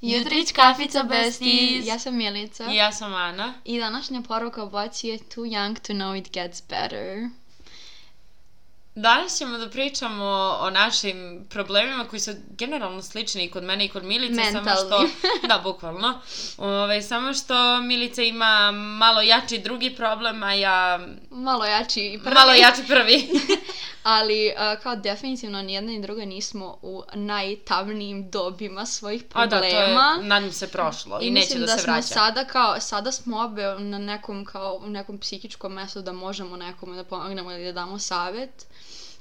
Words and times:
Jutrić 0.00 0.52
kafica 0.52 1.02
besties. 1.02 1.86
Ja 1.86 1.98
sam 1.98 2.16
Milica. 2.16 2.66
I 2.70 2.76
ja 2.76 2.92
sam 2.92 3.14
Ana. 3.14 3.54
I 3.64 3.80
današnja 3.80 4.22
poruka 4.28 4.62
obaci 4.62 5.08
je 5.08 5.18
Too 5.18 5.44
young 5.44 5.80
to 5.86 5.92
know 5.92 6.18
it 6.18 6.32
gets 6.32 6.62
better. 6.68 7.28
Danas 8.94 9.38
ćemo 9.38 9.58
da 9.58 9.68
pričamo 9.68 10.24
o 10.60 10.70
našim 10.70 11.46
problemima 11.50 12.04
koji 12.04 12.20
su 12.20 12.30
generalno 12.58 13.02
slični 13.02 13.44
i 13.44 13.50
kod 13.50 13.64
mene 13.64 13.84
i 13.84 13.88
kod 13.88 14.04
Milice. 14.04 14.34
Mentalni. 14.34 14.68
Samo 14.68 14.86
što, 14.86 15.08
da, 15.48 15.58
bukvalno. 15.58 16.20
Ove, 16.58 17.02
samo 17.02 17.34
što 17.34 17.80
Milica 17.80 18.22
ima 18.22 18.70
malo 18.72 19.20
jači 19.20 19.58
drugi 19.58 19.94
problem, 19.96 20.42
a 20.42 20.52
ja... 20.52 21.00
Malo 21.30 21.64
jači 21.64 22.20
prvi. 22.22 22.34
Malo 22.34 22.52
jači 22.52 22.82
prvi. 22.86 23.28
Ali 24.02 24.52
uh, 24.56 24.82
kao 24.82 24.96
definitivno 24.96 25.62
ni 25.62 25.72
jedna 25.74 25.92
ni 25.92 26.02
druga 26.02 26.24
nismo 26.24 26.78
u 26.82 27.02
najtamnijim 27.14 28.30
dobima 28.30 28.86
svojih 28.86 29.24
problema. 29.24 29.56
A 29.56 29.60
da, 29.60 29.70
to 29.70 30.22
je, 30.22 30.28
nadam 30.28 30.52
se, 30.52 30.68
prošlo 30.68 31.18
i, 31.22 31.26
I 31.26 31.30
neće 31.30 31.44
mislim 31.44 31.66
da, 31.66 31.78
se 31.78 31.82
vraća. 31.82 32.02
smo 32.02 32.14
sada 32.14 32.44
kao, 32.44 32.80
sada 32.80 33.12
smo 33.12 33.40
obe 33.40 33.62
na 33.78 33.98
nekom 33.98 34.44
kao, 34.44 34.80
u 34.84 34.90
nekom 34.90 35.18
psihičkom 35.18 35.72
mestu 35.72 36.02
da 36.02 36.12
možemo 36.12 36.56
nekome 36.56 36.96
da 36.96 37.04
pomognemo 37.04 37.52
ili 37.52 37.64
da 37.64 37.72
damo 37.72 37.98
savet. 37.98 38.66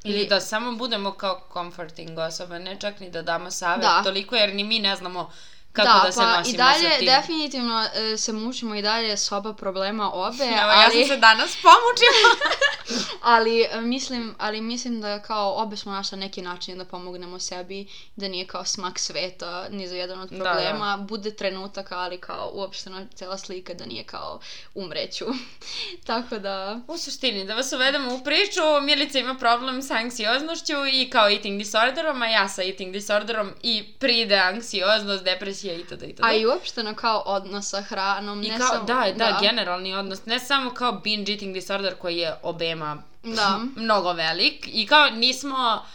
Ili 0.03 0.27
da 0.27 0.39
samo 0.39 0.71
budemo 0.71 1.11
kao 1.11 1.41
comforting 1.53 2.19
osobe, 2.19 2.59
ne 2.59 2.77
čak 2.79 2.99
ni 2.99 3.11
da 3.11 3.21
damo 3.21 3.51
savet 3.51 3.81
Da. 3.81 4.03
toliko 4.03 4.35
jer 4.35 4.55
ni 4.55 4.63
mi 4.63 4.79
ne 4.79 4.95
znamo 4.95 5.31
kako 5.71 6.05
da, 6.05 6.11
se 6.11 6.19
pa 6.19 6.37
nosimo 6.37 6.55
i 6.55 6.57
dalje, 6.57 6.89
sa 6.89 6.97
tim. 6.97 7.05
definitivno 7.05 7.87
e, 7.95 8.17
se 8.17 8.33
mučimo 8.33 8.75
i 8.75 8.81
dalje 8.81 9.17
soba 9.17 9.53
problema 9.53 10.11
obe, 10.13 10.43
Evo, 10.43 10.71
ali... 10.71 10.99
ja 10.99 11.05
sam 11.05 11.15
se 11.15 11.17
danas 11.17 11.55
pomučila. 11.55 12.35
ali 13.33 13.61
e, 13.61 13.81
mislim, 13.81 14.35
ali 14.37 14.61
mislim 14.61 15.01
da 15.01 15.21
kao 15.21 15.53
obe 15.57 15.77
smo 15.77 15.91
našli 15.91 16.17
neki 16.17 16.41
način 16.41 16.77
da 16.77 16.85
pomognemo 16.85 17.39
sebi, 17.39 17.87
da 18.15 18.27
nije 18.27 18.47
kao 18.47 18.65
smak 18.65 18.99
sveta 18.99 19.67
ni 19.69 19.87
za 19.87 19.95
jedan 19.95 20.19
od 20.19 20.29
Da, 20.29 20.37
da. 20.37 20.43
problema, 20.43 20.97
bude 20.97 21.35
trenutak, 21.35 21.91
ali 21.91 22.17
kao 22.17 22.51
uopštena 22.53 23.05
cela 23.15 23.37
slika 23.37 23.73
da 23.73 23.85
nije 23.85 24.03
kao 24.03 24.39
umreću. 24.75 25.25
Tako 26.07 26.37
da, 26.39 26.79
U 26.87 26.97
suštini, 26.97 27.45
da 27.45 27.55
vas 27.55 27.73
uvedemo 27.73 28.15
u 28.15 28.23
priču, 28.23 28.61
Milica 28.81 29.19
ima 29.19 29.35
problem 29.35 29.81
sa 29.81 29.95
anksioznošću 29.95 30.73
i 30.93 31.09
kao 31.09 31.29
eating 31.29 31.57
disorderom, 31.57 32.21
a 32.21 32.27
ja 32.27 32.49
sa 32.49 32.63
eating 32.63 32.93
disorderom 32.93 33.51
i 33.63 33.93
pride 33.99 34.35
anksioznost, 34.35 35.23
depresija 35.23 35.58
itd. 35.63 36.03
itd. 36.03 36.19
a 36.23 36.33
i 36.33 36.45
uopšteno 36.45 36.95
kao 36.95 37.23
odnos 37.25 37.69
sa 37.69 37.81
hranom, 37.81 38.43
I 38.43 38.49
ne 38.49 38.57
kao, 38.57 38.67
samo... 38.67 38.83
da, 38.83 39.05
da, 39.17 39.37
generalni 39.41 39.95
odnos, 39.95 40.25
ne 40.25 40.39
samo 40.39 40.73
kao 40.73 40.91
binge 40.91 41.31
eating 41.31 41.53
disorder 41.53 41.95
koji 41.95 42.17
je 42.17 42.35
obema 42.43 43.03
Da. 43.23 43.59
mnogo 43.75 44.13
velik 44.13 44.69
i 44.71 44.87
kao 44.87 45.09
nismo 45.09 45.85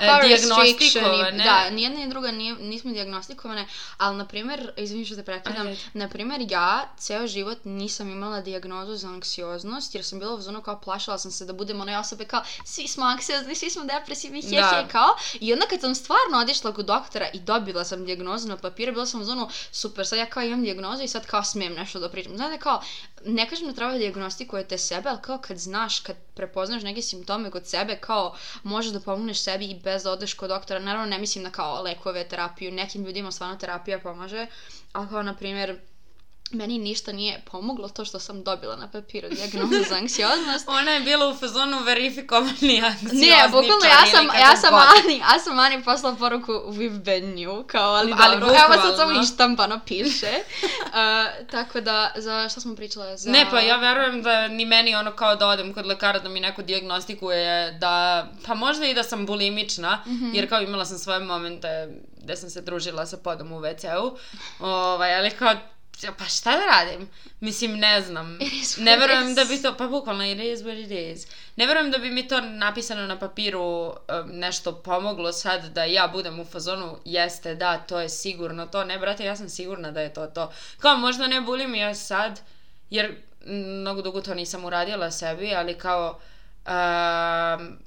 E, 0.00 0.26
dijagnostikovane. 0.26 1.44
Da, 1.44 1.70
nijedna 1.70 1.98
ni 1.98 2.08
druga 2.08 2.30
nije, 2.30 2.54
nismo 2.54 2.92
dijagnostikovane, 2.92 3.66
ali, 3.98 4.16
na 4.16 4.26
primjer, 4.26 4.72
izvini 4.76 5.04
što 5.04 5.16
te 5.16 5.24
prekidam, 5.24 5.66
na 5.94 6.08
primjer, 6.08 6.46
ja 6.50 6.88
ceo 6.98 7.26
život 7.26 7.58
nisam 7.64 8.10
imala 8.10 8.40
dijagnozu 8.40 8.94
za 8.96 9.08
anksioznost, 9.08 9.94
jer 9.94 10.04
sam 10.04 10.18
bila 10.18 10.34
u 10.34 10.40
zonu 10.40 10.62
kao 10.62 10.80
plašila 10.80 11.18
sam 11.18 11.30
se 11.30 11.44
da 11.44 11.52
budemo 11.52 11.82
one 11.82 11.98
osobe 11.98 12.24
kao 12.24 12.42
svi 12.64 12.88
smo 12.88 13.04
anksiozni, 13.04 13.54
svi 13.54 13.70
smo 13.70 13.84
depresivni, 13.84 14.42
he, 14.42 14.56
Da. 14.56 14.82
he, 14.82 14.88
kao. 14.92 15.08
I 15.40 15.52
onda 15.52 15.66
kad 15.66 15.80
sam 15.80 15.94
stvarno 15.94 16.38
otišla 16.42 16.72
kod 16.72 16.86
doktora 16.86 17.28
i 17.32 17.40
dobila 17.40 17.84
sam 17.84 18.04
dijagnozu 18.04 18.48
na 18.48 18.56
papiru, 18.56 18.92
bila 18.92 19.06
sam 19.06 19.20
u 19.20 19.24
zonu, 19.24 19.48
super, 19.72 20.06
sad 20.06 20.18
ja 20.18 20.26
kao 20.26 20.42
imam 20.42 20.62
dijagnozu 20.62 21.02
i 21.02 21.08
sad 21.08 21.26
kao 21.26 21.44
smijem 21.44 21.72
nešto 21.72 21.98
da 21.98 22.08
pričam. 22.08 22.36
Znate, 22.36 22.58
kao, 22.58 22.82
ne 23.24 23.48
kažem 23.48 23.66
da 23.66 23.72
treba 23.72 23.92
da 23.92 23.98
dijagnostikujete 23.98 24.78
sebe, 24.78 25.08
ali 25.08 25.18
kao 25.22 25.38
kad 25.38 25.58
znaš, 25.58 26.00
kad 26.00 26.16
prepoznaš 26.34 26.82
neke 26.82 27.02
simptome 27.02 27.50
kod 27.50 27.66
sebe, 27.66 27.96
kao 27.96 28.36
možeš 28.62 28.92
da 28.92 29.00
pomogneš 29.00 29.40
sebi 29.40 29.64
i 29.64 29.80
bez 29.86 30.02
da 30.02 30.12
odeš 30.12 30.34
kod 30.34 30.50
doktora. 30.50 30.80
Naravno, 30.80 31.06
ne 31.06 31.18
mislim 31.18 31.44
na 31.44 31.50
kao 31.50 31.82
lekove, 31.82 32.28
terapiju, 32.28 32.72
nekim 32.72 33.04
ljudima 33.04 33.32
stvarno 33.32 33.56
terapija 33.56 33.98
pomaže, 33.98 34.46
ali 34.92 35.08
kao, 35.08 35.22
na 35.22 35.34
primjer, 35.34 35.78
meni 36.50 36.78
ništa 36.78 37.12
nije 37.12 37.42
pomoglo 37.50 37.88
to 37.88 38.04
što 38.04 38.18
sam 38.18 38.44
dobila 38.44 38.76
na 38.76 38.90
papiru 38.90 39.28
dijagnozu 39.28 39.84
za 39.88 39.96
anksioznost. 39.96 40.68
Ona 40.80 40.90
je 40.90 41.00
bila 41.00 41.28
u 41.28 41.34
fazonu 41.36 41.78
verifikovani 41.82 42.82
anksiozničar 42.84 43.14
Nije, 43.14 43.44
bukvalno 43.44 43.84
ja 43.84 44.06
sam, 44.10 44.26
ja 44.40 44.56
sam. 44.56 44.74
Ani, 44.74 45.18
ja 45.18 45.38
sam 45.38 45.58
Ani 45.58 45.84
poslala 45.84 46.16
poruku 46.16 46.52
we've 46.52 47.02
been 47.04 47.34
you, 47.36 47.66
kao, 47.66 47.92
ali, 47.94 48.14
Ali 48.18 48.40
dobro, 48.40 48.54
evo 48.68 48.82
sad 48.82 48.96
samo 48.96 49.20
ištampano 49.22 49.80
piše. 49.86 50.32
Uh, 50.86 51.46
tako 51.50 51.80
da, 51.80 52.12
za 52.16 52.48
šta 52.48 52.60
smo 52.60 52.76
pričale? 52.76 53.16
Za... 53.16 53.30
Ne, 53.30 53.46
pa 53.50 53.60
ja 53.60 53.76
verujem 53.76 54.22
da 54.22 54.48
ni 54.48 54.64
meni 54.66 54.94
ono 54.94 55.12
kao 55.12 55.36
da 55.36 55.46
odem 55.48 55.74
kod 55.74 55.86
lekara 55.86 56.18
da 56.18 56.28
mi 56.28 56.40
neko 56.40 56.62
dijagnostikuje 56.62 57.72
da, 57.72 58.26
pa 58.46 58.54
možda 58.54 58.86
i 58.86 58.94
da 58.94 59.02
sam 59.02 59.26
bulimična, 59.26 60.02
Mhm. 60.06 60.34
jer 60.34 60.48
kao 60.48 60.60
imala 60.60 60.84
sam 60.84 60.98
svoje 60.98 61.20
momente 61.20 61.88
gde 62.22 62.36
sam 62.36 62.50
se 62.50 62.60
družila 62.60 63.06
sa 63.06 63.16
podom 63.16 63.52
u 63.52 63.60
WC-u, 63.60 64.16
ovaj, 64.60 65.18
ali 65.18 65.30
kao, 65.30 65.54
pa 66.18 66.24
šta 66.24 66.50
da 66.50 66.66
radim? 66.66 67.08
Mislim, 67.40 67.78
ne 67.78 68.00
znam. 68.00 68.38
Ne 68.78 68.96
verujem 68.96 69.34
da 69.34 69.44
bi 69.44 69.62
to, 69.62 69.76
pa 69.76 69.86
bukvalno, 69.86 70.24
it 70.24 70.38
is 70.38 70.60
what 70.60 70.84
it 70.84 70.90
is. 70.90 71.26
Ne 71.56 71.66
verujem 71.66 71.90
da 71.90 71.98
bi 71.98 72.10
mi 72.10 72.28
to 72.28 72.40
napisano 72.40 73.06
na 73.06 73.18
papiru 73.18 73.94
nešto 74.26 74.82
pomoglo 74.82 75.32
sad 75.32 75.68
da 75.68 75.84
ja 75.84 76.08
budem 76.12 76.40
u 76.40 76.44
fazonu, 76.44 76.98
jeste, 77.04 77.54
da, 77.54 77.78
to 77.78 78.00
je 78.00 78.08
sigurno 78.08 78.66
to. 78.66 78.84
Ne, 78.84 78.98
brate, 78.98 79.24
ja 79.24 79.36
sam 79.36 79.48
sigurna 79.48 79.90
da 79.90 80.00
je 80.00 80.14
to 80.14 80.26
to. 80.26 80.52
Kao, 80.78 80.96
možda 80.96 81.26
ne 81.26 81.40
bulim 81.40 81.74
ja 81.74 81.94
sad, 81.94 82.40
jer 82.90 83.14
mnogo 83.46 84.02
dugo 84.02 84.20
to 84.20 84.34
nisam 84.34 84.64
uradila 84.64 85.10
sebi, 85.10 85.54
ali 85.54 85.78
kao... 85.78 86.20
Um, 86.66 87.85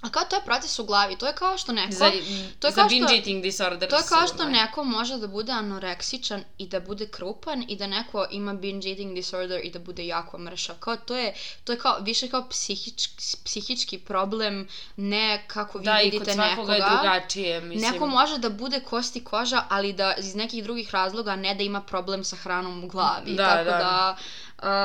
A 0.00 0.10
kao 0.10 0.24
to 0.24 0.36
je 0.36 0.42
proces 0.42 0.78
u 0.78 0.84
glavi, 0.84 1.16
to 1.16 1.26
je 1.26 1.34
kao 1.34 1.58
što 1.58 1.72
neko... 1.72 1.92
za, 1.92 2.10
to 2.58 2.66
je 2.66 2.72
za 2.72 2.74
kao 2.74 2.88
binge 2.88 3.06
što- 3.06 3.16
eating 3.16 3.42
disorder 3.42 3.88
To 3.90 3.96
je 3.96 4.02
kao 4.08 4.26
što 4.26 4.44
neko 4.44 4.84
može 4.84 5.16
da 5.16 5.26
bude 5.26 5.52
anoreksičan 5.52 6.44
i 6.58 6.66
da 6.66 6.80
bude 6.80 7.06
krupan 7.08 7.64
i 7.68 7.76
da 7.76 7.86
neko 7.86 8.26
ima 8.30 8.54
binge 8.54 8.88
eating 8.88 9.14
disorder 9.14 9.60
i 9.64 9.70
da 9.70 9.78
bude 9.78 10.06
jako 10.06 10.38
mršav. 10.38 10.76
Kao 10.76 10.96
to 10.96 11.16
je, 11.16 11.34
to 11.64 11.72
je 11.72 11.78
kao, 11.78 11.98
više 12.00 12.28
kao 12.28 12.48
psihički, 12.48 13.14
psihički 13.44 13.98
problem, 14.00 14.68
ne 14.96 15.44
kako 15.46 15.78
vi 15.78 15.84
Da, 15.84 16.00
i 16.00 16.04
kod 16.04 16.12
vidite 16.12 16.32
svakoga 16.32 16.50
nekoga. 16.72 16.74
je 16.74 16.80
drugačije, 16.92 17.60
mislim. 17.60 17.92
Neko 17.92 18.06
može 18.06 18.38
da 18.38 18.48
bude 18.50 18.80
kosti 18.80 19.24
koža, 19.24 19.64
ali 19.68 19.92
da 19.92 20.14
iz 20.14 20.34
nekih 20.34 20.64
drugih 20.64 20.90
razloga 20.90 21.36
ne 21.36 21.54
da 21.54 21.62
ima 21.62 21.80
problem 21.80 22.24
sa 22.24 22.36
hranom 22.36 22.84
u 22.84 22.88
glavi. 22.88 23.34
Da, 23.34 23.46
Tako 23.46 23.64
da. 23.64 23.78
da, 23.78 24.16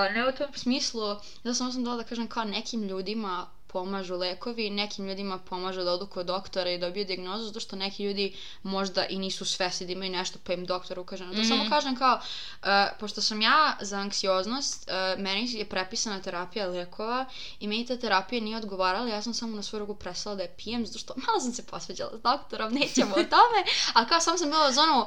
uh, 0.08 0.16
ne 0.16 0.30
u 0.30 0.38
tom 0.38 0.48
smislu, 0.56 1.16
da 1.44 1.54
samo 1.54 1.72
sam 1.72 1.84
dala 1.84 1.98
da 1.98 2.04
kažem 2.04 2.28
kao 2.28 2.44
nekim 2.44 2.84
ljudima 2.84 3.46
pomažu 3.76 4.16
lekovi, 4.16 4.70
nekim 4.70 5.08
ljudima 5.08 5.38
pomažu 5.38 5.84
da 5.84 5.92
odu 5.92 6.08
kod 6.08 6.26
doktora 6.26 6.72
i 6.72 6.78
dobiju 6.80 7.06
dijagnozu, 7.06 7.46
zato 7.46 7.60
što 7.60 7.76
neki 7.76 8.04
ljudi 8.04 8.36
možda 8.64 9.06
i 9.06 9.18
nisu 9.20 9.46
svesni 9.46 9.88
da 9.88 9.94
imaju 9.94 10.12
nešto 10.12 10.40
pa 10.44 10.54
im 10.54 10.66
doktor 10.66 11.00
ukaže 11.00 11.26
na 11.26 11.32
to. 11.32 11.38
Mhm. 11.40 11.48
Samo 11.48 11.70
kažem 11.70 11.96
kao, 11.96 12.16
uh, 12.16 12.68
pošto 13.00 13.22
sam 13.22 13.42
ja 13.42 13.78
za 13.82 13.98
anksioznost, 13.98 14.90
uh, 14.90 15.22
meni 15.22 15.52
je 15.52 15.66
prepisana 15.66 16.22
terapija 16.22 16.68
lekova 16.68 17.26
i 17.60 17.68
meni 17.68 17.86
ta 17.86 17.98
terapija 17.98 18.42
nije 18.42 18.58
odgovarala, 18.58 19.10
ja 19.10 19.22
sam 19.22 19.34
samo 19.34 19.56
na 19.56 19.64
svoju 19.64 19.80
ruku 19.80 19.96
prestala 19.96 20.36
da 20.36 20.44
je 20.44 20.56
pijem, 20.58 20.86
zato 20.86 21.00
što 21.00 21.14
malo 21.28 21.40
sam 21.40 21.54
se 21.54 21.66
posveđala 21.66 22.18
s 22.18 22.22
doktorom, 22.22 22.74
nećemo 22.74 23.12
o 23.12 23.24
tome, 23.36 23.60
a 23.94 24.06
kao 24.06 24.20
sam 24.20 24.38
sam 24.38 24.50
bila 24.50 24.70
u 24.70 24.74
zonu, 24.74 25.06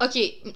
ok, 0.00 0.12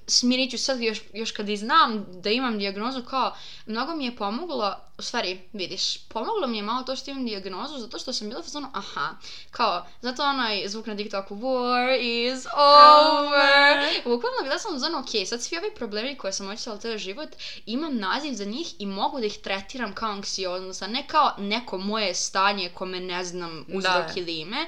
smirit 0.06 0.50
ću 0.50 0.58
sad 0.58 0.80
još, 0.80 1.00
još 1.12 1.32
kad 1.32 1.48
i 1.48 1.56
znam 1.56 2.06
da 2.08 2.30
imam 2.30 2.58
dijagnozu, 2.58 3.02
kao, 3.02 3.34
mnogo 3.66 3.94
mi 3.94 4.04
je 4.04 4.16
pomoglo, 4.16 4.74
u 4.98 5.02
stvari, 5.02 5.40
vidiš, 5.52 5.98
pomoglo 6.08 6.46
mi 6.46 6.56
je 6.56 6.62
malo 6.62 6.82
to 6.82 6.96
što 6.96 7.10
imam 7.10 7.24
dijagnozu, 7.24 7.78
zato 7.78 7.98
što 7.98 8.12
sam 8.12 8.28
bila 8.28 8.40
u 8.40 8.42
fazonu, 8.42 8.68
aha, 8.72 9.16
kao, 9.50 9.86
zato 10.00 10.22
onaj 10.22 10.68
zvuk 10.68 10.86
na 10.86 10.96
TikToku, 10.96 11.34
war 11.34 11.98
is 12.00 12.46
over, 12.56 14.02
bukvalno 14.04 14.42
bila 14.42 14.58
sam 14.58 14.74
u 14.74 14.78
zonu, 14.78 14.98
ok, 14.98 15.26
sad 15.26 15.42
svi 15.42 15.58
ovi 15.58 15.74
problemi 15.76 16.18
koje 16.18 16.32
sam 16.32 16.48
očitala 16.48 16.78
ceo 16.78 16.98
život, 16.98 17.28
imam 17.66 17.96
naziv 17.96 18.34
za 18.34 18.44
njih 18.44 18.74
i 18.78 18.86
mogu 18.86 19.20
da 19.20 19.26
ih 19.26 19.38
tretiram 19.38 19.94
kao 19.94 20.10
anksioznost, 20.10 20.82
a 20.82 20.86
ne 20.86 21.06
kao 21.06 21.32
neko 21.38 21.78
moje 21.78 22.14
stanje 22.14 22.70
kome 22.74 23.00
ne 23.00 23.24
znam 23.24 23.64
uzrok 23.68 24.06
Da. 24.06 24.12
ili 24.16 24.40
ime, 24.40 24.66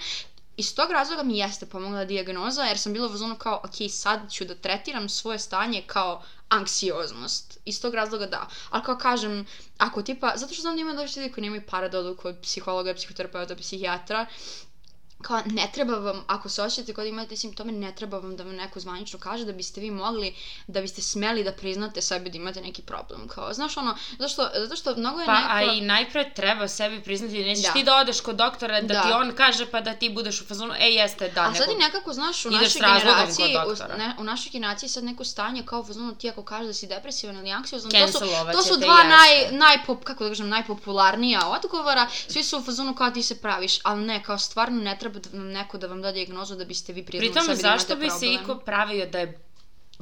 iz 0.56 0.75
tog 0.75 0.91
razloga 0.91 1.22
mi 1.22 1.38
jeste 1.38 1.66
pomogla 1.66 2.04
dijagnoza, 2.04 2.62
jer 2.62 2.78
sam 2.78 2.92
bila 2.92 3.06
u 3.06 3.16
zonu 3.16 3.37
kao, 3.37 3.60
ok, 3.65 3.91
sad 3.91 4.32
ću 4.32 4.44
da 4.44 4.54
tretiram 4.54 5.09
svoje 5.09 5.38
stanje 5.38 5.82
kao 5.87 6.23
anksioznost. 6.49 7.58
Iz 7.64 7.81
tog 7.82 7.94
razloga 7.94 8.26
da. 8.26 8.49
Ali 8.70 8.82
kao 8.82 8.99
kažem, 8.99 9.46
ako 9.78 10.02
tipa, 10.02 10.32
zato 10.37 10.55
što 10.55 10.61
znam 10.62 10.75
da 10.75 10.81
ima 10.81 10.94
dosta 10.94 11.20
ljudi 11.20 11.32
koji 11.32 11.43
nemaju 11.43 11.62
para 11.70 11.88
da 11.88 11.99
odu 11.99 12.17
kod 12.17 12.37
psihologa, 12.43 12.94
psihoterapeuta, 12.94 13.56
psihijatra, 13.56 14.26
kao 15.25 15.43
ne 15.47 15.71
treba 15.73 15.94
vam, 15.94 16.25
ako 16.26 16.49
se 16.49 16.62
osjećate 16.62 16.94
kao 16.94 17.05
da 17.05 17.09
imate 17.09 17.37
simptome, 17.37 17.73
ne 17.73 17.94
treba 17.94 18.19
vam 18.19 18.37
da 18.37 18.44
vam 18.44 18.55
neko 18.55 18.81
zvanično 18.81 19.19
kaže 19.19 19.44
da 19.44 19.53
biste 19.53 19.81
vi 19.81 19.91
mogli, 19.91 20.35
da 20.67 20.81
biste 20.81 21.03
smeli 21.03 21.44
da 21.44 21.53
priznate 21.53 22.03
sebi 22.03 22.31
da 22.31 22.37
imate 22.38 22.61
neki 22.61 22.82
problem. 22.82 23.29
Kao, 23.29 23.53
znaš 23.53 23.76
ono, 23.76 23.97
zato 24.11 24.29
što, 24.29 24.49
zato 24.55 24.76
što 24.76 24.97
mnogo 24.97 25.21
je 25.21 25.26
Pa, 25.26 25.35
neko... 25.35 25.49
a 25.50 25.62
i 25.62 25.81
najpre 25.81 26.31
treba 26.35 26.69
sebi 26.69 27.03
priznati, 27.03 27.44
nećeš 27.44 27.65
Da. 27.65 27.73
ti 27.73 27.82
da 27.82 27.97
odeš 27.97 28.21
kod 28.21 28.37
doktora 28.37 28.81
da, 28.81 28.94
Da. 28.94 29.03
ti 29.03 29.09
on 29.12 29.32
kaže 29.32 29.67
pa 29.67 29.81
da 29.81 29.94
ti 29.94 30.09
budeš 30.11 30.41
u 30.41 30.47
fazonu, 30.47 30.75
e 30.75 30.88
jeste, 30.91 31.29
da, 31.29 31.43
A 31.43 31.55
sad 31.55 31.69
nego- 31.69 31.73
i 31.73 31.85
nekako, 31.85 32.12
znaš, 32.12 32.44
u 32.44 32.50
našoj 32.50 32.81
generaciji, 32.81 33.56
u, 33.56 33.99
ne, 33.99 34.15
u 34.19 34.25
našoj 34.25 34.50
generaciji 34.50 34.88
sad 34.88 35.05
neko 35.05 35.25
stanje 35.25 35.62
kao 35.62 35.81
u 35.81 35.85
fazonu 35.85 36.15
ti 36.15 36.31
ako 36.31 36.43
kažeš 36.43 36.67
da 36.67 36.75
si 36.75 36.87
depresivan 36.87 37.37
ili 37.37 37.50
anksiozan, 37.50 37.91
to 37.91 38.09
su, 38.09 38.19
to 38.53 38.62
su 38.62 38.76
dva 38.76 38.94
jeste. 38.94 39.09
naj, 39.09 39.59
najpop, 39.59 40.05
kako 40.05 40.25
da 40.25 40.31
kažem, 40.31 40.49
najpopularnija 40.49 41.49
odgovora, 41.49 42.09
svi 42.29 42.44
su 42.44 42.59
u 42.59 42.62
fazonu 42.62 42.94
kao 42.94 43.11
ti 43.11 43.23
se 43.23 43.41
praviš, 43.41 43.79
ali 43.82 44.03
ne, 44.03 44.23
kao 44.23 44.38
stvarno 44.38 44.82
ne 44.82 44.97
treba 44.99 45.13
da 45.19 45.38
vam 45.38 45.46
neko 45.49 45.78
da 45.78 45.87
vam 45.87 46.02
da 46.02 46.12
dijagnozu 46.12 46.56
da 46.56 46.64
biste 46.64 46.93
vi 46.93 47.05
Pritom, 47.05 47.20
sebi 47.20 47.34
da 47.34 47.40
imate 47.44 47.62
zašto 47.62 47.96
bi 47.96 48.11
se 48.11 48.19
problem. 48.19 48.43
iko 48.43 48.58
pravio 48.58 49.06
da 49.06 49.19
je 49.19 49.38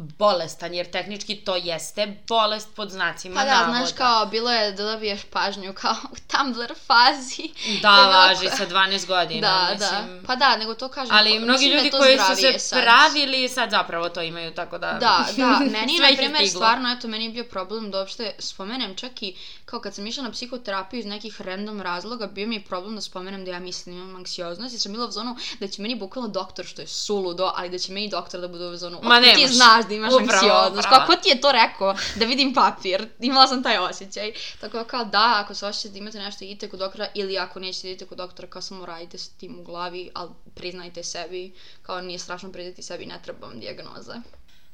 bolestan, 0.09 0.75
jer 0.75 0.91
tehnički 0.91 1.37
to 1.37 1.57
jeste 1.57 2.17
bolest 2.29 2.69
pod 2.77 2.91
znacima 2.91 3.35
Pa 3.35 3.45
da, 3.45 3.51
navoda. 3.53 3.79
znaš 3.79 3.93
kao, 3.93 4.27
bilo 4.27 4.51
je 4.53 4.73
da 4.73 4.83
dobiješ 4.85 5.21
pažnju 5.25 5.73
kao 5.75 5.95
u 6.05 6.17
Tumblr 6.29 6.73
fazi. 6.79 7.51
Da, 7.83 7.91
važi 7.91 8.49
sa 8.49 8.67
12 8.67 9.07
godina, 9.07 9.41
Da, 9.49 9.75
mislim. 9.75 10.21
da. 10.21 10.27
Pa 10.27 10.37
da, 10.37 10.57
nego 10.57 10.75
to 10.75 10.89
kažem. 10.89 11.17
Ali 11.17 11.31
ko- 11.33 11.41
mnogi 11.41 11.69
da 11.69 11.75
ljudi 11.75 11.91
koji 11.91 12.19
su 12.21 12.37
se 12.37 12.59
sad. 12.61 12.83
pravili 12.83 13.49
sad 13.49 13.71
zapravo 13.71 14.09
to 14.09 14.23
imaju, 14.23 14.51
tako 14.53 14.79
da... 14.79 14.93
Da, 14.93 15.27
da, 15.37 15.59
meni 15.71 15.99
na 16.01 16.07
primjer, 16.09 16.31
stiglo. 16.37 16.49
stvarno, 16.49 16.91
eto, 16.91 17.09
meni 17.09 17.25
je 17.25 17.31
bio 17.31 17.45
problem 17.45 17.91
da 17.91 17.99
uopšte 17.99 18.33
spomenem, 18.39 18.97
čak 18.97 19.23
i 19.23 19.35
kao 19.65 19.81
kad 19.81 19.95
sam 19.95 20.07
išla 20.07 20.23
na 20.23 20.31
psihoterapiju 20.31 21.01
iz 21.01 21.07
nekih 21.07 21.41
random 21.41 21.81
razloga, 21.83 22.27
bio 22.27 22.47
mi 22.47 22.55
je 22.55 22.63
problem 22.63 22.95
da 22.95 23.01
spomenem 23.03 23.45
da 23.45 23.51
ja 23.51 23.61
mislim 23.61 23.95
da 23.95 24.03
imam 24.03 24.17
anksioznost 24.17 24.75
i 24.75 24.81
sam 24.81 24.93
bila 24.93 25.07
u 25.07 25.11
zonu 25.11 25.37
da 25.61 25.69
će 25.69 25.83
meni 25.83 25.95
bukvalno 25.97 26.29
doktor, 26.31 26.65
što 26.65 26.81
je 26.81 26.87
suludo, 26.89 27.53
ali 27.55 27.71
da 27.71 27.79
će 27.79 27.93
meni 27.93 28.09
doktor 28.09 28.41
da 28.41 28.49
bude 28.49 28.65
u 28.65 28.77
zonu, 28.77 29.01
Ma 29.03 29.15
"Otkud 29.17 29.35
ti 29.37 29.49
znaš 29.49 29.85
da 29.93 29.97
imaš 29.97 30.13
Upravo, 30.13 30.33
anksioznost, 30.33 30.89
upravo. 30.89 31.07
kako 31.07 31.23
ti 31.23 31.29
je 31.29 31.41
to 31.41 31.53
rekao, 31.53 31.95
da 32.17 32.25
vidim 32.25 32.55
papir, 32.55 33.09
imala 33.21 33.47
sam 33.47 33.63
taj 33.63 33.79
osjećaj, 33.79 34.33
tako 34.61 34.79
da 34.79 34.85
kao 34.85 35.05
da, 35.05 35.41
ako 35.45 35.55
se 35.55 35.67
osjećate 35.67 35.93
da 35.93 35.99
imate 35.99 36.19
nešto, 36.19 36.45
idite 36.45 36.69
kod 36.69 36.79
doktora, 36.79 37.09
ili 37.15 37.39
ako 37.39 37.61
nećete 37.61 37.87
da 37.87 37.91
idete 37.91 38.07
kod 38.07 38.19
doktora, 38.19 38.49
kao 38.49 38.63
samo 38.63 38.87
radite 38.87 39.19
s 39.19 39.29
tim 39.29 39.61
u 39.61 39.63
glavi, 39.63 40.11
ali 40.15 40.31
priznajte 40.55 41.03
sebi, 41.03 41.53
kao 41.83 42.01
nije 42.01 42.19
strašno 42.19 42.53
priznati 42.53 42.83
sebi, 42.83 43.07
ne 43.07 43.21
treba 43.25 43.47
vam 43.47 43.61
dijagnoza. 43.61 44.23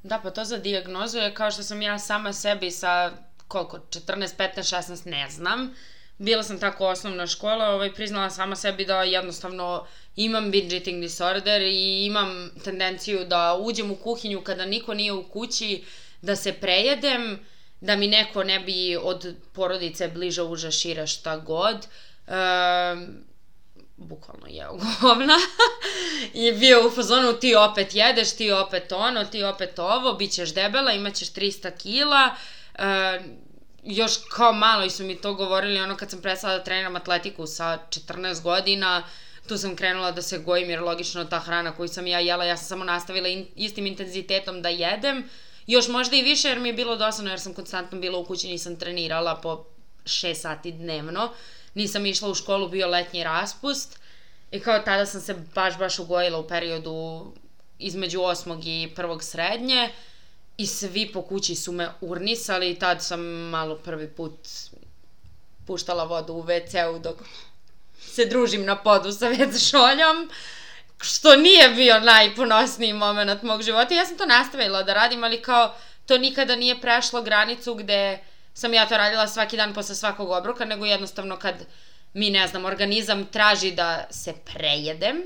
Da, 0.02 0.18
pa 0.18 0.30
to 0.30 0.44
za 0.44 0.56
dijagnozu 0.56 1.18
je 1.18 1.34
kao 1.34 1.50
što 1.50 1.62
sam 1.62 1.82
ja 1.82 1.98
sama 1.98 2.32
sebi 2.32 2.70
sa 2.70 3.12
koliko, 3.48 3.78
14, 3.78 4.28
15, 4.38 4.56
16, 4.56 5.06
ne 5.10 5.30
znam. 5.30 5.74
Bila 6.18 6.42
sam 6.42 6.58
tako 6.60 6.86
osnovna 6.86 7.26
škola, 7.26 7.68
ovaj, 7.68 7.94
priznala 7.94 8.30
sama 8.30 8.56
sebi 8.56 8.84
da 8.84 9.02
jednostavno 9.02 9.86
imam 10.18 10.50
binge 10.50 10.76
eating 10.76 11.02
disorder 11.02 11.62
i 11.62 12.04
imam 12.06 12.50
tendenciju 12.64 13.24
da 13.24 13.56
uđem 13.60 13.90
u 13.90 13.96
kuhinju 13.96 14.40
kada 14.40 14.66
niko 14.66 14.94
nije 14.94 15.12
u 15.12 15.28
kući, 15.28 15.84
da 16.22 16.36
se 16.36 16.52
prejedem, 16.52 17.38
da 17.80 17.96
mi 17.96 18.06
neko 18.06 18.44
ne 18.44 18.60
bi 18.60 18.96
od 19.02 19.34
porodice 19.52 20.08
bliže, 20.08 20.42
uža, 20.42 20.70
šira, 20.70 21.06
šta 21.06 21.36
god. 21.36 21.86
Um, 22.26 23.28
bukvalno 23.96 24.46
jeo 24.48 24.78
govna 25.00 25.36
i 26.34 26.52
bio 26.52 26.86
u 26.86 26.90
fazonu 26.90 27.32
ti 27.32 27.54
opet 27.54 27.94
jedeš, 27.94 28.36
ti 28.36 28.50
opet 28.50 28.92
ono, 28.92 29.24
ti 29.24 29.42
opet 29.42 29.78
ovo, 29.78 30.12
bit 30.12 30.32
ćeš 30.32 30.54
debela, 30.54 30.92
imaćeš 30.92 31.32
300 31.32 31.70
kila. 31.82 32.34
E, 32.74 33.20
još 33.82 34.12
kao 34.30 34.52
malo 34.52 34.84
i 34.84 34.90
su 34.90 35.04
mi 35.04 35.20
to 35.20 35.34
govorili 35.34 35.80
ono 35.80 35.96
kad 35.96 36.10
sam 36.10 36.22
prestala 36.22 36.58
da 36.58 36.64
treniram 36.64 36.96
atletiku 36.96 37.46
sa 37.46 37.78
14 37.90 38.42
godina, 38.42 39.02
tu 39.48 39.58
sam 39.58 39.76
krenula 39.76 40.12
da 40.12 40.22
se 40.22 40.38
gojim 40.38 40.70
jer 40.70 40.82
logično 40.82 41.24
ta 41.24 41.38
hrana 41.38 41.72
koju 41.76 41.88
sam 41.88 42.06
ja 42.06 42.20
jela, 42.20 42.44
ja 42.44 42.56
sam 42.56 42.66
samo 42.66 42.84
nastavila 42.84 43.28
in, 43.28 43.46
istim 43.56 43.86
intenzitetom 43.86 44.62
da 44.62 44.68
jedem. 44.68 45.28
Još 45.66 45.88
možda 45.88 46.16
i 46.16 46.22
više 46.22 46.48
jer 46.48 46.60
mi 46.60 46.68
je 46.68 46.72
bilo 46.72 46.96
dosadno 46.96 47.30
jer 47.30 47.40
sam 47.40 47.54
konstantno 47.54 47.98
bila 47.98 48.18
u 48.18 48.24
kući, 48.24 48.48
nisam 48.48 48.76
trenirala 48.76 49.40
po 49.40 49.64
6 50.04 50.34
sati 50.34 50.72
dnevno. 50.72 51.32
Nisam 51.74 52.06
išla 52.06 52.30
u 52.30 52.34
školu, 52.34 52.68
bio 52.68 52.88
letnji 52.88 53.24
raspust. 53.24 53.98
I 54.50 54.60
kao 54.60 54.78
tada 54.78 55.06
sam 55.06 55.20
se 55.20 55.34
baš, 55.54 55.78
baš 55.78 55.98
ugojila 55.98 56.38
u 56.38 56.48
periodu 56.48 57.26
između 57.78 58.20
osmog 58.20 58.66
i 58.66 58.92
prvog 58.96 59.22
srednje. 59.22 59.88
I 60.56 60.66
svi 60.66 61.12
po 61.12 61.22
kući 61.22 61.54
su 61.54 61.72
me 61.72 61.88
urnisali 62.00 62.70
i 62.70 62.78
tad 62.78 63.02
sam 63.02 63.20
malo 63.26 63.76
prvi 63.76 64.08
put 64.08 64.34
puštala 65.66 66.04
vodu 66.04 66.32
u 66.32 66.42
WC-u 66.42 66.98
dok 66.98 67.16
se 68.08 68.24
družim 68.24 68.64
na 68.64 68.76
podu 68.76 69.12
sa 69.12 69.30
WC 69.30 69.70
šoljom 69.70 70.30
što 71.00 71.36
nije 71.36 71.68
bio 71.68 72.00
najponosniji 72.00 72.92
moment 72.92 73.42
mog 73.42 73.62
života. 73.62 73.94
Ja 73.94 74.06
sam 74.06 74.18
to 74.18 74.26
nastavila 74.26 74.82
da 74.82 74.94
radim, 74.94 75.24
ali 75.24 75.42
kao 75.42 75.74
to 76.06 76.18
nikada 76.18 76.56
nije 76.56 76.80
prešlo 76.80 77.22
granicu 77.22 77.74
gde 77.74 78.18
sam 78.54 78.74
ja 78.74 78.86
to 78.86 78.96
radila 78.96 79.28
svaki 79.28 79.56
dan 79.56 79.74
posle 79.74 79.94
svakog 79.94 80.30
obroka, 80.30 80.64
nego 80.64 80.84
jednostavno 80.84 81.36
kad 81.36 81.54
mi, 82.12 82.30
ne 82.30 82.46
znam, 82.46 82.64
organizam 82.64 83.26
traži 83.26 83.70
da 83.70 84.06
se 84.10 84.34
prejedem. 84.44 85.22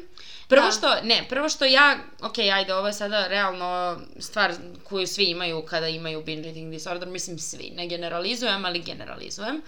Prvo 0.49 0.67
Da. 0.67 0.73
što, 0.73 0.95
ne, 1.03 1.25
prvo 1.29 1.49
što 1.49 1.65
ja, 1.65 1.99
ok, 2.23 2.39
ajde, 2.39 2.75
ovo 2.75 2.87
je 2.87 2.93
sada 2.93 3.27
realno 3.27 4.01
stvar 4.19 4.53
koju 4.85 5.07
svi 5.07 5.25
imaju 5.25 5.63
kada 5.63 5.89
imaju 5.89 6.23
binge 6.23 6.49
eating 6.49 6.73
disorder, 6.73 7.09
mislim 7.09 7.39
svi, 7.39 7.73
ne 7.77 7.87
generalizujem, 7.87 8.65
ali 8.65 8.83
generalizujem. 8.83 9.63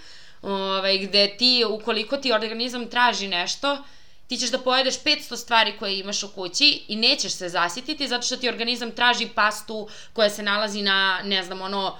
Ovaj, 0.44 0.98
gde 0.98 1.36
ti, 1.38 1.64
ukoliko 1.68 2.16
ti 2.16 2.32
organizam 2.32 2.90
traži 2.90 3.28
nešto, 3.28 3.78
ti 4.26 4.36
ćeš 4.36 4.50
da 4.50 4.58
pojedeš 4.58 4.94
500 5.02 5.36
stvari 5.36 5.72
koje 5.78 5.98
imaš 5.98 6.22
u 6.22 6.28
kući 6.28 6.82
i 6.88 6.96
nećeš 6.96 7.32
se 7.32 7.48
zasititi 7.48 8.08
zato 8.08 8.26
što 8.26 8.36
ti 8.36 8.48
organizam 8.48 8.90
traži 8.90 9.28
pastu 9.34 9.88
koja 10.12 10.30
se 10.30 10.42
nalazi 10.42 10.82
na, 10.82 11.20
ne 11.24 11.42
znam, 11.42 11.60
ono, 11.60 11.98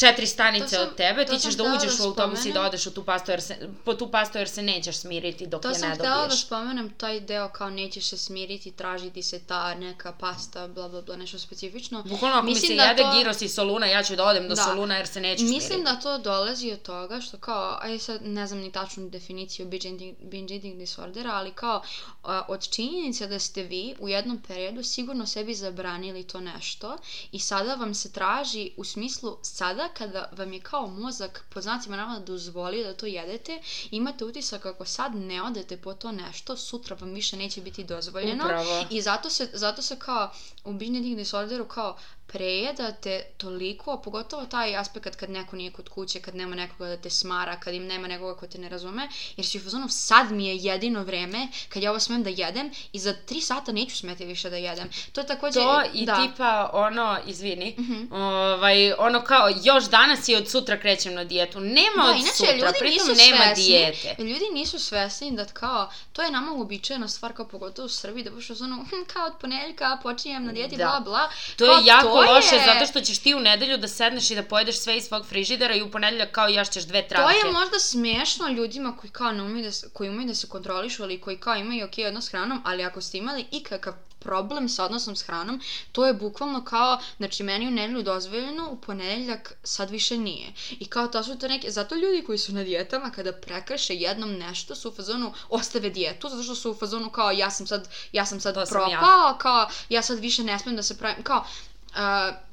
četiri 0.00 0.26
stanice 0.28 0.64
To 0.66 0.70
sam- 0.72 0.82
od 0.82 0.96
tebe, 0.96 1.26
to 1.26 1.32
ti 1.32 1.40
sam 1.40 1.50
ćeš 1.50 1.56
da 1.56 1.64
htela 1.64 1.76
uđeš 1.76 1.96
da 1.98 2.04
u 2.04 2.06
autobus 2.06 2.44
i 2.44 2.52
da 2.52 2.62
odeš 2.62 2.86
u 2.86 2.90
tu 2.90 3.04
pastu 3.04 3.30
jer 3.30 3.42
se, 3.42 3.54
po 3.84 3.94
tu 3.94 4.08
pastu 4.08 4.38
jer 4.38 4.48
se 4.48 4.62
nećeš 4.62 4.96
smiriti 4.96 5.46
dok 5.46 5.62
To 5.62 5.68
je 5.68 5.74
sam 5.74 5.88
ne 5.88 5.94
htjela 5.94 6.10
da 6.10 6.20
dobiješ. 6.20 6.42
spomenem 6.42 6.90
taj 6.90 7.20
deo 7.22 7.48
kao 7.50 7.70
nećeš 7.70 8.04
se 8.04 8.18
smiriti, 8.18 8.70
tražiti 8.72 9.22
se 9.22 9.38
ta 9.40 9.74
neka 9.74 10.12
pasta, 10.12 10.68
bla 10.68 10.88
bla 10.88 11.02
bla, 11.02 11.16
nešto 11.16 11.38
specifično. 11.38 12.02
Bukvalno 12.04 12.36
ako 12.36 12.46
mi 12.46 12.54
se 12.54 12.60
Mislim 12.60 12.76
da 12.78 12.84
jede 12.84 13.02
to- 13.02 13.12
giros 13.12 13.42
i 13.42 13.48
soluna, 13.48 13.86
ja 13.86 14.02
ću 14.02 14.16
da 14.16 14.24
odem 14.24 14.42
do 14.44 14.54
Da. 14.54 14.62
soluna 14.62 14.96
jer 14.96 15.06
se 15.08 15.20
neću 15.20 15.42
Mislim 15.42 15.60
smiriti. 15.62 15.84
da 15.84 15.96
to 15.96 16.18
dolazi 16.20 16.72
od 16.72 16.82
toga 16.82 17.20
što 17.20 17.36
kao, 17.38 17.78
ajde 17.80 17.98
sad 17.98 18.20
ne 18.22 18.46
znam 18.46 18.60
ni 18.60 18.72
tačnu 18.72 19.08
definiciju 19.08 19.66
binge 19.66 19.88
eating, 19.88 20.16
binge 20.20 20.54
eating 20.54 20.78
disordera, 20.78 21.30
ali 21.32 21.52
kao 21.52 21.82
a, 22.22 22.42
od 22.48 22.68
činjenice 22.68 23.26
da 23.26 23.38
ste 23.40 23.62
vi 23.62 23.94
u 23.98 24.08
jednom 24.08 24.40
periodu 24.40 24.82
sigurno 24.84 25.26
sebi 25.26 25.54
zabranili 25.54 26.22
to 26.24 26.40
nešto 26.42 26.98
i 27.32 27.38
sada 27.40 27.74
vam 27.74 27.94
se 27.94 28.12
traži 28.12 28.70
u 28.76 28.84
smislu 28.84 29.38
sada 29.42 29.88
kada 29.94 30.28
vam 30.32 30.52
je 30.52 30.60
kao 30.60 30.86
mozak 30.86 31.44
po 31.48 31.60
znacima 31.60 31.96
navoda 31.96 32.20
dozvolio 32.20 32.84
da 32.84 32.94
to 32.94 33.06
jedete, 33.06 33.58
imate 33.90 34.24
utisak 34.24 34.66
ako 34.66 34.84
sad 34.84 35.14
ne 35.14 35.42
odete 35.42 35.76
po 35.76 35.94
to 35.94 36.12
nešto, 36.12 36.56
sutra 36.56 36.96
vam 37.00 37.10
više 37.14 37.36
neće 37.36 37.60
biti 37.60 37.84
dozvoljeno. 37.84 38.44
Upravo. 38.44 38.84
I 38.90 39.02
zato 39.02 39.30
se, 39.30 39.50
zato 39.52 39.82
se 39.82 39.98
kao 39.98 40.30
u 40.64 40.72
binge 40.72 40.98
eating 40.98 41.16
disorderu 41.16 41.64
kao 41.64 41.96
prejedate 42.32 43.22
toliko, 43.36 43.92
a 43.92 43.98
pogotovo 43.98 44.46
taj 44.46 44.76
aspekt 44.76 45.16
kad 45.16 45.30
neko 45.30 45.56
nije 45.56 45.70
kod 45.70 45.88
kuće, 45.88 46.20
kad 46.20 46.34
nema 46.34 46.56
nekoga 46.56 46.88
da 46.88 46.96
te 46.96 47.10
smara, 47.10 47.60
kad 47.60 47.74
im 47.74 47.86
nema 47.86 48.08
nekoga 48.08 48.34
ko 48.40 48.46
te 48.46 48.58
ne 48.58 48.68
razume, 48.68 49.08
jer 49.36 49.46
si 49.46 49.58
u 49.58 49.60
fazonu 49.60 49.88
sad 49.88 50.32
mi 50.32 50.46
je 50.46 50.56
jedino 50.56 51.02
vreme 51.02 51.48
kad 51.68 51.82
ja 51.82 51.90
ovo 51.90 52.00
smem 52.00 52.22
da 52.22 52.30
jedem 52.30 52.70
i 52.92 52.98
za 52.98 53.12
tri 53.26 53.40
sata 53.40 53.72
neću 53.72 53.96
smeti 53.96 54.26
više 54.26 54.50
da 54.50 54.56
jedem. 54.56 54.90
To 55.12 55.20
je 55.20 55.26
takođe... 55.26 55.60
To 55.60 55.82
i 55.94 56.06
da. 56.06 56.16
Tipa 56.16 56.70
ono, 56.72 57.18
izvini, 57.26 57.76
ovaj, 58.10 58.92
ono 58.92 59.24
kao 59.24 59.48
još 59.64 59.84
danas 59.84 60.28
i 60.28 60.36
od 60.36 60.50
sutra 60.50 60.80
krećem 60.80 61.14
na 61.14 61.24
dijetu. 61.24 61.60
Nema 61.60 62.04
Da, 62.04 62.10
od 62.10 62.16
inače, 62.16 62.36
sutra, 62.36 62.54
ljudi 62.54 62.78
pritom 62.78 63.08
nisu 63.08 63.22
nema 63.30 63.44
svesni, 63.44 63.64
dijete. 63.64 64.14
Ljudi 64.18 64.44
nisu 64.52 64.78
svesni 64.78 65.30
da 65.30 65.44
kao, 65.44 65.90
to 66.12 66.22
je 66.22 66.30
nama 66.30 66.52
uobičajena 66.52 67.08
stvar 67.08 67.32
kao 67.32 67.48
pogotovo 67.48 67.86
u 67.86 67.88
Srbiji, 67.88 68.24
da 68.24 68.30
baš 68.30 68.50
ono, 68.50 68.84
hm, 68.90 69.04
kao 69.12 69.26
od 69.26 69.32
ponedjeljka 69.40 69.98
počinjem 70.02 70.44
na 70.44 70.52
dijeti, 70.60 70.76
Da. 70.76 70.84
bla 70.86 71.00
bla. 71.00 71.28
To 71.56 71.64
Kao, 71.66 71.74
je 71.74 71.86
jako 71.86 72.08
to 72.08 72.32
loše 72.32 72.54
je- 72.56 72.62
zato 72.66 72.86
što 72.86 73.00
ćeš 73.00 73.18
ti 73.18 73.34
u 73.34 73.40
nedelju 73.40 73.78
da 73.78 73.88
sedneš 73.88 74.30
i 74.30 74.34
da 74.34 74.42
pojedeš 74.44 74.78
sve 74.78 74.96
iz 74.96 75.04
svog 75.04 75.26
frižidera 75.26 75.74
i 75.74 75.82
u 75.82 75.90
ponedeljak 75.90 76.30
kao 76.30 76.48
jašćeš 76.48 76.84
dve 76.84 77.02
To 77.02 77.08
travke. 77.08 77.34
je 77.36 77.52
možda 77.52 77.78
smiješno 77.80 78.48
ljudima 78.48 78.96
koji 78.96 79.10
kao 79.10 79.32
ne 79.32 79.42
umeju 79.42 79.64
da 79.64 79.88
koji 79.92 80.10
umeju 80.10 80.28
da 80.28 80.34
se 80.34 80.48
kontrolišu 80.48 81.02
ali 81.02 81.20
koji 81.20 81.36
kao 81.38 81.54
imaju 81.56 81.84
ok 81.84 82.06
odnos 82.06 82.24
s 82.24 82.30
hranom, 82.30 82.62
ali 82.64 82.84
ako 82.84 83.00
ste 83.00 83.18
imali 83.18 83.44
ikakav 83.52 83.94
problem 84.20 84.68
sa 84.68 84.84
odnosom 84.84 85.16
s 85.16 85.22
hranom, 85.22 85.60
to 85.92 86.06
je 86.06 86.14
bukvalno 86.14 86.64
kao, 86.64 86.98
znači 87.16 87.42
meni 87.42 87.66
u 87.66 87.70
nedelju 87.70 88.02
dozvoljeno, 88.02 88.70
u 88.70 88.80
ponedeljak 88.80 89.52
sad 89.64 89.90
više 89.90 90.18
nije. 90.18 90.52
I 90.70 90.86
kao 90.86 91.06
to 91.06 91.22
su 91.22 91.38
to 91.38 91.48
neke, 91.48 91.70
zato 91.70 91.94
ljudi 91.94 92.24
koji 92.26 92.38
su 92.38 92.52
na 92.52 92.62
dijetama 92.62 93.10
kada 93.10 93.32
prekrše 93.32 93.94
jednom 93.94 94.32
nešto 94.32 94.74
su 94.74 94.88
u 94.88 94.92
fazonu 94.92 95.32
ostave 95.48 95.90
dijetu, 95.90 96.28
zato 96.28 96.42
što 96.42 96.54
su 96.54 96.70
u 96.70 96.74
fazonu 96.74 97.10
kao 97.10 97.30
ja 97.30 97.50
sam 97.50 97.66
sad, 97.66 97.88
ja 98.12 98.26
sam 98.26 98.40
sad 98.40 98.54
To 98.54 98.66
sam 98.66 98.90
ja. 98.90 98.98
propao, 98.98 99.38
kao 99.38 99.68
ja 99.88 100.02
sad 100.02 100.18
više 100.18 100.44
ne 100.44 100.58
smem 100.58 100.76
da 100.76 100.82
se 100.82 100.98
pravim, 100.98 101.24
kao, 101.24 101.44
uh, 101.90 102.50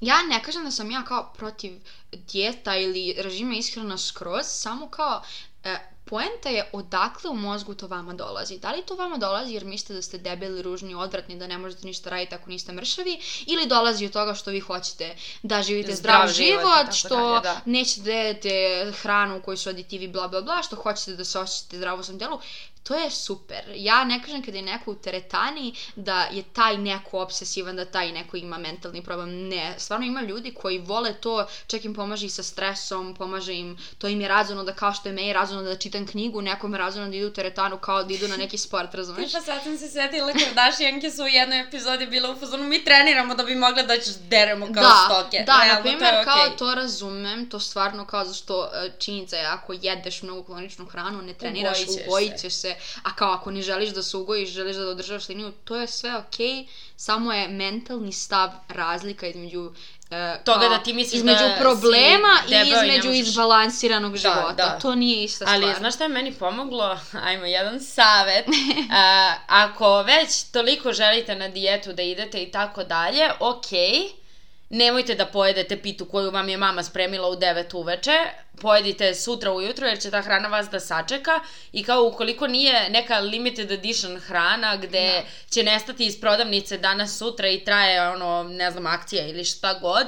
ja 0.00 0.22
ne 0.22 0.42
kažem 0.42 0.64
da 0.64 0.70
sam 0.70 0.90
ja 0.90 1.04
kao 1.04 1.32
protiv 1.36 1.72
dijeta 2.12 2.76
ili 2.76 3.14
režima 3.18 3.54
ishrana 3.54 3.98
skroz, 3.98 4.46
samo 4.46 4.88
kao 4.88 5.22
e, 5.64 5.93
poenta 6.04 6.48
je 6.48 6.70
odakle 6.72 7.30
u 7.30 7.34
mozgu 7.34 7.74
to 7.74 7.86
vama 7.86 8.12
dolazi. 8.12 8.58
Da 8.58 8.72
li 8.72 8.82
to 8.86 8.94
vama 8.94 9.16
dolazi 9.16 9.52
jer 9.52 9.64
mislite 9.64 9.94
da 9.94 10.02
ste 10.02 10.18
debeli, 10.18 10.62
ružni, 10.62 10.94
odvratni, 10.94 11.38
da 11.38 11.46
ne 11.46 11.58
možete 11.58 11.86
ništa 11.86 12.10
raditi 12.10 12.34
ako 12.34 12.50
niste 12.50 12.72
mršavi, 12.72 13.20
ili 13.46 13.66
dolazi 13.66 14.06
od 14.06 14.12
toga 14.12 14.34
što 14.34 14.50
vi 14.50 14.60
hoćete 14.60 15.16
da 15.42 15.62
živite 15.62 15.94
Zdrav 15.94 16.28
zdrav, 16.28 16.34
život 16.34 16.60
život, 16.60 16.94
što 16.94 17.16
dalje, 17.16 17.40
da. 17.42 17.60
nećete 17.64 18.00
da 18.00 18.12
jedete 18.12 18.92
hranu 18.92 19.36
u 19.36 19.42
kojoj 19.42 19.56
su 19.56 19.68
aditivi, 19.70 20.08
bla 20.08 20.28
bla 20.28 20.40
bla, 20.40 20.62
što 20.62 20.76
hoćete 20.76 21.14
da 21.14 21.24
se 21.24 21.38
osjećate 21.38 21.76
zdravo 21.76 22.00
u 22.00 22.02
svom 22.02 22.18
telu. 22.18 22.40
To 22.84 22.94
je 22.94 23.10
super. 23.10 23.64
Ja 23.74 24.04
ne 24.04 24.22
kažem 24.22 24.42
kada 24.42 24.56
je 24.56 24.62
neko 24.62 24.90
u 24.90 24.94
teretani 24.94 25.74
da 25.96 26.22
je 26.22 26.42
taj 26.42 26.78
neko 26.78 27.20
obsesivan, 27.20 27.76
da 27.76 27.84
taj 27.84 28.12
neko 28.12 28.36
ima 28.36 28.58
mentalni 28.58 29.02
problem. 29.02 29.48
Ne, 29.48 29.74
stvarno 29.78 30.06
ima 30.06 30.22
ljudi 30.22 30.54
koji 30.54 30.78
vole 30.78 31.14
to, 31.14 31.46
čak 31.66 31.84
im 31.84 31.94
pomaže 31.94 32.26
i 32.26 32.30
sa 32.30 32.42
stresom, 32.42 33.14
pomaže 33.14 33.54
im, 33.54 33.78
to 33.98 34.08
im 34.08 34.20
je 34.20 34.28
razumno 34.28 34.64
da 34.64 34.72
kao 34.72 34.92
što 34.92 35.08
je 35.08 35.12
meni 35.12 35.32
razumno 35.32 35.62
da 35.62 35.76
čitam 35.76 36.06
knjigu, 36.06 36.42
nekom 36.42 36.72
je 36.72 36.78
razumno 36.78 37.08
da 37.08 37.16
idu 37.16 37.26
u 37.26 37.32
teretanu 37.32 37.78
kao 37.78 38.02
da 38.04 38.14
idu 38.14 38.28
na 38.28 38.36
neki 38.36 38.58
sport, 38.58 38.94
razumeš? 38.94 39.32
Pa 39.32 39.40
sad 39.40 39.62
sam 39.62 39.78
se 39.78 39.88
setila 39.88 40.32
Kardashianke 40.32 41.10
su 41.10 41.22
u 41.22 41.26
jednoj 41.26 41.60
epizodi 41.60 42.06
bila 42.06 42.30
u 42.30 42.36
fazonu 42.36 42.64
mi 42.64 42.84
treniramo 42.84 43.34
da 43.34 43.42
bi 43.42 43.54
mogle 43.54 43.82
da 43.82 43.94
deremo 44.28 44.66
kao 44.66 44.82
da, 44.82 45.08
stoke. 45.08 45.44
Da, 45.46 45.60
Realno, 45.64 45.74
na 45.74 45.80
primjer, 45.80 46.14
je 46.14 46.24
kao 46.24 46.48
to 46.58 46.74
razumem, 46.74 47.50
to 47.50 47.60
stvarno 47.60 48.06
kao 48.06 48.24
zašto 48.24 48.70
e, 48.74 48.90
činjenica 48.98 49.36
je 49.36 49.46
ako 49.46 49.72
jedeš 49.72 50.22
mnogo 50.22 50.42
kloničnu 50.42 50.86
hranu, 50.86 51.22
ne 51.22 51.34
treniraš, 51.34 51.78
Ugojit 51.78 51.98
ćeš 51.98 52.06
ugojit 52.06 52.40
se. 52.52 52.73
Se, 52.74 52.98
a 53.02 53.16
kao 53.16 53.32
ako 53.32 53.50
ne 53.50 53.62
želiš 53.62 53.90
da 53.90 54.02
se 54.02 54.16
ugojiš, 54.16 54.50
želiš 54.50 54.76
da 54.76 54.88
održavaš 54.88 55.28
liniju, 55.28 55.52
to 55.64 55.76
je 55.76 55.86
sve 55.86 56.16
okej, 56.16 56.66
samo 56.96 57.32
je 57.32 57.48
mentalni 57.48 58.12
stav 58.12 58.50
razlika 58.68 59.26
između 59.26 59.72
e, 60.10 60.40
Toga 60.44 60.68
da 60.68 60.78
ti 60.78 60.92
misliš 60.92 61.18
između 61.18 61.44
da 61.44 61.56
problema 61.60 62.38
i 62.48 62.54
i 62.54 62.68
između 62.68 63.08
možeš- 63.08 63.28
izbalansiranog 63.28 64.16
života. 64.16 64.52
da. 64.56 64.78
To 64.78 64.94
nije 64.94 65.24
ista 65.24 65.44
stvar. 65.44 65.54
Ali 65.54 65.74
znaš 65.78 65.94
šta 65.94 66.04
je 66.04 66.08
meni 66.08 66.32
pomoglo? 66.34 66.98
Ajmo, 67.26 67.44
jedan 67.46 67.80
savet. 67.80 68.46
A, 68.90 69.34
ako 69.46 70.02
već 70.02 70.42
toliko 70.42 70.92
želite 70.92 71.34
na 71.34 71.48
dijetu 71.48 71.92
da 71.92 72.02
idete 72.02 72.42
i 72.42 72.50
tako 72.50 72.84
dalje, 72.84 73.30
okej, 73.40 74.23
nemojte 74.74 75.14
da 75.14 75.26
pojedete 75.26 75.76
pitu 75.82 76.04
koju 76.04 76.30
vam 76.30 76.48
je 76.48 76.56
mama 76.56 76.82
spremila 76.82 77.28
u 77.28 77.36
9 77.36 77.76
uveče, 77.76 78.18
pojedite 78.60 79.06
je 79.06 79.14
sutra 79.14 79.52
ujutro 79.52 79.86
jer 79.86 80.00
će 80.00 80.10
ta 80.10 80.22
hrana 80.22 80.48
vas 80.48 80.70
da 80.70 80.80
sačeka 80.80 81.40
i 81.72 81.84
kao 81.84 82.02
ukoliko 82.04 82.46
nije 82.46 82.90
neka 82.90 83.18
limited 83.18 83.70
edition 83.70 84.20
hrana 84.20 84.76
gde 84.76 85.10
Da. 85.14 85.22
će 85.50 85.62
nestati 85.62 86.06
iz 86.06 86.20
prodavnice 86.20 86.78
danas 86.78 87.18
sutra 87.18 87.48
i 87.48 87.64
traje 87.64 88.08
ono, 88.08 88.42
ne 88.42 88.70
znam, 88.70 88.86
akcija 88.86 89.26
ili 89.26 89.44
šta 89.44 89.74
god, 89.74 90.06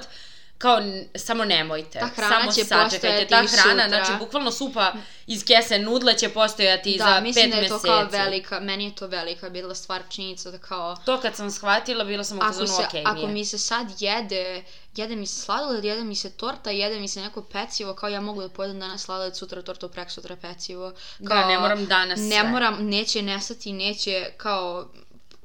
kao 0.58 0.78
samo 1.14 1.44
nemojte. 1.44 1.98
Ta 1.98 2.06
hrana 2.06 2.40
samo 2.40 2.52
će 2.52 2.64
sačekajte. 2.64 3.26
Ta 3.26 3.36
hrana, 3.36 3.84
sutra. 3.84 3.88
znači 3.88 4.18
bukvalno 4.18 4.50
supa 4.50 4.92
iz 5.26 5.44
kese 5.44 5.78
nudle 5.78 6.18
će 6.18 6.28
postojati 6.28 6.96
da, 6.98 7.04
za 7.04 7.20
mislim 7.20 7.44
pet 7.44 7.54
da 7.54 7.56
je 7.56 7.68
to 7.68 7.74
meseci. 7.74 7.88
kao 7.88 8.04
velika, 8.04 8.60
meni 8.60 8.84
je 8.84 8.94
to 8.94 9.06
velika 9.06 9.50
bila 9.50 9.74
stvar 9.74 10.02
činjenica 10.08 10.50
da 10.50 10.58
kao 10.58 10.96
To 11.04 11.20
kad 11.20 11.36
sam 11.36 11.50
shvatila, 11.50 12.04
bila 12.04 12.24
sam 12.24 12.38
u 12.38 12.40
ako, 12.40 12.52
fazonu 12.52 12.66
se, 12.68 12.86
okej 12.88 13.02
ako 13.06 13.26
mi 13.26 13.44
se 13.44 13.58
sad 13.58 13.86
jede, 13.98 14.64
jede 14.96 15.16
mi 15.16 15.26
se 15.26 15.42
sladoled, 15.42 15.84
jede 15.84 16.04
mi 16.04 16.14
se 16.16 16.30
torta, 16.30 16.70
jede 16.70 17.00
mi 17.00 17.08
se 17.08 17.20
neko 17.20 17.42
pecivo, 17.42 17.94
kao 17.94 18.08
ja 18.08 18.20
mogu 18.20 18.42
da 18.42 18.48
pojedem 18.48 18.80
danas 18.80 19.02
sladoled, 19.02 19.36
sutra 19.36 19.62
tortu, 19.62 19.88
prek 19.88 20.10
sutra 20.10 20.36
pecivo. 20.36 20.92
Kao, 21.28 21.40
Da, 21.40 21.46
ne 21.46 21.58
moram 21.58 21.86
danas 21.86 22.20
Ne 22.20 22.40
sve. 22.40 22.48
moram, 22.48 22.86
neće 22.86 23.22
nestati, 23.22 23.72
neće, 23.72 24.30
kao, 24.36 24.88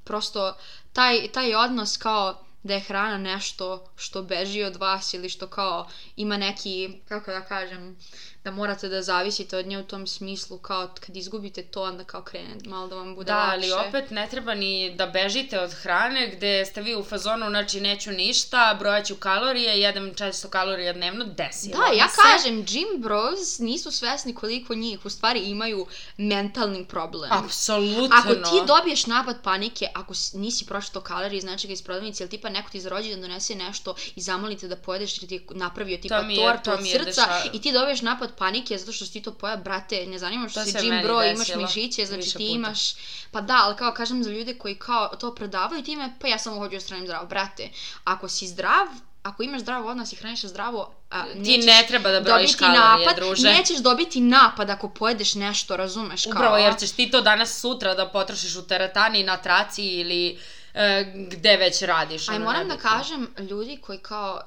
prosto, 0.04 0.58
taj, 0.94 1.28
taj 1.28 1.56
odnos 1.56 1.98
kao 1.98 2.46
da 2.64 2.74
je 2.74 2.80
hrana 2.80 3.18
nešto 3.18 3.92
što 3.96 4.24
beži 4.24 4.64
od 4.64 4.76
vas 4.76 5.14
ili 5.14 5.30
što 5.30 5.48
kao 5.48 5.88
ima 6.16 6.38
neki, 6.38 7.02
kako 7.08 7.32
da 7.32 7.42
kažem, 7.46 7.98
da 8.44 8.52
morate 8.52 8.90
da 8.90 9.02
zavisite 9.02 9.58
od 9.58 9.66
nje 9.66 9.80
u 9.80 9.84
tom 9.84 10.08
smislu, 10.08 10.58
kao 10.60 10.90
kad 10.98 11.18
izgubite 11.18 11.64
to, 11.64 11.84
onda 11.84 12.04
kao 12.04 12.22
krene 12.22 12.48
malo 12.66 12.88
da 12.88 12.96
vam 12.96 13.16
bude 13.16 13.26
Da, 13.26 13.38
lakše. 13.38 13.54
ali 13.74 13.88
opet 13.88 14.12
ne 14.12 14.28
treba 14.28 14.54
ni 14.56 14.96
da 14.96 15.06
bežite 15.08 15.60
od 15.60 15.74
hrane 15.74 16.28
gde 16.30 16.66
ste 16.66 16.82
vi 16.82 16.96
u 16.96 17.04
fazonu, 17.04 17.46
znači 17.48 17.82
neću 17.82 18.12
ništa, 18.12 18.76
brojaću 18.80 19.16
kalorije, 19.16 19.80
jedem 19.80 20.12
400 20.12 20.50
kalorija 20.50 20.94
dnevno, 20.94 21.26
desilo 21.28 21.78
Da, 21.80 21.94
ja 21.94 22.08
se. 22.08 22.16
kažem, 22.24 22.64
gym 22.64 23.00
bros 23.00 23.60
nisu 23.60 23.92
svesni 23.92 24.36
koliko 24.36 24.76
njih 24.76 25.06
u 25.06 25.10
stvari 25.10 25.40
imaju 25.42 25.88
mentalni 26.18 26.86
problem. 26.86 27.32
Apsolutno. 27.34 28.16
Ako 28.16 28.34
ti 28.36 28.66
dobiješ 28.68 29.06
napad 29.06 29.44
panike, 29.44 29.88
ako 29.94 30.14
nisi 30.34 30.66
pročitao 30.66 31.02
kalorije, 31.04 31.42
znači 31.42 31.68
ga 31.68 31.74
iz 31.74 31.82
prodavnice, 31.82 32.24
ili 32.24 32.30
tipa 32.30 32.50
neko 32.50 32.70
ti 32.70 32.82
za 32.82 32.90
rođendan 32.90 33.22
donese 33.22 33.56
nešto 33.56 33.96
i 34.16 34.22
zamolite 34.22 34.68
da 34.68 34.76
pojedeš 34.76 35.18
jer 35.18 35.30
ti 35.30 35.36
je 35.36 35.42
napravio 35.52 35.98
tipa 35.98 36.22
mi 36.22 36.36
je- 36.36 36.40
tortu 36.42 36.64
to 36.64 36.72
od 36.74 36.80
srca 36.82 37.06
dešava- 37.06 37.44
i 37.54 37.62
ti 37.62 37.72
dobiješ 37.72 38.02
napad 38.02 38.31
panike 38.38 38.78
zato 38.78 38.92
što 38.92 39.06
si 39.06 39.14
ti 39.14 39.22
to 39.22 39.34
pojao, 39.34 39.58
brate, 39.58 40.06
ne 40.06 40.18
zanima 40.18 40.50
što 40.50 40.60
To 40.60 40.66
si 40.66 40.90
meni 40.90 41.04
bro, 41.04 41.24
imaš 41.24 41.56
mišiće, 41.56 42.06
znači 42.06 42.38
ti 42.38 42.46
imaš, 42.46 42.94
pa 43.32 43.42
da, 43.42 43.60
ali 43.64 43.76
kao 43.76 43.94
kažem 43.94 44.24
za 44.24 44.32
ljude 44.32 44.54
koji 44.54 44.76
kao 44.76 45.08
to 45.08 45.36
prodavaju 45.36 45.84
time, 45.84 46.14
pa 46.22 46.28
ja 46.28 46.38
samo 46.38 46.56
hoću 46.56 46.74
da 46.74 46.80
stranim 46.80 47.06
zdravo, 47.06 47.26
brate, 47.26 47.70
ako 48.04 48.30
si 48.30 48.48
zdrav, 48.48 48.88
ako 49.24 49.44
imaš 49.44 49.62
zdrav 49.62 49.88
odnos 49.88 50.14
i 50.14 50.16
hraniš 50.16 50.42
zdravo, 50.42 50.94
a, 51.10 51.24
Ti 51.44 51.58
ne 51.58 51.86
treba 51.88 52.12
da 52.12 52.22
brojiš 52.22 52.56
kalorije, 52.56 53.06
napad, 53.06 53.16
druže. 53.16 53.50
Nećeš 53.50 53.78
dobiti 53.78 54.22
napad 54.22 54.70
ako 54.70 54.90
pojedeš 54.90 55.36
nešto, 55.36 55.78
razumeš? 55.78 56.24
Kao, 56.24 56.32
Upravo 56.32 56.58
jer 56.58 56.80
ćeš 56.80 56.92
ti 56.92 57.12
to 57.12 57.22
danas 57.22 57.60
sutra 57.60 57.96
da 57.96 58.10
potrošiš 58.10 58.56
u 58.56 58.68
teretani, 58.68 59.24
na 59.24 59.38
traci 59.38 59.84
ili 59.84 60.40
e, 60.74 61.14
gde 61.16 61.58
već 61.58 61.82
radiš. 61.82 62.30
Aj 62.30 62.40
moram 62.40 62.68
da 62.68 62.78
kažem, 62.78 63.28
ljudi 63.50 63.78
koji 63.82 64.00
kao 64.00 64.42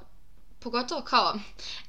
pogotovo 0.65 1.01
kao 1.01 1.35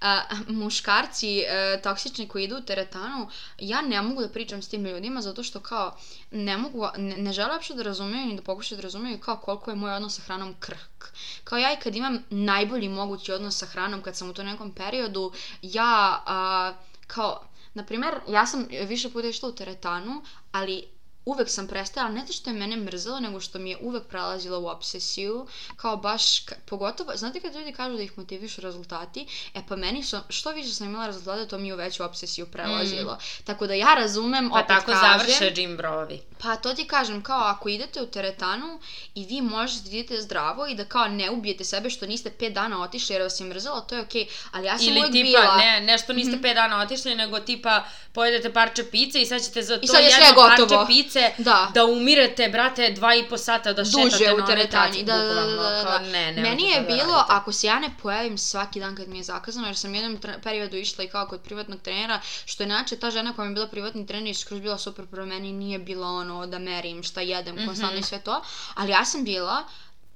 a, 0.02 0.22
muškarci 0.48 1.40
e, 1.40 1.82
toksični 1.84 2.28
koji 2.28 2.44
idu 2.44 2.58
u 2.58 2.62
teretanu, 2.62 3.30
ja 3.60 3.82
ne 3.82 4.02
mogu 4.02 4.22
da 4.22 4.30
pričam 4.30 4.62
s 4.62 4.70
tim 4.70 4.86
ljudima 4.86 5.22
zato 5.22 5.44
što 5.44 5.60
kao 5.60 5.98
ne 6.32 6.58
mogu, 6.58 6.88
ne, 6.98 7.18
ne 7.18 7.34
žele 7.34 7.54
uopšte 7.54 7.74
da 7.74 7.84
razumeju 7.84 8.26
ni 8.26 8.36
da 8.36 8.42
pokušaju 8.42 8.78
da 8.78 8.84
razumeju 8.84 9.20
kao 9.20 9.38
koliko 9.38 9.72
je 9.72 9.76
moj 9.76 9.94
odnos 9.94 10.16
sa 10.16 10.22
hranom 10.22 10.56
krhk. 10.60 11.06
Kao 11.44 11.58
ja 11.58 11.74
i 11.74 11.80
kad 11.84 11.96
imam 11.96 12.24
najbolji 12.30 12.90
mogući 12.90 13.32
odnos 13.32 13.58
sa 13.58 13.66
hranom 13.66 14.02
kad 14.02 14.18
sam 14.18 14.30
u 14.30 14.34
tom 14.34 14.46
nekom 14.46 14.72
periodu, 14.72 15.32
ja 15.62 16.24
a, 16.26 16.74
kao, 17.08 17.44
na 17.74 17.86
primer, 17.86 18.20
ja 18.30 18.46
sam 18.46 18.68
više 18.88 19.10
puta 19.10 19.28
išla 19.28 19.50
u 19.50 19.56
teretanu, 19.56 20.22
ali 20.52 20.95
uvek 21.26 21.50
sam 21.50 21.68
prestajala, 21.68 22.12
ne 22.12 22.22
zato 22.22 22.34
što 22.34 22.50
je 22.50 22.54
mene 22.54 22.76
mrzelo, 22.76 23.20
nego 23.20 23.40
što 23.40 23.60
mi 23.60 23.70
je 23.70 23.78
uvek 23.82 24.04
prelazila 24.04 24.58
u 24.60 24.68
obsesiju, 24.68 25.48
kao 25.78 25.98
baš, 25.98 26.46
ka- 26.46 26.54
pogotovo, 26.66 27.12
znate 27.16 27.40
kad 27.40 27.56
ljudi 27.56 27.72
kažu 27.72 27.96
da 27.98 28.04
ih 28.04 28.18
motivišu 28.18 28.62
rezultati, 28.62 29.26
e 29.54 29.62
pa 29.70 29.76
meni 29.76 30.04
su, 30.04 30.18
što 30.30 30.52
više 30.52 30.70
sam 30.70 30.88
imala 30.88 31.06
rezultate, 31.08 31.48
to 31.48 31.58
mi 31.58 31.68
je 31.68 31.74
u 31.74 31.78
veću 31.78 32.04
obsesiju 32.04 32.46
prelazilo. 32.46 33.18
Tako 33.44 33.68
da 33.68 33.74
ja 33.74 33.94
razumem, 33.96 34.46
Mm. 34.46 34.50
Pa 34.50 34.56
opet 34.56 34.68
tako 34.68 34.92
kažem, 34.92 35.10
završe 35.20 35.54
gym 35.56 35.78
brovi. 35.78 36.22
pa 36.38 36.56
to 36.56 36.74
ti 36.74 36.86
kažem, 36.88 37.22
kao 37.24 37.40
ako 37.42 37.70
idete 37.70 38.02
u 38.02 38.08
teretanu 38.08 38.80
i 39.16 39.26
vi 39.26 39.42
možete 39.42 39.90
da 39.90 39.96
idete 39.96 40.22
zdravo 40.22 40.68
i 40.68 40.76
da 40.76 40.86
kao 40.86 41.08
ne 41.08 41.32
ubijete 41.32 41.64
sebe 41.64 41.90
što 41.90 42.06
niste 42.06 42.32
5 42.40 42.54
dana 42.54 42.82
otišli 42.84 43.16
jer 43.16 43.22
vas 43.22 43.40
je 43.40 43.46
mrzelo, 43.46 43.82
to 43.82 43.96
je 43.96 44.02
okej, 44.02 44.28
ali 44.52 44.68
ja 44.68 44.78
sam 44.78 44.88
Ili 44.88 45.00
uvek 45.00 45.12
tipa, 45.12 45.26
bila... 45.42 45.58
ne, 45.58 45.82
nešto 45.82 46.14
niste 46.14 46.42
pet 46.42 46.56
dana 46.56 46.82
otišli, 46.82 47.16
nego 47.16 47.40
tipa 47.40 47.84
pojedete 48.14 48.54
parče 48.54 48.84
pice 48.84 49.22
i 49.22 49.26
sad 49.26 49.44
ćete 49.44 49.62
za 49.62 49.80
to 49.82 49.88
sad 49.88 50.04
je 50.04 50.12
sve 50.12 50.26
jedno 50.26 50.42
parče 50.42 50.62
gotovo. 50.62 50.86
Pice 51.16 51.34
Da. 51.38 51.72
da 51.74 51.86
umirete, 51.86 52.50
brate, 52.50 52.92
dva 52.92 53.16
i 53.16 53.30
po 53.30 53.38
sata 53.38 53.74
da 53.74 53.86
šetate 53.86 54.04
duže 54.04 54.26
na 54.26 54.44
u 54.44 54.48
teretani. 54.48 55.04
Da, 55.04 55.18
da, 55.18 55.24
da, 55.24 55.34
da, 55.34 55.56
da, 55.56 55.84
kao, 55.84 55.92
da. 55.92 56.00
ne, 56.00 56.32
nemojte 56.32 56.42
Meni 56.42 56.64
je 56.64 56.82
da 56.82 56.88
bilo, 56.88 57.14
radite. 57.14 57.34
ako 57.34 57.52
se 57.52 57.68
ja 57.68 57.80
ne 57.80 57.90
pojavim 58.02 58.38
svaki 58.38 58.80
dan 58.80 58.96
kad 58.96 59.08
mi 59.08 59.18
je 59.18 59.24
zakazano, 59.24 59.68
jer 59.68 59.76
sam 59.78 59.92
u 59.92 59.96
jednom 59.96 60.20
periodu 60.44 60.78
išla 60.78 61.04
i 61.04 61.08
kao 61.08 61.28
kod 61.28 61.42
privatnog 61.42 61.82
trenera, 61.82 62.20
što 62.46 62.64
je 62.64 62.66
inače 62.66 62.96
ta 62.96 63.12
žena 63.12 63.34
koja 63.34 63.46
mi 63.46 63.52
je 63.52 63.54
bila 63.54 63.68
privatni 63.68 64.08
trener 64.08 64.30
i 64.30 64.34
skroz 64.34 64.60
bila 64.62 64.78
super 64.78 65.06
prema 65.06 65.26
meni, 65.26 65.52
nije 65.52 65.80
bila 65.80 66.08
ono 66.08 66.48
da 66.48 66.60
merim 66.60 67.04
šta 67.04 67.22
jedem, 67.22 67.66
konstantno 67.66 68.00
i 68.00 68.04
sve 68.04 68.20
to, 68.20 68.42
ali 68.76 68.92
ja 68.92 69.06
sam 69.06 69.24
bila 69.24 69.64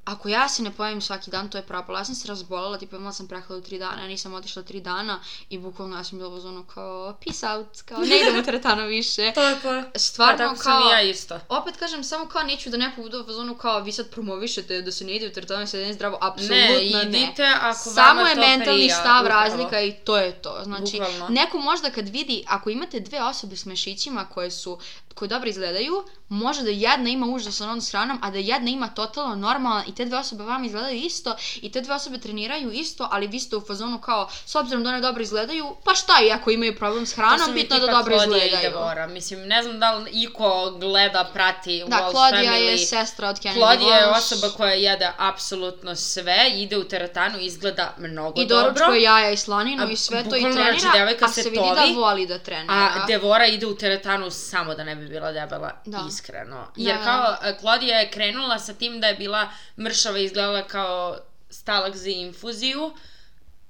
Ako 0.10 0.30
ja 0.30 0.50
se 0.50 0.64
ne 0.64 0.72
pojavim 0.72 1.02
svaki 1.02 1.32
dan, 1.32 1.50
to 1.50 1.58
je 1.58 1.62
propalo. 1.64 1.98
Ja 1.98 2.06
sam 2.06 2.16
se 2.16 2.28
razbolela, 2.28 2.78
tipa 2.78 2.96
imala 2.96 3.14
sam 3.14 3.28
prehladu 3.28 3.62
tri 3.62 3.80
dana, 3.80 4.08
nisam 4.08 4.34
otišla 4.34 4.64
tri 4.64 4.82
dana 4.82 5.20
i 5.50 5.58
bukvalno 5.58 5.98
ja 5.98 6.04
sam 6.04 6.18
bila 6.18 6.30
u 6.30 6.40
zonu 6.40 6.64
kao 6.64 7.14
peace 7.26 7.48
out, 7.48 7.82
kao 7.86 8.00
ne 8.00 8.20
idem 8.22 8.40
u 8.40 8.44
teretanu 8.44 8.88
više. 8.88 9.32
To 9.36 9.44
je 9.44 9.56
to. 9.62 10.00
Stvarno 10.00 10.38
pa 10.38 10.44
tako 10.44 10.62
kao... 10.62 10.80
sam 10.82 10.88
i 10.90 10.92
ja 10.92 11.02
isto. 11.02 11.40
Opet 11.50 11.78
kažem, 11.78 12.04
samo 12.04 12.26
kao 12.26 12.44
neću 12.44 12.70
da 12.70 12.78
neko 12.78 13.02
bude 13.02 13.18
u 13.18 13.26
fazonu 13.26 13.56
kao 13.56 13.80
vi 13.80 13.92
sad 13.92 14.10
promovišete 14.10 14.82
da 14.82 14.92
se 14.92 15.06
ne 15.06 15.16
ide 15.16 15.28
u 15.28 15.32
teretanu, 15.32 15.60
da 15.60 15.68
se 15.68 15.78
ne 15.78 15.94
zdravo, 15.94 16.18
apsolutno 16.22 16.56
Ne, 16.56 17.06
ne. 17.06 17.20
idite 17.20 17.44
ako 17.62 17.80
Samo 17.80 17.96
vama 18.08 18.30
je 18.30 18.36
to 18.36 18.42
mentalni 18.42 18.80
prija, 18.80 18.96
stav 18.96 19.22
upravo. 19.24 19.42
razlika 19.42 19.82
i 19.82 19.92
to 19.94 20.18
je 20.18 20.42
to. 20.42 20.60
Znači, 20.64 21.00
Bukvalno. 21.00 21.28
neko 21.30 21.58
možda 21.58 21.90
kad 21.90 22.08
vidi, 22.10 22.44
ako 22.48 22.70
imate 22.70 23.00
dve 23.00 23.22
osobe 23.24 23.56
s 23.56 23.66
mešićima 23.66 24.26
koje 24.26 24.52
su 24.52 24.80
koje 25.20 25.30
dobro 25.30 25.50
izgledaju, 25.50 26.04
može 26.30 26.64
da 26.64 26.70
jedna 26.70 27.10
ima 27.10 27.26
užasan 27.26 27.70
odnos 27.70 27.86
s 27.86 27.92
hranom, 27.92 28.20
a 28.22 28.32
da 28.32 28.38
jedna 28.38 28.70
ima 28.70 28.88
totalno 28.88 29.36
normalan 29.36 29.84
i 29.88 29.96
te 29.96 30.06
dve 30.06 30.18
osobe 30.18 30.44
vama 30.44 30.66
izgledaju 30.66 30.96
isto 30.98 31.36
i 31.62 31.72
te 31.72 31.82
dve 31.82 31.94
osobe 31.94 32.18
treniraju 32.18 32.72
isto, 32.72 33.08
ali 33.12 33.28
vi 33.28 33.40
ste 33.40 33.56
u 33.56 33.62
fazonu 33.62 33.98
kao, 34.02 34.30
s 34.46 34.56
obzirom 34.56 34.84
da 34.84 34.90
one 34.90 35.02
dobro 35.02 35.22
izgledaju, 35.24 35.76
pa 35.84 35.96
šta 35.96 36.14
i 36.28 36.32
ako 36.32 36.52
imaju 36.52 36.76
problem 36.78 37.06
s 37.06 37.16
hranom, 37.16 37.54
bitno 37.54 37.80
da 37.80 37.88
dobro 37.88 38.18
Claudia 38.18 38.46
izgledaju. 38.46 38.70
i 38.70 38.72
Devora. 38.72 39.08
Mislim, 39.08 39.48
ne 39.48 39.64
znam 39.64 39.80
da 39.80 39.92
li 39.92 40.12
iko 40.14 40.72
gleda, 40.80 41.30
prati 41.34 41.84
Da, 41.88 41.98
Wolf 41.98 42.12
Claudia 42.12 42.52
Family. 42.52 42.70
je 42.70 42.78
sestra 42.78 43.30
od 43.30 43.40
Kenny 43.40 43.54
Claudia 43.54 43.96
je 43.96 44.08
Walsh. 44.08 44.18
osoba 44.18 44.50
koja 44.58 44.74
jede 44.74 45.12
apsolutno 45.18 45.96
sve, 45.96 46.52
ide 46.56 46.78
u 46.78 46.84
teretanu, 46.84 47.40
izgleda 47.40 47.94
mnogo 47.98 48.42
I 48.42 48.46
dobro. 48.46 48.72
doručkuje 48.72 49.02
jaja 49.02 49.32
i 49.32 49.38
slaninu 49.38 49.84
A 49.84 49.92
i 49.92 49.96
sve 49.96 50.24
to 50.30 50.36
i 50.36 50.42
trenira, 50.42 50.80
znači, 50.80 51.24
a 51.24 51.28
se 51.28 51.44
se 51.44 51.50
vidi 51.50 51.70
da 51.76 51.82
tovi, 51.82 51.94
voli 51.94 52.28
da 52.28 52.40
trenira. 52.40 52.74
A 52.74 53.06
Devora 53.08 53.46
ide 53.48 53.66
u 53.68 53.76
teretanu 53.76 54.32
samo 54.32 54.76
da 54.76 54.84
ne 54.84 54.96
bi 54.96 55.09
bila 55.10 55.32
debela, 55.32 55.72
Da. 55.86 56.06
iskreno. 56.08 56.68
Jer 56.76 56.98
Da. 56.98 57.04
kao, 57.04 57.50
e, 57.50 57.58
Claudia 57.60 57.98
je 57.98 58.12
krenula 58.12 58.60
sa 58.60 58.74
tim 58.74 59.00
da 59.02 59.08
je 59.08 59.16
bila 59.16 59.50
mršava 59.78 60.20
i 60.20 60.24
izgledala 60.24 60.64
kao 60.68 61.18
stalak 61.50 61.96
za 61.96 62.10
infuziju, 62.10 62.94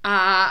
a, 0.03 0.49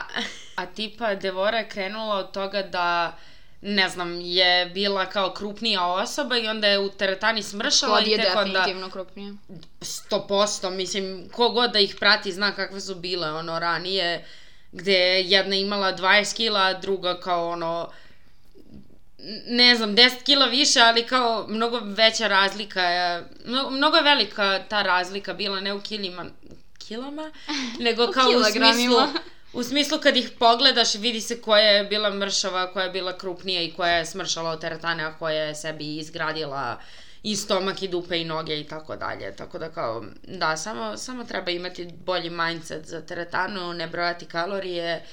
a 0.56 0.66
tipa 0.66 1.14
Devora 1.14 1.58
je 1.58 1.68
krenula 1.68 2.16
od 2.16 2.30
toga 2.30 2.62
da 2.62 3.16
ne 3.60 3.88
znam, 3.88 4.20
je 4.20 4.66
bila 4.66 5.06
kao 5.06 5.34
krupnija 5.34 5.86
osoba 5.86 6.36
i 6.36 6.48
onda 6.48 6.66
je 6.66 6.78
u 6.78 6.88
teretani 6.88 7.42
smršala 7.42 7.98
Kod 7.98 8.06
i 8.06 8.10
je 8.10 8.16
tek 8.16 8.36
onda... 8.36 8.44
definitivno 8.44 8.90
krupnije. 8.90 9.34
100%, 9.80 10.70
mislim, 10.70 11.28
kogod 11.32 11.72
da 11.72 11.78
ih 11.78 11.96
prati 12.00 12.32
zna 12.32 12.52
kakve 12.52 12.80
su 12.80 12.94
bile, 12.94 13.32
ono, 13.32 13.58
ranije, 13.58 14.24
gde 14.72 14.92
je 14.92 15.30
jedna 15.30 15.56
imala 15.56 15.92
20 15.92 16.36
kila, 16.36 16.60
a 16.60 16.74
druga 16.74 17.20
kao, 17.20 17.48
ono, 17.48 17.90
ne 19.46 19.76
znam, 19.76 19.96
10 19.96 20.22
kila 20.22 20.46
više, 20.46 20.80
ali 20.80 21.06
kao 21.06 21.46
mnogo 21.48 21.80
veća 21.82 22.28
razlika 22.28 22.82
mnogo, 23.44 23.70
mnogo 23.70 23.96
je 23.96 24.02
velika 24.02 24.64
ta 24.68 24.82
razlika 24.82 25.34
bila, 25.34 25.60
ne 25.60 25.74
u 25.74 25.80
kilima, 25.80 26.26
kilama, 26.78 27.32
nego 27.86 28.10
kao 28.12 28.28
u 28.28 28.32
smislu, 28.32 28.52
kilogramima. 28.52 29.08
u 29.52 29.62
smislu 29.62 29.98
kad 29.98 30.16
ih 30.16 30.30
pogledaš 30.38 30.94
vidi 30.94 31.20
se 31.20 31.40
koja 31.40 31.68
je 31.68 31.84
bila 31.84 32.10
mršava, 32.10 32.72
koja 32.72 32.84
je 32.84 32.90
bila 32.90 33.18
krupnija 33.18 33.62
i 33.62 33.72
koja 33.72 33.92
je 33.92 34.06
smršala 34.06 34.50
od 34.50 34.60
teretane, 34.60 35.04
a 35.04 35.18
koja 35.18 35.42
je 35.42 35.54
sebi 35.54 35.96
izgradila 35.96 36.80
i 37.22 37.36
stomak 37.36 37.82
i 37.82 37.88
dupe 37.88 38.20
i 38.20 38.24
noge 38.24 38.60
i 38.60 38.64
tako 38.64 38.96
dalje. 38.96 39.36
Tako 39.36 39.58
da 39.58 39.70
kao, 39.70 40.04
da, 40.22 40.56
samo, 40.56 40.96
samo 40.96 41.24
treba 41.24 41.50
imati 41.50 41.88
bolji 42.04 42.30
mindset 42.30 42.86
za 42.86 43.00
teretanu, 43.00 43.72
ne 43.72 43.86
brojati 43.86 44.26
kalorije 44.26 45.04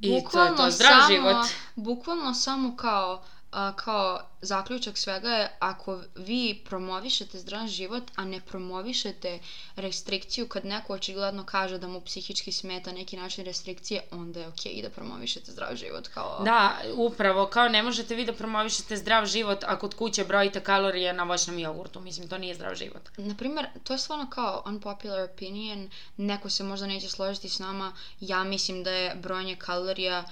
i 0.00 0.22
to 0.32 0.44
je 0.44 0.56
to, 0.56 0.70
zdrav 0.70 1.00
samo, 1.00 1.14
život. 1.14 1.46
Bukvalno 1.74 2.34
samo 2.34 2.76
kao, 2.76 3.24
a, 3.54 3.72
kao 3.76 4.20
zaključak 4.42 4.98
svega 4.98 5.28
je 5.28 5.56
ako 5.58 6.00
vi 6.14 6.62
promovišete 6.64 7.38
zdrav 7.38 7.66
život, 7.66 8.02
a 8.16 8.24
ne 8.24 8.40
promovišete 8.40 9.38
restrikciju 9.76 10.48
kad 10.48 10.64
neko 10.64 10.92
očigledno 10.92 11.44
kaže 11.44 11.78
da 11.78 11.88
mu 11.88 12.00
psihički 12.00 12.52
smeta 12.52 12.92
neki 12.92 13.16
način 13.16 13.44
restrikcije, 13.44 14.02
onda 14.10 14.40
je 14.40 14.48
okej 14.48 14.72
okay 14.72 14.82
da 14.82 14.90
promovišete 14.90 15.52
zdrav 15.52 15.76
život 15.76 16.08
kao... 16.08 16.42
Da, 16.44 16.76
upravo, 16.94 17.46
kao 17.46 17.68
ne 17.68 17.82
možete 17.82 18.14
vi 18.14 18.24
da 18.24 18.32
promovišete 18.32 18.96
zdrav 18.96 19.26
život 19.26 19.64
ako 19.66 19.84
kod 19.84 19.94
kuće 19.94 20.24
brojite 20.24 20.60
kalorije 20.60 21.12
na 21.12 21.24
voćnom 21.24 21.58
jogurtu, 21.58 22.00
mislim, 22.00 22.28
to 22.28 22.38
nije 22.38 22.54
zdrav 22.54 22.74
život. 22.74 23.08
Naprimer, 23.16 23.66
to 23.84 23.92
je 23.92 23.98
stvarno 23.98 24.30
kao 24.30 24.62
unpopular 24.66 25.20
opinion, 25.20 25.90
neko 26.16 26.50
se 26.50 26.64
možda 26.64 26.86
neće 26.86 27.08
složiti 27.08 27.48
s 27.48 27.58
nama, 27.58 27.92
ja 28.20 28.44
mislim 28.44 28.84
da 28.84 28.90
je 28.90 29.14
brojanje 29.14 29.56
kalorija 29.56 30.24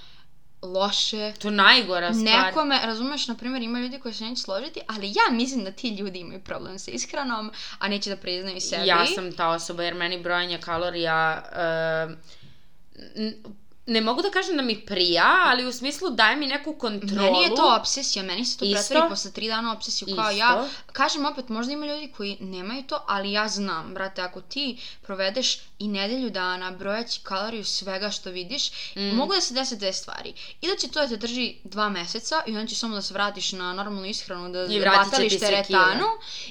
loše. 0.62 1.32
To 1.38 1.50
najgora 1.50 2.14
stvar. 2.14 2.46
Nekome, 2.46 2.80
razumeš, 2.84 3.28
na 3.28 3.34
primjer, 3.34 3.62
ima 3.62 3.80
ljudi 3.80 3.98
koji 3.98 4.14
se 4.14 4.24
neće 4.24 4.42
složiti, 4.42 4.80
ali 4.86 5.08
ja 5.08 5.36
mislim 5.36 5.64
da 5.64 5.72
ti 5.72 5.88
ljudi 5.88 6.18
imaju 6.18 6.40
problem 6.40 6.78
sa 6.78 6.90
ishranom, 6.90 7.52
a 7.78 7.88
neće 7.88 8.10
da 8.10 8.16
priznaju 8.16 8.60
sebi. 8.60 8.86
Ja 8.86 9.06
sam 9.06 9.32
ta 9.32 9.48
osoba 9.48 9.82
jer 9.82 9.94
meni 9.94 10.22
brojanje 10.22 10.58
kalorija 10.58 11.42
uh, 12.06 12.12
ne 13.86 14.00
mogu 14.00 14.22
da 14.22 14.30
kažem 14.30 14.56
da 14.56 14.62
mi 14.62 14.80
prija, 14.86 15.42
ali 15.46 15.66
u 15.66 15.72
smislu 15.72 16.10
daje 16.10 16.36
mi 16.36 16.46
neku 16.46 16.74
kontrolu. 16.74 17.22
Meni 17.22 17.42
je 17.42 17.54
to 17.54 17.76
obsesija, 17.80 18.22
meni 18.22 18.44
se 18.44 18.58
to 18.58 18.64
Isto. 18.64 18.76
pretvori 18.76 19.08
posle 19.10 19.32
tri 19.32 19.48
dana 19.48 19.72
obsesiju. 19.72 20.08
Kao 20.16 20.30
Isto. 20.30 20.38
ja, 20.38 20.68
kažem 20.92 21.26
opet, 21.26 21.48
možda 21.48 21.72
ima 21.72 21.86
ljudi 21.86 22.12
koji 22.16 22.36
nemaju 22.40 22.82
to, 22.82 23.04
ali 23.08 23.32
ja 23.32 23.48
znam, 23.48 23.94
brate, 23.94 24.22
ako 24.22 24.40
ti 24.40 24.78
provedeš 25.02 25.58
i 25.78 25.88
nedelju 25.88 26.30
dana 26.30 26.70
brojaći 26.70 27.20
kaloriju 27.22 27.64
svega 27.64 28.10
što 28.10 28.30
vidiš, 28.30 28.70
Mm. 28.96 29.16
mogu 29.16 29.34
da 29.34 29.40
se 29.40 29.54
desi 29.54 29.76
dve 29.76 29.92
stvari. 29.92 30.34
I 30.60 30.68
da 30.68 30.76
će 30.76 30.88
to 30.88 31.00
da 31.00 31.08
te 31.08 31.16
drži 31.16 31.54
dva 31.64 31.88
meseca 31.88 32.42
i 32.46 32.56
onda 32.56 32.66
će 32.66 32.74
samo 32.74 32.94
da 32.94 33.02
se 33.02 33.14
vratiš 33.14 33.52
na 33.52 33.72
normalnu 33.72 34.06
ishranu, 34.06 34.52
da 34.52 34.64
I 34.64 34.80
se 35.30 35.38
teretanu, 35.38 36.06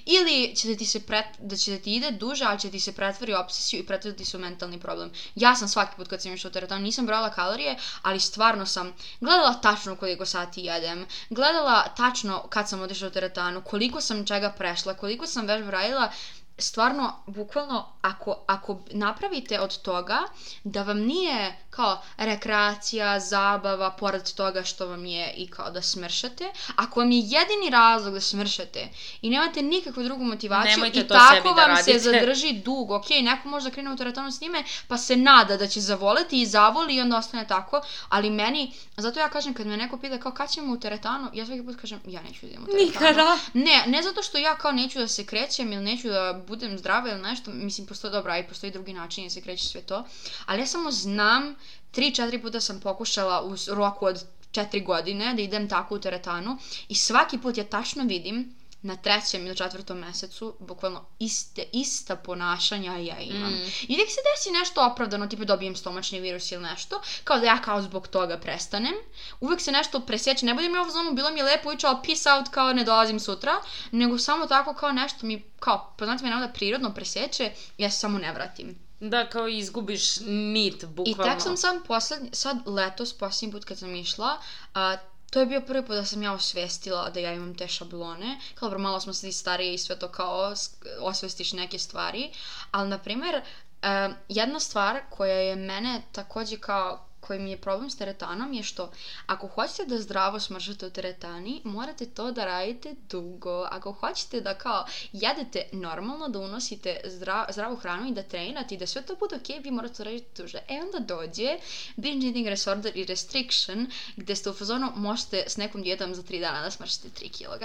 ili 0.05 0.55
će 0.55 0.67
da 0.67 0.75
ti 0.75 0.85
se 0.85 0.99
pret, 0.99 1.25
da 1.39 1.55
će 1.55 1.71
da 1.71 1.77
ti 1.77 1.95
ide 1.95 2.11
duže, 2.11 2.45
ali 2.45 2.59
će 2.59 2.71
ti 2.71 2.79
se 2.79 2.91
pretvori 2.91 3.33
obsesiju 3.33 3.79
i 3.79 3.85
pretvori 3.85 4.17
ti 4.17 4.25
se 4.25 4.37
mentalni 4.37 4.79
problem. 4.79 5.11
Ja 5.35 5.55
sam 5.55 5.67
svaki 5.67 5.95
put 5.97 6.07
kad 6.07 6.21
sam 6.21 6.33
išla 6.33 6.47
u 6.47 6.51
teretanu, 6.51 6.81
nisam 6.83 7.05
brojala 7.05 7.29
kalorije, 7.31 7.77
ali 8.01 8.19
stvarno 8.19 8.65
sam 8.65 8.93
gledala 9.19 9.53
tačno 9.53 9.95
koliko 9.95 10.25
sati 10.25 10.61
jedem, 10.61 11.05
gledala 11.29 11.83
tačno 11.97 12.43
kad 12.49 12.69
sam 12.69 12.81
otišla 12.81 13.07
u 13.07 13.11
teretanu, 13.11 13.61
koliko 13.61 14.01
sam 14.01 14.25
čega 14.25 14.49
prešla, 14.49 14.93
koliko 14.93 15.27
sam 15.27 15.47
vežba 15.47 15.71
radila, 15.71 16.11
stvarno, 16.57 17.13
bukvalno, 17.25 17.85
ako, 18.01 18.43
ako 18.47 18.79
napravite 18.91 19.59
od 19.59 19.81
toga 19.81 20.19
da 20.63 20.83
vam 20.83 20.97
nije 20.97 21.57
kao 21.71 22.01
rekreacija, 22.17 23.19
zabava, 23.19 23.91
pored 23.91 24.33
toga 24.33 24.63
što 24.63 24.87
vam 24.87 25.05
je 25.05 25.33
i 25.37 25.47
kao 25.47 25.71
da 25.71 25.81
smršate, 25.81 26.51
ako 26.75 26.99
vam 26.99 27.11
je 27.11 27.19
jedini 27.19 27.69
razlog 27.71 28.13
da 28.13 28.21
smršate 28.21 28.89
i 29.21 29.29
nemate 29.29 29.61
nikakvu 29.61 30.03
drugu 30.03 30.23
motivaciju 30.23 30.71
Nemojte 30.71 30.99
i 30.99 31.07
tako 31.07 31.53
da 31.53 31.65
vam 31.65 31.83
se 31.83 31.91
radite. 31.91 31.99
zadrži 32.09 32.53
dugo, 32.53 32.95
ok, 32.95 33.09
neko 33.21 33.47
može 33.47 33.69
da 33.69 33.73
krene 33.73 33.93
u 33.93 33.97
teretanu 33.97 34.31
s 34.31 34.41
njime, 34.41 34.63
pa 34.87 34.97
se 34.97 35.15
nada 35.15 35.57
da 35.57 35.67
će 35.67 35.81
zavoleti 35.81 36.41
i 36.41 36.45
zavoli 36.45 36.95
i 36.95 37.01
onda 37.01 37.17
ostane 37.17 37.47
tako, 37.47 37.81
ali 38.09 38.29
meni, 38.29 38.73
zato 38.97 39.19
ja 39.19 39.29
kažem 39.29 39.53
kad 39.53 39.67
me 39.67 39.77
neko 39.77 39.97
pita 39.97 40.17
kao 40.17 40.31
kad 40.31 40.51
ćemo 40.51 40.73
u 40.73 40.79
teretanu, 40.79 41.29
ja 41.33 41.45
svaki 41.45 41.63
put 41.63 41.81
kažem 41.81 41.99
ja 42.05 42.21
neću 42.21 42.39
da 42.41 42.47
idem 42.47 42.63
u 42.63 42.65
teretanu. 42.65 42.85
Nikada. 42.85 43.37
Ne, 43.53 43.83
ne 43.87 44.03
zato 44.03 44.23
što 44.23 44.37
ja 44.37 44.55
kao 44.57 44.71
neću 44.71 44.99
da 44.99 45.07
se 45.07 45.25
krećem 45.25 45.73
ili 45.73 45.83
neću 45.83 46.07
da 46.07 46.43
budem 46.47 46.77
zdrava 46.77 47.09
ili 47.09 47.21
nešto, 47.21 47.51
mislim 47.53 47.87
postoji 47.87 48.11
dobro, 48.11 48.31
a 48.31 48.37
i 48.37 48.47
postoji 48.47 48.71
drugi 48.71 48.93
način 48.93 49.23
da 49.23 49.29
se 49.29 49.41
kreće 49.41 49.67
sve 49.67 49.81
to, 49.81 50.05
ali 50.45 50.59
ja 50.59 50.67
samo 50.67 50.91
znam, 50.91 51.55
tri, 51.91 52.15
četiri 52.15 52.41
puta 52.41 52.61
sam 52.61 52.79
pokušala 52.79 53.43
u 53.43 53.55
roku 53.75 54.05
od 54.05 54.25
četiri 54.51 54.81
godine 54.81 55.33
da 55.33 55.41
idem 55.41 55.69
tako 55.69 55.95
u 55.95 55.99
teretanu 55.99 56.57
i 56.89 56.95
svaki 56.95 57.37
put 57.37 57.57
ja 57.57 57.63
tačno 57.63 58.03
vidim 58.03 58.55
na 58.81 58.95
trećem 58.95 59.45
ili 59.45 59.55
četvrtom 59.55 59.97
mesecu, 59.97 60.55
bukvalno 60.59 61.05
iste, 61.19 61.63
ista 61.71 62.15
ponašanja 62.15 62.97
ja 62.97 63.19
imam. 63.19 63.53
Mm. 63.53 63.65
I 63.87 63.93
uvijek 63.93 64.09
se 64.09 64.19
desi 64.31 64.51
nešto 64.51 64.85
opravdano, 64.85 65.27
tipa 65.27 65.45
dobijem 65.45 65.75
stomačni 65.75 66.19
virus 66.19 66.51
ili 66.51 66.63
nešto, 66.63 67.01
kao 67.23 67.39
da 67.39 67.45
ja 67.45 67.61
kao 67.61 67.81
zbog 67.81 68.07
toga 68.07 68.37
prestanem. 68.37 68.93
Uvijek 69.39 69.61
se 69.61 69.71
nešto 69.71 69.99
presjeće, 69.99 70.45
ne 70.45 70.53
budem 70.53 70.75
ja 70.75 70.81
u 70.81 70.91
zonu, 70.91 71.13
bilo 71.13 71.31
mi 71.31 71.39
je 71.39 71.43
lepo 71.43 71.71
juče, 71.71 71.87
ali 71.87 71.97
peace 72.05 72.31
out, 72.31 72.49
kao 72.51 72.73
ne 72.73 72.83
dolazim 72.83 73.19
sutra, 73.19 73.53
nego 73.91 74.17
samo 74.17 74.47
tako 74.47 74.73
kao 74.73 74.91
nešto 74.91 75.25
mi, 75.25 75.43
kao, 75.59 75.93
poznate 75.97 76.23
me 76.23 76.29
navoda, 76.29 76.53
prirodno 76.53 76.93
presjeće, 76.93 77.51
ja 77.77 77.91
se 77.91 77.99
samo 77.99 78.17
ne 78.17 78.33
vratim. 78.33 78.75
Da, 79.01 79.29
kao 79.29 79.47
izgubiš 79.47 80.19
nit, 80.25 80.83
I 80.83 80.85
bukvalno. 80.85 81.33
tek 81.33 81.41
sam 81.41 81.57
sam 81.57 81.83
poslednji, 81.87 82.29
sad 82.33 82.57
letos, 82.67 83.13
posljednji 83.13 83.51
put 83.51 83.65
kad 83.65 83.77
sam 83.79 83.95
išla, 83.95 84.37
a, 84.73 84.97
to 85.31 85.39
je 85.39 85.45
bio 85.45 85.61
prvi 85.61 85.81
put 85.85 85.95
da 85.95 86.05
sam 86.05 86.23
ja 86.23 86.33
osvestila 86.33 87.09
da 87.09 87.19
ja 87.19 87.33
imam 87.33 87.55
te 87.55 87.67
šablone. 87.67 88.39
Kao 88.55 88.69
dobro, 88.69 88.79
malo 88.79 88.99
smo 88.99 89.13
svi 89.13 89.31
stariji 89.31 89.73
i 89.73 89.77
sve 89.77 89.99
to 89.99 90.07
kao 90.07 90.53
osvestiš 90.99 91.53
neke 91.53 91.79
stvari. 91.79 92.31
Ali, 92.71 92.89
na 92.89 92.97
primjer, 92.97 93.35
e, 93.35 94.09
jedna 94.29 94.59
stvar 94.59 94.99
koja 95.09 95.35
je 95.35 95.55
mene 95.55 96.01
takođe 96.11 96.57
kao 96.57 97.05
koji 97.31 97.39
mi 97.39 97.51
je 97.51 97.57
problem 97.57 97.89
s 97.89 97.97
teretanom 97.97 98.53
je 98.53 98.63
što 98.63 98.91
ako 99.25 99.47
hoćete 99.47 99.85
da 99.85 99.97
zdravo 99.97 100.39
smržete 100.39 100.85
u 100.85 100.89
teretani, 100.89 101.61
morate 101.63 102.05
to 102.05 102.31
da 102.31 102.45
radite 102.45 102.95
dugo. 103.09 103.67
Ako 103.71 103.91
hoćete 103.91 104.41
da 104.41 104.53
kao 104.53 104.85
jedete 105.11 105.63
normalno, 105.71 106.27
da 106.27 106.39
unosite 106.39 106.99
zdrav, 107.05 107.45
zdravu 107.49 107.75
hranu 107.75 108.07
i 108.07 108.11
da 108.11 108.23
trenirate 108.23 108.75
i 108.75 108.77
da 108.77 108.87
sve 108.87 109.01
to 109.01 109.15
bude 109.15 109.35
ok, 109.35 109.63
vi 109.63 109.71
morate 109.71 109.93
to 109.93 110.03
raditi 110.03 110.41
duže. 110.41 110.57
E 110.67 110.81
onda 110.81 110.99
dođe 110.99 111.57
binge 111.95 112.27
eating 112.27 112.49
disorder 112.49 112.97
i 112.97 113.05
restriction, 113.05 113.87
gde 114.15 114.35
ste 114.35 114.49
u 114.49 114.53
fazonu 114.53 114.91
možete 114.95 115.43
s 115.47 115.57
nekom 115.57 115.81
dijetom 115.81 116.15
za 116.15 116.23
3 116.23 116.39
dana 116.39 116.61
da 116.61 116.71
smršite 116.71 117.07
3 117.07 117.31
kg. 117.37 117.59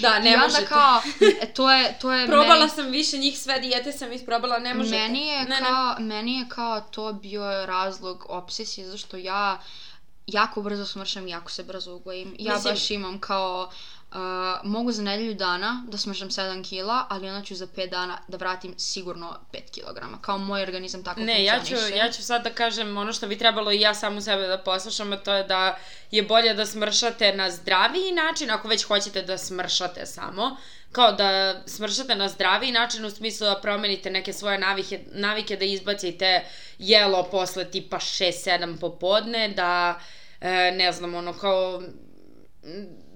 Da, 0.00 0.18
ne 0.18 0.30
I 0.30 0.34
onda 0.34 0.46
možete. 0.46 0.66
kao, 0.66 1.02
e, 1.42 1.52
to 1.54 1.72
je, 1.72 1.98
to 2.00 2.12
je 2.12 2.26
Probala 2.32 2.58
meni... 2.58 2.70
sam 2.70 2.90
više 2.90 3.18
njih, 3.18 3.38
sve 3.38 3.60
dijete 3.60 3.92
sam 3.92 4.12
isprobala, 4.12 4.58
ne 4.58 4.74
možete. 4.74 4.96
Meni 4.96 5.26
je, 5.26 5.44
ne, 5.44 5.58
kao, 5.58 5.96
meni 5.98 6.38
je 6.38 6.48
kao 6.48 6.80
to 6.80 7.12
bio 7.12 7.66
razlog 7.66 8.26
obsesije, 8.28 8.86
zašto 8.86 9.09
ja 9.16 9.60
jako 10.26 10.62
brzo 10.62 10.86
smršam 10.86 11.26
i 11.26 11.30
jako 11.30 11.50
se 11.50 11.62
brzo 11.62 11.94
ugojim. 11.94 12.36
Ja 12.38 12.54
Mislim- 12.54 12.74
baš 12.74 12.90
imam 12.90 13.20
kao, 13.20 13.70
uh, 14.12 14.16
mogu 14.64 14.92
za 14.92 15.02
nedelju 15.02 15.34
dana 15.34 15.84
da 15.88 15.98
smršam 15.98 16.30
7 16.30 16.64
kila, 16.68 17.06
ali 17.08 17.28
onda 17.28 17.44
ću 17.44 17.54
za 17.54 17.66
5 17.66 17.90
dana 17.90 18.18
da 18.28 18.36
vratim 18.36 18.74
sigurno 18.78 19.36
5 19.52 19.60
kg. 19.74 20.20
Kao 20.20 20.38
moj 20.38 20.62
organizam 20.62 21.04
tako 21.04 21.20
Ne, 21.20 21.44
ja 21.44 21.64
ću, 21.64 21.74
ja 21.96 22.12
ću 22.12 22.22
sad 22.22 22.44
da 22.44 22.50
kažem 22.50 22.96
ono 22.96 23.12
što 23.12 23.26
bi 23.26 23.38
trebalo 23.38 23.72
i 23.72 23.80
ja 23.80 23.94
samu 23.94 24.20
sebe 24.20 24.46
da 24.46 24.58
poslušam, 24.58 25.12
a 25.12 25.16
to 25.16 25.32
je 25.32 25.44
da 25.44 25.78
je 26.10 26.22
bolje 26.22 26.54
da 26.54 26.66
smršate 26.66 27.32
na 27.32 27.50
zdraviji 27.50 28.12
način, 28.12 28.50
ako 28.50 28.68
već 28.68 28.84
hoćete 28.84 29.22
da 29.22 29.38
smršate 29.38 30.06
samo, 30.06 30.56
kao 30.92 31.12
da 31.12 31.62
smršate 31.66 32.14
na 32.14 32.28
zdraviji 32.28 32.72
način 32.72 33.04
u 33.04 33.10
smislu 33.10 33.46
da 33.46 33.60
promenite 33.62 34.10
neke 34.10 34.32
svoje 34.32 34.58
navike, 34.58 35.00
navike 35.12 35.56
da 35.56 35.64
izbacite 35.64 36.44
jelo 36.78 37.22
posle 37.22 37.70
tipa 37.70 37.96
6-7 37.96 38.80
popodne, 38.80 39.48
da 39.48 40.00
e, 40.40 40.72
ne 40.76 40.92
znam, 40.92 41.14
ono 41.14 41.32
kao 41.32 41.82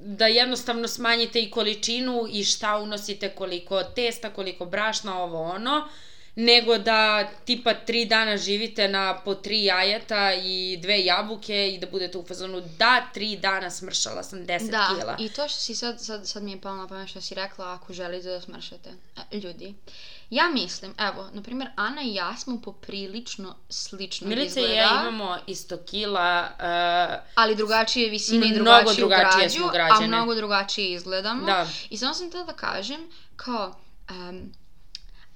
da 0.04 0.26
jednostavno 0.26 0.88
smanjite 0.88 1.40
i 1.40 1.50
količinu 1.50 2.26
i 2.30 2.44
šta 2.44 2.76
unosite, 2.76 3.28
koliko 3.28 3.82
testa, 3.82 4.30
koliko 4.30 4.66
brašna, 4.66 5.22
ovo 5.22 5.42
ono. 5.42 5.88
Nego 6.36 6.78
da 6.78 7.28
tipa 7.44 7.74
tri 7.74 8.04
dana 8.04 8.36
živite 8.36 8.88
na 8.88 9.20
po 9.24 9.34
tri 9.34 9.64
jajeta 9.64 10.32
i 10.34 10.78
dve 10.82 11.04
jabuke 11.04 11.68
i 11.68 11.78
da 11.78 11.86
budete 11.86 12.18
u 12.18 12.24
fazonu 12.26 12.62
da 12.78 13.06
tri 13.14 13.36
dana 13.36 13.70
smršala 13.70 14.22
sam 14.22 14.38
10 14.38 14.70
da, 14.70 14.88
kila. 14.98 15.16
i 15.18 15.28
to 15.28 15.48
što 15.48 15.60
si 15.60 15.74
sad, 15.74 16.00
sad, 16.00 16.28
sad 16.28 16.42
mi 16.42 16.50
je 16.50 16.60
palo 16.60 16.76
na 16.76 16.88
pamet 16.88 17.08
što 17.08 17.20
si 17.20 17.34
rekla 17.34 17.72
ako 17.72 17.92
želite 17.92 18.28
da 18.28 18.40
smršate 18.40 18.90
e, 19.30 19.38
ljudi. 19.38 19.74
Ja 20.30 20.48
mislim, 20.48 20.94
evo, 20.98 21.28
na 21.32 21.42
primjer, 21.42 21.70
Ana 21.76 22.02
i 22.02 22.14
ja 22.14 22.36
smo 22.36 22.60
poprilično 22.60 23.56
slično 23.68 24.28
Milica 24.28 24.60
izgleda. 24.60 24.74
i 24.74 24.76
ja 24.76 25.00
imamo 25.02 25.38
isto 25.46 25.76
kila, 25.76 26.48
uh, 26.50 27.32
ali 27.34 27.56
drugačije 27.56 28.10
visine 28.10 28.46
i 28.46 28.54
drugačije, 28.54 28.94
drugačije 28.96 29.64
ugrađu, 29.68 29.96
smo 29.96 30.04
a 30.04 30.06
mnogo 30.06 30.34
drugačije 30.34 30.92
izgledamo. 30.92 31.46
da. 31.46 31.68
I 31.90 31.96
samo 31.96 32.14
sam 32.14 32.28
htjela 32.28 32.46
da 32.46 32.52
kažem, 32.52 33.00
kao, 33.36 33.74
um, 34.10 34.52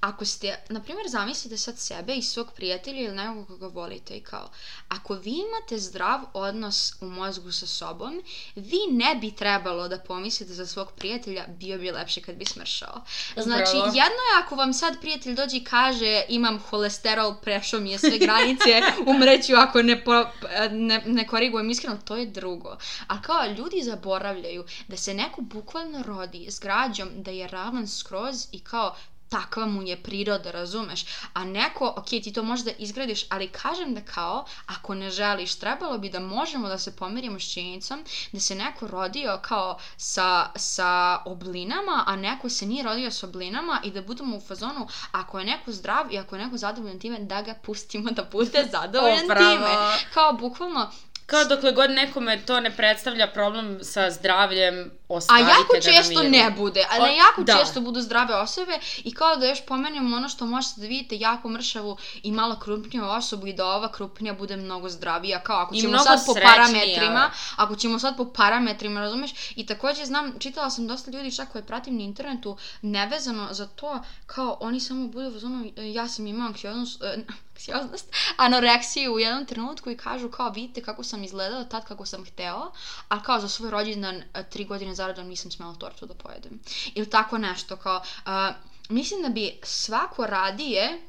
ako 0.01 0.25
ste, 0.25 0.57
na 0.69 0.81
primjer, 0.81 1.09
zamislite 1.09 1.57
sad 1.57 1.79
sebe 1.79 2.15
i 2.15 2.23
svog 2.23 2.53
prijatelja 2.57 3.01
ili 3.01 3.15
nekog 3.15 3.47
koga 3.47 3.67
volite 3.67 4.17
i 4.17 4.21
kao, 4.21 4.51
ako 4.89 5.15
vi 5.15 5.31
imate 5.31 5.79
zdrav 5.79 6.21
odnos 6.33 6.93
u 7.01 7.07
mozgu 7.07 7.53
sa 7.53 7.67
sobom, 7.67 8.23
vi 8.55 8.79
ne 8.91 9.15
bi 9.15 9.31
trebalo 9.31 9.89
da 9.89 9.99
pomislite 9.99 10.53
za 10.53 10.67
svog 10.67 10.93
prijatelja, 10.93 11.45
bio 11.49 11.79
bi 11.79 11.91
lepše 11.91 12.23
kad 12.23 12.37
bi 12.37 12.45
smršao. 12.45 13.03
Znači, 13.37 13.77
Upravo. 13.77 13.87
jedno 13.87 14.23
je 14.33 14.43
ako 14.45 14.57
vam 14.57 14.73
sad 14.73 15.01
prijatelj 15.01 15.35
dođe 15.35 15.57
i 15.57 15.65
kaže 15.65 16.23
imam 16.29 16.59
holesterol, 16.59 17.35
prešao 17.43 17.81
mi 17.81 17.91
je 17.91 17.99
sve 17.99 18.19
granice, 18.19 18.83
umreću 19.17 19.55
ako 19.57 19.83
ne, 19.83 20.05
po, 20.05 20.25
ne, 20.71 21.03
ne 21.07 21.27
korigujem 21.27 21.71
iskreno, 21.71 21.97
to 22.05 22.17
je 22.17 22.27
drugo. 22.27 22.77
A 23.07 23.23
kao 23.23 23.47
ljudi 23.47 23.83
zaboravljaju 23.83 24.65
da 24.89 24.97
se 24.97 25.15
neko 25.15 25.41
bukvalno 25.41 26.03
rodi 26.03 26.47
s 26.51 26.61
građom 26.61 27.09
da 27.15 27.31
je 27.31 27.49
ravan 27.49 27.89
skroz 27.89 28.47
i 28.53 28.61
kao 28.61 28.97
takva 29.29 29.67
mu 29.67 29.83
je 29.83 30.03
priroda, 30.03 30.51
razumeš? 30.51 31.05
A 31.35 31.45
neko, 31.45 31.95
ok, 31.97 32.07
ti 32.07 32.33
to 32.33 32.43
možda 32.43 32.71
izgradiš, 32.79 33.25
ali 33.29 33.49
kažem 33.49 33.95
da 33.95 34.01
kao, 34.01 34.45
ako 34.67 34.95
ne 34.95 35.11
želiš, 35.11 35.55
trebalo 35.55 35.99
bi 35.99 36.11
da 36.11 36.21
možemo 36.21 36.69
da 36.69 36.79
se 36.79 36.97
pomirimo 36.97 37.41
s 37.41 37.53
činjenicom 37.53 38.05
da 38.33 38.41
se 38.41 38.55
neko 38.55 38.87
rodio 38.87 39.39
kao 39.43 39.79
sa, 39.97 40.51
sa 40.57 41.23
oblinama, 41.25 42.05
a 42.07 42.17
neko 42.17 42.49
se 42.49 42.67
nije 42.67 42.85
rodio 42.85 43.11
sa 43.11 43.27
oblinama 43.27 43.81
i 43.85 43.91
da 43.91 44.03
budemo 44.03 44.37
u 44.37 44.41
fazonu, 44.41 44.89
ako 45.13 45.39
je 45.39 45.45
neko 45.45 45.73
zdrav 45.73 46.13
i 46.13 46.19
ako 46.19 46.37
je 46.37 46.45
neko 46.45 46.57
zadovoljan 46.57 47.01
time, 47.01 47.19
da 47.19 47.43
ga 47.43 47.55
pustimo 47.55 48.11
da 48.11 48.25
bude 48.33 48.69
zadovoljan 48.73 49.27
time. 49.27 49.71
Kao, 50.15 50.33
bukvalno, 50.33 50.91
Kao 51.29 51.45
dokle 51.45 51.73
god 51.73 51.91
nekome 51.91 52.41
to 52.47 52.61
ne 52.61 52.77
predstavlja 52.77 53.27
problem 53.33 53.79
sa 53.83 54.11
zdravljem, 54.11 54.91
A 55.09 55.15
ostavite 55.15 55.51
jako 55.51 55.73
ga 55.73 55.79
na 55.79 55.93
često 55.93 56.23
ne 56.23 56.51
bude, 56.57 56.85
ali 56.91 57.11
O, 57.11 57.15
jako 57.15 57.43
da. 57.43 57.59
često 57.59 57.81
budu 57.81 58.01
zdrave 58.01 58.35
osobe 58.35 58.79
i 59.05 59.15
kao 59.15 59.37
da 59.37 59.47
još 59.47 59.67
pomenemo 59.67 60.17
ono 60.17 60.29
što 60.29 60.47
možete 60.47 60.81
da 60.81 60.87
vidite 60.87 61.17
jako 61.17 61.49
mršavu 61.49 61.97
i 62.23 62.33
malo 62.33 62.59
krupniju 62.59 63.05
osobu 63.05 63.47
i 63.47 63.53
da 63.53 63.67
ova 63.67 63.93
krupnija 63.93 64.35
bude 64.35 64.57
mnogo 64.57 64.89
zdravija, 64.89 65.41
kao 65.41 65.57
ako 65.59 65.75
ćemo 65.75 65.99
sad 65.99 66.27
po 66.27 66.33
srećnija. 66.33 66.55
parametrima, 66.55 67.31
ako 67.57 67.77
ćemo 67.77 67.99
sad 67.99 68.17
po 68.17 68.25
parametrima, 68.25 69.01
razumeš? 69.01 69.31
I 69.57 69.67
takođe 69.67 70.05
znam, 70.05 70.39
čitala 70.39 70.71
sam 70.71 70.87
dosta 70.87 71.11
ljudi 71.11 71.37
čak 71.37 71.53
koje 71.53 71.67
pratim 71.67 71.97
na 71.97 72.03
internetu, 72.03 72.57
nevezano 72.83 73.49
za 73.51 73.67
to, 73.67 74.03
kao 74.27 74.57
oni 74.61 74.81
samo 74.81 75.07
budu 75.09 75.29
u 75.29 75.33
fazonu, 75.33 75.71
ja 75.77 76.09
sam 76.09 76.27
imao 76.27 76.47
anksioznost, 76.47 77.03
e, 77.03 77.19
anksioznost, 77.59 78.07
anoreksiju 78.47 79.15
u 79.15 79.19
jednom 79.19 79.47
trenutku 79.47 79.91
i 79.91 79.97
kažu 79.97 80.31
kao 80.31 80.51
vidite 80.51 80.83
kako 80.83 81.05
sam 81.05 81.25
izgledala 81.25 81.65
tad 81.65 81.85
kako 81.85 82.07
sam 82.07 82.25
hteo, 82.25 82.73
a 83.09 83.23
kao 83.23 83.41
za 83.41 83.49
svoj 83.49 83.71
rođendan 83.71 84.23
e, 84.35 84.45
tri 84.51 84.65
godine 84.65 84.95
zaredom 84.95 85.27
nisam 85.27 85.51
smela 85.51 85.75
tortu 85.75 86.07
da 86.07 86.15
pojedem. 86.15 86.61
Ili 86.95 87.11
tako 87.11 87.39
nešto 87.39 87.77
kao, 87.77 88.03
a, 88.25 88.53
mislim 88.89 89.23
da 89.23 89.29
bi 89.29 89.61
svako 89.63 90.27
radije 90.27 91.03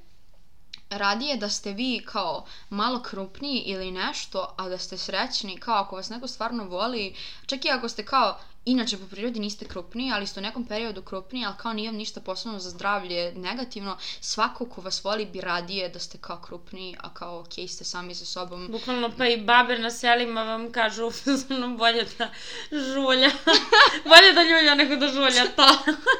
radije 0.89 1.37
da 1.37 1.49
ste 1.49 1.73
vi 1.73 2.01
kao 2.05 2.45
malo 2.69 3.01
krupniji 3.01 3.63
ili 3.65 3.91
nešto, 3.91 4.55
a 4.57 4.69
da 4.69 4.77
ste 4.77 4.97
srećni, 4.97 5.59
kao 5.59 5.75
ako 5.75 5.95
vas 5.95 6.09
neko 6.09 6.27
stvarno 6.27 6.63
voli, 6.63 7.15
čak 7.45 7.65
i 7.65 7.69
ako 7.69 7.89
ste 7.89 8.05
kao 8.05 8.39
inače 8.71 8.97
po 8.97 9.05
prirodi 9.07 9.39
niste 9.39 9.65
krupniji, 9.65 10.11
ali 10.11 10.27
ste 10.27 10.39
u 10.39 10.43
nekom 10.43 10.65
periodu 10.65 11.01
krupniji, 11.01 11.45
ali 11.45 11.55
kao 11.57 11.73
nije 11.73 11.89
vam 11.89 11.97
ništa 11.97 12.21
posebno 12.21 12.59
za 12.59 12.69
zdravlje 12.69 13.33
negativno, 13.35 13.97
svako 14.21 14.65
ko 14.65 14.81
vas 14.81 15.03
voli 15.03 15.25
bi 15.25 15.41
radije 15.41 15.89
da 15.89 15.99
ste 15.99 16.17
kao 16.17 16.41
krupniji, 16.41 16.95
a 16.99 17.13
kao 17.13 17.39
okej 17.39 17.67
ste 17.67 17.83
sami 17.83 18.15
sa 18.15 18.25
sobom. 18.25 18.67
Bukvalno 18.71 19.11
pa 19.17 19.27
i 19.27 19.37
babe 19.37 19.79
na 19.79 19.91
selima 19.91 20.43
vam 20.43 20.71
kažu 20.71 21.11
fazonu 21.23 21.77
bolje 21.77 22.05
da 22.17 22.29
žulja. 22.71 23.29
bolje 24.11 24.33
da 24.33 24.43
ljulja 24.43 24.75
nego 24.75 24.95
da 24.95 25.07
žulja 25.07 25.45
to. 25.55 25.67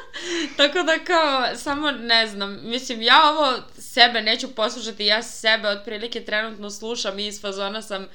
Tako 0.56 0.82
da 0.82 0.98
kao, 1.04 1.56
samo 1.56 1.90
ne 1.90 2.26
znam, 2.26 2.60
mislim 2.62 3.02
ja 3.02 3.30
ovo 3.30 3.62
sebe 3.78 4.22
neću 4.22 4.54
poslušati, 4.54 5.06
ja 5.06 5.22
sebe 5.22 5.68
otprilike 5.68 6.24
trenutno 6.24 6.70
slušam 6.70 7.18
i 7.18 7.26
iz 7.26 7.40
fazona 7.40 7.82
sam 7.82 8.06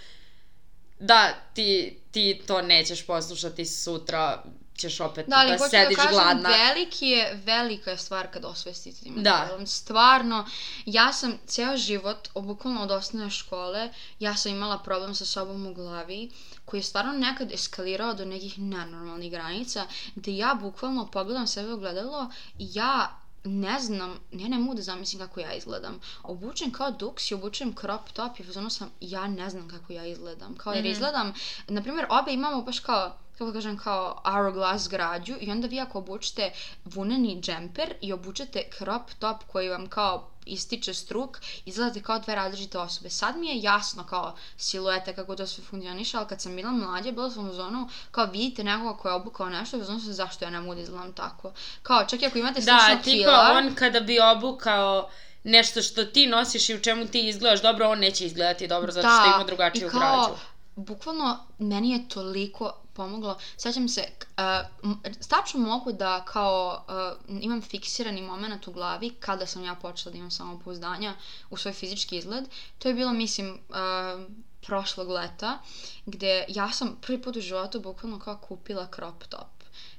da 0.99 1.33
ti, 1.53 1.99
ti 2.11 2.41
to 2.47 2.61
nećeš 2.61 3.05
poslušati 3.05 3.65
sutra 3.65 4.43
ćeš 4.77 4.99
opet 4.99 5.25
Da, 5.27 5.43
da 5.49 5.57
hoću 5.57 5.69
sediš 5.69 5.97
da 5.97 6.03
kažem, 6.03 6.11
gladna. 6.11 6.49
veliki 6.49 7.07
je, 7.07 7.41
velika 7.45 7.91
je 7.91 7.97
stvar 7.97 8.27
kad 8.31 8.45
osvestite 8.45 8.99
da 9.01 9.07
imate 9.09 9.23
Da. 9.23 9.65
Stvarno, 9.65 10.45
ja 10.85 11.13
sam 11.13 11.39
ceo 11.47 11.77
život, 11.77 12.29
bukvalno 12.35 12.83
od 12.83 12.91
osnovne 12.91 13.29
škole, 13.29 13.89
ja 14.19 14.35
sam 14.35 14.51
imala 14.51 14.79
problem 14.79 15.15
sa 15.15 15.25
sobom 15.25 15.67
u 15.67 15.73
glavi, 15.73 16.31
koji 16.65 16.79
je 16.79 16.83
stvarno 16.83 17.13
nekad 17.13 17.51
eskalirao 17.51 18.13
do 18.13 18.25
nekih 18.25 18.59
nenormalnih 18.59 19.31
granica, 19.31 19.85
gde 20.15 20.35
ja 20.37 20.57
bukvalno 20.61 21.11
pogledam 21.11 21.47
sebe 21.47 21.73
u 21.73 21.77
gledalo 21.77 22.29
i 22.59 22.67
ja 22.73 23.19
ne 23.45 23.79
znam, 23.79 24.19
ja 24.31 24.47
ne 24.47 24.57
mogu 24.57 24.75
da 24.75 24.81
zamislim 24.81 25.19
kako 25.21 25.39
ja 25.39 25.53
izgledam. 25.53 25.99
Obučem 26.23 26.71
kao 26.71 26.91
duks 26.91 27.31
i 27.31 27.33
obučem 27.33 27.75
crop 27.81 28.11
top 28.13 28.39
i 28.39 28.43
fazonu 28.43 28.69
sam, 28.69 28.89
ja 29.01 29.27
ne 29.27 29.49
znam 29.49 29.69
kako 29.69 29.93
ja 29.93 30.05
izgledam. 30.05 30.55
Kao 30.57 30.73
jer 30.73 30.83
Mhm. 30.83 30.91
izgledam, 30.91 31.33
na 31.67 31.81
primjer, 31.81 32.05
obe 32.09 32.33
imamo 32.33 32.61
baš 32.61 32.79
kao 32.79 33.11
kako 33.31 33.45
da 33.45 33.53
kažem, 33.53 33.77
kao 33.77 34.21
hourglass 34.25 34.89
građu 34.89 35.35
i 35.41 35.51
onda 35.51 35.67
vi 35.67 35.79
ako 35.79 35.97
obučete 35.97 36.51
vuneni 36.85 37.41
džemper 37.41 37.93
i 38.01 38.13
obučete 38.13 38.63
crop 38.77 39.13
top 39.19 39.43
koji 39.51 39.69
vam 39.69 39.87
kao 39.89 40.29
ističe 40.45 40.93
struk, 40.93 41.39
izgledate 41.65 42.01
kao 42.01 42.19
dve 42.19 42.35
različite 42.35 42.77
osobe. 42.77 43.09
Sad 43.09 43.37
mi 43.37 43.47
je 43.47 43.61
jasno 43.61 44.03
kao 44.03 44.35
silueta 44.57 45.13
kako 45.13 45.35
to 45.35 45.47
sve 45.47 45.63
funkcioniše, 45.63 46.17
ali 46.17 46.27
kad 46.27 46.41
sam 46.41 46.55
bila 46.55 46.71
mlađa, 46.71 47.11
bila 47.11 47.31
sam 47.31 47.49
u 47.49 47.53
zonu 47.53 47.89
kao 48.11 48.25
vidite 48.25 48.63
nekoga 48.63 48.97
ko 48.97 49.07
je 49.07 49.13
obukao 49.13 49.49
nešto 49.49 49.77
u 49.77 49.83
zonu 49.83 49.99
sam 49.99 50.13
zašto 50.13 50.45
ja 50.45 50.51
ne 50.51 50.59
mogu 50.59 50.75
da 50.75 50.81
izgledam 50.81 51.13
tako. 51.13 51.51
Kao 51.83 52.05
čak 52.05 52.21
i 52.21 52.25
ako 52.25 52.37
imate 52.37 52.61
slično 52.61 52.95
Da, 52.95 53.01
tipa 53.03 53.17
kila, 53.17 53.53
on 53.57 53.75
kada 53.75 53.99
bi 53.99 54.19
obukao 54.19 55.09
nešto 55.43 55.81
što 55.81 56.05
ti 56.05 56.27
nosiš 56.27 56.69
i 56.69 56.75
u 56.75 56.81
čemu 56.81 57.05
ti 57.05 57.27
izgledaš 57.27 57.61
dobro, 57.61 57.89
on 57.89 57.99
neće 57.99 58.25
izgledati 58.25 58.67
dobro 58.67 58.91
zato 58.91 59.07
što 59.07 59.35
ima 59.35 59.43
drugačiju 59.43 59.89
građu. 59.89 60.35
bukvalno, 60.75 61.37
meni 61.59 61.91
je 61.91 62.09
toliko 62.09 62.84
pomoglo. 62.95 63.37
Sjećam 63.57 63.89
se, 63.89 64.01
uh, 64.21 64.43
m- 64.83 65.01
tačno 65.29 65.59
mogu 65.59 65.91
da 65.91 66.25
kao 66.25 66.85
uh, 66.87 67.43
imam 67.43 67.61
fiksirani 67.61 68.21
moment 68.21 68.67
u 68.67 68.71
glavi 68.71 69.09
kada 69.09 69.45
sam 69.45 69.63
ja 69.63 69.75
počela 69.75 70.11
da 70.11 70.17
imam 70.17 70.31
samopouzdanja 70.31 71.13
u 71.49 71.57
svoj 71.57 71.73
fizički 71.73 72.17
izgled. 72.17 72.45
To 72.79 72.87
je 72.87 72.93
bilo, 72.93 73.13
mislim, 73.13 73.59
uh, 73.69 74.31
prošlog 74.61 75.09
leta, 75.09 75.59
gde 76.05 76.45
ja 76.47 76.71
sam 76.71 76.97
prvi 77.01 77.21
put 77.21 77.35
u 77.35 77.41
životu 77.41 77.79
bukvalno 77.79 78.19
kao 78.19 78.37
kupila 78.37 78.87
crop 78.95 79.23
top 79.23 79.47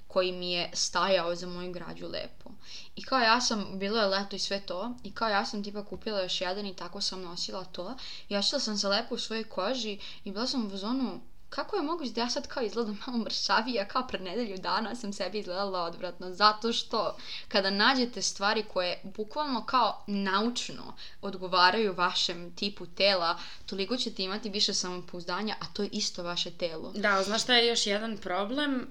koji 0.08 0.32
mi 0.32 0.52
je 0.52 0.70
stajao 0.74 1.34
za 1.34 1.46
moju 1.46 1.72
građu 1.72 2.06
lepo. 2.06 2.50
I 2.96 3.02
kao 3.04 3.18
ja 3.18 3.40
sam, 3.40 3.66
bilo 3.78 4.00
je 4.00 4.06
leto 4.06 4.36
i 4.36 4.38
sve 4.38 4.60
to, 4.60 4.94
i 5.04 5.12
kao 5.12 5.28
ja 5.28 5.44
sam 5.44 5.64
tipa 5.64 5.84
kupila 5.84 6.20
još 6.20 6.40
jedan 6.40 6.66
i 6.66 6.76
tako 6.76 7.00
sam 7.00 7.22
nosila 7.22 7.64
to. 7.64 7.94
I 8.28 8.36
osjećala 8.36 8.60
sam 8.60 8.76
se 8.76 8.88
lepo 8.88 9.14
u 9.14 9.18
svojoj 9.18 9.44
koži 9.44 9.98
i 10.24 10.32
bila 10.32 10.46
sam 10.46 10.66
u 10.66 10.76
zonu, 10.76 11.20
kako 11.48 11.76
je 11.76 11.82
moguće 11.82 12.10
da 12.12 12.20
ja 12.20 12.28
sad 12.28 12.46
kao 12.46 12.62
izgledam 12.62 13.00
malo 13.06 13.18
mršavija, 13.18 13.88
kao 13.88 14.06
pred 14.06 14.22
nedelju 14.22 14.56
dana 14.56 14.94
sam 14.94 15.12
sebi 15.12 15.38
izgledala 15.38 15.82
odvratno, 15.82 16.34
zato 16.34 16.72
što 16.72 17.16
kada 17.48 17.70
nađete 17.70 18.22
stvari 18.22 18.64
koje 18.72 19.00
bukvalno 19.04 19.64
kao 19.64 20.04
naučno 20.06 20.94
odgovaraju 21.22 21.94
vašem 21.94 22.54
tipu 22.54 22.86
tela, 22.86 23.38
toliko 23.66 23.96
ćete 23.96 24.22
imati 24.22 24.50
više 24.50 24.74
samopouzdanja, 24.74 25.54
a 25.60 25.64
to 25.72 25.82
je 25.82 25.88
isto 25.92 26.22
vaše 26.22 26.50
telo. 26.50 26.92
Da, 26.94 27.22
znaš 27.22 27.42
šta 27.42 27.54
je 27.54 27.66
još 27.66 27.86
jedan 27.86 28.18
problem? 28.18 28.86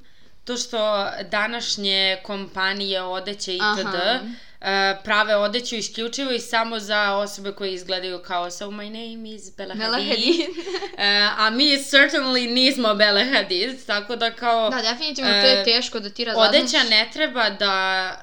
To 0.46 0.58
što 0.58 1.08
današnje 1.32 2.22
kompanije 2.24 3.04
odeće 3.04 3.56
itd. 3.56 3.86
Aha. 3.86 4.20
Uh, 4.66 4.72
prave 5.04 5.36
odeću 5.36 5.76
isključivo 5.76 6.32
i 6.32 6.40
samo 6.40 6.80
za 6.80 7.14
osobe 7.14 7.52
koje 7.52 7.74
izgledaju 7.74 8.20
kao 8.20 8.52
so 8.52 8.66
my 8.66 8.86
name 8.86 9.30
is 9.30 9.56
Bella 9.58 9.76
Bella 9.76 9.98
Hadid. 9.98 10.10
Hadid. 10.10 10.50
Uh, 10.96 11.00
a 11.38 11.50
mi 11.50 11.64
certainly 11.66 12.50
nismo 12.50 12.96
Bella 12.96 13.26
Hadid, 13.26 13.86
tako 13.86 14.16
da 14.16 14.32
kao 14.32 14.70
Da, 14.70 14.82
definitivno 14.84 15.32
to 15.32 15.38
je 15.38 15.62
E, 15.62 15.64
teško 15.66 16.00
da 16.00 16.10
ti 16.10 16.26
razaznaš. 16.26 16.50
odeća 16.50 16.84
ne 16.84 17.10
treba 17.14 17.50
da 17.50 17.76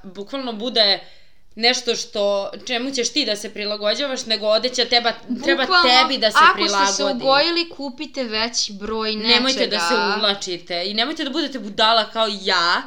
bukvalno 0.04 0.52
bude 0.52 0.98
nešto 1.54 1.96
što, 1.96 2.50
čemu 2.66 2.90
ćeš 2.90 3.12
ti 3.12 3.24
da 3.24 3.36
se 3.36 3.50
prilagođavaš, 3.50 4.26
nego 4.26 4.46
odeća 4.46 4.84
teba, 4.84 5.12
treba 5.44 5.62
Bukvalno, 5.62 5.90
tebi 5.90 6.18
da 6.18 6.30
se 6.30 6.38
ako 6.40 6.54
prilagodi. 6.54 6.86
ste 6.86 6.96
se 6.96 7.04
ugojili, 7.04 7.68
kupite 7.68 8.24
veći 8.24 8.72
broj 8.72 9.12
nečega. 9.12 9.34
Nemojte 9.34 9.66
da 9.66 9.78
se 9.78 9.94
uvlačite 10.16 10.82
i 10.86 10.94
nemojte 10.94 11.24
da 11.24 11.30
budete 11.30 11.58
budala 11.58 12.04
kao 12.04 12.28
ja, 12.42 12.82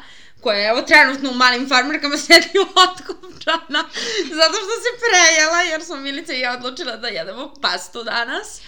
koja 0.45 0.57
je 0.57 0.69
evo 0.69 0.81
trenutno 0.81 1.31
u 1.31 1.35
malim 1.35 1.69
farmerkama 1.69 2.17
sedi 2.17 2.49
otkupčana, 2.87 3.83
zato 4.31 4.53
što 4.55 4.75
se 4.77 4.91
prejela, 5.01 5.61
jer 5.61 5.83
smo 5.83 5.95
Milica 5.95 6.33
i 6.33 6.39
ja 6.39 6.53
odlučila 6.53 6.95
da 6.97 7.07
jedemo 7.07 7.53
pastu 7.61 8.03
danas. 8.03 8.61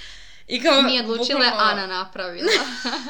I 0.48 0.64
kao, 0.64 0.82
Nije 0.82 1.02
odlučila, 1.02 1.40
bukvalno- 1.42 1.72
Ana 1.72 1.88
napravila. 1.88 2.52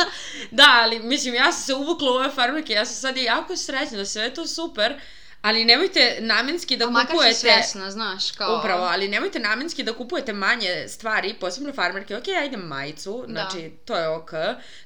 Da, 0.51 0.79
ali 0.81 0.99
mislim, 0.99 1.33
ja 1.35 1.51
sam 1.51 1.61
se 1.61 1.73
uvukla 1.73 2.11
u 2.11 2.15
ove 2.15 2.29
farmerke, 2.31 2.73
ja 2.73 2.85
sam 2.85 2.95
sad 2.95 3.17
jako 3.17 3.57
srećna, 3.57 4.05
sve 4.05 4.23
je 4.23 4.33
to 4.33 4.47
super, 4.47 4.99
ali 5.41 5.65
nemojte 5.65 6.17
namenski 6.19 6.77
da 6.77 6.85
Da 6.85 6.91
makar 6.91 7.11
kupujete... 7.11 7.39
svesna, 7.39 7.91
znaš, 7.91 8.31
kao... 8.31 8.57
Upravo, 8.59 8.83
ali 8.85 9.07
nemojte 9.07 9.39
namenski 9.39 9.83
da 9.83 9.93
kupujete 9.93 10.33
manje 10.33 10.85
stvari, 10.87 11.33
posebno 11.33 11.73
farmerke, 11.73 12.17
ok, 12.17 12.27
ja 12.27 12.45
idem 12.45 12.59
majicu, 12.61 13.23
Da. 13.27 13.31
znači, 13.33 13.71
to 13.85 13.95
je 13.95 14.07
ok. 14.09 14.31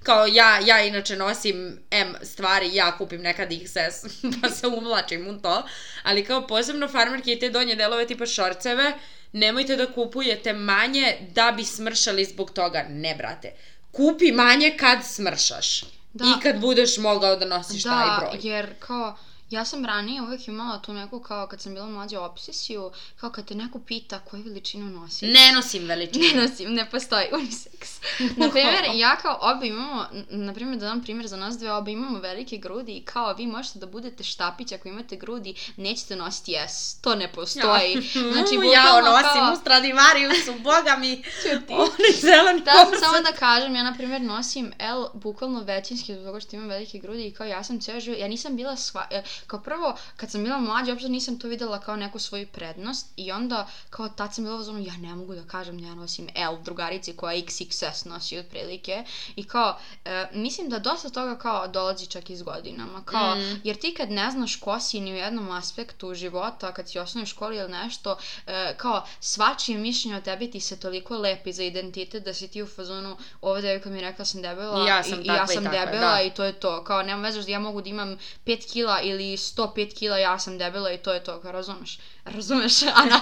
Kao 0.04 0.26
ja, 0.26 0.60
ja 0.66 0.82
inače 0.82 1.16
nosim 1.16 1.80
M 1.92 2.16
stvari, 2.22 2.76
ja 2.76 2.98
kupim 2.98 3.22
nekad 3.22 3.50
XS, 3.50 4.08
pa 4.42 4.50
se 4.56 4.68
uvlačim 4.68 5.28
u 5.28 5.42
to, 5.42 5.64
ali 6.04 6.26
kao 6.26 6.48
posebno 6.48 6.88
farmerke 6.88 7.32
i 7.32 7.40
te 7.40 7.50
donje 7.50 7.76
delove 7.76 8.08
tipa 8.08 8.26
šorceve, 8.26 8.94
nemojte 9.32 9.76
da 9.76 9.92
kupujete 9.92 10.54
manje 10.54 11.18
da 11.30 11.54
bi 11.58 11.64
smršali 11.64 12.26
zbog 12.26 12.52
toga, 12.52 12.86
ne 12.90 13.16
brate. 13.16 13.52
Kupi 13.92 14.32
manje 14.32 14.78
kad 14.80 15.00
smršaš. 15.06 15.84
Da. 16.14 16.26
I 16.26 16.42
kad 16.44 16.60
budeš 16.60 16.98
mogao 16.98 17.36
da 17.36 17.46
nosiš 17.46 17.84
taj 17.84 18.06
Da, 18.06 18.18
broj. 18.20 18.40
jer 18.52 18.70
kao, 18.80 19.18
ja 19.52 19.66
sam 19.66 19.86
ranije 19.86 20.22
uvek 20.22 20.48
imala 20.48 20.80
tu 20.80 20.94
neku 20.94 21.20
kao 21.20 21.48
kad 21.48 21.62
sam 21.62 21.74
bila 21.74 21.86
mlađa 21.86 22.22
obsesiju, 22.22 22.92
kao 23.20 23.30
kad 23.30 23.46
te 23.46 23.56
neko 23.56 23.80
pita 23.80 24.20
koju 24.20 24.44
veličinu 24.44 24.90
nosiš. 24.90 25.22
Ne 25.22 25.52
nosim 25.56 25.88
veličinu. 25.88 26.26
Ne 26.36 26.42
nosim, 26.42 26.74
ne 26.74 26.90
postoji 26.90 27.26
unisex. 27.32 28.02
Na 28.38 28.50
primjer, 28.50 28.86
ja 28.94 29.16
kao 29.16 29.40
oba 29.42 29.66
imamo, 29.66 30.06
na 30.30 30.54
primjer 30.54 30.80
da 30.80 30.86
dam 30.86 31.04
primjer 31.04 31.28
za 31.28 31.38
nas 31.38 31.58
dve, 31.58 31.72
oba 31.72 31.92
imamo 31.92 32.20
velike 32.20 32.58
grudi 32.58 32.92
i 32.92 33.02
kao 33.02 33.34
vi 33.34 33.48
možete 33.48 33.80
da 33.80 33.86
budete 33.86 34.24
štapić 34.24 34.72
ako 34.72 34.88
imate 34.88 35.16
grudi, 35.16 35.56
nećete 35.78 36.16
nositi 36.16 36.56
S. 36.68 36.98
To 37.02 37.16
ne 37.16 37.32
postoji. 37.32 38.02
Znači, 38.12 38.56
ja 38.74 39.02
nosim 39.02 39.42
kao- 39.42 39.54
u 39.54 39.56
Stradivariusu, 39.56 40.54
boga 40.60 40.96
mi, 41.00 41.24
oni 41.70 42.20
zeleni 42.22 42.62
Da 42.62 42.72
sam 42.72 43.00
samo 43.00 43.22
da 43.22 43.38
kažem, 43.40 43.76
ja 43.76 43.84
na 43.84 43.94
primjer 43.98 44.22
nosim 44.22 44.72
L 44.80 45.10
bukvalno 45.14 45.60
većinski 45.64 46.16
zbog 46.16 46.42
što 46.42 46.56
imam 46.56 46.70
velike 46.70 46.98
grudi 47.00 47.28
i 47.28 47.32
kao 47.32 47.48
ja 47.48 47.64
sam 47.64 47.80
ceo 47.80 48.00
život, 48.00 48.20
ja 48.20 48.28
nisam 48.28 48.56
bila 48.56 48.76
sva, 48.76 49.08
kao 49.48 49.60
prvo 49.62 49.96
kad 50.18 50.32
sam 50.32 50.44
bila 50.44 50.60
mlađa 50.60 50.92
uopšte 50.92 51.10
nisam 51.10 51.40
to 51.40 51.48
videla 51.48 51.80
kao 51.80 51.96
neku 51.96 52.20
svoju 52.20 52.48
prednost 52.48 53.08
i 53.16 53.32
onda 53.32 53.68
kao 53.90 54.10
tad 54.10 54.36
sam 54.36 54.44
bila 54.44 54.58
u 54.58 54.64
zonu 54.64 54.80
ja 54.80 54.98
ne 54.98 55.16
mogu 55.16 55.36
da 55.36 55.44
kažem 55.44 55.82
da 55.82 55.88
ja 55.88 55.96
nosim 55.96 56.28
L 56.36 56.58
drugarici 56.64 57.14
koja 57.16 57.36
XXS 57.36 58.06
nosi 58.06 58.40
otprilike 58.40 59.04
i 59.36 59.44
kao 59.44 59.78
e, 60.06 60.28
mislim 60.34 60.70
da 60.70 60.80
dosta 60.80 61.10
toga 61.10 61.38
kao 61.38 61.68
dolazi 61.68 62.08
čak 62.08 62.30
iz 62.30 62.42
godinama 62.42 63.04
kao 63.06 63.36
Mm. 63.36 63.62
jer 63.64 63.76
ti 63.78 63.94
kad 63.98 64.12
ne 64.12 64.32
znaš 64.32 64.56
ko 64.56 64.80
si 64.80 65.00
ni 65.00 65.14
u 65.14 65.16
jednom 65.16 65.52
aspektu 65.52 66.14
života 66.14 66.74
kad 66.74 66.90
si 66.90 67.00
u 67.00 67.02
osnovnoj 67.02 67.26
školi 67.26 67.58
ili 67.58 67.70
nešto 67.72 68.18
e, 68.48 68.74
kao 68.78 69.06
svačije 69.20 69.78
mišljenje 69.78 70.18
o 70.18 70.22
tebi 70.22 70.52
ti 70.52 70.60
se 70.60 70.80
toliko 70.80 71.18
lepi 71.18 71.54
za 71.54 71.64
identitet 71.64 72.24
da 72.24 72.34
si 72.34 72.48
ti 72.48 72.62
u 72.62 72.68
fazonu 72.68 73.18
ova 73.42 73.62
devojka 73.62 73.90
mi 73.90 73.98
je 73.98 74.02
rekla 74.02 74.18
da 74.18 74.26
sam 74.26 74.42
debela 74.42 74.84
I 74.84 74.88
ja 74.88 75.04
sam 75.04 75.22
i, 75.22 75.26
ja 75.26 75.36
takva 75.36 75.54
i 75.54 75.56
sam 75.56 75.64
takva, 75.64 75.80
debela 75.86 76.16
da. 76.16 76.22
i 76.22 76.30
to 76.30 76.44
je 76.44 76.54
to 76.54 76.84
kao 76.84 77.04
nema 77.04 77.22
veze 77.22 77.42
što 77.42 77.52
ja 77.52 77.60
mogu 77.60 77.82
da 77.82 77.90
imam 77.90 78.18
5 78.46 78.72
kila 78.72 79.02
ili 79.02 79.31
105 79.38 79.98
kila 80.00 80.18
ja 80.18 80.40
sam 80.40 80.58
debela 80.58 80.92
i 80.92 80.98
to 80.98 81.14
je 81.14 81.24
to 81.24 81.42
razumeš 81.44 82.00
razumeš 82.26 82.82
Ana 83.04 83.22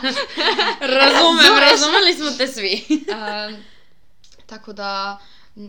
Razumem, 0.79 1.45
Razumeš? 1.45 1.71
razumeli 1.71 2.13
smo 2.13 2.31
te 2.37 2.47
svi. 2.47 2.85
Um, 2.89 3.63
tako 4.45 4.73
da, 4.73 5.19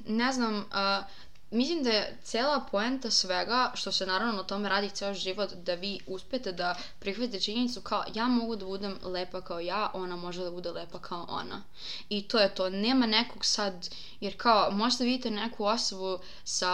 ne 0.06 0.32
znam, 0.32 0.56
uh, 0.58 1.04
mislim 1.50 1.82
da 1.82 1.90
je 1.90 2.18
cela 2.22 2.66
poenta 2.70 3.10
svega, 3.10 3.72
što 3.74 3.92
se 3.92 4.06
naravno 4.06 4.32
na 4.32 4.42
tome 4.42 4.68
radi 4.68 4.90
ceo 4.90 5.14
život, 5.14 5.52
da 5.52 5.74
vi 5.74 5.98
uspete 6.06 6.52
da 6.52 6.76
prihvatite 6.98 7.40
činjenicu 7.40 7.80
kao 7.80 8.04
ja 8.14 8.26
mogu 8.26 8.56
da 8.56 8.66
budem 8.66 8.98
lepa 9.02 9.40
kao 9.40 9.60
ja, 9.60 9.90
ona 9.94 10.16
može 10.16 10.44
da 10.44 10.50
bude 10.50 10.70
lepa 10.70 10.98
kao 10.98 11.26
ona. 11.28 11.62
I 12.08 12.28
to 12.28 12.38
je 12.38 12.54
to. 12.54 12.70
Nema 12.70 13.06
nekog 13.06 13.44
sad, 13.44 13.88
jer 14.20 14.36
kao 14.36 14.70
možete 14.70 15.04
vidite 15.04 15.30
neku 15.30 15.64
osobu 15.64 16.18
sa 16.44 16.70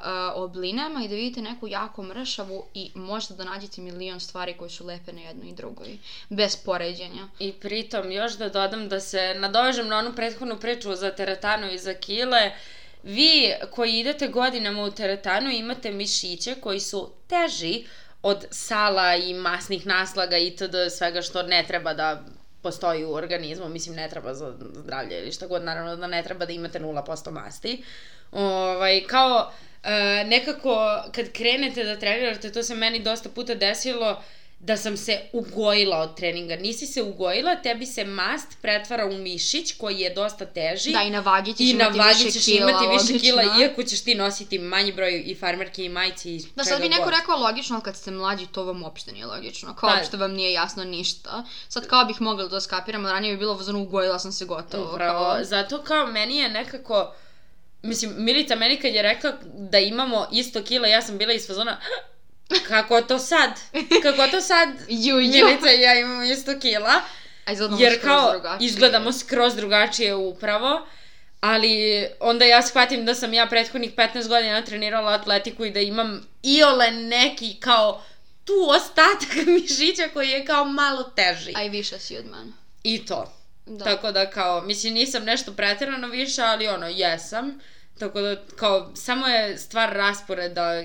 uh, 0.00 0.42
oblinama 0.42 1.04
i 1.04 1.08
da 1.08 1.14
vidite 1.14 1.42
neku 1.42 1.68
jako 1.68 2.02
mršavu 2.02 2.64
i 2.74 2.90
možete 2.94 3.34
da 3.34 3.44
nađete 3.44 3.80
milion 3.80 4.20
stvari 4.20 4.54
koje 4.58 4.70
su 4.70 4.86
lepe 4.86 5.12
na 5.12 5.20
jednoj 5.20 5.48
i 5.48 5.54
drugoj. 5.54 5.98
Bez 6.28 6.56
poređenja. 6.56 7.28
I 7.38 7.52
pritom 7.52 8.12
još 8.12 8.32
da 8.32 8.48
dodam 8.48 8.88
da 8.88 9.00
se 9.00 9.34
nadovežem 9.38 9.88
na 9.88 9.98
onu 9.98 10.14
prethodnu 10.14 10.60
priču 10.60 10.94
za 10.94 11.10
teretanu 11.10 11.72
i 11.72 11.78
za 11.78 11.94
kile. 11.94 12.52
Vi 13.04 13.52
koji 13.70 13.98
idete 13.98 14.28
godinama 14.28 14.82
u 14.82 14.90
teretanu 14.90 15.50
imate 15.50 15.90
mišiće 15.90 16.54
koji 16.54 16.80
su 16.80 17.12
teži 17.26 17.84
od 18.22 18.46
sala 18.50 19.14
i 19.14 19.34
masnih 19.34 19.86
naslaga 19.86 20.38
itd. 20.38 20.74
svega 20.90 21.22
što 21.22 21.42
ne 21.42 21.64
treba 21.68 21.94
da 21.94 22.24
postoji 22.62 23.04
u 23.04 23.12
organizmu, 23.12 23.68
mislim 23.68 23.96
ne 23.96 24.08
treba 24.08 24.34
za 24.34 24.52
zdravlje 24.74 25.18
ili 25.18 25.32
šta 25.32 25.46
god, 25.46 25.64
naravno 25.64 25.96
da 25.96 26.06
ne 26.06 26.22
treba 26.22 26.46
da 26.46 26.52
imate 26.52 26.80
0% 26.80 27.30
masti. 27.30 27.84
Ovaj, 28.32 29.02
kao 29.06 29.52
e, 29.82 30.24
nekako 30.26 31.02
kad 31.14 31.32
krenete 31.32 31.84
da 31.84 31.98
trenirate, 31.98 32.52
to 32.52 32.62
se 32.62 32.74
meni 32.74 33.02
dosta 33.02 33.28
puta 33.28 33.54
desilo, 33.54 34.22
da 34.64 34.76
sam 34.76 34.96
se 34.96 35.20
ugojila 35.32 35.98
od 35.98 36.16
treninga. 36.16 36.56
Nisi 36.56 36.86
se 36.86 37.02
ugojila, 37.02 37.56
tebi 37.56 37.86
se 37.86 38.04
mast 38.04 38.48
pretvara 38.62 39.06
u 39.06 39.12
mišić 39.12 39.72
koji 39.72 39.98
je 39.98 40.14
dosta 40.14 40.46
teži. 40.46 40.92
Da, 40.92 41.02
i 41.02 41.10
na 41.10 41.20
vagi 41.20 41.52
ćeš 41.52 41.60
I 41.60 41.74
na 41.74 41.84
imati 41.84 41.98
vagi 41.98 42.14
više 42.14 42.30
ćeš 42.30 42.44
kila, 42.44 42.70
imati 42.70 42.86
više 42.86 43.12
logično. 43.12 43.18
kila, 43.20 43.58
iako 43.60 43.82
ćeš 43.82 44.00
ti 44.00 44.14
nositi 44.14 44.58
manji 44.58 44.92
broj 44.92 45.22
i 45.26 45.34
farmerke 45.34 45.84
i 45.84 45.88
majici 45.88 46.30
i 46.30 46.42
Da, 46.56 46.64
sad 46.64 46.80
bi 46.82 46.88
neko 46.88 47.04
god. 47.04 47.12
rekao 47.12 47.38
logično, 47.38 47.76
ali 47.76 47.84
kad 47.84 47.96
ste 47.96 48.10
mlađi, 48.10 48.46
to 48.46 48.64
vam 48.64 48.82
uopšte 48.82 49.12
nije 49.12 49.26
logično. 49.26 49.74
Kao 49.74 49.90
Da. 49.90 49.96
uopšte 49.96 50.16
vam 50.16 50.32
nije 50.32 50.52
jasno 50.52 50.84
ništa. 50.84 51.44
Sad 51.68 51.86
kao 51.86 52.04
bih 52.04 52.20
mogla 52.20 52.44
da 52.44 52.50
to 52.50 52.60
skapiram, 52.60 53.04
ali 53.04 53.12
ranije 53.12 53.32
bi 53.32 53.38
bilo 53.38 53.54
uzano 53.54 53.82
ugojila 53.82 54.18
sam 54.18 54.32
se 54.32 54.44
gotovo. 54.44 54.92
Upravo, 54.94 55.24
Kao, 55.24 55.44
zato 55.44 55.82
kao 55.82 56.06
meni 56.06 56.36
je 56.36 56.48
nekako, 56.48 57.14
mislim, 57.82 58.14
Milica 58.18 58.54
meni 58.56 58.76
kad 58.76 58.94
je 58.94 59.02
rekla 59.02 59.32
da 59.44 59.78
imamo 59.78 60.26
isto 60.32 60.62
kila, 60.62 60.88
ja 60.88 61.02
sam 61.02 61.18
bila 61.18 61.32
iz 61.32 61.46
fazona, 61.46 61.80
kako 62.68 63.00
to 63.00 63.18
sad? 63.18 63.50
Kako 64.02 64.26
to 64.26 64.40
sad? 64.40 64.68
ju, 65.06 65.20
ju. 65.20 65.46
Milica 65.46 65.72
i 65.72 65.80
ja 65.80 65.94
imamo 65.94 66.22
isto 66.22 66.58
kila. 66.60 67.00
A 67.44 67.52
izgledamo 67.52 67.80
Jer 67.82 68.02
kao 68.02 68.32
drugačije. 68.32 68.66
izgledamo 68.66 69.12
skroz 69.12 69.54
drugačije 69.54 70.14
upravo, 70.14 70.86
ali 71.40 72.06
onda 72.20 72.44
ja 72.44 72.62
shvatim 72.62 73.04
da 73.06 73.14
sam 73.14 73.32
ja 73.32 73.46
prethodnih 73.46 73.94
15 73.94 74.28
godina 74.28 74.62
trenirala 74.62 75.12
atletiku 75.12 75.64
i 75.64 75.70
da 75.70 75.80
imam 75.80 76.26
iole 76.42 76.90
neki 76.90 77.56
kao 77.60 78.02
tu 78.44 78.68
ostatak 78.68 79.46
mišića 79.60 80.08
koji 80.12 80.28
je 80.28 80.44
kao 80.44 80.64
malo 80.64 81.02
teži. 81.02 81.52
A 81.56 81.62
i 81.64 81.68
više 81.68 81.98
si 81.98 82.18
od 82.18 82.24
mene. 82.24 82.52
I 82.82 83.06
to. 83.06 83.32
Da. 83.66 83.84
Tako 83.84 84.12
da 84.12 84.30
kao, 84.30 84.62
mislim 84.62 84.94
nisam 84.94 85.24
nešto 85.24 85.52
preterano 85.52 86.08
više, 86.08 86.42
ali 86.42 86.68
ono, 86.68 86.86
jesam. 86.88 87.60
Tako 87.98 88.20
da 88.20 88.36
kao, 88.56 88.92
samo 88.94 89.26
je 89.26 89.58
stvar 89.58 89.92
rasporeda 89.92 90.84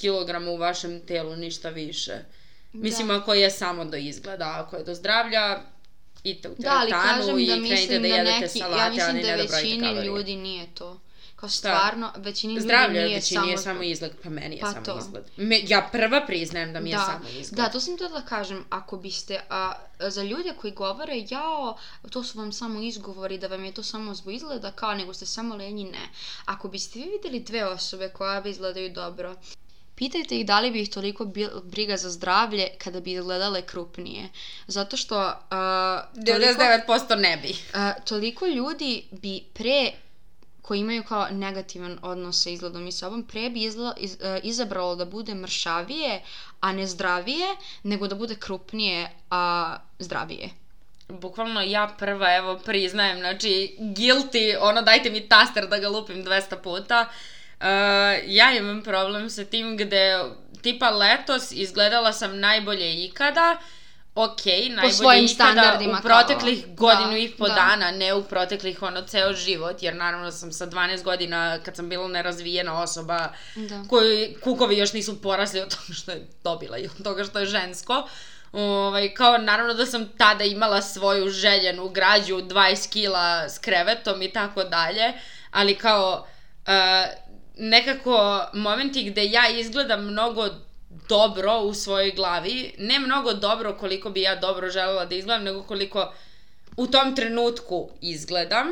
kilograma 0.00 0.50
u 0.50 0.56
vašem 0.56 1.00
telu, 1.06 1.36
ništa 1.36 1.68
više. 1.68 2.12
Mislim, 2.72 3.10
ako 3.10 3.34
je 3.34 3.50
samo 3.50 3.84
do 3.84 3.96
izgleda, 3.96 4.54
ako 4.56 4.76
je 4.76 4.84
do 4.84 4.94
zdravlja, 4.94 5.62
idite 6.24 6.48
u 6.48 6.54
Da, 6.58 6.70
ali 6.80 6.90
teretanu 6.90 7.18
kažem 7.18 7.38
i 7.38 7.46
da 7.46 7.54
krenite 7.54 7.98
da 7.98 8.00
da, 8.00 8.14
jedete 8.14 8.40
neki, 8.40 8.58
salate, 8.58 8.82
ja 8.82 8.88
mislim 8.90 9.16
ne 9.16 9.22
da 9.22 9.28
da 9.28 9.36
brojite 9.36 9.56
većini 9.56 10.06
ljudi 10.06 10.36
nije 10.36 10.66
to. 10.74 11.00
Kao 11.36 11.48
stvarno, 11.48 12.12
većini 12.16 12.54
ljudi 12.54 12.64
Zdravlje 12.64 13.04
nije 13.04 13.14
većini 13.14 13.40
samo... 13.40 13.50
je 13.50 13.58
samo 13.58 13.82
izgled, 13.82 14.12
pa 14.22 14.30
meni 14.30 14.56
je 14.56 14.60
Pa 14.60 14.72
samo 14.72 14.84
to. 14.84 14.98
izgled. 14.98 15.24
Me, 15.36 15.60
ja 15.66 15.88
prva 15.92 16.26
priznajem 16.26 16.72
da 16.72 16.80
mi 16.80 16.90
je 16.90 16.96
da, 16.96 17.02
samo 17.02 17.40
izgled. 17.40 17.56
Da, 17.56 17.68
to 17.68 17.80
sam 17.80 17.94
htjela 17.94 18.20
da 18.20 18.26
kažem, 18.26 18.64
ako 18.70 18.96
biste, 18.96 19.40
a, 19.50 19.72
za 19.98 20.22
ljude 20.22 20.54
koji 20.60 20.72
govore, 20.72 21.24
jao, 21.30 21.78
to 22.10 22.24
su 22.24 22.38
vam 22.38 22.52
samo 22.52 22.80
izgovori, 22.80 23.38
da 23.38 23.46
vam 23.46 23.64
je 23.64 23.72
to 23.72 23.82
samo 23.82 24.14
zbog 24.14 24.34
izgleda, 24.34 24.70
kao 24.70 24.94
nego 24.94 25.14
ste 25.14 25.26
samo 25.26 25.56
lenji, 25.56 25.84
ne. 25.84 26.08
Ako 26.44 26.68
biste 26.68 26.98
vi 26.98 27.04
vidjeli 27.04 27.40
dve 27.40 27.66
osobe 27.66 28.08
koja 28.08 28.40
bi 28.40 28.50
izgledaju 28.50 28.92
dobro, 28.92 29.34
Pitajte 29.96 30.36
ih 30.38 30.46
da 30.46 30.60
li 30.60 30.70
bi 30.70 30.82
ih 30.82 30.90
toliko 30.90 31.24
briga 31.64 31.96
za 31.96 32.10
zdravlje 32.10 32.68
kada 32.78 33.00
bi 33.00 33.12
izgledale 33.12 33.62
krupnije. 33.62 34.28
Zato 34.66 34.96
što 34.96 35.18
uh, 35.18 36.24
toliko, 36.26 36.62
99% 36.62 37.16
ne 37.18 37.36
bi. 37.36 37.50
uh, 37.50 38.04
toliko 38.04 38.46
ljudi 38.46 39.04
bi 39.10 39.40
pre 39.54 39.92
koji 40.62 40.80
imaju 40.80 41.04
kao 41.04 41.26
negativan 41.30 41.98
odnos 42.02 42.42
sa 42.42 42.50
izgledom 42.50 42.86
i 42.86 42.92
sobom, 42.92 43.22
pre 43.22 43.50
bi 43.50 43.62
izla, 43.62 43.94
iz, 43.96 44.12
uh, 44.14 44.26
izabralo 44.42 44.96
da 44.96 45.04
bude 45.04 45.34
mršavije, 45.34 46.22
a 46.60 46.72
ne 46.72 46.86
zdravije, 46.86 47.46
nego 47.82 48.08
da 48.08 48.14
bude 48.14 48.34
krupnije, 48.34 49.10
a 49.30 49.76
zdravije. 49.98 50.50
Bukvalno 51.08 51.62
ja 51.62 51.94
prva, 51.98 52.36
evo, 52.36 52.58
priznajem, 52.64 53.18
znači, 53.18 53.76
guilty, 53.78 54.56
ono, 54.60 54.82
dajte 54.82 55.10
mi 55.10 55.28
taster 55.28 55.68
da 55.68 55.78
ga 55.78 55.88
lupim 55.88 56.24
200 56.24 56.62
puta. 56.62 57.00
Uh, 57.00 57.35
ja 58.26 58.52
imam 58.52 58.82
problem 58.82 59.30
sa 59.30 59.44
tim 59.44 59.76
gde, 59.76 60.24
tipa, 60.62 60.90
letos 60.90 61.52
izgledala 61.52 62.12
sam 62.12 62.38
najbolje 62.40 63.04
ikada, 63.04 63.56
ok, 64.14 64.44
najbolje 64.46 64.92
svojim 64.92 65.24
ikada 65.24 65.34
standardima 65.34 65.98
u 65.98 66.02
proteklih 66.02 66.64
kao- 66.64 66.74
godinu 66.76 67.10
da, 67.10 67.18
i 67.18 67.30
po 67.30 67.48
da. 67.48 67.54
dana, 67.54 67.90
ne 67.90 68.14
u 68.14 68.24
proteklih 68.24 68.82
ono 68.82 69.02
ceo 69.02 69.32
život, 69.32 69.82
jer 69.82 69.94
naravno 69.94 70.32
sam 70.32 70.52
sa 70.52 70.66
12 70.66 71.02
godina, 71.02 71.58
kad 71.64 71.76
sam 71.76 71.88
bila 71.88 72.08
nerazvijena 72.08 72.82
osoba, 72.82 73.28
Da. 73.54 73.84
koji 73.88 74.36
kukovi 74.40 74.78
još 74.78 74.92
nisu 74.92 75.22
porasli 75.22 75.60
od 75.60 75.70
toga 75.70 75.92
što 75.92 76.10
je 76.10 76.26
dobila 76.44 76.78
i 76.78 76.86
od 76.86 77.04
toga 77.04 77.24
što 77.24 77.38
je 77.38 77.46
žensko, 77.46 78.08
Ovaj, 78.52 79.14
kao 79.14 79.38
naravno 79.38 79.74
da 79.74 79.86
sam 79.86 80.08
tada 80.18 80.44
imala 80.44 80.82
svoju 80.82 81.28
željenu 81.28 81.88
građu 81.88 82.36
20 82.36 82.92
kila 82.92 83.48
s 83.48 83.58
krevetom 83.58 84.22
i 84.22 84.32
tako 84.32 84.64
dalje, 84.64 85.12
ali 85.50 85.74
kao 85.74 86.26
uh, 86.60 86.72
nekako 87.56 88.44
momenti 88.52 89.10
gde 89.10 89.24
ja 89.24 89.48
izgledam 89.48 90.04
mnogo 90.04 90.48
dobro 91.08 91.60
u 91.60 91.74
svojoj 91.74 92.10
glavi, 92.10 92.74
ne 92.78 92.98
mnogo 92.98 93.32
dobro 93.32 93.76
koliko 93.80 94.10
bi 94.10 94.22
ja 94.22 94.36
dobro 94.36 94.70
želela 94.70 95.04
da 95.04 95.14
izgledam, 95.14 95.44
nego 95.44 95.62
koliko 95.62 96.12
u 96.76 96.86
tom 96.86 97.16
trenutku 97.16 97.90
izgledam, 98.00 98.66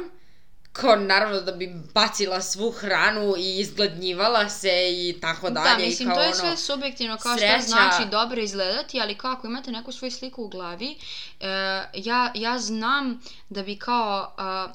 kao 0.73 0.97
naravno 0.97 1.40
da 1.40 1.53
bi 1.53 1.75
bacila 1.94 2.40
svu 2.40 2.70
hranu 2.70 3.35
i 3.38 3.59
izgladnjivala 3.59 4.49
se 4.49 4.92
i 4.92 5.20
tako 5.20 5.51
dalje. 5.51 5.77
Da, 5.77 5.83
i 5.83 5.87
mislim, 5.87 6.09
kao 6.09 6.16
to 6.16 6.23
je 6.23 6.29
ono, 6.29 6.37
sve 6.37 6.57
subjektivno, 6.57 7.16
kao 7.16 7.37
sreća- 7.37 7.59
što 7.59 7.68
znači 7.68 8.11
dobro 8.11 8.40
izgledati, 8.40 9.01
ali 9.01 9.14
kao 9.14 9.33
ako 9.33 9.47
imate 9.47 9.70
neku 9.70 9.92
svoju 9.92 10.11
sliku 10.11 10.44
u 10.44 10.49
glavi, 10.49 10.99
e, 11.40 11.47
ja, 11.94 12.33
ja 12.35 12.59
znam 12.59 13.23
da 13.49 13.62
bi 13.62 13.79
kao... 13.79 14.35
a, 14.37 14.68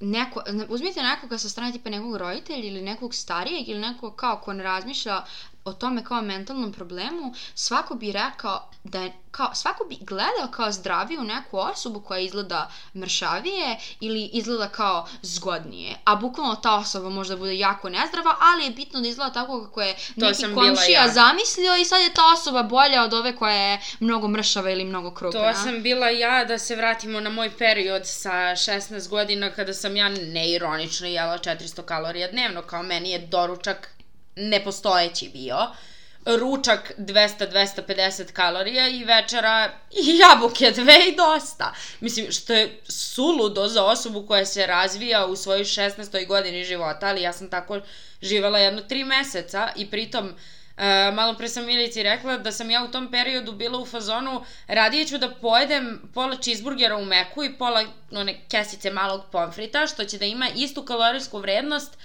neko, 0.00 0.42
ne- 0.52 0.66
uzmite 0.68 1.02
nekoga 1.02 1.38
sa 1.38 1.48
strane 1.48 1.72
tipa 1.72 1.90
nekog 1.90 2.16
roditelja 2.16 2.64
ili 2.64 2.82
nekog 2.82 3.14
starijeg 3.14 3.68
ili 3.68 3.80
nekog 3.80 4.16
kao 4.16 4.40
ko 4.40 4.52
ne 4.52 4.62
razmišlja 4.62 5.24
o 5.68 5.72
tome 5.72 6.04
kao 6.04 6.22
mentalnom 6.22 6.72
problemu, 6.72 7.34
svako 7.54 7.94
bi 7.94 8.12
rekao 8.12 8.70
da 8.84 9.00
je, 9.00 9.12
kao, 9.30 9.54
svako 9.54 9.84
bi 9.84 9.98
gledao 10.00 10.48
kao 10.50 10.72
zdraviju 10.72 11.24
neku 11.24 11.58
osobu 11.58 12.00
koja 12.00 12.20
izgleda 12.20 12.70
mršavije 12.94 13.78
ili 14.00 14.30
izgleda 14.32 14.68
kao 14.68 15.08
zgodnije. 15.22 15.96
A 16.04 16.16
bukvalno 16.16 16.56
ta 16.56 16.76
osoba 16.76 17.08
možda 17.08 17.36
bude 17.36 17.58
jako 17.58 17.88
nezdrava, 17.88 18.36
ali 18.40 18.64
je 18.64 18.70
bitno 18.70 19.00
da 19.00 19.08
izgleda 19.08 19.32
tako 19.32 19.64
kako 19.64 19.82
je 19.82 19.96
neki 20.16 20.34
sam 20.34 20.54
bila 20.54 20.66
komšija 20.66 21.02
ja. 21.02 21.08
zamislio 21.08 21.76
i 21.76 21.84
sad 21.84 22.02
je 22.02 22.14
ta 22.14 22.22
osoba 22.32 22.62
bolja 22.62 23.04
od 23.04 23.14
ove 23.14 23.36
koja 23.36 23.54
je 23.54 23.80
mnogo 24.00 24.28
mršava 24.28 24.70
ili 24.70 24.84
mnogo 24.84 25.10
krupna. 25.10 25.52
To 25.52 25.58
sam 25.58 25.82
bila 25.82 26.08
ja, 26.08 26.44
da 26.44 26.58
se 26.58 26.76
vratimo 26.76 27.20
na 27.20 27.30
moj 27.30 27.50
period 27.58 28.02
sa 28.04 28.30
16 28.30 29.08
godina 29.08 29.50
kada 29.50 29.74
sam 29.74 29.96
ja 29.96 30.08
neironično 30.08 31.06
jela 31.06 31.38
400 31.38 31.82
kalorija 31.82 32.28
dnevno, 32.30 32.62
kao 32.62 32.82
meni 32.82 33.10
je 33.10 33.18
doručak 33.18 33.97
nepostojeći 34.38 35.28
bio. 35.28 35.56
Ručak 36.26 36.92
200-250 36.98 38.32
kalorija 38.32 38.88
i 38.88 39.04
večera 39.04 39.70
jabuke 40.20 40.70
dve 40.70 41.08
i 41.08 41.16
dosta. 41.16 41.74
Mislim, 42.00 42.32
što 42.32 42.52
je 42.52 42.80
suludo 42.88 43.68
za 43.68 43.84
osobu 43.84 44.26
koja 44.26 44.46
se 44.46 44.66
razvija 44.66 45.26
u 45.26 45.36
svojoj 45.36 45.64
16. 45.64 46.26
godini 46.26 46.64
života, 46.64 47.06
ali 47.06 47.22
ja 47.22 47.32
sam 47.32 47.50
tako 47.50 47.80
živela 48.22 48.58
jedno 48.58 48.80
tri 48.80 49.04
meseca 49.04 49.68
i 49.76 49.90
pritom 49.90 50.34
E, 50.78 51.10
malo 51.12 51.34
pre 51.34 51.48
sam 51.48 51.66
Milici 51.66 52.02
rekla 52.02 52.36
da 52.38 52.52
sam 52.52 52.70
ja 52.70 52.84
u 52.84 52.88
tom 52.88 53.10
periodu 53.10 53.52
bila 53.52 53.78
u 53.78 53.86
fazonu 53.86 54.44
radije 54.66 55.06
ću 55.06 55.18
da 55.18 55.30
pojedem 55.30 56.10
pola 56.14 56.36
cheeseburgera 56.36 56.96
u 56.96 57.04
meku 57.04 57.44
i 57.44 57.52
pola 57.58 57.84
one 58.10 58.40
kesice 58.48 58.90
malog 58.90 59.24
pomfrita, 59.32 59.86
što 59.86 60.04
će 60.04 60.18
da 60.18 60.24
ima 60.24 60.48
istu 60.56 60.84
kalorijsku 60.84 61.38
vrednost, 61.38 61.98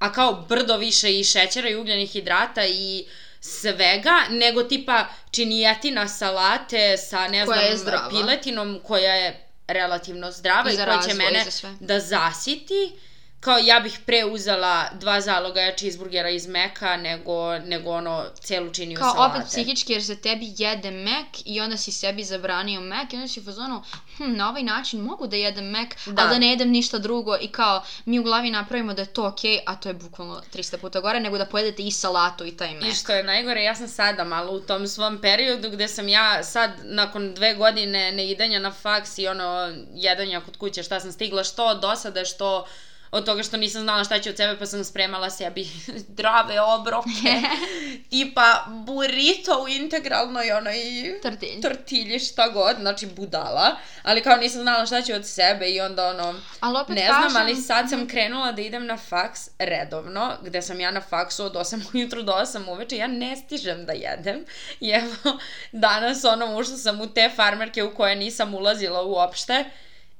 a 0.00 0.12
kao 0.12 0.32
brdo 0.48 0.76
više 0.76 1.18
i 1.20 1.24
šećera 1.24 1.68
i 1.68 1.76
ugljenih 1.76 2.10
hidrata 2.10 2.64
i 2.66 3.04
svega, 3.40 4.14
nego 4.30 4.62
tipa 4.62 5.06
činijetina 5.30 6.08
salate 6.08 6.96
sa, 6.96 7.28
ne 7.28 7.46
Koja 7.46 7.76
znam, 7.76 8.10
piletinom 8.10 8.80
koja 8.84 9.14
je 9.14 9.46
relativno 9.66 10.30
zdrava 10.30 10.70
I 10.70 10.74
i, 10.74 10.76
koja 10.76 11.02
će 11.02 11.14
mene 11.14 11.44
da 11.80 12.00
zasiti 12.00 12.92
kao 13.40 13.58
ja 13.58 13.80
bih 13.80 13.98
pre 14.06 14.24
uzela 14.24 14.88
dva 14.92 15.20
zalogaja 15.20 15.76
cheeseburgera 15.76 16.30
iz 16.30 16.46
meka 16.46 16.96
nego, 16.96 17.58
nego 17.58 17.90
ono 17.90 18.24
celu 18.40 18.72
činiju 18.72 18.98
Kao 18.98 19.14
salate. 19.14 19.36
opet 19.36 19.48
psihički 19.48 19.92
jer 19.92 20.04
se 20.04 20.16
tebi 20.16 20.54
jede 20.58 20.90
mek 20.90 21.26
i 21.44 21.60
onda 21.60 21.76
si 21.76 21.92
sebi 21.92 22.24
zabranio 22.24 22.80
mek 22.80 23.12
i 23.12 23.16
onda 23.16 23.28
si 23.28 23.40
u 23.40 23.44
fazonu, 23.44 23.82
hm, 24.16 24.36
na 24.36 24.48
ovaj 24.48 24.62
način 24.62 25.00
mogu 25.00 25.26
da 25.26 25.36
jedem 25.36 25.64
mek, 25.64 25.96
da. 26.06 26.22
Ali 26.22 26.30
da 26.30 26.38
ne 26.38 26.50
jedem 26.50 26.70
ništa 26.70 26.98
drugo 26.98 27.36
i 27.40 27.48
kao 27.48 27.82
mi 28.04 28.18
u 28.18 28.22
glavi 28.22 28.50
napravimo 28.50 28.94
da 28.94 29.02
je 29.02 29.12
to 29.12 29.26
okej, 29.26 29.60
a 29.66 29.76
to 29.76 29.88
je 29.88 29.94
bukvalno 29.94 30.42
300 30.54 30.76
puta 30.76 31.00
gore, 31.00 31.20
nego 31.20 31.38
da 31.38 31.46
pojedete 31.46 31.82
i 31.82 31.90
salatu 31.90 32.44
i 32.44 32.56
taj 32.56 32.74
mek. 32.74 32.92
I 32.92 32.94
što 32.94 33.12
je 33.12 33.22
najgore, 33.22 33.62
ja 33.62 33.74
sam 33.74 33.88
sada 33.88 34.24
malo 34.24 34.52
u 34.52 34.60
tom 34.60 34.86
svom 34.88 35.20
periodu 35.20 35.70
gde 35.70 35.88
sam 35.88 36.08
ja 36.08 36.44
sad 36.44 36.70
nakon 36.84 37.34
dve 37.34 37.54
godine 37.54 38.12
neidanja 38.12 38.58
na 38.58 38.72
faks 38.72 39.18
i 39.18 39.28
ono 39.28 39.72
jedanja 39.94 40.40
kod 40.40 40.56
kuće 40.56 40.82
šta 40.82 41.00
sam 41.00 41.12
stigla, 41.12 41.44
što 41.44 41.66
od 41.66 41.80
dosade, 41.80 42.24
što 42.24 42.66
od 43.10 43.26
toga 43.26 43.42
što 43.42 43.56
nisam 43.56 43.82
znala 43.82 44.04
šta 44.04 44.20
ću 44.20 44.30
od 44.30 44.36
sebe 44.36 44.58
pa 44.58 44.66
sam 44.66 44.84
spremala 44.84 45.30
sebi 45.30 45.64
zdrave 46.08 46.60
obroke, 46.60 47.40
tipa 48.10 48.64
burrito 48.68 49.62
u 49.64 49.68
integralnoj 49.68 50.52
onoj 50.52 50.76
Tortilji. 51.22 51.60
tortilji, 51.62 52.18
šta 52.18 52.48
god, 52.48 52.76
znači 52.80 53.06
budala, 53.06 53.76
ali 54.02 54.22
kao 54.22 54.36
nisam 54.36 54.62
znala 54.62 54.86
šta 54.86 55.02
ću 55.02 55.12
od 55.14 55.26
sebe 55.26 55.70
i 55.70 55.80
onda 55.80 56.08
ono, 56.08 56.34
Ali 56.60 56.78
opet 56.78 56.96
ne 56.96 57.06
kažem, 57.06 57.30
znam, 57.30 57.42
ali 57.42 57.56
sad 57.56 57.90
sam 57.90 58.08
krenula 58.08 58.52
da 58.52 58.62
idem 58.62 58.86
na 58.86 58.96
faks 58.96 59.48
redovno, 59.58 60.32
gde 60.42 60.62
sam 60.62 60.80
ja 60.80 60.90
na 60.90 61.00
faksu 61.00 61.44
od 61.44 61.52
8 61.54 61.82
ujutru 61.94 62.22
do 62.22 62.32
8 62.32 62.70
uveče, 62.70 62.96
ja 62.96 63.06
ne 63.06 63.36
stižem 63.36 63.86
da 63.86 63.92
jedem. 63.92 64.44
I 64.80 64.90
evo, 64.90 65.38
danas 65.72 66.24
ono, 66.24 66.56
ušla 66.58 66.76
sam 66.76 67.00
u 67.00 67.06
te 67.06 67.30
farmerke 67.36 67.84
u 67.84 67.94
koje 67.94 68.16
nisam 68.16 68.54
ulazila 68.54 69.02
uopšte. 69.02 69.64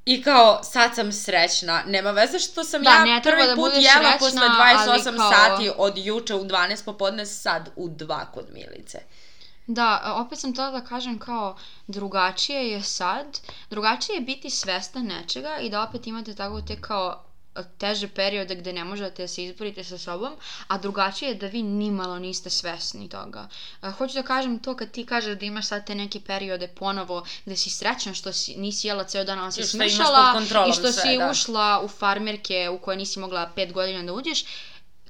I 0.05 0.23
kao, 0.23 0.63
sad 0.63 0.95
sam 0.95 1.13
srećna. 1.13 1.83
Nema 1.87 2.11
veze 2.11 2.39
što 2.39 2.65
sam 2.65 2.83
Da, 2.83 2.91
ja 2.91 3.21
prvi 3.23 3.47
da 3.47 3.55
put 3.55 3.73
jela 3.75 3.85
srećna, 3.85 4.17
posle 4.19 4.41
ali 4.43 4.99
28 4.99 5.17
kao- 5.17 5.33
sati 5.33 5.71
od 5.77 5.99
juče 5.99 6.35
u 6.35 6.45
12 6.45 6.85
popodne, 6.85 7.27
sad 7.27 7.71
u 7.77 7.89
2 7.89 8.25
kod 8.35 8.47
Milice. 8.53 8.99
Da, 9.67 10.15
opet 10.27 10.39
sam 10.39 10.53
htjela 10.53 10.71
da 10.71 10.81
kažem 10.81 11.19
kao 11.19 11.57
drugačije 11.87 12.71
je 12.71 12.83
sad, 12.83 13.27
drugačije 13.71 14.15
je 14.15 14.21
biti 14.21 14.51
svestan 14.51 15.05
nečega 15.07 15.57
i 15.59 15.71
da 15.71 15.83
opet 15.83 16.07
imate 16.07 16.35
tako 16.35 16.61
te 16.61 16.81
kao 16.81 17.25
teže 17.79 18.09
periode 18.09 18.55
gde 18.55 18.73
ne 18.73 18.85
možete 18.85 19.23
da 19.23 19.29
se 19.29 19.45
izborite 19.45 19.85
sa 19.85 19.99
sobom, 19.99 20.33
a 20.69 20.79
drugačije 20.79 21.29
je 21.29 21.35
da 21.35 21.47
vi 21.47 21.63
nimalo 21.63 22.19
niste 22.19 22.51
svesni 22.51 23.09
toga. 23.09 23.49
A, 23.81 23.91
hoću 23.91 24.15
da 24.15 24.23
kažem 24.23 24.59
to 24.59 24.77
kad 24.77 24.91
ti 24.91 25.07
kažeš 25.07 25.39
da 25.39 25.47
imaš 25.47 25.67
sad 25.67 25.87
te 25.87 25.95
neke 25.95 26.21
periode 26.21 26.69
ponovo 26.69 27.25
gde 27.45 27.57
si 27.57 27.71
srećan 27.71 28.15
što 28.15 28.33
si, 28.33 28.57
nisi 28.57 28.87
jela 28.87 29.05
ceo 29.05 29.25
dan, 29.25 29.39
ali 29.39 29.53
si 29.53 29.63
smršala 29.63 30.43
i 30.69 30.73
što 30.73 30.93
sve, 30.93 31.03
si 31.03 31.19
da. 31.19 31.31
ušla 31.31 31.81
u 31.85 31.89
farmerke 31.89 32.69
u 32.69 32.79
koje 32.79 32.97
nisi 32.97 33.19
mogla 33.19 33.51
pet 33.55 33.73
godina 33.73 34.03
da 34.03 34.13
uđeš, 34.13 34.45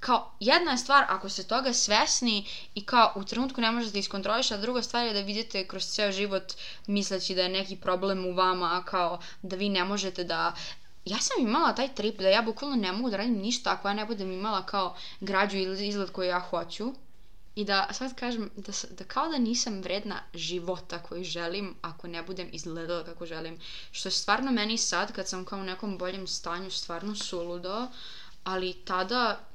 kao 0.01 0.33
jedna 0.41 0.71
je 0.71 0.79
stvar 0.79 1.05
ako 1.09 1.29
ste 1.29 1.43
toga 1.43 1.73
svesni 1.73 2.47
i 2.75 2.85
kao 2.85 3.13
u 3.17 3.25
trenutku 3.25 3.61
ne 3.61 3.71
možete 3.71 3.93
da 3.93 3.99
iskontroliš, 3.99 4.51
a 4.51 4.57
druga 4.57 4.83
stvar 4.83 5.07
je 5.07 5.13
da 5.13 5.21
vidite 5.21 5.67
kroz 5.67 5.85
ceo 5.85 6.13
život 6.13 6.53
misleći 6.87 7.35
da 7.35 7.43
je 7.43 7.49
neki 7.49 7.77
problem 7.77 8.27
u 8.27 8.33
vama, 8.35 8.71
a 8.73 8.85
kao 8.85 9.21
da 9.43 9.57
vi 9.57 9.69
ne 9.69 9.85
možete 9.85 10.25
da 10.25 10.55
Ja 11.05 11.19
sam 11.19 11.43
imala 11.43 11.75
taj 11.75 11.95
trip 11.95 12.19
da 12.19 12.29
ja 12.29 12.43
bukvalno 12.43 12.77
ne 12.77 12.93
mogu 12.93 13.11
da 13.11 13.17
radim 13.17 13.39
ništa 13.39 13.73
ako 13.73 13.89
ja 13.89 13.95
ne 13.95 14.07
budem 14.07 14.33
imala 14.33 14.67
kao 14.67 14.97
građu 15.21 15.57
ili 15.57 15.89
izgled 15.89 16.11
koji 16.11 16.29
ja 16.29 16.41
hoću. 16.41 16.93
I 17.55 17.65
da 17.65 17.89
sad 17.93 18.15
kažem 18.15 18.51
da, 18.57 18.73
da 18.91 19.05
kao 19.05 19.29
da 19.29 19.39
nisam 19.39 19.81
vredna 19.81 20.23
života 20.35 21.03
koji 21.03 21.25
želim 21.25 21.75
ako 21.83 22.09
ne 22.09 22.23
budem 22.23 22.49
izgledala 22.53 23.05
kako 23.05 23.27
želim. 23.27 23.59
Što 23.91 24.09
je 24.09 24.13
stvarno 24.13 24.53
meni 24.53 24.79
sad 24.79 25.13
kad 25.13 25.29
sam 25.29 25.45
kao 25.45 25.59
u 25.59 25.65
nekom 25.65 25.99
boljem 25.99 26.27
stanju 26.27 26.71
stvarno 26.71 27.15
suludo. 27.15 27.87
Ali 28.45 28.73
tada 28.73 29.50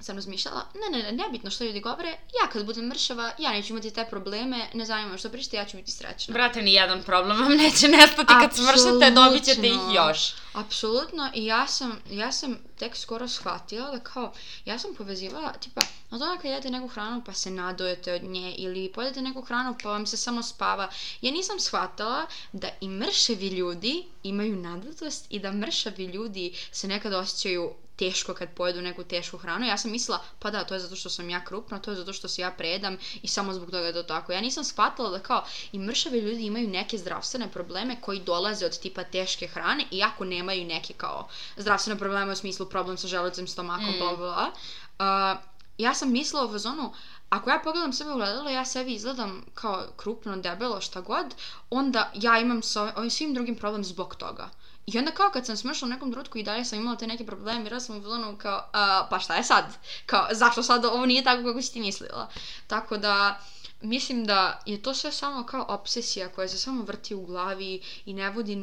sam 0.00 0.16
razmišljala, 0.16 0.66
ne, 0.74 0.98
ne, 0.98 1.02
ne, 1.02 1.12
nebitno 1.12 1.50
što 1.50 1.64
ljudi 1.64 1.80
govore, 1.80 2.08
ja 2.08 2.50
kad 2.52 2.66
budem 2.66 2.86
mršava, 2.86 3.32
ja 3.38 3.50
neću 3.52 3.72
imati 3.72 3.90
te 3.90 4.04
probleme, 4.10 4.68
ne 4.74 4.84
zanima 4.84 5.18
što 5.18 5.28
pričate, 5.28 5.56
ja 5.56 5.64
ću 5.64 5.76
biti 5.76 5.90
srećna. 5.90 6.32
Brate, 6.32 6.62
ni 6.62 6.72
jedan 6.72 7.02
problem 7.02 7.40
vam 7.40 7.52
neće 7.52 7.88
nestati 7.88 8.26
kad 8.40 8.54
smršate, 8.54 9.10
dobit 9.10 9.44
ćete 9.44 9.66
ih 9.66 9.94
još. 9.94 10.34
Apsolutno 10.52 11.30
i 11.34 11.46
ja 11.46 11.66
sam, 11.66 11.98
ja 12.10 12.32
sam 12.32 12.58
tek 12.78 12.96
skoro 12.96 13.28
shvatila 13.28 13.90
da 13.90 14.00
kao, 14.00 14.32
ja 14.64 14.78
sam 14.78 14.94
povezivala, 14.94 15.52
tipa, 15.52 15.80
od 16.10 16.22
onda 16.22 16.36
kad 16.36 16.50
jedete 16.50 16.70
neku 16.70 16.88
hranu 16.88 17.22
pa 17.26 17.32
se 17.32 17.50
nadojete 17.50 18.12
od 18.14 18.22
nje 18.22 18.54
ili 18.58 18.92
pojedete 18.94 19.22
neku 19.22 19.42
hranu 19.42 19.74
pa 19.82 19.88
vam 19.88 20.06
se 20.06 20.16
samo 20.16 20.42
spava, 20.42 20.88
ja 21.20 21.32
nisam 21.32 21.60
shvatala 21.60 22.26
da 22.52 22.68
i 22.80 22.88
mršavi 22.88 23.48
ljudi 23.48 24.04
imaju 24.22 24.56
nadatost 24.56 25.26
i 25.30 25.38
da 25.38 25.52
mršavi 25.52 26.04
ljudi 26.04 26.54
se 26.72 26.88
nekad 26.88 27.12
osjećaju 27.12 27.74
teško 27.96 28.34
kad 28.34 28.48
pojedu 28.54 28.82
neku 28.82 29.04
tešku 29.04 29.38
hranu. 29.38 29.66
Ja 29.66 29.78
sam 29.78 29.90
mislila, 29.90 30.20
pa 30.38 30.50
da, 30.50 30.64
to 30.64 30.74
je 30.74 30.80
zato 30.80 30.96
što 30.96 31.10
sam 31.10 31.30
ja 31.30 31.44
krupna, 31.44 31.78
to 31.78 31.90
je 31.90 31.96
zato 31.96 32.12
što 32.12 32.28
se 32.28 32.42
ja 32.42 32.50
predam 32.50 32.98
i 33.22 33.28
samo 33.28 33.52
zbog 33.52 33.70
toga 33.70 33.86
je 33.86 33.92
to 33.92 34.02
tako. 34.02 34.32
Ja 34.32 34.40
nisam 34.40 34.64
shvatila 34.64 35.10
da 35.10 35.18
kao 35.18 35.44
i 35.72 35.78
mršavi 35.78 36.18
ljudi 36.18 36.46
imaju 36.46 36.68
neke 36.68 36.98
zdravstvene 36.98 37.52
probleme 37.52 38.00
koji 38.00 38.20
dolaze 38.20 38.66
od 38.66 38.78
tipa 38.78 39.04
teške 39.04 39.46
hrane, 39.46 39.84
iako 39.90 40.24
nemaju 40.24 40.64
neke 40.64 40.92
kao 40.92 41.28
zdravstvene 41.56 41.98
probleme 41.98 42.32
u 42.32 42.36
smislu 42.36 42.66
problem 42.66 42.98
sa 42.98 43.06
želucem, 43.06 43.46
stomakom, 43.46 43.94
Mm. 43.94 43.98
bla 43.98 44.16
bla 44.16 44.16
bla. 44.16 44.52
Uh, 44.98 45.38
ja 45.78 45.94
sam 45.94 46.12
mislila 46.12 46.44
u 46.44 46.52
fazonu, 46.52 46.92
ako 47.28 47.50
ja 47.50 47.60
pogledam 47.64 47.92
sebe 47.92 48.10
u 48.12 48.16
gledalo, 48.16 48.50
ja 48.50 48.64
sebi 48.64 48.94
izgledam 48.94 49.44
kao 49.54 49.86
krupno, 49.96 50.36
debelo, 50.36 50.80
šta 50.80 51.00
god, 51.00 51.26
onda 51.70 52.10
ja 52.14 52.38
imam 52.38 52.62
sa 52.62 52.92
ovim 52.96 53.10
svim 53.10 53.34
drugim 53.34 53.56
problem 53.56 53.84
zbog 53.84 54.14
toga. 54.14 54.50
I 54.86 54.98
onda 54.98 55.10
kao 55.10 55.30
kad 55.30 55.46
sam 55.46 55.56
smršla 55.56 55.86
u 55.86 55.88
nekom 55.88 56.10
trenutku 56.10 56.38
i 56.38 56.42
dalje 56.42 56.64
sam 56.64 56.78
imala 56.78 56.96
te 56.96 57.06
neke 57.06 57.26
probleme, 57.26 57.70
jer 57.70 57.82
sam 57.82 57.96
u 57.96 58.02
fazonu 58.02 58.36
kao, 58.38 58.68
a, 58.72 59.06
pa 59.10 59.18
šta 59.18 59.36
je 59.36 59.44
sad? 59.44 59.64
Kao, 60.06 60.28
zašto 60.32 60.62
sad 60.62 60.84
ovo 60.84 61.06
nije 61.06 61.24
tako 61.24 61.44
kako 61.44 61.62
si 61.62 61.72
ti 61.72 61.80
mislila? 61.80 62.28
Tako 62.66 62.96
da, 62.96 63.40
mislim 63.80 64.24
da 64.24 64.62
je 64.66 64.82
to 64.82 64.94
sve 64.94 65.12
samo 65.12 65.46
kao 65.46 65.66
obsesija 65.68 66.28
koja 66.28 66.48
se 66.48 66.58
samo 66.58 66.82
vrti 66.82 67.14
u 67.14 67.26
glavi 67.26 67.82
i 68.06 68.14
ne 68.14 68.30
vodi 68.30 68.56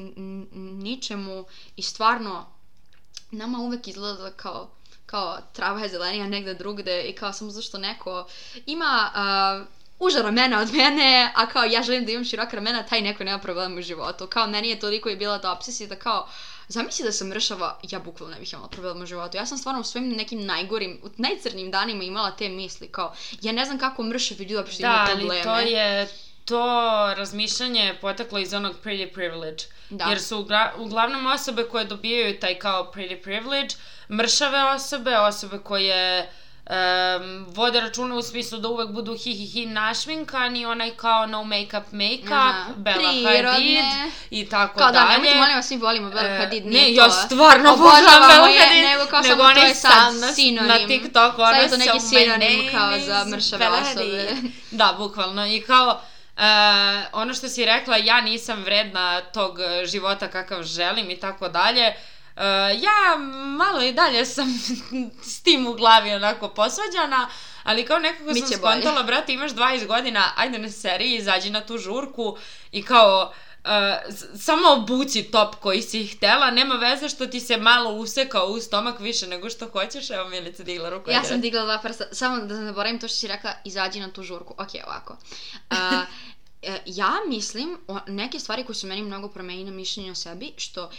ničemu 0.53 1.45
i 1.75 1.81
stvarno 1.81 2.45
nama 3.31 3.59
uvek 3.59 3.87
izgleda 3.87 4.31
kao 4.31 4.69
kao 5.05 5.37
trava 5.53 5.79
je 5.79 5.89
zelenija 5.89 6.27
negde 6.27 6.53
drugde 6.53 7.03
i 7.03 7.15
kao 7.15 7.33
samo 7.33 7.51
zašto 7.51 7.77
neko 7.77 8.27
ima 8.65 9.11
uh, 9.15 9.82
uža 9.99 10.21
ramena 10.21 10.59
od 10.61 10.73
mene, 10.73 11.31
a 11.35 11.45
kao 11.47 11.63
ja 11.63 11.83
želim 11.83 12.05
da 12.05 12.11
imam 12.11 12.25
široka 12.25 12.55
ramena, 12.55 12.83
taj 12.85 13.01
neko 13.01 13.23
nema 13.23 13.39
problema 13.39 13.75
u 13.79 13.81
životu. 13.81 14.27
Kao 14.27 14.47
meni 14.47 14.69
je 14.69 14.79
toliko 14.79 15.09
je 15.09 15.15
bila 15.15 15.39
ta 15.41 15.51
obsesija 15.51 15.87
da 15.89 15.95
kao 15.95 16.27
Zamisli 16.67 17.05
da 17.05 17.11
sam 17.11 17.27
mršava, 17.27 17.79
ja 17.91 17.99
bukvalno 17.99 18.33
ne 18.33 18.39
bih 18.39 18.53
imala 18.53 18.67
problema 18.67 19.03
u 19.03 19.05
životu. 19.05 19.37
Ja 19.37 19.45
sam 19.45 19.57
stvarno 19.57 19.81
u 19.81 19.83
svojim 19.83 20.09
nekim 20.09 20.45
najgorim, 20.45 20.99
u 21.03 21.09
najcrnijim 21.17 21.71
danima 21.71 22.03
imala 22.03 22.31
te 22.31 22.49
misli, 22.49 22.87
kao, 22.87 23.13
ja 23.41 23.51
ne 23.51 23.65
znam 23.65 23.79
kako 23.79 24.03
mršavi 24.03 24.43
ljudi 24.43 24.55
uopšte 24.55 24.81
Da, 24.83 24.87
imaju 24.87 25.01
ali 25.11 25.19
probleme. 25.19 25.43
to 25.43 25.59
je, 25.59 26.07
to 26.45 26.65
razmišljanje 27.17 27.81
je 27.81 27.99
poteklo 27.99 28.39
iz 28.39 28.53
onog 28.53 28.75
pretty 28.83 29.13
privilege. 29.13 29.63
Da. 29.89 30.05
Jer 30.05 30.21
su 30.21 30.37
ugra- 30.37 30.73
uglavnom 30.77 31.25
osobe 31.27 31.63
koje 31.63 31.85
dobijaju 31.85 32.39
taj 32.39 32.59
kao 32.59 32.91
pretty 32.95 33.23
privilege, 33.23 33.75
mršave 34.09 34.63
osobe, 34.63 35.17
osobe 35.17 35.57
koje 35.63 36.31
um, 36.65 36.75
vode 37.47 37.79
računa 37.79 38.15
u 38.15 38.21
smislu 38.21 38.59
da 38.59 38.67
uvek 38.67 38.89
budu 38.89 39.13
hi 39.13 39.31
hi 39.31 39.45
hi 39.45 39.65
našminkani, 39.65 40.65
onaj 40.65 40.91
kao 40.91 41.25
no 41.25 41.43
make-up 41.43 41.83
make-up, 41.91 42.31
Aha, 42.33 42.65
Bella 42.75 43.09
prirodne. 43.09 43.49
Hadid 43.51 43.85
i 44.31 44.49
tako 44.49 44.77
Kao 44.77 44.87
da, 44.87 44.93
dalje. 44.93 45.11
nemojte 45.11 45.35
molim 45.35 45.55
vas, 45.55 45.67
svi 45.67 45.77
volimo 45.77 46.09
Bella 46.09 46.27
E, 46.27 46.37
Hadid, 46.37 46.65
ne, 46.65 46.71
nije 46.71 46.95
ja 46.95 47.05
to. 47.05 47.11
stvarno 47.11 47.73
Obožavamo 47.73 47.95
obožavam 47.95 48.29
Bella 48.29 48.47
je, 48.49 48.59
Hadid, 48.59 48.83
nego 48.83 49.05
kao 49.05 49.21
nego 49.21 49.35
samo 49.37 49.53
to 49.53 49.59
je 49.59 49.75
sad 49.75 50.13
sinonim. 50.35 50.67
na 50.71 50.87
TikToku, 50.87 51.37
Sad 51.37 51.49
ono 51.49 51.57
je 51.57 51.69
to 51.69 51.77
neki 51.77 51.99
sinonim 51.99 52.71
kao 52.71 52.99
za 52.99 53.25
mršave 53.25 53.67
osobe. 53.69 54.27
Da, 54.71 54.95
bukvalno. 54.97 55.45
I 55.47 55.61
kao, 55.61 56.01
e, 56.37 56.43
ono 57.13 57.33
što 57.33 57.47
si 57.49 57.65
rekla, 57.65 57.97
ja 57.97 58.21
nisam 58.21 58.63
vredna 58.63 59.21
tog 59.23 59.57
života 59.85 60.27
kakav 60.27 60.63
želim 60.63 61.09
i 61.09 61.19
tako 61.19 61.49
dalje. 61.49 61.93
E, 62.35 62.43
ja 62.81 63.17
malo 63.57 63.81
i 63.81 63.93
dalje 63.93 64.25
sam 64.25 64.59
s 65.23 65.41
tim 65.41 65.67
u 65.67 65.73
glavi 65.73 66.11
onako 66.11 66.49
posvađana, 66.49 67.27
ali 67.63 67.85
kao 67.85 67.99
nekako 67.99 68.33
sam 68.33 68.43
bolje. 68.43 68.57
skontala, 68.57 69.03
brate, 69.03 69.33
imaš 69.33 69.51
20 69.51 69.87
godina, 69.87 70.31
ajde 70.35 70.57
na 70.57 70.69
seriji, 70.69 71.15
izađi 71.15 71.49
na 71.49 71.61
tu 71.61 71.77
žurku 71.77 72.37
i 72.71 72.83
kao, 72.83 73.33
Uh, 73.63 73.69
samo 74.39 74.71
obuci 74.71 75.23
top 75.23 75.55
koji 75.55 75.81
si 75.81 76.07
htela, 76.07 76.51
nema 76.51 76.75
veze 76.75 77.09
što 77.09 77.27
ti 77.27 77.39
se 77.39 77.57
malo 77.57 77.91
usekao 77.91 78.45
u 78.45 78.59
stomak 78.59 78.99
više 78.99 79.27
nego 79.27 79.49
što 79.49 79.69
hoćeš, 79.69 80.09
evo 80.09 80.29
Milica 80.29 80.63
digla 80.63 80.89
ruku. 80.89 81.11
Ja 81.11 81.23
sam 81.23 81.41
digla 81.41 81.63
dva 81.63 81.77
prsta, 81.77 82.05
samo 82.11 82.37
da 82.37 82.59
ne 82.59 82.65
zaboravim 82.65 82.99
to 82.99 83.07
što 83.07 83.17
si 83.17 83.27
rekla, 83.27 83.53
izađi 83.63 83.99
na 83.99 84.11
tu 84.11 84.23
žurku. 84.23 84.53
Ok, 84.57 84.69
ovako. 84.87 85.17
Uh, 85.71 85.77
ja 86.85 87.11
mislim, 87.27 87.77
o, 87.87 87.99
neke 88.07 88.39
stvari 88.39 88.63
koje 88.63 88.75
su 88.75 88.87
meni 88.87 89.01
mnogo 89.01 89.27
promenile 89.29 89.71
mišljenje 89.71 90.11
o 90.11 90.15
sebi, 90.15 90.53
što 90.57 90.89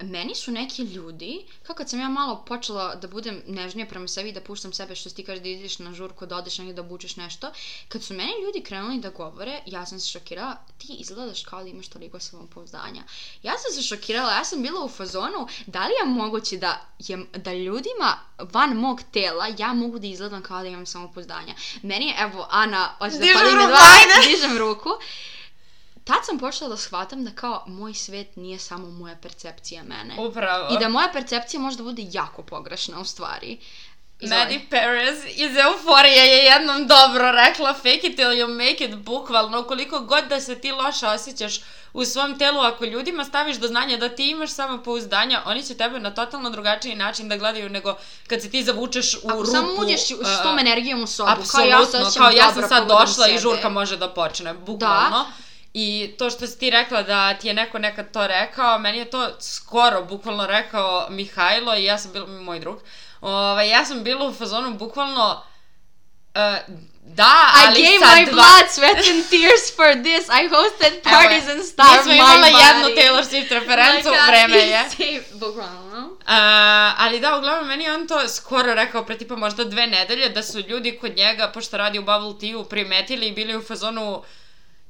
meni 0.00 0.34
su 0.34 0.52
neki 0.52 0.82
ljudi, 0.82 1.46
kao 1.62 1.76
kad 1.76 1.90
sam 1.90 2.00
ja 2.00 2.08
malo 2.08 2.44
počela 2.46 2.94
da 2.94 3.08
budem 3.08 3.42
nežnija 3.46 3.86
prema 3.86 4.08
sebi 4.08 4.28
i 4.28 4.32
da 4.32 4.40
puštam 4.40 4.72
sebe 4.72 4.94
što 4.94 5.10
ti 5.10 5.24
kažeš 5.24 5.42
da 5.42 5.48
ideš 5.48 5.78
na 5.78 5.92
žurku, 5.92 6.26
da 6.26 6.36
odeš 6.36 6.58
negdje 6.58 6.74
da 6.74 6.80
obučeš 6.80 7.16
nešto, 7.16 7.52
kad 7.88 8.02
su 8.02 8.14
meni 8.14 8.32
ljudi 8.44 8.60
krenuli 8.64 9.00
da 9.00 9.10
govore, 9.10 9.60
ja 9.66 9.86
sam 9.86 10.00
se 10.00 10.10
šokirala, 10.10 10.56
ti 10.78 10.96
izgledaš 10.98 11.44
kao 11.44 11.62
da 11.62 11.68
imaš 11.68 11.88
toliko 11.88 12.20
samopouzdanja. 12.20 13.02
Ja 13.42 13.52
sam 13.58 13.72
se 13.72 13.82
šokirala, 13.82 14.32
ja 14.32 14.44
sam 14.44 14.62
bila 14.62 14.84
u 14.84 14.88
fazonu, 14.88 15.48
da 15.66 15.86
li 15.86 15.92
je 16.00 16.06
moguće 16.06 16.56
da, 16.56 16.86
je, 16.98 17.26
da 17.36 17.52
ljudima 17.54 18.18
van 18.38 18.76
mog 18.76 19.00
tela 19.12 19.46
ja 19.58 19.72
mogu 19.72 19.98
da 19.98 20.06
izgledam 20.06 20.42
kao 20.42 20.62
da 20.62 20.68
imam 20.68 20.86
samopouzdanja. 20.86 21.54
Meni 21.82 22.06
je, 22.06 22.14
evo, 22.18 22.46
Ana, 22.50 22.94
hoće 22.98 23.14
da 23.14 23.18
Dižem 23.18 23.34
pali 23.34 23.52
me 23.52 23.56
ruku, 23.56 23.68
dva, 23.68 24.22
dižem 24.28 24.58
ruku. 24.58 24.90
Tad 26.04 26.16
sam 26.26 26.38
počela 26.38 26.70
da 26.70 26.76
shvatam 26.76 27.24
da 27.24 27.30
kao 27.30 27.64
moj 27.66 27.94
svet 27.94 28.36
nije 28.36 28.58
samo 28.58 28.90
moja 28.90 29.16
percepcija 29.22 29.82
mene. 29.82 30.14
Upravo. 30.28 30.74
I 30.74 30.78
da 30.78 30.88
moja 30.88 31.08
percepcija 31.12 31.60
može 31.60 31.76
da 31.76 31.82
bude 31.82 32.02
jako 32.12 32.42
pogrešna 32.42 33.00
u 33.00 33.04
stvari. 33.04 33.58
Izvoli. 34.20 34.40
Maddie 34.40 34.60
Perez 34.70 35.24
iz 35.36 35.56
Euforije 35.56 36.26
je 36.26 36.44
jednom 36.44 36.86
dobro 36.86 37.32
rekla 37.32 37.74
fake 37.74 38.00
it 38.02 38.16
till 38.16 38.28
you 38.30 38.48
make 38.48 38.84
it, 38.84 38.94
bukvalno, 38.96 39.62
koliko 39.62 40.00
god 40.00 40.24
da 40.28 40.40
se 40.40 40.60
ti 40.60 40.72
loše 40.72 41.06
osjećaš 41.06 41.60
u 41.92 42.04
svom 42.04 42.38
telu, 42.38 42.60
ako 42.60 42.84
ljudima 42.84 43.24
staviš 43.24 43.56
do 43.56 43.68
znanja 43.68 43.96
da 43.96 44.08
ti 44.08 44.30
imaš 44.30 44.50
samopouzdanja, 44.50 45.42
oni 45.46 45.62
će 45.62 45.74
tebe 45.74 46.00
na 46.00 46.10
totalno 46.10 46.50
drugačiji 46.50 46.94
način 46.94 47.28
da 47.28 47.36
gledaju 47.36 47.68
nego 47.68 47.96
kad 48.26 48.42
se 48.42 48.50
ti 48.50 48.64
zavučeš 48.64 49.14
u 49.14 49.28
Ako 49.28 49.38
rupu. 49.38 49.50
samo 49.50 49.68
uđeš 49.78 50.00
s 50.06 50.42
tom 50.42 50.58
energijom 50.58 51.02
u 51.02 51.06
sobu, 51.06 51.42
kao 51.52 51.64
ja 51.64 51.80
kao 52.16 52.30
ja 52.30 52.52
sam 52.54 52.68
sad 52.68 52.88
došla 52.88 53.26
i 53.26 53.30
sebe. 53.30 53.40
žurka 53.40 53.68
može 53.68 53.96
da 53.96 54.08
počne, 54.08 54.54
bukvalno. 54.54 55.26
I 55.74 56.14
to 56.18 56.30
što 56.30 56.46
si 56.46 56.58
ti 56.58 56.70
rekla 56.70 57.02
da 57.02 57.34
ti 57.34 57.48
je 57.48 57.54
neko 57.54 57.78
nekad 57.78 58.12
to 58.12 58.26
rekao, 58.26 58.78
meni 58.78 58.98
je 58.98 59.10
to 59.10 59.40
skoro 59.40 60.02
bukvalno 60.02 60.46
rekao 60.46 61.06
Mihajlo 61.10 61.74
i 61.76 61.84
ja 61.84 61.98
sam 61.98 62.12
bila, 62.12 62.26
moj 62.26 62.60
drug, 62.60 62.80
ovaj, 63.20 63.68
ja 63.68 63.84
sam 63.84 64.04
bila 64.04 64.26
u 64.26 64.34
fazonu 64.34 64.74
bukvalno, 64.74 65.42
uh, 66.34 66.76
da, 67.06 67.52
I 67.56 67.66
ali 67.66 67.82
gave 67.82 67.98
sa 67.98 68.16
my 68.16 68.24
dva... 68.24 68.32
blood, 68.32 68.66
sweat 68.70 68.96
and 68.96 69.24
tears 69.30 69.76
for 69.76 69.94
this. 70.02 70.28
I 70.28 70.48
hosted 70.48 71.02
parties 71.02 71.48
and 71.48 71.58
Mi 71.58 71.64
starved 71.64 72.02
smo 72.02 72.12
imala 72.12 72.46
jednu 72.46 72.88
Taylor 72.96 73.24
Swift 73.24 73.50
referencu, 73.50 74.08
Like, 74.08 74.22
vreme 74.26 74.58
je. 74.58 74.84
Bukvalno. 75.32 75.98
Uh, 75.98 77.04
ali 77.04 77.20
da, 77.20 77.36
uglavnom, 77.36 77.68
meni 77.68 77.84
je 77.84 77.94
on 77.94 78.06
to 78.06 78.28
skoro 78.28 78.74
rekao 78.74 79.04
pre 79.04 79.18
tipa 79.18 79.36
možda 79.36 79.64
dve 79.64 79.86
nedelje, 79.86 80.28
da 80.28 80.42
su 80.42 80.58
ljudi 80.60 80.98
kod 81.00 81.16
njega, 81.16 81.50
pošto 81.54 81.76
radi 81.76 81.98
u 81.98 82.02
Bubble 82.02 82.38
Tea-u, 82.40 82.64
primetili 82.64 83.26
i 83.26 83.32
bili 83.32 83.56
u 83.56 83.62
fazonu 83.62 84.22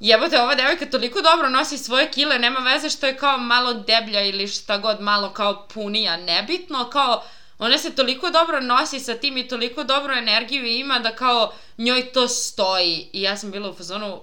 jebote, 0.00 0.40
ova 0.40 0.54
devojka 0.54 0.86
toliko 0.86 1.20
dobro 1.22 1.48
nosi 1.48 1.78
svoje 1.78 2.10
kile, 2.10 2.38
nema 2.38 2.60
veze 2.60 2.90
što 2.90 3.06
je 3.06 3.16
kao 3.16 3.38
malo 3.38 3.74
deblja 3.74 4.20
ili 4.24 4.48
šta 4.48 4.78
god, 4.78 5.00
malo 5.00 5.30
kao 5.32 5.66
punija, 5.74 6.16
nebitno, 6.16 6.90
kao 6.90 7.24
ona 7.58 7.78
se 7.78 7.96
toliko 7.96 8.30
dobro 8.30 8.60
nosi 8.60 9.00
sa 9.00 9.14
tim 9.14 9.36
i 9.36 9.48
toliko 9.48 9.84
dobru 9.84 10.12
energiju 10.12 10.66
ima 10.66 10.98
da 10.98 11.16
kao 11.16 11.52
njoj 11.78 12.12
to 12.12 12.28
stoji. 12.28 13.10
I 13.12 13.22
ja 13.22 13.36
sam 13.36 13.50
bila 13.50 13.70
u 13.70 13.74
fazonu, 13.74 14.22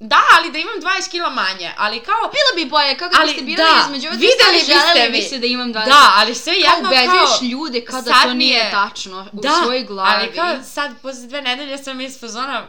da, 0.00 0.20
ali 0.38 0.52
da 0.52 0.58
imam 0.58 0.74
20 1.00 1.10
kila 1.10 1.30
manje, 1.30 1.72
ali 1.76 2.00
kao 2.00 2.14
Bilo 2.32 2.64
bi 2.64 2.70
bolje, 2.70 2.96
kako 2.96 3.14
Ali 3.18 3.26
biste 3.28 3.44
bili 3.44 3.56
da, 3.56 3.82
između 3.84 4.08
ove 4.08 4.16
videli 4.16 4.34
stvari, 4.38 4.58
biste 4.58 4.72
želeli 4.74 5.12
vi. 5.12 5.18
biste 5.18 5.38
da 5.38 5.46
imam 5.46 5.68
20. 5.74 5.84
Da, 5.84 6.12
ali 6.16 6.34
sve 6.34 6.52
kao 6.62 6.74
jedno 6.74 6.88
ubeđuješ 6.88 7.38
kao... 7.38 7.48
ljude 7.50 7.84
kao 7.84 8.02
da 8.02 8.22
to 8.22 8.34
nije 8.34 8.58
je- 8.58 8.70
tačno 8.70 9.26
u 9.32 9.40
da, 9.40 9.50
svojoj 9.62 9.84
glavi. 9.84 10.10
ali 10.14 10.32
kao 10.34 10.62
sad, 10.62 10.90
posle 11.02 11.26
dve 11.26 11.42
nedelje 11.42 11.78
sam 11.78 12.00
iz 12.00 12.20
fazona, 12.20 12.66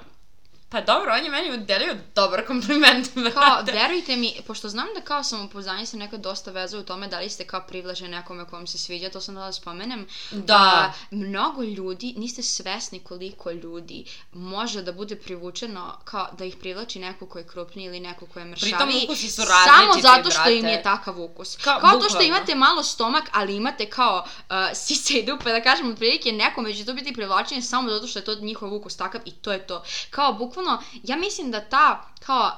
pa 0.70 0.82
dobro, 0.82 1.14
on 1.14 1.24
je 1.24 1.30
meni 1.30 1.54
udelio 1.54 1.96
dobar 2.16 2.46
kompliment, 2.48 3.08
Kao, 3.34 3.64
brate. 3.64 3.72
verujte 3.72 4.16
mi, 4.16 4.34
pošto 4.48 4.70
znam 4.70 4.88
da 4.96 5.02
kao 5.02 5.24
samopouzdanje 5.24 5.86
se 5.86 5.98
nekad 5.98 6.22
dosta 6.22 6.52
vezuje 6.52 6.82
u 6.82 6.86
tome 6.86 7.08
da 7.08 7.20
li 7.20 7.30
ste 7.30 7.48
kao 7.48 7.62
privlačeni 7.68 8.10
nekome 8.10 8.46
ko 8.46 8.56
vam 8.56 8.68
se 8.68 8.78
sviđa, 8.78 9.10
to 9.10 9.22
sam 9.22 9.36
da 9.36 9.52
spomenem. 9.52 10.08
Da. 10.32 10.56
A, 10.56 10.92
mnogo 11.12 11.64
ljudi, 11.64 12.14
niste 12.18 12.44
svesni 12.44 13.00
koliko 13.00 13.52
ljudi 13.52 14.06
može 14.34 14.82
da 14.82 14.92
bude 14.92 15.16
privučeno 15.16 15.98
kao 16.04 16.28
da 16.38 16.46
ih 16.46 16.56
privlači 16.56 17.00
neko 17.00 17.26
ko 17.26 17.38
je 17.38 17.48
krupniji 17.48 17.86
ili 17.86 18.00
neko 18.00 18.26
ko 18.26 18.40
je 18.40 18.46
mršaviji. 18.46 18.74
Pritom 18.74 19.04
ukusi 19.04 19.30
su 19.30 19.42
Samo 19.42 19.78
različiti, 19.78 20.02
zato 20.02 20.32
što 20.32 20.50
im 20.50 20.62
brate. 20.62 20.76
je 20.76 20.84
takav 20.84 21.22
ukus. 21.22 21.58
Kao, 21.58 21.80
Kao, 21.80 22.00
to 22.00 22.10
što 22.10 22.22
imate 22.22 22.56
malo 22.56 22.84
stomak, 22.84 23.30
ali 23.34 23.56
imate 23.56 23.86
kao 23.86 24.26
uh, 24.26 24.56
sise 24.74 25.14
i 25.14 25.26
dupe, 25.26 25.52
da 25.52 25.64
kažem, 25.64 25.92
otprilike 25.92 26.32
nekome 26.32 26.74
će 26.74 26.86
to 26.86 26.94
biti 26.94 27.14
privlačenje 27.14 27.62
samo 27.62 27.90
zato 27.90 28.08
što 28.08 28.20
je 28.20 28.26
to 28.26 28.36
njihov 28.36 28.74
ukus 28.74 28.98
takav 28.98 29.22
i 29.26 29.32
to 29.32 29.52
je 29.52 29.68
to. 29.68 29.84
Kao, 30.10 30.34
bukvalno, 30.34 30.59
ja 31.03 31.16
mislim 31.16 31.51
da 31.51 31.70
ta 31.70 32.05
kao 32.20 32.52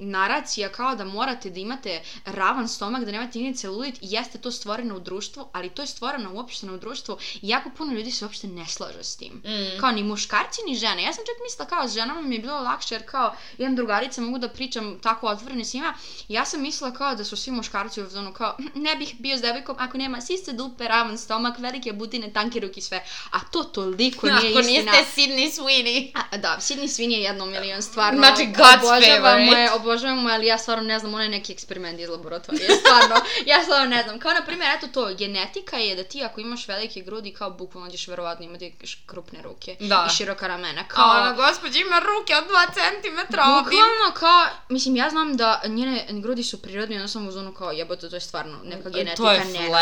naracija 0.00 0.68
kao 0.68 0.94
da 0.94 1.04
morate 1.04 1.50
da 1.50 1.60
imate 1.60 1.86
ravan 2.24 2.68
stomak, 2.68 3.04
da 3.04 3.12
nemate 3.12 3.38
ni 3.38 3.54
celulit, 3.54 3.94
jeste 4.00 4.38
to 4.38 4.50
stvoreno 4.50 4.96
u 4.96 5.00
društvu, 5.00 5.48
ali 5.52 5.68
to 5.70 5.82
je 5.82 5.86
stvoreno 5.86 6.32
uopšteno 6.32 6.74
u 6.74 6.78
društvu 6.78 7.16
i 7.34 7.48
jako 7.48 7.70
puno 7.70 7.92
ljudi 7.92 8.10
se 8.10 8.24
uopšte 8.24 8.46
ne 8.46 8.66
slaže 8.66 9.02
s 9.02 9.16
tim. 9.16 9.32
Mm. 9.34 9.80
Kao 9.80 9.90
ni 9.92 10.02
muškarci 10.02 10.60
ni 10.66 10.76
žene. 10.76 11.02
Ja 11.02 11.12
sam 11.12 11.24
čak 11.24 11.36
mislila 11.42 11.68
kao 11.68 11.88
s 11.88 11.94
ženama 11.94 12.20
mi 12.20 12.34
je 12.34 12.40
bilo 12.40 12.60
lakše 12.60 12.94
jer 12.94 13.02
kao 13.04 13.26
imam 13.58 13.76
drugarice, 13.76 14.20
mogu 14.20 14.38
da 14.38 14.48
pričam 14.48 14.98
tako 15.00 15.26
otvoreno 15.26 15.64
s 15.64 15.74
njima. 15.74 15.94
Ja 16.28 16.44
sam 16.44 16.62
mislila 16.62 16.92
kao 16.92 17.14
da 17.14 17.24
su 17.24 17.36
svi 17.36 17.52
muškarci 17.52 18.02
u 18.02 18.08
zonu 18.08 18.32
kao 18.32 18.56
"Hm, 18.58 18.80
ne 18.80 18.96
bih 18.96 19.14
bio 19.18 19.38
s 19.38 19.40
devojkom 19.40 19.76
ako 19.78 19.98
nema 19.98 20.20
sise, 20.20 20.52
dupe, 20.52 20.88
ravan 20.88 21.18
stomak, 21.18 21.58
velike 21.58 21.92
butine, 21.92 22.32
tanke 22.32 22.60
ruke 22.60 22.74
i 22.76 22.82
sve. 22.82 23.02
A 23.30 23.38
to 23.42 23.62
toliko 23.64 24.26
nije 24.32 24.50
Ako 24.50 24.60
istina. 24.60 24.92
niste 24.92 25.04
Sydney 25.16 25.50
Sweeney. 25.52 26.10
A, 26.30 26.36
da, 26.36 26.56
Sidney 26.60 26.84
Sweeney 26.86 27.12
je 27.12 27.22
jedno 27.22 27.46
milion, 27.46 27.82
stvarno. 27.82 28.18
Znači, 28.18 28.42
God's 28.42 29.05
obožavam 29.08 29.22
favorite. 29.32 29.50
moje, 29.50 29.72
obožavam 29.72 30.18
moje, 30.18 30.34
ali 30.34 30.46
ja 30.46 30.58
stvarno 30.58 30.84
ne 30.84 30.98
znam, 30.98 31.14
ono 31.14 31.22
je 31.22 31.28
neki 31.28 31.52
eksperiment 31.52 32.00
iz 32.00 32.08
laboratorije, 32.08 32.68
stvarno, 32.70 33.14
ja 33.52 33.62
stvarno 33.62 33.86
ne 33.86 34.02
znam. 34.02 34.18
Kao, 34.18 34.32
na 34.32 34.42
primjer, 34.46 34.70
eto 34.76 34.86
to, 34.86 35.14
genetika 35.14 35.76
je 35.76 35.96
da 35.96 36.04
ti 36.04 36.24
ako 36.24 36.40
imaš 36.40 36.68
velike 36.68 37.00
grudi, 37.00 37.32
kao 37.32 37.50
bukvalno 37.50 37.90
ćeš 37.90 38.08
verovatno 38.08 38.44
imati 38.44 38.74
krupne 39.06 39.42
ruke 39.42 39.76
Da. 39.80 40.06
i 40.08 40.16
široka 40.16 40.46
ramena. 40.46 40.84
Kao 40.84 41.10
ona 41.10 41.32
gospođa 41.32 41.78
ima 41.78 41.98
ruke 41.98 42.36
od 42.36 42.44
2 42.44 42.72
cm. 42.74 43.16
Bukvalno 43.30 44.12
kao, 44.14 44.46
mislim, 44.68 44.96
ja 44.96 45.10
znam 45.10 45.36
da 45.36 45.60
njene 45.66 46.06
grudi 46.10 46.42
su 46.42 46.62
prirodne, 46.62 46.96
onda 46.96 47.08
sam 47.08 47.28
u 47.28 47.32
zonu 47.32 47.52
kao 47.52 47.70
jebote, 47.72 48.08
to 48.10 48.16
je 48.16 48.20
stvarno 48.20 48.58
neka 48.64 48.90
genetika 48.90 49.16
To 49.16 49.32
je 49.32 49.44
nenormalna. 49.44 49.78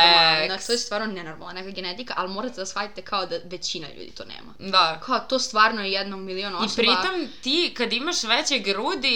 flex. 0.49 0.67
To 0.67 0.73
je 0.73 0.79
stvarno 0.79 1.07
nenormalna 1.07 1.55
neka 1.55 1.71
genetika, 1.71 2.15
ali 2.17 2.29
morate 2.29 2.55
da 2.57 2.67
shvatite 2.67 3.03
kao 3.03 3.27
da 3.27 3.37
većina 3.45 3.87
ljudi 3.89 4.11
to 4.11 4.25
nema. 4.25 4.71
Da. 4.71 5.01
Kao, 5.01 5.19
to 5.19 5.39
stvarno 5.39 5.85
je 5.85 5.93
jednom 5.93 6.25
milion 6.25 6.55
osoba. 6.55 6.73
I 6.73 6.77
pritom 6.77 7.29
ti 7.43 7.75
kad 7.77 7.93
imaš 7.93 8.23
veće 8.23 8.59
grudi, 8.59 9.14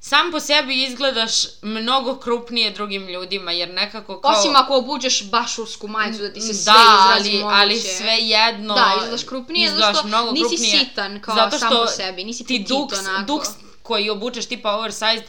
sam 0.00 0.30
po 0.32 0.40
sebi 0.40 0.82
izgledaš 0.84 1.32
mnogo 1.62 2.16
krupnije 2.16 2.70
drugim 2.70 3.08
ljudima, 3.08 3.52
jer 3.52 3.74
nekako 3.74 4.20
kao... 4.20 4.30
Osim 4.30 4.56
ako 4.56 4.76
obuđeš 4.76 5.30
bašursku 5.30 5.88
majicu 5.88 6.22
da 6.22 6.32
ti 6.32 6.40
se 6.40 6.54
sve 6.54 6.72
da, 6.72 6.80
izrazi 7.00 7.30
ali, 7.30 7.42
moguće. 7.42 7.56
ali 7.56 7.80
sve 7.80 8.16
jedno... 8.18 8.74
Da, 8.74 8.92
izgledaš 8.96 9.24
krupnije, 9.24 9.68
zato 9.68 9.78
izgledaš 9.78 9.98
što 9.98 10.08
mnogo 10.08 10.32
nisi 10.32 10.46
krupnije, 10.48 10.78
sitan 10.78 11.20
kao 11.20 11.34
zato 11.34 11.58
sam 11.58 11.68
što 11.68 11.80
po 11.80 11.86
sebi, 11.86 12.24
nisi 12.24 12.44
ti 12.44 12.64
duks, 12.68 12.98
onako. 12.98 13.24
duks 13.26 13.48
koji 13.82 14.10
obučeš 14.10 14.46
tipa 14.46 14.72
oversized, 14.72 15.24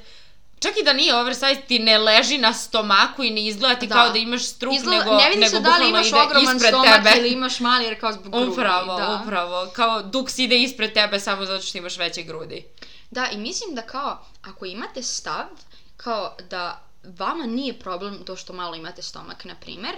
čak 0.60 0.78
i 0.82 0.84
da 0.84 0.94
nije 0.94 1.16
oversized, 1.16 1.66
ti 1.68 1.80
ne 1.80 1.98
leži 1.98 2.38
na 2.38 2.54
stomaku 2.54 3.24
i 3.24 3.30
ne 3.30 3.46
izgleda 3.48 3.76
ti 3.76 3.88
Da. 3.88 3.96
kao 3.96 4.10
da 4.10 4.18
imaš 4.18 4.44
strup, 4.46 4.74
Izgleda, 4.76 5.04
nego, 5.04 5.18
ne 5.18 5.30
vidi 5.30 5.42
nego 5.42 5.56
se 5.56 5.60
da 5.60 5.78
li 5.78 5.90
imaš 5.90 6.08
ogroman 6.14 6.60
stomak 6.60 7.04
tebe. 7.04 7.20
ili 7.20 7.30
imaš 7.30 7.60
mali 7.60 7.86
jer 7.86 8.00
kao 8.00 8.14
zbog 8.14 8.32
grudi. 8.32 8.52
Upravo, 8.52 8.98
da. 8.98 9.22
upravo. 9.24 9.68
Kao 9.74 10.02
duks 10.02 10.38
ide 10.38 10.62
ispred 10.62 10.94
tebe 10.94 11.20
samo 11.20 11.46
zato 11.46 11.64
što 11.64 11.78
imaš 11.78 11.98
veće 11.98 12.24
grudi. 12.24 12.66
Da, 13.12 13.30
i 13.30 13.38
mislim 13.38 13.76
da 13.76 13.82
kao, 13.82 14.26
ako 14.42 14.66
imate 14.66 15.04
stav, 15.04 15.46
kao 15.98 16.36
da 16.50 16.82
vama 17.04 17.46
nije 17.46 17.80
problem 17.80 18.24
to 18.26 18.36
što 18.36 18.54
malo 18.54 18.76
imate 18.76 19.02
stomak, 19.02 19.46
na 19.46 19.56
primer, 19.56 19.96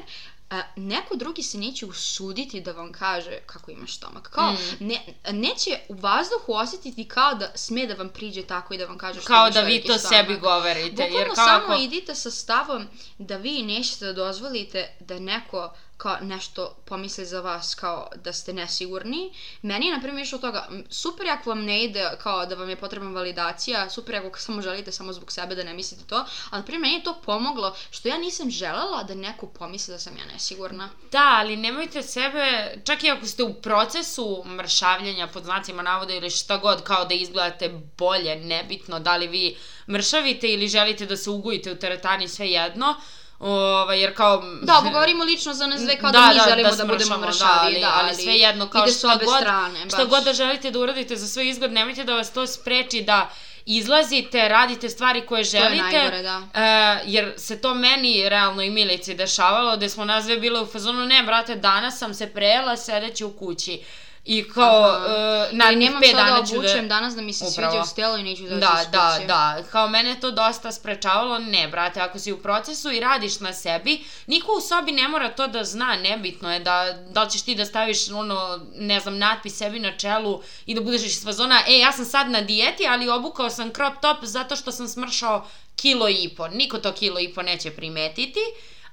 a, 0.49 0.61
neko 0.76 1.16
drugi 1.16 1.43
se 1.43 1.57
neće 1.57 1.86
usuditi 1.86 2.61
da 2.61 2.72
vam 2.72 2.91
kaže 2.91 3.38
kako 3.45 3.72
imaš 3.72 3.95
stomak. 3.97 4.30
Kao, 4.30 4.51
Mm. 4.51 4.57
ne, 4.80 5.01
neće 5.32 5.80
u 5.89 5.93
vazduhu 5.93 6.53
osjetiti 6.53 7.07
kao 7.07 7.36
da 7.36 7.51
sme 7.55 7.88
da 7.88 7.93
vam 7.93 8.09
priđe 8.09 8.43
tako 8.43 8.74
i 8.74 8.78
da 8.78 8.86
vam 8.86 8.97
kaže 8.97 9.20
što 9.22 9.28
Kao 9.28 9.49
da 9.49 9.61
vi 9.61 9.84
to 9.84 9.97
stomak. 9.97 10.16
sebi 10.16 10.39
govorite. 10.39 10.91
Bukvalno 10.91 11.18
jer 11.18 11.28
kao 11.28 11.36
samo 11.36 11.64
ako... 11.66 11.82
idite 11.82 12.16
sa 12.16 12.32
stavom 12.32 12.88
da 13.18 13.38
vi 13.38 13.61
nećete 13.64 14.05
da 14.05 14.14
dozvolite 14.14 14.95
da 14.99 15.20
neko 15.20 15.74
kao 16.04 16.18
nešto 16.22 16.76
pomisli 16.86 17.26
za 17.26 17.41
vas 17.41 17.76
kao 17.76 18.08
da 18.16 18.34
ste 18.34 18.54
nesigurni. 18.54 19.34
Meni 19.62 19.88
je 19.88 19.93
na 19.93 20.01
primjer 20.01 20.26
išlo 20.26 20.38
toga, 20.38 20.68
super 20.89 21.30
ako 21.30 21.49
vam 21.49 21.64
ne 21.64 21.84
ide 21.84 22.10
kao 22.24 22.45
da 22.45 22.56
vam 22.56 22.70
je 22.70 22.76
potrebna 22.76 23.10
validacija, 23.10 23.89
super 23.89 24.16
ako 24.16 24.39
samo 24.39 24.62
želite 24.62 24.91
samo 24.91 25.14
zbog 25.14 25.32
sebe 25.32 25.56
da 25.56 25.64
ne 25.64 25.74
mislite 25.74 26.04
to, 26.08 26.26
ali 26.49 26.62
na 26.62 26.66
primjer 26.66 26.82
meni 26.82 26.95
je 26.95 27.04
to 27.04 27.14
pomoglo 27.26 27.76
što 27.91 28.08
ja 28.08 28.18
nisam 28.18 28.51
želela 28.51 29.04
da 29.04 29.16
neko 29.16 29.47
pomisli 29.47 29.93
da 29.93 29.99
sam 29.99 30.18
ja 30.18 30.26
nesigurna. 30.34 30.89
Da, 31.12 31.36
ali 31.39 31.58
nemojte 31.58 32.01
sebe, 32.01 32.76
čak 32.86 33.04
i 33.04 33.12
ako 33.12 33.26
ste 33.26 33.43
u 33.43 33.54
procesu 33.54 34.43
mršavljenja 34.45 35.28
pod 35.28 35.43
znacima 35.43 35.82
navoda 35.82 36.14
ili 36.14 36.30
šta 36.30 36.58
god, 36.58 36.84
kao 36.84 37.06
da 37.06 37.14
izgledate 37.14 37.70
bolje, 37.97 38.36
nebitno 38.36 38.99
da 38.99 39.18
li 39.18 39.28
vi 39.28 39.58
mršavite 39.89 40.47
ili 40.47 40.68
želite 40.68 41.06
da 41.06 41.18
se 41.18 41.30
ugojite 41.30 41.72
u 41.72 41.76
teretani, 41.76 42.28
sve 42.28 42.49
jedno, 42.49 42.95
ovaj, 43.44 44.02
jer 44.02 44.16
kao... 44.16 44.44
Da, 44.62 44.74
ovo 44.74 44.89
govorimo 44.89 45.24
lično 45.24 45.54
za 45.54 45.68
nas 45.68 45.82
dve 45.82 45.98
kao 45.98 46.12
da, 46.12 46.20
Da, 46.20 46.28
mi 46.28 46.36
da, 46.36 46.44
želimo 46.44 46.70
da 46.70 46.76
da, 46.76 46.84
budemo 46.84 47.00
smršamo, 47.06 47.26
mršavi, 47.28 47.50
da, 47.50 47.62
ali- 47.64 47.80
da, 47.82 47.91
ali 47.96 48.16
svejedno, 48.16 48.68
kao 48.68 48.84
ide 48.84 48.91
šta 48.91 49.00
s 49.02 49.16
obe 49.16 49.26
god- 49.26 49.39
strane, 49.39 49.80
Šta 49.88 49.98
baš. 49.98 50.08
god 50.08 50.24
da 50.24 50.34
želite 50.34 50.72
da 50.72 50.80
uradite 50.80 51.16
za 51.16 51.28
svoj 51.28 51.50
izgled, 51.50 51.72
nemojte 51.72 52.04
da 52.04 52.16
vas 52.16 52.32
to 52.32 52.48
spreči 52.48 53.02
da 53.02 53.30
izlazite, 53.68 54.48
radite 54.50 54.89
stvari 54.89 55.22
koje 55.22 55.39
je 55.39 55.44
želite. 55.44 55.82
najgore, 55.84 56.22
da. 56.22 56.41
E, 56.56 57.04
jer 57.06 57.34
se 57.38 57.62
to 57.62 57.74
meni 57.74 58.30
realno 58.30 58.62
i 58.62 58.70
Milici 58.70 59.14
dešavalo, 59.14 59.78
gde 59.78 59.89
smo 59.89 60.06
nas 60.06 60.24
dve 60.26 60.38
bile 60.38 60.62
u 60.62 60.66
fazonu, 60.66 61.06
ne 61.06 61.24
brate, 61.24 61.56
danas 61.56 61.98
sam 61.98 62.14
se 62.14 62.28
prejela 62.28 62.78
sedeći 62.78 63.24
u 63.26 63.32
kući. 63.32 63.82
I 64.26 64.49
kao, 64.49 64.84
Aha. 64.84 65.47
uh, 65.51 65.57
nemam 65.57 66.01
šta 66.03 66.17
da 66.17 66.24
dana 66.24 66.45
ću 66.45 66.55
obučem 66.55 66.88
da... 66.88 66.95
danas 66.95 67.15
da 67.15 67.21
mi 67.21 67.34
se 67.34 67.45
Upravo. 67.45 67.71
sviđa 67.71 67.84
u 67.84 67.86
stelu 67.86 68.17
i 68.17 68.24
neću 68.24 68.43
da 68.43 68.55
Da, 68.55 68.86
da, 68.91 69.19
da. 69.28 69.63
Kao 69.71 69.88
mene 69.88 70.19
to 70.19 70.32
dosta 70.32 70.71
sprečavalo, 70.71 71.39
ne, 71.39 71.67
brate, 71.67 72.01
ako 72.01 72.19
si 72.19 72.32
u 72.32 72.38
procesu 72.38 72.91
i 72.91 72.99
radiš 72.99 73.39
na 73.39 73.53
sebi, 73.53 74.03
niko 74.28 74.51
u 74.57 74.61
sobi 74.61 74.91
ne 74.91 75.07
mora 75.07 75.30
to 75.30 75.47
da 75.47 75.63
zna, 75.63 75.95
nebitno 75.95 76.53
je 76.53 76.59
da, 76.59 76.93
da 77.09 77.24
li 77.24 77.32
ćeš 77.32 77.41
ti 77.41 77.55
da 77.55 77.65
staviš, 77.65 78.09
ono, 78.09 78.59
ne 78.76 78.99
znam, 78.99 79.17
natpis 79.17 79.57
sebi 79.57 79.80
na 79.80 79.97
čelu 79.97 80.41
i 80.65 80.76
da 80.76 80.82
budeš 80.82 81.03
iz 81.03 81.24
fazona, 81.24 81.61
e, 81.67 81.80
ja 81.80 81.91
sam 81.91 82.05
sad 82.05 82.30
na 82.30 82.41
dijeti, 82.41 82.88
ali 82.88 83.09
obukao 83.09 83.49
sam 83.49 83.71
crop 83.74 83.93
top 84.01 84.17
zato 84.21 84.55
što 84.55 84.71
sam 84.71 84.88
smršao 84.88 85.47
kilo 85.76 86.09
i 86.09 86.30
po. 86.38 86.47
Niko 86.47 86.78
to 86.78 86.91
kilo 86.91 87.19
i 87.19 87.34
po 87.34 87.41
neće 87.41 87.71
primetiti, 87.71 88.39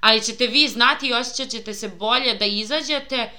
ali 0.01 0.23
ćete 0.23 0.47
vi 0.47 0.69
znati 0.69 1.07
i 1.07 1.15
osjećat 1.15 1.49
ćete 1.49 1.75
se 1.75 1.89
bolje 1.89 2.35
da 2.35 2.45
izađete 2.45 3.31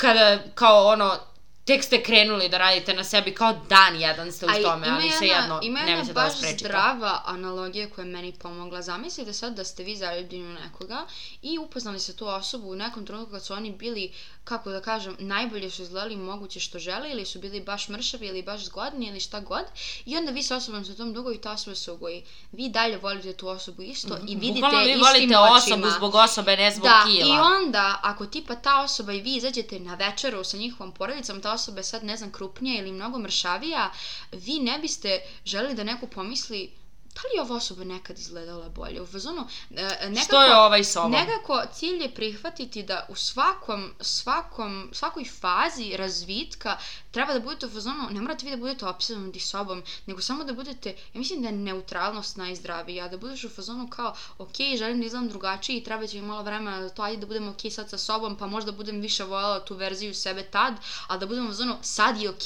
kada, 0.00 0.38
kao 0.54 0.86
ono, 0.86 1.16
tek 1.64 1.84
ste 1.84 2.02
krenuli 2.02 2.48
da 2.48 2.58
radite 2.58 2.94
na 2.94 3.04
sebi, 3.04 3.34
kao 3.34 3.52
dan 3.68 3.96
jedan 3.96 4.32
ste 4.32 4.46
u 4.46 4.62
tome, 4.62 4.86
ima 4.86 4.96
ali 4.96 5.04
jedna- 5.04 5.18
svejedno, 5.18 5.60
Ima 5.62 5.78
jedna 5.78 5.92
nemojte 5.92 6.12
da 6.12 6.22
vas 6.22 6.40
baš 6.42 6.50
zdrava 6.52 7.22
analogija 7.26 7.90
koja 7.90 8.04
je 8.04 8.10
meni 8.10 8.32
pomogla. 8.34 8.82
Zamislite 8.82 9.32
sad 9.32 9.54
da 9.54 9.64
ste 9.64 9.82
vi 9.82 9.96
zaljubljeni 9.96 10.46
u 10.46 10.52
nekoga 10.54 11.06
i 11.42 11.58
upoznali 11.58 12.00
se 12.00 12.16
tu 12.16 12.26
osobu 12.28 12.70
u 12.70 12.76
nekom 12.76 13.06
trenutku 13.06 13.32
kad 13.32 13.44
su 13.44 13.52
oni 13.54 13.70
bili, 13.72 14.12
kako 14.44 14.70
da 14.70 14.80
kažem, 14.80 15.16
najbolje 15.18 15.70
su 15.70 15.82
izgledali 15.82 16.16
moguće 16.16 16.60
što 16.60 16.78
žele 16.78 17.10
ili 17.10 17.26
su 17.26 17.38
bili 17.38 17.60
baš 17.62 17.88
mršavi 17.88 18.26
ili 18.26 18.42
baš 18.42 18.60
zgodni 18.60 19.06
ili 19.06 19.20
šta 19.20 19.40
god 19.40 19.64
i 20.04 20.16
onda 20.16 20.32
vi 20.32 20.42
sa 20.42 20.56
osobom 20.56 20.84
sa 20.84 20.94
tom 20.94 21.12
dugo 21.12 21.32
i 21.32 21.38
ta 21.38 21.52
osoba 21.52 21.74
se 21.76 21.92
ugoji. 21.92 22.22
Vi 22.52 22.68
dalje 22.68 22.96
volite 22.98 23.32
tu 23.32 23.48
osobu 23.48 23.82
isto 23.82 24.18
i 24.18 24.34
vidite 24.36 24.52
Bukvalno 24.54 24.78
vi 24.78 24.94
volite 24.94 25.24
očima. 25.38 25.40
osobu 25.52 25.90
zbog 25.90 26.14
osobe, 26.14 26.56
ne 26.56 26.70
zbog 26.70 26.84
Da, 26.84 27.02
kila. 27.06 27.26
i 27.26 27.38
onda, 27.56 28.00
ako 28.02 28.26
tipa 28.26 28.54
ta 28.56 28.80
osoba 28.80 29.12
i 29.12 29.20
vi 29.20 29.34
izađete 29.34 29.80
na 29.80 29.94
večeru 29.96 30.44
sa 30.44 30.56
njihovom 30.56 30.92
porodicom, 30.92 31.40
ta 31.42 31.49
osoba 31.52 31.80
je 31.80 31.84
sad, 31.84 32.04
ne 32.04 32.16
znam, 32.16 32.32
krupnija 32.32 32.80
ili 32.80 32.92
mnogo 32.92 33.18
mršavija, 33.18 33.92
vi 34.32 34.58
ne 34.58 34.78
biste 34.78 35.20
želeli 35.44 35.74
da 35.74 35.84
neko 35.84 36.06
pomisli 36.06 36.79
da 37.14 37.20
li 37.20 37.36
je 37.36 37.42
ova 37.42 37.56
osoba 37.56 37.84
nekad 37.84 38.18
izgledala 38.18 38.68
bolje? 38.68 39.02
U 39.02 39.06
fazonu, 39.06 39.46
e, 39.70 39.82
nekako, 40.08 40.24
Što 40.24 40.42
je 40.42 40.56
ovaj 40.56 40.84
sobom? 40.84 41.10
Nekako 41.10 41.62
cilj 41.72 42.02
je 42.02 42.14
prihvatiti 42.14 42.82
da 42.82 43.06
u 43.08 43.14
svakom, 43.14 43.94
svakom, 44.00 44.90
svakoj 44.92 45.24
fazi 45.24 45.96
razvitka 45.96 46.76
treba 47.10 47.32
da 47.32 47.40
budete 47.40 47.66
u 47.66 47.70
fazonu, 47.70 48.08
ne 48.10 48.20
morate 48.20 48.44
vi 48.44 48.50
da 48.50 48.56
budete 48.56 48.86
opsednuti 48.86 49.40
sobom, 49.40 49.82
nego 50.06 50.20
samo 50.20 50.44
da 50.44 50.52
budete, 50.52 50.88
ja 50.88 51.18
mislim 51.18 51.42
da 51.42 51.48
je 51.48 51.54
neutralnost 51.54 52.36
najzdravija, 52.36 53.08
da 53.08 53.16
budeš 53.16 53.44
u 53.44 53.48
fazonu 53.48 53.88
kao, 53.88 54.14
ok, 54.38 54.56
želim 54.78 55.00
da 55.00 55.06
izgledam 55.06 55.28
drugačije 55.28 55.78
i 55.78 55.84
treba 55.84 56.06
će 56.06 56.20
mi 56.20 56.26
malo 56.26 56.42
vremena 56.42 56.82
za 56.82 56.88
to, 56.88 57.02
ajde 57.02 57.20
da 57.20 57.26
budem 57.26 57.48
ok 57.48 57.60
sad 57.70 57.90
sa 57.90 57.98
sobom, 57.98 58.36
pa 58.36 58.46
možda 58.46 58.72
budem 58.72 59.00
više 59.00 59.24
voljela 59.24 59.64
tu 59.64 59.74
verziju 59.74 60.14
sebe 60.14 60.42
tad, 60.42 60.74
ali 61.08 61.20
da 61.20 61.26
budem 61.26 61.46
u 61.46 61.48
fazonu, 61.48 61.76
sad 61.82 62.20
je 62.20 62.30
ok, 62.30 62.44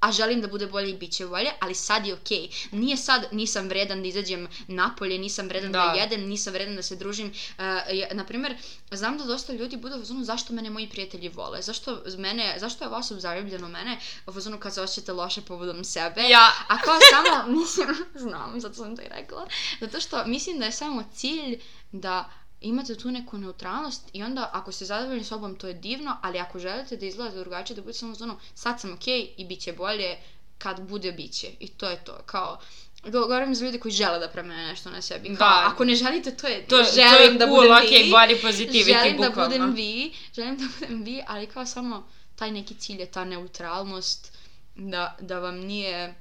a 0.00 0.12
želim 0.12 0.40
da 0.40 0.48
bude 0.48 0.66
bolje 0.66 0.90
i 0.90 0.94
bit 0.94 1.12
će 1.12 1.26
bolje, 1.26 1.50
ali 1.60 1.74
sad 1.74 2.06
je 2.06 2.14
okej. 2.14 2.48
Nije 2.72 2.96
sad, 2.96 3.28
nisam 3.32 3.68
vredan 3.68 4.02
da 4.02 4.08
izađem 4.08 4.48
napolje, 4.68 5.18
nisam 5.18 5.48
vredan 5.48 5.72
da, 5.72 5.78
Da. 5.78 6.00
jedem, 6.00 6.28
nisam 6.28 6.52
vredan 6.52 6.76
da 6.76 6.82
se 6.82 6.96
družim. 6.96 7.26
Uh, 7.28 7.64
ja, 7.92 8.08
naprimjer, 8.12 8.56
znam 8.90 9.18
da 9.18 9.24
dosta 9.24 9.52
ljudi 9.52 9.76
bude 9.76 9.94
u 9.94 9.98
fazonu 9.98 10.24
zašto 10.24 10.52
mene 10.52 10.70
moji 10.70 10.88
prijatelji 10.88 11.28
vole, 11.28 11.62
zašto 11.62 12.02
mene, 12.18 12.56
zašto 12.58 12.84
je 12.84 13.20
zaljubljena 13.20 13.66
u 13.66 13.70
mene, 13.70 13.98
u 14.26 14.32
fazonu 14.32 14.58
kad 14.58 14.74
se 14.74 14.82
osjećate 14.82 15.12
loše 15.12 15.42
povodom 15.42 15.84
sebe. 15.84 16.20
Ja. 16.28 16.50
A 16.68 16.78
kao 16.78 16.98
samo, 17.10 17.46
mislim, 17.60 17.88
znam, 18.14 18.60
zato 18.60 18.74
sam 18.74 18.96
to 18.96 19.02
i 19.02 19.08
rekla, 19.08 19.46
zato 19.80 20.00
što 20.00 20.24
mislim 20.26 20.58
da 20.58 20.64
je 20.64 20.72
samo 20.72 21.04
cilj 21.14 21.60
da 21.92 22.30
imate 22.62 22.94
tu 22.94 23.10
neku 23.10 23.38
neutralnost 23.38 24.02
i 24.12 24.22
onda 24.22 24.50
ako 24.52 24.72
ste 24.72 24.84
zadovoljni 24.84 25.24
sobom 25.24 25.56
to 25.56 25.68
je 25.68 25.74
divno, 25.74 26.16
ali 26.22 26.38
ako 26.38 26.58
želite 26.58 26.96
da 26.96 27.06
izgledate 27.06 27.38
drugačije, 27.38 27.74
da 27.74 27.82
budete 27.82 27.98
samo 27.98 28.14
ono, 28.20 28.38
sad 28.54 28.80
sam 28.80 28.92
okej 28.92 29.30
i 29.36 29.44
bit 29.44 29.60
će 29.60 29.72
bolje, 29.72 30.16
kad 30.58 30.80
bude 30.82 31.12
biće. 31.12 31.48
I 31.60 31.68
to 31.68 31.88
je 31.88 32.04
to, 32.04 32.18
kao, 32.26 32.58
go- 33.02 33.20
govorim 33.20 33.54
za 33.54 33.64
ljude 33.64 33.78
koji 33.78 33.92
žele 33.92 34.18
da 34.18 34.28
promene 34.28 34.66
nešto 34.66 34.90
na 34.90 35.02
sebi. 35.02 35.28
Kao, 35.28 35.48
Da. 35.50 35.64
ako 35.66 35.84
ne 35.84 35.94
želite, 35.94 36.30
to 36.32 36.46
je, 36.46 36.66
To, 36.66 36.76
želim 36.76 37.10
to 37.10 37.22
je 37.22 37.32
da 37.32 37.46
cool, 37.46 37.56
budem 37.56 37.72
ok, 37.74 37.90
vi. 37.90 38.10
body 38.10 38.42
positivity, 38.42 38.84
želim 38.92 39.16
da 39.18 39.28
bukvalno. 39.28 39.50
budem 39.50 39.72
vi, 39.72 40.12
želim 40.34 40.56
da 40.56 40.64
budem 40.80 41.02
vi, 41.02 41.22
ali 41.26 41.46
kao 41.46 41.66
samo 41.66 42.06
taj 42.36 42.50
neki 42.50 42.74
cilj 42.74 43.00
je 43.00 43.06
ta 43.08 43.24
neutralnost, 43.24 44.38
da, 44.76 45.16
da 45.20 45.38
vam 45.38 45.56
nije 45.56 46.14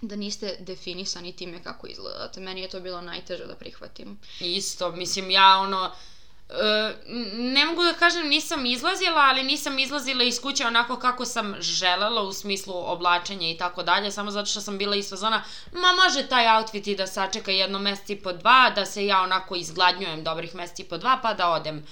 da 0.00 0.16
niste 0.16 0.56
definisani 0.60 1.32
time 1.32 1.62
kako 1.62 1.86
izgledate. 1.86 2.40
Meni 2.40 2.60
je 2.60 2.68
to 2.68 2.80
bilo 2.80 3.00
najteže 3.00 3.46
da 3.46 3.54
prihvatim. 3.54 4.18
Isto, 4.40 4.92
mislim, 4.92 5.30
ja 5.30 5.58
ono... 5.58 5.90
e, 6.50 6.94
ne 7.34 7.64
mogu 7.64 7.82
da 7.82 7.92
kažem 7.92 8.28
nisam 8.28 8.66
izlazila, 8.66 9.20
ali 9.20 9.42
nisam 9.42 9.78
izlazila 9.78 10.24
iz 10.24 10.40
kuće 10.40 10.66
onako 10.66 10.96
kako 10.96 11.24
sam 11.24 11.54
želela 11.60 12.22
u 12.22 12.32
smislu 12.32 12.74
oblačenja 12.76 13.50
i 13.50 13.56
tako 13.56 13.82
dalje, 13.82 14.10
samo 14.10 14.30
zato 14.30 14.46
što 14.46 14.60
sam 14.60 14.78
bila 14.78 14.96
iz 14.96 15.10
fazona, 15.10 15.42
ma 15.72 15.92
može 16.04 16.28
taj 16.28 16.56
outfit 16.56 16.86
i 16.86 16.96
da 16.96 17.06
sačeka 17.06 17.50
jedno 17.50 17.78
mesec 17.78 18.10
i 18.10 18.16
po 18.16 18.32
dva, 18.32 18.72
da 18.74 18.86
se 18.86 19.06
ja 19.06 19.22
onako 19.22 19.56
izgladnjujem 19.56 20.24
dobrih 20.24 20.54
mesec 20.54 20.78
i 20.78 20.84
po 20.84 20.98
dva, 20.98 21.18
pa 21.22 21.34
da 21.34 21.50
odem 21.50 21.86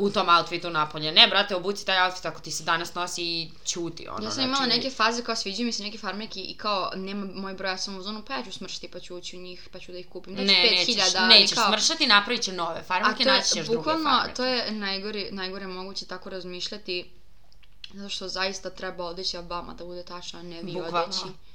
u 0.00 0.10
tom 0.10 0.28
outfitu 0.28 0.70
napolje. 0.70 1.12
Ne, 1.12 1.28
brate, 1.28 1.56
obuci 1.56 1.86
taj 1.86 2.04
outfit 2.06 2.26
ako 2.26 2.40
ti 2.40 2.50
se 2.50 2.64
danas 2.64 2.94
nosi 2.94 3.22
i 3.22 3.50
ćuti, 3.64 4.08
ono. 4.08 4.24
Ja 4.24 4.30
sam 4.30 4.44
imala 4.44 4.66
neke 4.66 4.90
faze 4.90 5.22
kao 5.24 5.36
sviđaju 5.36 5.66
mi 5.66 5.72
se 5.72 5.82
neke 5.82 5.98
farmerke 5.98 6.40
i 6.40 6.54
kao 6.56 6.90
nema 6.96 7.26
moj 7.34 7.54
broj, 7.54 7.70
ja 7.70 7.78
sam 7.78 7.98
u 7.98 8.02
zonu 8.02 8.22
pa 8.26 8.34
ja 8.34 8.44
ću 8.44 8.52
smršati 8.52 8.88
pa 8.88 9.00
ću 9.00 9.16
ući 9.16 9.36
u 9.36 9.40
njih 9.40 9.68
pa 9.72 9.78
ću 9.78 9.92
da 9.92 9.98
ih 9.98 10.08
kupim. 10.08 10.34
Ne, 10.34 10.44
Daću 10.44 10.52
nećeš, 10.52 10.94
5000, 10.96 11.16
ali 11.18 11.34
nećeš 11.34 11.54
kao, 11.54 11.68
smršati, 11.68 12.06
napravit 12.06 12.42
će 12.42 12.52
nove 12.52 12.82
farmerke, 12.82 13.24
to 13.24 13.30
naći 13.30 13.48
ćeš 13.48 13.56
je, 13.56 13.62
druge 13.62 13.76
bukvalno, 13.76 14.10
farmerke. 14.10 14.34
to 14.34 14.44
je 14.44 14.70
najgore, 14.72 15.28
najgore 15.30 15.66
moguće 15.66 16.06
tako 16.06 16.30
razmišljati, 16.30 17.10
zato 17.94 18.08
što 18.08 18.28
zaista 18.28 18.70
treba 18.70 19.04
odeća 19.04 19.40
vama 19.40 19.74
da 19.74 19.84
bude 19.84 20.02
tačno, 20.04 20.38
a 20.38 20.42
ne 20.42 20.62
vi 20.62 20.72
Bukvalno. 20.72 20.98
odeći. 21.04 21.49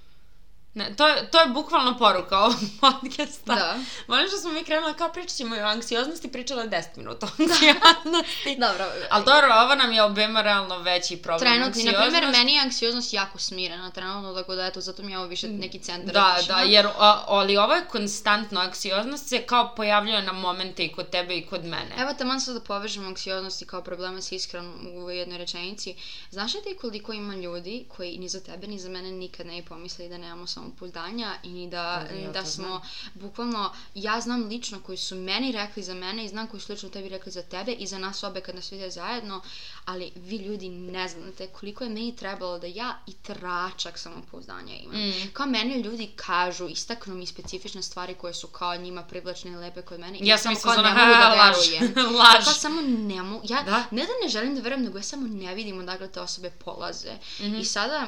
Ne, 0.76 0.95
to, 0.95 1.07
je, 1.07 1.32
to 1.32 1.41
je 1.41 1.47
bukvalno 1.47 1.97
poruka 1.97 2.39
ovog 2.39 2.59
podcasta. 2.82 3.55
Da. 3.55 3.76
Volim 4.07 4.28
što 4.28 4.38
smo 4.38 4.51
mi 4.51 4.63
krenula 4.63 4.93
kao 4.93 5.09
pričat 5.09 5.38
ćemo 5.38 5.55
i 5.55 5.59
o 5.59 5.65
anksioznosti, 5.65 6.32
pričala 6.32 6.61
je 6.61 6.69
10 6.69 6.84
minuta 6.95 7.26
o 7.26 7.30
anksioznosti. 7.30 8.55
Dobro, 8.67 8.86
Ali 9.09 9.26
dobro, 9.26 9.47
ovo 9.63 9.76
nam 9.76 9.91
je 9.91 10.03
obema 10.03 10.41
realno 10.41 10.80
veći 10.80 11.17
problem. 11.17 11.39
Trenutni, 11.39 11.84
na 11.84 11.91
primjer, 12.01 12.28
meni 12.32 12.53
je 12.53 12.61
anksioznost 12.61 13.13
jako 13.13 13.39
smirena 13.39 13.91
trenutno, 13.91 14.34
tako 14.34 14.55
da 14.55 14.65
eto, 14.65 14.82
zato 14.82 15.03
mi 15.03 15.11
je 15.11 15.17
ovo 15.17 15.28
više 15.28 15.47
neki 15.47 15.80
centar. 15.80 16.13
Da, 16.13 16.38
da, 16.47 16.57
jer, 16.57 16.86
a, 16.86 17.23
ali 17.28 17.57
ovo 17.57 17.73
je 17.73 17.86
konstantno, 17.86 18.59
anksioznost 18.59 19.30
se 19.30 19.41
kao 19.41 19.76
pojavljuje 19.76 20.21
na 20.21 20.32
momente 20.32 20.86
i 20.86 20.91
kod 20.91 21.09
tebe 21.09 21.36
i 21.38 21.45
kod 21.45 21.63
mene. 21.63 21.95
Evo 21.97 22.13
taman 22.17 22.41
sad 22.41 22.53
da 22.53 22.61
povežemo 22.61 23.07
anksioznost 23.07 23.61
i 23.61 23.65
kao 23.65 23.82
probleme 23.82 24.21
s 24.21 24.32
ishranom 24.32 24.88
u 24.95 25.11
jednoj 25.11 25.38
rečenici. 25.38 25.95
Znaš 26.32 26.53
li 26.53 26.61
ti 26.63 26.78
koliko 26.82 27.13
ima 27.13 27.36
ljudi 27.36 27.86
koji 27.97 28.17
ni 28.17 28.30
za 28.30 28.39
tebe 28.39 28.67
ni 28.67 28.80
za 28.80 28.89
mene 28.89 29.11
nikad 29.11 29.47
ne 29.47 29.61
bi 29.61 29.67
pomislili 29.67 30.09
da 30.09 30.17
nemamo 30.17 30.47
samopouzdanja 30.66 31.36
i 31.43 31.68
da, 31.68 31.84
ja 32.16 32.32
da 32.32 32.41
to 32.41 32.45
smo 32.45 32.66
znam. 32.66 32.82
bukvalno, 33.16 33.72
ja 33.95 34.22
znam 34.22 34.43
lično 34.43 34.80
koji 34.80 34.97
su 34.97 35.16
meni 35.16 35.51
rekli 35.51 35.84
za 35.84 35.93
mene 35.93 36.26
i 36.26 36.30
znam 36.30 36.47
koji 36.47 36.61
su 36.61 36.74
lično 36.74 36.89
tebi 36.89 37.09
rekli 37.09 37.32
za 37.32 37.41
tebe 37.41 37.72
i 37.72 37.88
za 37.88 37.97
nas 37.97 38.24
obe 38.24 38.41
kad 38.41 38.55
nas 38.55 38.72
vide 38.72 38.89
zajedno, 38.89 39.41
ali 39.86 40.11
vi 40.16 40.36
ljudi 40.38 40.70
ne 40.70 41.07
znate 41.07 41.47
koliko 41.47 41.84
je 41.84 41.89
meni 41.89 42.16
trebalo 42.16 42.59
da 42.59 42.68
ja 42.68 42.97
i 43.07 43.13
tračak 43.13 43.97
samopouzdanja 43.97 44.74
imam. 44.76 45.01
Mm. 45.01 45.30
Kao 45.34 45.45
meni 45.45 45.82
ljudi 45.82 46.11
kažu, 46.16 46.68
istaknu 46.68 47.16
mi 47.16 47.26
specifične 47.26 47.82
stvari 47.82 48.13
koje 48.13 48.34
su 48.34 48.47
kao 48.47 48.76
njima 48.76 49.03
privlačne 49.03 49.51
i 49.51 49.55
lepe 49.55 49.82
kod 49.82 49.99
mene 49.99 50.18
i 50.18 50.28
Ja 50.28 50.38
sam 50.38 50.49
mislila 50.49 50.76
kao 50.76 50.84
ne 50.84 50.89
mogu 50.91 51.11
da 51.11 51.30
laž, 51.30 51.55
verujem. 51.57 51.93
laž. 52.20 52.45
Pa 52.45 52.51
samo 52.51 52.82
ne 52.82 53.24
mogu, 53.24 53.45
ja 53.49 53.63
Da. 53.63 53.84
ne 53.91 54.01
da 54.01 54.11
ne 54.24 54.30
želim 54.30 54.55
da 54.55 54.61
verujem, 54.61 54.84
nego 54.84 54.97
ja 54.97 55.03
samo 55.03 55.28
ne 55.28 55.55
vidim 55.55 55.80
odakle 55.80 56.07
te 56.07 56.22
osobe 56.22 56.49
polaze. 56.51 57.11
Mhm. 57.39 57.55
I 57.55 57.66
sada, 57.66 58.07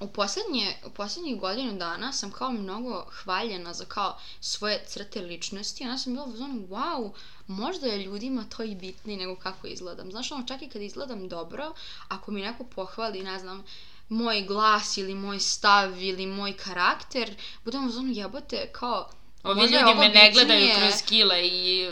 u 0.00 0.08
poslednje, 0.08 0.76
u 0.86 0.90
poslednjih 0.90 1.40
godinu 1.40 1.78
dana 1.78 2.12
sam 2.12 2.30
kao 2.30 2.52
mnogo 2.52 3.06
hvaljena 3.10 3.72
za 3.72 3.84
kao 3.84 4.18
svoje 4.40 4.84
crte 4.86 5.20
ličnosti, 5.20 5.84
onda 5.84 5.98
sam 5.98 6.12
bila 6.12 6.26
u 6.26 6.36
zonu, 6.36 6.66
wow, 6.68 7.10
možda 7.46 7.86
je 7.86 8.04
ljudima 8.04 8.44
to 8.56 8.62
i 8.62 8.74
bitnije 8.74 9.18
nego 9.18 9.36
kako 9.36 9.66
izgledam. 9.66 10.10
Znaš, 10.10 10.32
ono, 10.32 10.46
čak 10.46 10.62
i 10.62 10.68
kad 10.68 10.82
izgledam 10.82 11.28
dobro, 11.28 11.74
ako 12.08 12.30
mi 12.30 12.40
neko 12.40 12.64
pohvali, 12.64 13.22
ne 13.22 13.38
znam, 13.38 13.64
moj 14.08 14.42
glas 14.42 14.96
ili 14.96 15.14
moj 15.14 15.40
stav 15.40 16.02
ili 16.02 16.26
moj 16.26 16.56
karakter, 16.56 17.34
budem 17.64 17.86
u 17.86 17.90
zonu 17.90 18.12
jebote, 18.12 18.68
kao, 18.72 19.10
Ovi 19.42 19.60
ljudi 19.60 19.94
me 19.98 20.08
ne 20.08 20.30
gledaju 20.32 20.68
kroz 20.78 21.02
kile 21.08 21.46
i... 21.46 21.90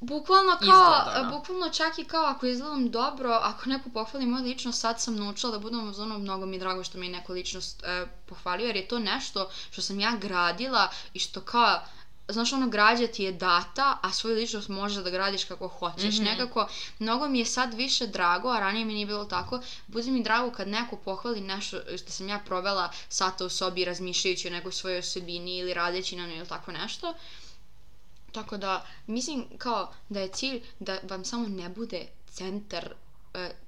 Bukvalno 0.00 0.56
kao, 0.64 1.04
Izgled, 1.06 1.24
ono. 1.24 1.38
bukvalno 1.38 1.68
čak 1.68 1.98
i 1.98 2.04
kao 2.04 2.24
ako 2.24 2.46
izgledam 2.46 2.90
dobro, 2.90 3.38
ako 3.42 3.68
neko 3.68 3.90
pohvali 3.90 4.26
moju 4.26 4.44
ličnost, 4.44 4.80
sad 4.80 5.00
sam 5.00 5.16
naučila 5.16 5.52
da 5.52 5.58
budem 5.58 5.94
zonu, 5.94 6.18
mnogo 6.18 6.46
mi 6.46 6.58
drago 6.58 6.84
što 6.84 6.98
mi 6.98 7.06
je 7.06 7.12
neko 7.12 7.32
ličnost 7.32 7.82
e, 7.84 8.06
pohvalio, 8.26 8.66
jer 8.66 8.76
je 8.76 8.88
to 8.88 8.98
nešto 8.98 9.50
što 9.70 9.82
sam 9.82 10.00
ja 10.00 10.16
gradila 10.20 10.88
i 11.14 11.18
što 11.18 11.40
kao, 11.40 11.80
znaš 12.28 12.52
ono, 12.52 12.68
građa 12.68 13.06
ti 13.06 13.22
je 13.22 13.32
data, 13.32 13.98
a 14.02 14.12
svoju 14.12 14.36
ličnost 14.36 14.68
možeš 14.68 15.04
da 15.04 15.10
gradiš 15.10 15.44
kako 15.44 15.68
hoćeš. 15.68 16.14
Mhm. 16.14 16.24
Nekako, 16.24 16.68
mnogo 16.98 17.28
mi 17.28 17.38
je 17.38 17.44
sad 17.44 17.74
više 17.74 18.06
drago, 18.06 18.48
a 18.48 18.60
ranije 18.60 18.84
mi 18.84 18.94
nije 18.94 19.06
bilo 19.06 19.24
tako, 19.24 19.60
bude 19.86 20.10
mi 20.10 20.22
drago 20.22 20.50
kad 20.50 20.68
neko 20.68 20.96
pohvali 20.96 21.40
nešto 21.40 21.76
što 21.98 22.12
sam 22.12 22.28
ja 22.28 22.38
provela 22.46 22.90
sata 23.08 23.44
u 23.44 23.48
sobi 23.48 23.84
razmišljajući 23.84 24.48
o 24.48 24.50
nekoj 24.50 24.72
svojoj 24.72 24.98
osobini 24.98 25.56
ili 25.56 25.74
radeći 25.74 26.16
na 26.16 26.26
njoj 26.26 26.36
ili 26.36 26.48
tako 26.48 26.72
nešto. 26.72 27.14
Tako 28.32 28.56
da, 28.56 28.72
mislim 29.06 29.44
kao 29.58 29.78
da 30.08 30.20
je 30.20 30.28
cilj 30.28 30.62
da 30.80 30.98
vam 31.02 31.24
samo 31.24 31.48
ne 31.48 31.68
bude 31.68 32.06
centar 32.28 32.94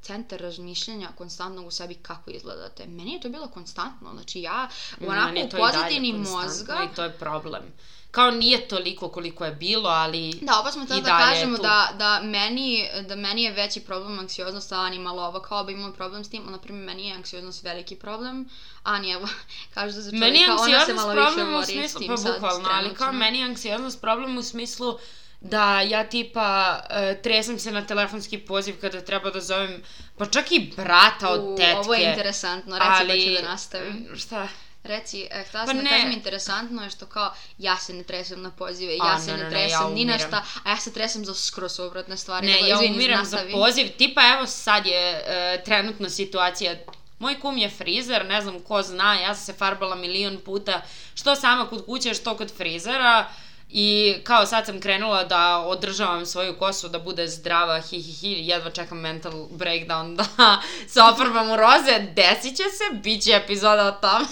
centar 0.02 0.40
razmišljanja 0.40 1.08
konstantnog 1.18 1.66
u 1.66 1.70
sebi 1.70 1.94
kako 1.94 2.30
izgledate. 2.30 2.86
Meni 2.86 3.12
je 3.12 3.20
to 3.20 3.28
bilo 3.28 3.48
konstantno, 3.48 4.10
znači 4.14 4.40
ja 4.40 4.68
onako 5.06 5.32
u 5.32 5.34
to 5.34 5.40
i 5.40 5.60
dalje 5.60 5.72
pozadini 5.72 6.12
konstantno 6.12 6.42
mozga 6.42 6.88
I 6.92 6.94
to 6.96 7.02
je 7.02 7.10
problem. 7.12 7.62
Kao 8.10 8.30
nije 8.30 8.68
toliko 8.68 9.08
koliko 9.08 9.44
je 9.44 9.52
bilo, 9.52 9.88
ali... 9.88 10.38
Da, 10.42 10.58
ovo 10.60 10.72
smo 10.72 10.82
i 10.82 11.00
da 11.00 11.18
kažemo 11.18 11.58
da, 11.58 11.88
da, 11.98 12.20
meni, 12.22 12.88
da 13.08 13.16
meni 13.16 13.42
je 13.42 13.52
veći 13.52 13.80
problem 13.80 14.18
anksioznost, 14.18 14.72
a 14.72 14.76
Ani 14.76 14.98
malo 14.98 15.22
ovo, 15.22 15.40
kao 15.40 15.64
bi 15.64 15.72
imala 15.72 15.92
problem 15.92 16.24
s 16.24 16.30
tim, 16.30 16.42
na 16.50 16.58
primjer 16.58 16.86
meni 16.86 17.08
je 17.08 17.14
anksioznost 17.14 17.62
veliki 17.62 17.96
problem, 17.96 18.48
Ani 18.82 19.12
evo, 19.12 19.28
kaže 19.74 19.96
da 19.96 20.02
se 20.02 20.10
čovjek, 20.10 20.24
Meni 20.24 20.38
je 20.38 20.46
kao 20.46 20.56
ona 20.56 20.86
se 20.86 20.94
malo 20.94 21.08
više 21.08 21.22
problem 21.22 21.48
u 21.48 21.52
bori 21.52 21.66
s 21.66 21.70
smislu, 21.70 21.98
tim 21.98 22.08
pa 22.08 22.16
sad 22.16 22.34
bukvalno, 22.34 22.68
ali 22.72 22.94
kao 22.94 23.12
meni 23.12 23.38
je 23.38 23.44
anksioznost 23.44 24.00
problem 24.00 24.38
u 24.38 24.42
smislu 24.42 24.98
da 25.41 25.80
ja 25.80 26.05
tipa 26.09 26.80
uh, 26.91 27.22
tresem 27.22 27.59
se 27.59 27.72
na 27.72 27.86
telefonski 27.86 28.38
poziv 28.38 28.80
kada 28.80 29.01
treba 29.01 29.30
da 29.30 29.41
zovem, 29.41 29.82
pa 30.18 30.26
čak 30.26 30.53
i 30.53 30.72
brata 30.76 31.28
od 31.28 31.41
U, 31.41 31.57
tetke. 31.57 31.76
Ovo 31.76 31.95
je 31.95 32.11
interesantno, 32.11 32.78
reci 32.78 32.88
pa 32.88 32.97
ali, 33.01 33.36
ću 33.36 33.43
da 33.43 33.51
nastavim. 33.51 34.09
Šta? 34.16 34.49
Reci, 34.82 35.28
e, 35.30 35.45
htjela 35.49 35.64
Pa 35.64 35.66
sam 35.66 35.76
da 35.76 35.82
ne. 35.82 35.91
kažem 35.91 36.12
interesantno 36.12 36.82
je 36.82 36.91
što 36.91 37.07
kao 37.07 37.32
ja 37.59 37.76
se 37.76 37.93
ne 37.93 38.03
tresem 38.03 38.43
na 38.43 38.51
pozive, 38.51 38.97
A, 39.01 39.09
ja 39.09 39.18
se 39.18 39.30
ne, 39.30 39.36
ne, 39.36 39.45
ne, 39.45 39.51
tresem 39.51 39.70
ja 39.70 39.88
ni 39.88 40.05
na 40.05 40.18
šta, 40.18 40.45
a 40.64 40.70
ja 40.70 40.76
se 40.76 40.93
tresem 40.93 41.24
za 41.24 41.34
skroz 41.34 41.72
suprotne 41.72 42.16
stvari. 42.16 42.47
Ne, 42.47 42.53
tako, 42.53 42.66
ja 42.66 42.74
izvini, 42.74 42.95
umiram 42.95 43.24
za 43.24 43.36
nastavi. 43.36 43.53
poziv, 43.53 43.88
tipa 43.99 44.20
evo 44.36 44.47
sad 44.47 44.86
je 44.86 45.12
uh, 45.12 45.64
trenutna 45.64 46.11
situacija 46.11 46.76
Moj 47.20 47.41
kum 47.41 47.59
je 47.59 47.68
frizer, 47.68 48.24
ne 48.26 48.41
znam 48.41 48.61
ko 48.61 48.82
zna, 48.82 49.14
ja 49.14 49.34
sam 49.34 49.45
se 49.45 49.53
farbala 49.53 49.97
milion 49.97 50.38
puta, 50.45 50.82
što 51.14 51.36
sama 51.36 51.68
kod 51.68 51.84
kuće, 51.86 52.14
što 52.14 52.36
kod 52.36 52.57
frizera. 52.57 53.28
I 53.72 54.14
kao 54.24 54.46
sad 54.46 54.66
sam 54.66 54.80
krenula 54.80 55.24
da 55.24 55.58
održavam 55.58 56.26
svoju 56.26 56.58
kosu 56.58 56.88
da 56.88 56.98
bude 56.98 57.28
zdrava, 57.28 57.80
hi 57.80 58.02
hi 58.02 58.12
hi, 58.12 58.28
jedva 58.28 58.70
čekam 58.70 58.98
mental 58.98 59.32
breakdown 59.32 60.16
da 60.16 60.24
se 60.92 61.02
ofarbam 61.02 61.50
u 61.50 61.56
roze, 61.56 61.98
desit 61.98 62.56
će 62.56 62.62
se, 62.62 62.84
bit 62.92 63.22
će 63.22 63.30
epizoda 63.30 63.86
o 63.86 63.92
tome. 63.92 64.26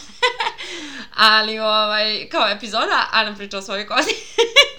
Ali 1.33 1.59
ovaj, 1.59 2.29
kao 2.29 2.49
epizoda, 2.49 3.07
Ana 3.13 3.35
priča 3.37 3.59
o 3.59 3.63
svojoj 3.63 3.87
kosi. 3.87 4.15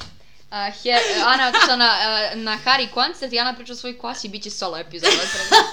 Uh, 0.52 0.84
he, 0.84 1.00
Ana 1.26 1.43
je 1.43 1.50
otišla 1.50 1.76
na, 1.76 1.91
uh, 2.34 2.41
na 2.41 2.58
Hari 2.66 2.88
koncert 2.88 3.34
i 3.34 3.39
Ana 3.39 3.56
priča 3.56 3.74
o 3.74 3.76
svojoj 3.76 3.97
kosi 3.97 4.28
i 4.28 4.30
bit 4.30 4.43
će 4.43 4.50
solo 4.50 4.78
epizoda. 4.78 5.12
tako. 5.50 5.66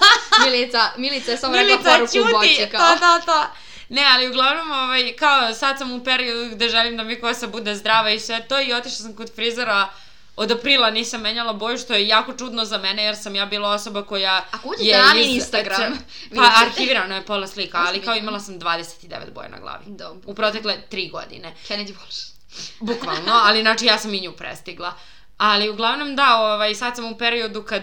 Milica, 0.45 0.91
Milica 0.97 1.31
je 1.31 1.37
samo 1.37 1.57
rekla 1.57 1.79
poruku 1.79 2.19
u 2.21 2.33
boci 2.33 2.69
kao. 2.71 2.81
to, 2.81 2.99
to, 2.99 3.27
to. 3.27 3.47
Ne, 3.89 4.05
ali 4.15 4.29
uglavnom, 4.29 4.71
ovaj, 4.71 5.17
kao 5.17 5.55
sad 5.55 5.79
sam 5.79 5.93
u 5.93 6.05
periodu 6.05 6.55
gde 6.55 6.69
želim 6.69 6.97
da 6.97 7.03
mi 7.05 7.21
kosa 7.21 7.47
bude 7.47 7.75
zdrava 7.75 8.11
i 8.11 8.21
sve 8.21 8.47
to 8.49 8.61
i 8.61 8.73
otišla 8.73 8.97
sam 8.99 9.17
kod 9.17 9.35
frizera 9.35 9.89
od 10.37 10.51
aprila 10.51 10.91
nisam 10.91 11.21
menjala 11.21 11.53
boju, 11.53 11.79
što 11.79 11.95
je 11.95 12.09
jako 12.09 12.33
čudno 12.33 12.65
za 12.65 12.79
mene, 12.79 13.05
jer 13.05 13.17
sam 13.17 13.35
ja 13.35 13.47
bila 13.47 13.71
osoba 13.71 14.03
koja 14.03 14.45
Ako 14.51 14.69
uđete 14.69 14.85
je 14.85 14.99
na 14.99 15.05
Anin 15.11 15.31
iz- 15.31 15.35
Instagram, 15.35 15.99
Pa 16.37 16.53
arhivirano 16.67 17.15
je 17.15 17.25
pola 17.25 17.47
slika, 17.47 17.85
ali 17.87 18.03
kao 18.03 18.17
imala 18.17 18.41
sam 18.41 18.61
29 18.61 19.33
boja 19.35 19.49
na 19.49 19.59
glavi. 19.59 19.85
Dobro. 19.87 20.21
U 20.27 20.35
protekle 20.35 20.77
tri 20.89 21.09
godine. 21.09 21.55
Kennedy 21.69 21.95
Walsh. 21.95 22.36
Bukvalno, 22.81 23.33
ali 23.33 23.61
znači 23.61 23.87
ja 23.87 23.99
sam 23.99 24.15
i 24.15 24.21
nju 24.21 24.33
prestigla. 24.33 24.95
Ali 25.39 25.71
uglavnom 25.71 26.17
da, 26.17 26.37
ovaj, 26.37 26.75
sad 26.75 26.97
sam 26.97 27.13
u 27.13 27.19
periodu 27.19 27.63
kad 27.63 27.83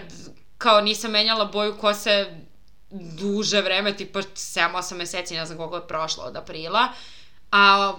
kao 0.58 0.80
nisam 0.80 1.10
menjala 1.10 1.44
boju 1.44 1.78
kose 1.78 2.26
duže 2.90 3.60
vreme, 3.60 3.96
tipa 3.96 4.18
7-8 4.18 4.94
meseci, 4.94 5.34
ne 5.34 5.46
znam 5.46 5.58
koliko 5.58 5.76
je 5.76 5.88
prošlo 5.88 6.24
od 6.24 6.36
aprila. 6.36 6.88
A 7.52 7.94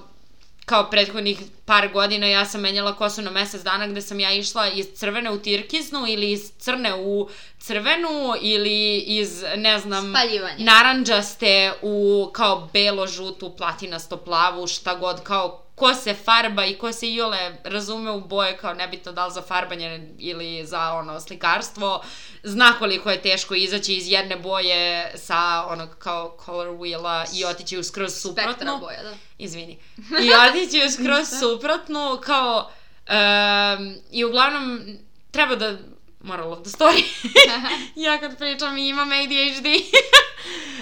kao 0.65 0.89
prethodnih 0.89 1.39
par 1.65 1.93
godina 1.93 2.27
ja 2.27 2.45
sam 2.45 2.61
menjala 2.61 2.95
kosu 2.95 3.21
na 3.21 3.31
mesec 3.31 3.61
dana 3.63 3.87
gde 3.87 4.01
sam 4.01 4.19
ja 4.19 4.33
išla 4.33 4.67
iz 4.67 4.85
crvene 4.95 5.31
u 5.31 5.39
tirkiznu 5.39 6.07
ili 6.07 6.31
iz 6.31 6.51
crne 6.57 6.95
u 6.95 7.29
crvenu 7.59 8.33
ili 8.41 8.97
iz, 8.97 9.43
ne 9.55 9.79
znam, 9.79 10.13
Spaljivanje. 10.13 10.65
naranđaste 10.65 11.73
u 11.81 12.29
kao 12.33 12.69
belo, 12.73 13.07
žutu, 13.07 13.55
platinasto, 13.57 14.17
plavu, 14.17 14.67
šta 14.67 14.95
god, 14.95 15.23
kao 15.23 15.64
ko 15.75 15.93
se 15.93 16.13
farba 16.13 16.65
i 16.65 16.77
ko 16.77 16.91
se 16.91 17.09
iole 17.09 17.57
razume 17.63 18.11
u 18.11 18.21
boje, 18.21 18.57
kao 18.57 18.73
nebitno 18.73 19.11
da 19.11 19.25
li 19.25 19.33
za 19.33 19.41
farbanje 19.41 20.09
ili 20.17 20.65
za 20.65 20.93
ono 20.93 21.19
slikarstvo, 21.19 22.03
zna 22.43 22.73
koliko 22.79 23.09
je 23.11 23.21
teško 23.21 23.55
izaći 23.55 23.95
iz 23.95 24.11
jedne 24.11 24.35
boje 24.35 25.11
sa 25.15 25.65
onog 25.69 25.89
kao 25.99 26.37
color 26.45 26.67
wheela 26.67 27.25
i 27.39 27.45
otići 27.45 27.77
u 27.77 27.83
skroz 27.83 28.21
suprotno. 28.21 28.53
Spektra 28.53 28.77
boja, 28.77 29.03
da. 29.03 29.13
Izvini. 29.37 29.79
I 29.97 30.31
otići 30.49 30.85
u 30.87 30.91
skroz 30.91 31.27
suprotnu, 31.41 32.19
kao, 32.23 32.71
um, 33.09 33.95
i 34.11 34.25
uglavnom, 34.25 34.97
treba 35.31 35.55
da, 35.55 35.77
moral 36.25 36.51
of 36.53 36.59
the 36.63 36.69
story, 36.69 37.03
ja 38.05 38.19
kad 38.19 38.37
pričam 38.37 38.77
i 38.77 38.87
imam 38.87 39.09
ADHD, 39.11 39.65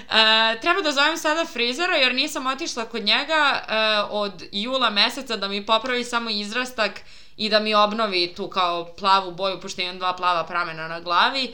Uh, 0.04 0.62
treba 0.62 0.82
da 0.82 0.92
zovem 0.92 1.18
sada 1.18 1.46
frizera 1.46 1.96
jer 1.96 2.16
nisam 2.16 2.48
otišla 2.48 2.86
kod 2.86 3.04
njega 3.04 3.64
uh, 3.64 4.08
od 4.12 4.44
jula 4.52 4.90
meseca 4.90 5.38
da 5.38 5.48
mi 5.48 5.66
popravi 5.66 6.04
samo 6.04 6.30
izrastak 6.30 7.02
i 7.38 7.50
da 7.50 7.60
mi 7.60 7.74
obnovi 7.76 8.34
tu 8.36 8.48
kao 8.50 8.96
plavu 8.96 9.32
boju, 9.32 9.60
pošto 9.62 9.82
imam 9.82 9.98
dva 10.00 10.14
plava 10.14 10.44
pramena 10.44 10.88
na 10.88 11.00
glavi. 11.00 11.54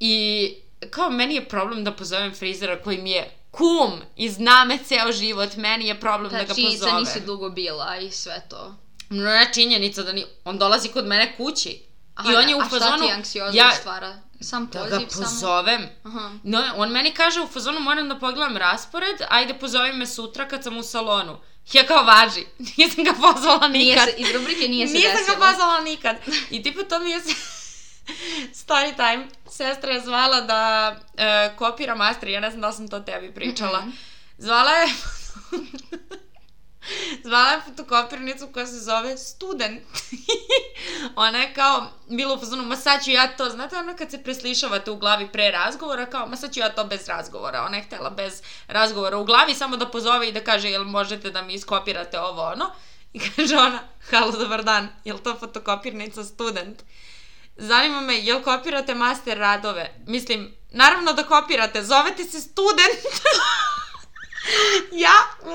I 0.00 0.54
kao 0.90 1.10
meni 1.10 1.34
je 1.34 1.48
problem 1.48 1.84
da 1.84 1.92
pozovem 1.92 2.34
frizera 2.34 2.82
koji 2.82 2.98
mi 2.98 3.10
je 3.10 3.30
kum 3.50 3.92
i 4.16 4.28
zna 4.28 4.64
me 4.64 4.78
ceo 4.84 5.12
život, 5.12 5.56
meni 5.56 5.86
je 5.86 6.00
problem 6.00 6.32
da, 6.32 6.38
Da, 6.38 6.44
ga 6.44 6.54
činjenica 6.54 6.84
pozovem. 6.84 7.04
nisi 7.04 7.20
dugo 7.20 7.50
bila 7.50 7.96
i 7.96 8.10
sve 8.10 8.42
to. 8.50 8.74
Ne, 9.10 9.50
činjenica 9.54 10.02
da 10.02 10.12
ni, 10.12 10.24
on 10.44 10.58
dolazi 10.58 10.88
kod 10.88 11.06
mene 11.06 11.36
kući. 11.36 11.87
Aha, 12.18 12.32
I 12.32 12.36
on 12.36 12.48
je 12.48 12.56
u 12.56 12.60
a 12.60 12.64
šta 12.64 12.78
fazonu, 12.78 13.06
ti 13.06 13.12
anksioznost 13.12 13.56
ja 13.56 13.70
stvara? 13.70 14.16
Sam 14.40 14.66
da 14.72 14.78
poziv, 14.78 14.98
ga 14.98 15.10
samo... 15.10 15.24
pozovem. 15.24 15.88
Aha. 16.04 16.30
No, 16.42 16.62
on 16.76 16.90
meni 16.90 17.14
kaže 17.14 17.40
u 17.40 17.46
fazonu 17.46 17.80
moram 17.80 18.08
da 18.08 18.18
pogledam 18.18 18.56
raspored, 18.56 19.16
ajde 19.28 19.54
pozovi 19.54 19.92
me 19.92 20.06
sutra 20.06 20.48
kad 20.48 20.62
sam 20.64 20.76
u 20.76 20.82
salonu. 20.82 21.38
Ja 21.72 21.86
kao 21.86 22.04
važi, 22.04 22.46
nisam 22.78 23.04
ga 23.04 23.12
pozvala 23.12 23.68
nikad. 23.68 23.72
Nije 23.72 23.98
se, 23.98 24.14
iz 24.16 24.30
rubrike 24.36 24.68
nije 24.68 24.88
se 24.88 24.94
Nisam 24.94 25.12
desilo. 25.12 25.36
ga 25.36 25.46
pozvala 25.46 25.80
nikad. 25.80 26.16
I 26.50 26.62
tipa 26.62 26.82
to 26.82 26.98
mi 26.98 27.10
je 27.10 27.20
se... 27.20 27.34
Story 28.64 28.96
time. 28.96 29.26
Sestra 29.50 29.92
je 29.92 30.00
zvala 30.00 30.40
da 30.40 30.94
e, 31.16 31.56
kopira 31.56 31.94
master, 31.94 32.28
ja 32.28 32.40
ne 32.40 32.50
znam 32.50 32.60
da 32.60 32.72
sam 32.72 32.88
to 32.88 33.00
tebi 33.00 33.34
pričala. 33.34 33.80
Mhm. 33.80 33.90
Zvala 34.38 34.70
je... 34.70 34.88
Zvala 37.24 37.50
je 37.50 37.60
fotokopirnicu 37.60 38.48
koja 38.52 38.66
se 38.66 38.78
zove 38.78 39.16
student. 39.18 39.82
Ona 41.16 41.38
je 41.38 41.54
kao 41.54 41.86
bila 42.08 42.34
u 42.34 42.38
fazonu, 42.38 42.62
ma 42.62 42.76
sad 42.76 43.04
ću 43.04 43.10
ja 43.10 43.36
to, 43.36 43.50
znate 43.50 43.76
ono 43.76 43.96
kad 43.96 44.10
se 44.10 44.22
preslišavate 44.22 44.90
u 44.90 44.96
glavi 44.96 45.28
pre 45.32 45.50
razgovora, 45.50 46.06
kao 46.06 46.26
ma 46.26 46.36
sad 46.36 46.54
ću 46.54 46.60
ja 46.60 46.68
to 46.68 46.84
bez 46.84 47.08
razgovora. 47.08 47.64
Ona 47.64 47.76
je 47.76 47.82
htela 47.82 48.10
bez 48.10 48.42
razgovora 48.66 49.16
u 49.16 49.24
glavi, 49.24 49.54
samo 49.54 49.76
da 49.76 49.90
pozove 49.90 50.28
i 50.28 50.32
da 50.32 50.44
kaže, 50.44 50.70
jel 50.70 50.84
možete 50.84 51.30
da 51.30 51.42
mi 51.42 51.54
iskopirate 51.54 52.20
ovo 52.20 52.42
ono. 52.42 52.70
I 53.12 53.20
kaže 53.36 53.56
ona, 53.56 53.80
halo, 54.10 54.32
dobar 54.32 54.64
dan, 54.64 54.88
jel 55.04 55.18
to 55.18 55.36
fotokopirnica 55.40 56.24
student? 56.24 56.82
Zanima 57.56 58.00
me, 58.00 58.18
jel 58.18 58.42
kopirate 58.42 58.94
master 58.94 59.38
radove? 59.38 59.94
Mislim, 60.06 60.54
naravno 60.70 61.12
da 61.12 61.22
kopirate, 61.22 61.82
zovete 61.84 62.24
se 62.24 62.40
student. 62.40 62.98
ja 65.04 65.12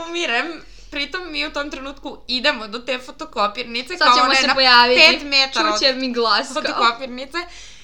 umirem, 0.08 0.64
pritom 0.94 1.32
mi 1.32 1.48
u 1.48 1.54
tom 1.54 1.72
trenutku 1.72 2.18
idemo 2.28 2.68
do 2.68 2.80
te 2.80 3.00
fotokopirnice, 3.00 3.98
Sad 3.98 4.08
kao 4.08 4.24
ona 4.24 4.34
je 4.34 4.42
se 4.42 4.48
na 4.48 4.54
pojaviti. 4.54 5.02
5 5.02 5.24
metara 5.24 5.72
Čuće 5.72 5.94
mi 5.94 6.14
glas 6.14 6.54
fotokopirnice. 6.54 7.38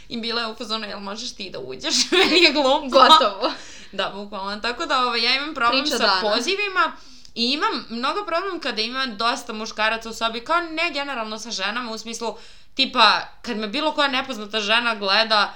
I 0.09 0.17
bila 0.17 0.41
je 0.41 0.47
u 0.47 0.55
fazonu, 0.55 0.87
jel 0.87 0.99
možeš 0.99 1.35
ti 1.35 1.49
da 1.49 1.59
uđeš? 1.59 1.95
Meni 2.11 2.43
je 2.43 2.51
glupo. 2.51 2.87
Gotovo. 2.87 3.51
Da, 3.91 4.11
bukvalno. 4.15 4.59
Tako 4.61 4.85
da 4.85 5.03
ovaj, 5.05 5.23
ja 5.23 5.35
imam 5.35 5.53
problem 5.53 5.83
Priča 5.83 5.97
sa 5.97 6.03
dana. 6.03 6.21
pozivima 6.21 6.91
i 7.35 7.51
imam 7.51 7.85
mnogo 7.89 8.25
problem 8.25 8.59
kada 8.59 8.81
ima 8.81 9.05
dosta 9.05 9.53
muškaraca 9.53 10.09
u 10.09 10.13
sobi, 10.13 10.43
kao 10.43 10.59
ne 10.59 10.91
generalno 10.93 11.39
sa 11.39 11.51
ženama, 11.51 11.91
u 11.91 11.97
smislu, 11.97 12.37
tipa, 12.73 13.21
kad 13.41 13.57
me 13.57 13.67
bilo 13.67 13.91
koja 13.91 14.07
nepoznata 14.07 14.59
žena 14.59 14.95
gleda, 14.95 15.53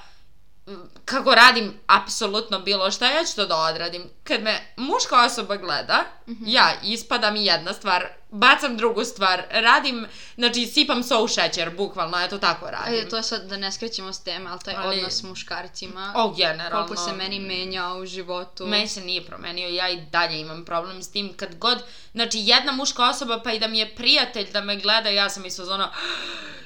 kako 1.06 1.36
radim 1.36 1.74
apsolutno 1.88 2.60
bilo 2.60 2.92
šta, 2.92 3.08
ja 3.08 3.24
ću 3.24 3.36
to 3.36 3.46
da 3.46 3.58
odradim. 3.58 4.10
Kad 4.24 4.42
me 4.42 4.60
muška 4.78 5.24
osoba 5.24 5.56
gleda, 5.56 6.04
Mhm. 6.28 6.44
ja 6.48 6.74
ispada 6.84 7.32
mi 7.32 7.46
jedna 7.46 7.74
stvar, 7.74 8.08
bacam 8.30 8.78
drugu 8.78 9.04
stvar, 9.06 9.44
radim, 9.52 10.08
znači 10.36 10.66
sipam 10.66 11.04
so 11.04 11.20
u 11.20 11.28
šećer, 11.28 11.70
bukvalno, 11.72 12.18
eto 12.20 12.38
tako 12.38 12.66
radim. 12.66 12.94
Ajde, 12.94 13.10
to 13.10 13.18
je 13.18 13.24
sad 13.24 13.42
da 13.44 13.58
ne 13.58 13.72
skrećemo 13.72 14.14
s 14.14 14.20
teme, 14.20 14.50
ali 14.50 14.60
taj 14.60 14.76
Ali- 14.76 14.98
odnos 14.98 15.14
s 15.14 15.24
muškarcima, 15.24 16.14
O, 16.16 16.30
generalno. 16.30 16.88
koliko 16.88 17.04
se 17.04 17.14
meni 17.14 17.40
menja 17.40 17.88
u 17.90 18.06
životu. 18.06 18.66
Meni 18.66 18.88
se 18.88 19.02
nije 19.02 19.26
promenio, 19.26 19.68
ja 19.70 19.90
i 19.90 20.02
dalje 20.02 20.40
imam 20.40 20.66
problem 20.66 21.04
s 21.04 21.12
tim 21.12 21.34
kad 21.34 21.56
god, 21.56 21.84
znači 22.12 22.38
jedna 22.40 22.72
muška 22.72 23.04
osoba 23.04 23.40
pa 23.40 23.52
i 23.52 23.60
da 23.60 23.68
mi 23.68 23.80
je 23.80 23.96
prijatelj 23.96 24.52
da 24.52 24.62
me 24.62 24.76
gleda, 24.76 25.10
ja 25.10 25.30
sam 25.30 25.46
iz 25.46 25.58
fazona, 25.58 25.92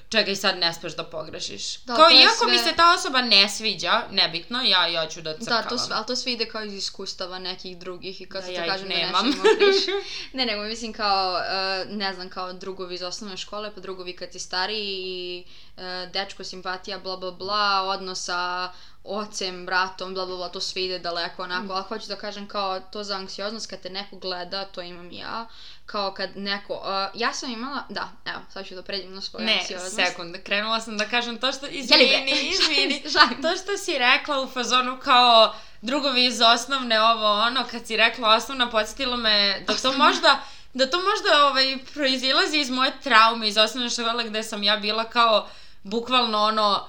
čekaj 0.10 0.36
sad 0.36 0.58
ne 0.58 0.74
smeš 0.74 0.94
da 0.94 1.04
pogrešiš. 1.06 1.78
Da, 1.78 1.96
Kao 1.96 2.10
iako 2.12 2.46
mi 2.46 2.58
sve- 2.58 2.66
se 2.66 2.76
ta 2.76 2.94
osoba 2.94 3.22
ne 3.22 3.50
sviđa, 3.50 4.04
nebitno, 4.12 4.62
ja, 4.62 4.88
ja 4.88 5.08
ću 5.08 5.22
da 5.22 5.34
crkavam. 5.34 5.64
Da, 5.64 5.70
to 5.70 5.78
sve, 5.78 5.96
ali 5.96 6.06
to 6.06 6.16
sve 6.16 6.32
ide 6.34 6.46
kao 6.46 6.64
iz 6.64 6.74
iskustava 6.74 7.40
nekih 7.40 7.78
drugih 7.78 8.22
i 8.22 8.26
kad 8.26 8.42
Da, 8.42 8.48
se 8.48 8.54
ja 8.54 8.60
to 8.60 8.66
ih 8.66 8.72
kažem 8.72 8.90
da 8.90 8.96
nemam. 8.96 9.26
nešto 9.26 9.42
ima 9.84 10.02
Ne, 10.34 10.46
nego 10.46 10.64
mislim 10.64 10.94
kao, 10.94 11.40
e, 11.40 11.86
ne 11.88 12.14
znam, 12.14 12.30
kao 12.30 12.54
drugovi 12.54 12.96
iz 12.96 13.02
osnovne 13.04 13.38
škole, 13.38 13.72
pa 13.76 13.82
drugovi 13.82 14.14
kad 14.14 14.32
si 14.32 14.40
stariji 14.40 14.98
i 14.98 15.44
e, 15.78 15.84
dečko, 16.08 16.44
simpatija, 16.44 17.00
bla 17.00 17.18
bla 17.18 17.32
bla, 17.32 17.82
odnos 17.84 18.24
sa 18.24 18.72
ocem, 19.06 19.66
bratom, 19.66 20.14
bla 20.14 20.26
bla 20.26 20.36
bla, 20.38 20.50
to 20.50 20.62
sve 20.62 20.84
ide 20.84 21.00
daleko 21.00 21.44
onako, 21.44 21.64
Mm. 21.64 21.72
ali 21.72 21.84
hoću 21.84 22.08
da 22.08 22.16
kažem 22.18 22.48
kao 22.48 22.80
to 22.82 23.04
za 23.04 23.16
anksioznost 23.16 23.70
kad 23.70 23.82
te 23.82 23.90
neko 23.90 24.16
gleda, 24.18 24.66
to 24.66 24.82
imam 24.82 25.12
ja, 25.12 25.48
kao 25.88 26.14
kad 26.14 26.30
neko, 26.36 26.74
e, 26.74 27.10
ja 27.14 27.34
sam 27.34 27.52
imala, 27.52 27.84
da, 27.90 28.10
evo, 28.26 28.40
sad 28.54 28.66
ću 28.66 28.76
da 28.76 28.84
pređem 28.84 29.16
na 29.16 29.22
svoju 29.22 29.46
Ne, 29.46 29.66
sekund, 29.96 30.36
krenula 30.44 30.82
sam 30.82 30.98
da 30.98 31.06
kažem 31.06 31.38
to 31.38 31.52
što, 31.52 31.68
izvini, 31.68 32.52
izvini, 32.52 33.04
to 33.44 33.58
što 33.64 33.78
si 33.78 33.98
rekla 33.98 34.42
u 34.42 34.48
fazonu 34.48 34.98
kao 35.04 35.56
drugovi 35.82 36.26
iz 36.26 36.42
osnovne 36.42 37.02
ovo 37.02 37.32
ono, 37.32 37.66
kad 37.72 37.88
si 37.88 37.98
rekla 37.98 38.36
osnovna, 38.36 38.70
podsjetilo 38.70 39.18
me 39.18 39.64
da 39.68 39.74
to 39.74 39.94
možda, 39.94 40.40
da 40.74 40.90
to 40.90 40.98
možda 40.98 41.46
ovaj, 41.46 41.78
proizilazi 41.94 42.58
iz 42.58 42.70
moje 42.70 42.92
traume 43.04 43.48
iz 43.48 43.58
osnovne 43.58 43.90
škole 43.90 44.24
gde 44.24 44.44
sam 44.44 44.64
ja 44.64 44.78
bila 44.78 45.04
kao 45.04 45.48
bukvalno 45.84 46.44
ono 46.44 46.88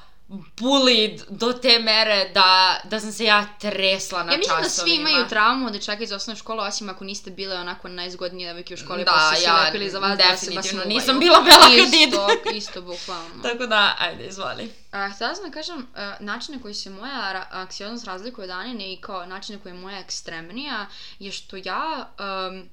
bullied 0.56 1.22
do 1.30 1.52
te 1.52 1.78
mere 1.78 2.30
da, 2.30 2.48
da 2.84 3.00
sam 3.00 3.12
se 3.12 3.24
ja 3.24 3.46
tresla 3.60 4.22
na 4.22 4.32
Ja 4.32 4.38
mislim 4.38 4.56
da 4.56 4.64
svi 4.64 4.74
časovima. 4.80 4.94
imaju 5.00 5.28
traumu 5.28 5.66
od 5.66 5.72
dečaka 5.72 6.02
iz 6.02 6.12
osnovne 6.12 6.38
škole, 6.38 6.62
osim 6.62 6.88
ako 6.88 7.04
niste 7.04 7.30
bile 7.30 7.56
onako 7.56 7.88
najzgodnije 7.88 8.48
devojke 8.48 8.74
u 8.74 8.76
školi, 8.76 9.04
Da, 9.04 9.10
pa 9.10 9.30
su 9.30 9.36
se 9.36 9.46
ja 9.46 9.62
lepili 9.62 9.90
za 9.90 9.98
vas 9.98 10.18
da 10.18 10.24
se 10.24 10.30
vas 10.30 10.40
definitivno 10.40 10.78
muvaju. 10.78 10.94
nisam 10.94 11.18
bila 11.18 11.40
Bela 11.40 11.62
Hadid. 11.62 12.08
Isto, 12.08 12.28
isto, 12.50 12.82
bukvalno. 12.82 13.42
Tako 13.42 13.66
da, 13.66 13.94
ajde, 13.98 14.26
izvoli. 14.26 14.72
A, 14.92 15.08
htjela 15.08 15.34
sam 15.34 15.44
da 15.44 15.50
kažem, 15.50 15.86
a, 15.96 16.14
način 16.20 16.54
na 16.54 16.62
koji 16.62 16.74
se 16.74 16.90
moja 16.90 17.32
ra- 17.32 17.46
anksioznost 17.52 18.04
razlikuje 18.04 18.44
od 18.44 18.50
Anine 18.50 18.92
i 18.92 18.96
kao 18.96 19.26
način 19.26 19.56
na 19.56 19.62
koji 19.62 19.72
je 19.72 19.78
moja 19.78 19.98
ekstremnija, 19.98 20.86
je 21.18 21.32
što 21.32 21.56
ja... 21.56 22.08
Um, 22.50 22.68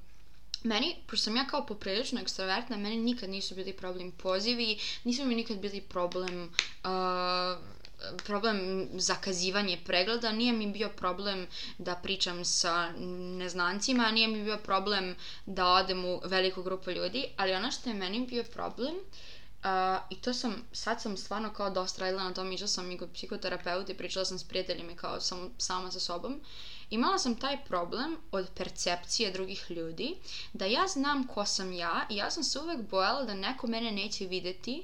Meni, 0.62 0.96
pošto 1.06 1.24
sam 1.24 1.36
ja 1.36 1.46
kao 1.46 1.66
poprilično 1.66 2.20
ekstrovertna, 2.20 2.76
meni 2.76 2.96
nikad 2.96 3.30
nisu 3.30 3.54
bili 3.54 3.72
problem 3.72 4.12
pozivi, 4.12 4.78
nisu 5.04 5.24
mi 5.24 5.34
nikad 5.34 5.58
bili 5.58 5.80
problem 5.80 6.52
uh, 6.84 7.58
problem 8.24 8.88
zakazivanje 8.94 9.78
pregleda, 9.84 10.32
nije 10.32 10.52
mi 10.52 10.66
bio 10.72 10.88
problem 10.88 11.46
da 11.78 11.94
pričam 11.94 12.44
sa 12.44 12.92
neznancima, 13.38 14.10
nije 14.10 14.28
mi 14.28 14.44
bio 14.44 14.56
problem 14.56 15.16
da 15.46 15.66
odem 15.66 16.04
u 16.04 16.20
veliku 16.24 16.62
grupu 16.62 16.90
ljudi, 16.90 17.26
ali 17.36 17.54
ono 17.54 17.70
što 17.70 17.90
je 17.90 17.94
meni 17.94 18.26
bio 18.26 18.44
problem 18.44 18.94
Uh, 19.66 19.72
I 20.10 20.16
to 20.20 20.34
sam, 20.34 20.62
sad 20.72 21.02
sam 21.02 21.16
stvarno 21.16 21.52
kao 21.52 21.70
dosta 21.70 22.00
radila 22.00 22.24
na 22.24 22.34
tom, 22.34 22.52
išla 22.52 22.66
sam 22.66 22.90
i 22.90 22.98
kod 22.98 23.08
psihoterapeuta 23.14 23.92
i 23.92 23.96
pričala 23.96 24.24
sam 24.24 24.38
s 24.38 24.44
prijateljima 24.44 24.96
kao 24.96 25.20
sam, 25.20 25.50
sama 25.58 25.90
sa 25.90 26.00
sobom. 26.00 26.40
Imala 26.90 27.18
sam 27.18 27.34
taj 27.34 27.64
problem 27.64 28.16
od 28.32 28.50
percepcije 28.56 29.30
drugih 29.30 29.66
ljudi, 29.70 30.14
da 30.52 30.64
ja 30.64 30.86
znam 30.86 31.26
ko 31.26 31.46
sam 31.46 31.72
ja 31.72 32.06
i 32.10 32.16
ja 32.16 32.30
sam 32.30 32.44
se 32.44 32.60
uvek 32.60 32.80
bojala 32.90 33.24
da 33.24 33.34
neko 33.34 33.66
mene 33.66 33.92
neće 33.92 34.26
videti, 34.26 34.82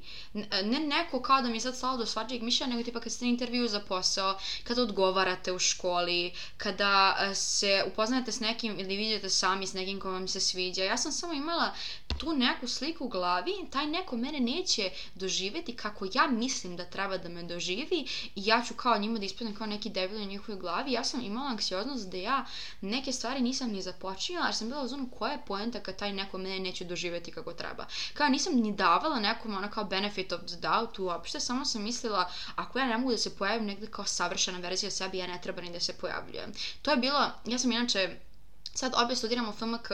ne 0.64 0.80
neko 0.80 1.22
kao 1.22 1.42
da 1.42 1.48
mi 1.48 1.56
je 1.56 1.60
sad 1.60 1.76
stalo 1.76 1.96
do 1.96 2.06
svačijeg 2.06 2.42
mišljenja, 2.42 2.70
nego 2.70 2.84
tipa 2.84 3.00
kad 3.00 3.12
ste 3.12 3.24
na 3.24 3.30
intervju 3.30 3.68
za 3.68 3.80
posao, 3.80 4.38
kada 4.64 4.82
odgovarate 4.82 5.52
u 5.52 5.58
školi, 5.58 6.32
kada 6.56 7.16
e, 7.20 7.34
se 7.34 7.84
upoznajete 7.92 8.32
s 8.32 8.40
nekim 8.40 8.78
ili 8.78 8.96
vidite 8.96 9.28
sami 9.28 9.66
s 9.66 9.72
nekim 9.72 10.00
ko 10.00 10.10
vam 10.10 10.28
se 10.28 10.40
sviđa. 10.40 10.84
Ja 10.84 10.96
sam 10.96 11.12
samo 11.12 11.32
imala 11.32 11.74
tu 12.18 12.32
neku 12.32 12.68
sliku 12.68 13.04
u 13.04 13.08
glavi, 13.08 13.52
taj 13.70 13.86
neko 13.86 14.16
mene 14.16 14.40
neće 14.40 14.90
doživeti 15.14 15.76
kako 15.76 16.06
ja 16.14 16.26
mislim 16.26 16.76
da 16.76 16.84
treba 16.84 17.18
da 17.18 17.28
me 17.28 17.42
doživi 17.42 18.06
i 18.34 18.42
ja 18.46 18.62
ću 18.68 18.74
kao 18.74 18.98
njima 18.98 19.18
da 19.18 19.24
ispadnem 19.24 19.56
kao 19.56 19.66
neki 19.66 19.90
debil 19.90 20.22
u 20.22 20.24
njihovoj 20.24 20.60
glavi. 20.60 20.92
Ja 20.92 21.04
sam 21.04 21.20
imala 21.20 21.50
anksioznost 21.50 21.91
da 22.00 22.16
ja 22.16 22.44
neke 22.80 23.12
stvari 23.12 23.40
nisam 23.40 23.70
ni 23.70 23.82
započinjala, 23.82 24.46
jer 24.46 24.54
sam 24.54 24.68
bila 24.68 24.82
u 24.82 24.88
zonu 24.88 25.08
koja 25.18 25.32
je 25.32 25.44
poenta 25.46 25.80
kad 25.80 25.96
taj 25.96 26.12
neko 26.12 26.38
mene 26.38 26.58
neće 26.58 26.84
doživeti 26.84 27.32
kako 27.32 27.52
treba. 27.52 27.86
Kao 28.14 28.28
nisam 28.28 28.54
ni 28.54 28.72
davala 28.72 29.20
nekom 29.20 29.56
ono 29.56 29.70
kao 29.70 29.84
benefit 29.84 30.32
of 30.32 30.40
the 30.46 30.56
doubt 30.56 30.98
uopšte, 30.98 31.40
samo 31.40 31.64
sam 31.64 31.82
mislila 31.82 32.30
ako 32.56 32.78
ja 32.78 32.86
ne 32.86 32.98
mogu 32.98 33.10
da 33.10 33.18
se 33.18 33.36
pojavim 33.36 33.66
negde 33.66 33.86
kao 33.86 34.04
savršena 34.04 34.58
verzija 34.58 34.90
sebi, 34.90 35.18
ja 35.18 35.26
ne 35.26 35.40
treba 35.42 35.62
ni 35.62 35.72
da 35.72 35.80
se 35.80 35.92
pojavljujem. 35.92 36.52
To 36.82 36.90
je 36.90 36.96
bilo, 36.96 37.30
ja 37.46 37.58
sam 37.58 37.72
inače 37.72 38.16
Sad 38.74 38.92
opet 39.04 39.18
studiram 39.18 39.48
u 39.48 39.52
FMK 39.52 39.90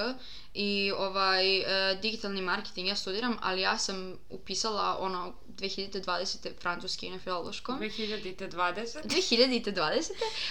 i 0.55 0.93
ovaj 0.97 1.59
e, 1.59 1.99
digitalni 2.03 2.43
marketing 2.43 2.89
ja 2.89 2.97
studiram, 2.97 3.37
ali 3.43 3.61
ja 3.61 3.79
sam 3.79 4.19
upisala 4.31 4.97
ono 5.01 5.35
2020. 5.59 6.37
francuski 6.61 7.11
na 7.11 7.19
filološkom. 7.19 7.79
2020? 7.79 9.03
2020. 9.05 10.11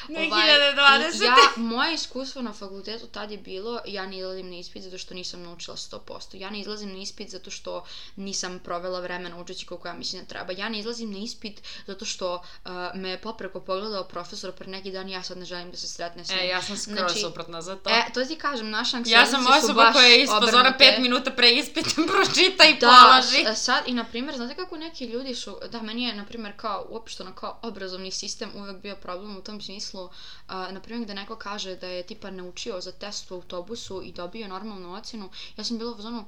2020. 0.10 1.14
i 1.14 1.26
ja, 1.26 1.36
moje 1.58 1.94
iskustvo 1.94 2.42
na 2.42 2.54
fakultetu 2.54 3.08
tad 3.08 3.32
je 3.32 3.38
bilo, 3.38 3.80
ja 3.86 4.06
ne 4.06 4.18
izlazim 4.18 4.50
na 4.50 4.58
ispit 4.58 4.84
zato 4.84 4.98
što 4.98 5.14
nisam 5.14 5.44
naučila 5.44 5.78
100%. 5.78 6.00
Ja 6.34 6.50
ne 6.50 6.60
izlazim 6.60 6.90
na 6.90 6.98
ispit 6.98 7.30
zato 7.30 7.52
što 7.52 7.84
nisam 8.16 8.60
provela 8.60 9.00
vremena 9.00 9.38
učeći 9.38 9.66
koliko 9.66 9.88
ja 9.88 9.94
mislim 9.94 10.22
da 10.22 10.28
treba. 10.28 10.54
Ja 10.54 10.70
ne 10.70 10.80
izlazim 10.80 11.12
na 11.12 11.18
ispit 11.18 11.58
zato 11.88 12.06
što 12.06 12.36
uh, 12.36 12.72
me 12.96 13.10
je 13.10 13.18
popreko 13.20 13.60
pogledao 13.60 14.04
profesor 14.04 14.52
pre 14.52 14.68
neki 14.68 14.92
dan 14.92 15.10
i 15.10 15.14
ja 15.14 15.24
sad 15.24 15.38
ne 15.38 15.46
želim 15.46 15.72
da 15.72 15.78
se 15.78 15.88
sretne 15.88 16.26
s 16.26 16.30
njim. 16.30 16.40
E, 16.40 16.48
ja 16.48 16.62
sam 16.62 16.78
skroz 16.78 16.98
Znači, 16.98 17.20
suprotna 17.20 17.62
za 17.62 17.76
to. 17.76 17.90
E, 17.90 18.04
to 18.14 18.26
ti 18.26 18.36
kažem, 18.38 18.70
naša 18.70 18.98
ja 18.98 19.00
anksioznosti 19.00 19.46
sam 19.46 19.58
osoba 19.60 19.92
koja 19.92 20.06
je 20.06 20.28
obrnute. 20.32 20.96
5 20.98 21.02
minuta 21.02 21.32
pre 21.32 21.52
ispita 21.52 21.90
pročita 22.08 22.64
i 22.66 22.74
Da, 22.76 22.88
položi. 23.04 23.56
s- 23.56 23.64
sad 23.64 23.84
i 23.88 23.94
na 23.94 24.04
primjer, 24.04 24.36
znate 24.36 24.56
kako 24.56 24.78
neki 24.78 24.97
neki 25.00 25.14
ljudi 25.14 25.36
su, 25.36 25.58
da, 25.72 25.82
meni 25.82 26.04
je, 26.04 26.16
na 26.16 26.26
primjer, 26.26 26.54
kao, 26.58 26.86
uopšteno 26.90 27.34
kao 27.36 27.60
obrazovni 27.62 28.12
sistem 28.12 28.50
uvek 28.56 28.82
bio 28.82 28.96
problem 28.96 29.38
u 29.38 29.42
tom 29.42 29.62
smislu, 29.62 30.04
uh, 30.04 30.12
na 30.48 30.82
primjer, 30.82 31.06
gde 31.06 31.14
neko 31.14 31.36
kaže 31.36 31.76
da 31.76 31.88
je 31.88 32.04
tipa 32.04 32.32
naučio 32.32 32.82
za 32.82 32.92
test 32.92 33.32
u 33.32 33.36
autobusu 33.36 34.02
i 34.04 34.12
dobio 34.12 34.48
normalnu 34.48 34.94
ocenu, 34.94 35.30
ja 35.58 35.64
sam 35.64 35.78
bila 35.78 35.92
u 35.92 36.02
zonu, 36.02 36.26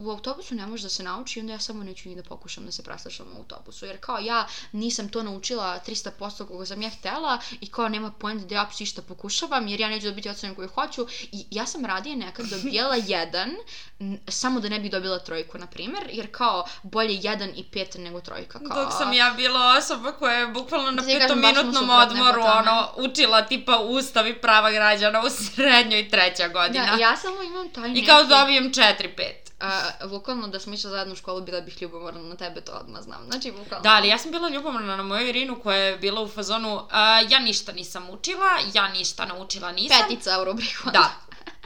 u 0.00 0.10
autobusu 0.10 0.54
ne 0.54 0.66
može 0.66 0.82
da 0.82 0.88
se 0.88 1.02
nauči, 1.02 1.40
onda 1.40 1.52
ja 1.52 1.58
samo 1.58 1.84
neću 1.84 2.08
ni 2.08 2.16
da 2.16 2.22
pokušam 2.22 2.64
da 2.66 2.72
se 2.72 2.82
preslušam 2.82 3.26
u 3.34 3.38
autobusu. 3.38 3.86
Jer 3.86 4.00
kao 4.00 4.18
ja 4.18 4.46
nisam 4.72 5.08
to 5.08 5.22
naučila 5.22 5.80
300% 5.86 6.46
koga 6.48 6.66
sam 6.66 6.82
ja 6.82 6.90
htela 6.90 7.38
i 7.60 7.66
kao 7.66 7.88
nema 7.88 8.10
point 8.10 8.42
da 8.42 8.54
ja 8.54 8.70
išta 8.78 9.02
pokušavam 9.02 9.68
jer 9.68 9.80
ja 9.80 9.88
neću 9.88 10.06
dobiti 10.06 10.28
ocenu 10.28 10.54
koju 10.54 10.68
hoću. 10.68 11.06
I 11.32 11.46
ja 11.50 11.66
sam 11.66 11.84
radije 11.84 12.16
nekad 12.16 12.46
dobijala 12.46 12.96
jedan 13.16 13.50
samo 14.28 14.60
da 14.60 14.68
ne 14.68 14.80
bih 14.80 14.90
dobila 14.90 15.18
trojku, 15.18 15.58
na 15.58 15.66
primjer, 15.66 16.04
jer 16.12 16.32
kao 16.32 16.66
bolje 16.82 17.18
jedan 17.22 17.50
i 17.56 17.64
pet 17.72 17.94
nego 17.98 18.20
trojka. 18.20 18.58
Kao... 18.58 18.84
Dok 18.84 18.92
sam 18.92 19.12
ja 19.12 19.32
bila 19.36 19.76
osoba 19.78 20.12
koja 20.12 20.34
je 20.34 20.46
bukvalno 20.46 20.90
na 20.90 21.02
Da 21.02 21.02
smo 21.02 21.18
petominutnom 21.20 21.90
odmoru, 21.90 22.42
ono, 22.42 22.88
učila 22.96 23.42
tipa 23.42 23.78
ustav 23.78 24.26
i 24.26 24.34
prava 24.34 24.70
građana 24.70 25.22
u 25.22 25.30
srednjoj 25.30 26.08
treća 26.08 26.48
godina. 26.48 26.96
Da, 26.96 27.02
ja 27.02 27.16
samo 27.16 27.42
imam 27.42 27.68
taj 27.68 27.88
neki... 27.88 28.00
I 28.00 28.06
kao 28.06 28.24
dobijem 28.24 28.72
4-5. 28.72 29.45
Uh, 29.60 30.10
bukvalno 30.10 30.48
da 30.48 30.60
smo 30.60 30.74
išli 30.74 30.90
zajedno 30.90 31.12
u 31.12 31.16
školu, 31.16 31.40
bila 31.40 31.60
bih 31.60 31.82
ljubomorna 31.82 32.20
na 32.20 32.36
tebe, 32.36 32.60
to 32.60 32.72
odmah 32.72 33.02
znam. 33.02 33.24
Znači, 33.26 33.52
bukvalno. 33.52 33.82
Da, 33.82 33.90
ali 33.90 34.08
ja 34.08 34.18
sam 34.18 34.30
bila 34.30 34.48
ljubomorna 34.48 34.96
na 34.96 35.02
moju 35.02 35.28
Irinu 35.28 35.60
koja 35.62 35.76
je 35.78 35.96
bila 35.96 36.22
u 36.22 36.28
fazonu 36.28 36.74
uh, 36.74 36.90
ja 37.30 37.38
ništa 37.38 37.72
nisam 37.72 38.10
učila, 38.10 38.50
ja 38.74 38.88
ništa 38.88 39.24
naučila 39.24 39.72
nisam. 39.72 39.98
Petica 40.08 40.40
u 40.40 40.44
rubriku. 40.44 40.90
Da, 40.92 41.10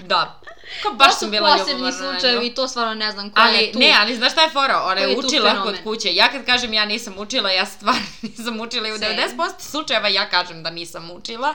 da. 0.00 0.40
Kao 0.82 0.92
baš 0.92 1.08
to 1.08 1.14
sam 1.14 1.26
su 1.26 1.30
bila 1.30 1.52
posebni 1.52 1.72
ljubomorna 1.72 2.00
na 2.00 2.12
nju. 2.12 2.20
slučajevi 2.20 2.46
i 2.46 2.54
to 2.54 2.68
stvarno 2.68 2.94
ne 2.94 3.12
znam 3.12 3.30
koja 3.30 3.46
Ali, 3.46 3.58
je 3.58 3.72
tu. 3.72 3.78
ne, 3.78 3.96
ali 4.00 4.16
znaš 4.16 4.32
šta 4.32 4.42
je 4.42 4.50
fora? 4.50 4.82
Ona 4.82 5.00
je 5.00 5.10
je 5.10 5.16
učila 5.18 5.62
kod 5.62 5.76
kuće. 5.84 6.14
Ja 6.14 6.30
kad 6.32 6.46
kažem 6.46 6.72
ja 6.72 6.84
nisam 6.84 7.14
učila, 7.18 7.50
ja 7.50 7.66
stvarno 7.66 8.06
nisam 8.22 8.60
učila 8.60 8.88
i 8.88 8.92
u 8.92 8.98
Same. 8.98 9.28
90% 9.36 9.50
slučajeva 9.58 10.08
ja 10.08 10.30
kažem 10.30 10.62
da 10.62 10.70
nisam 10.70 11.10
učila. 11.10 11.54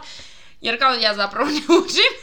Jer 0.61 0.79
kao 0.79 0.93
ja 0.93 1.15
zapravo 1.15 1.49
ne 1.55 1.61
učim. 1.85 2.13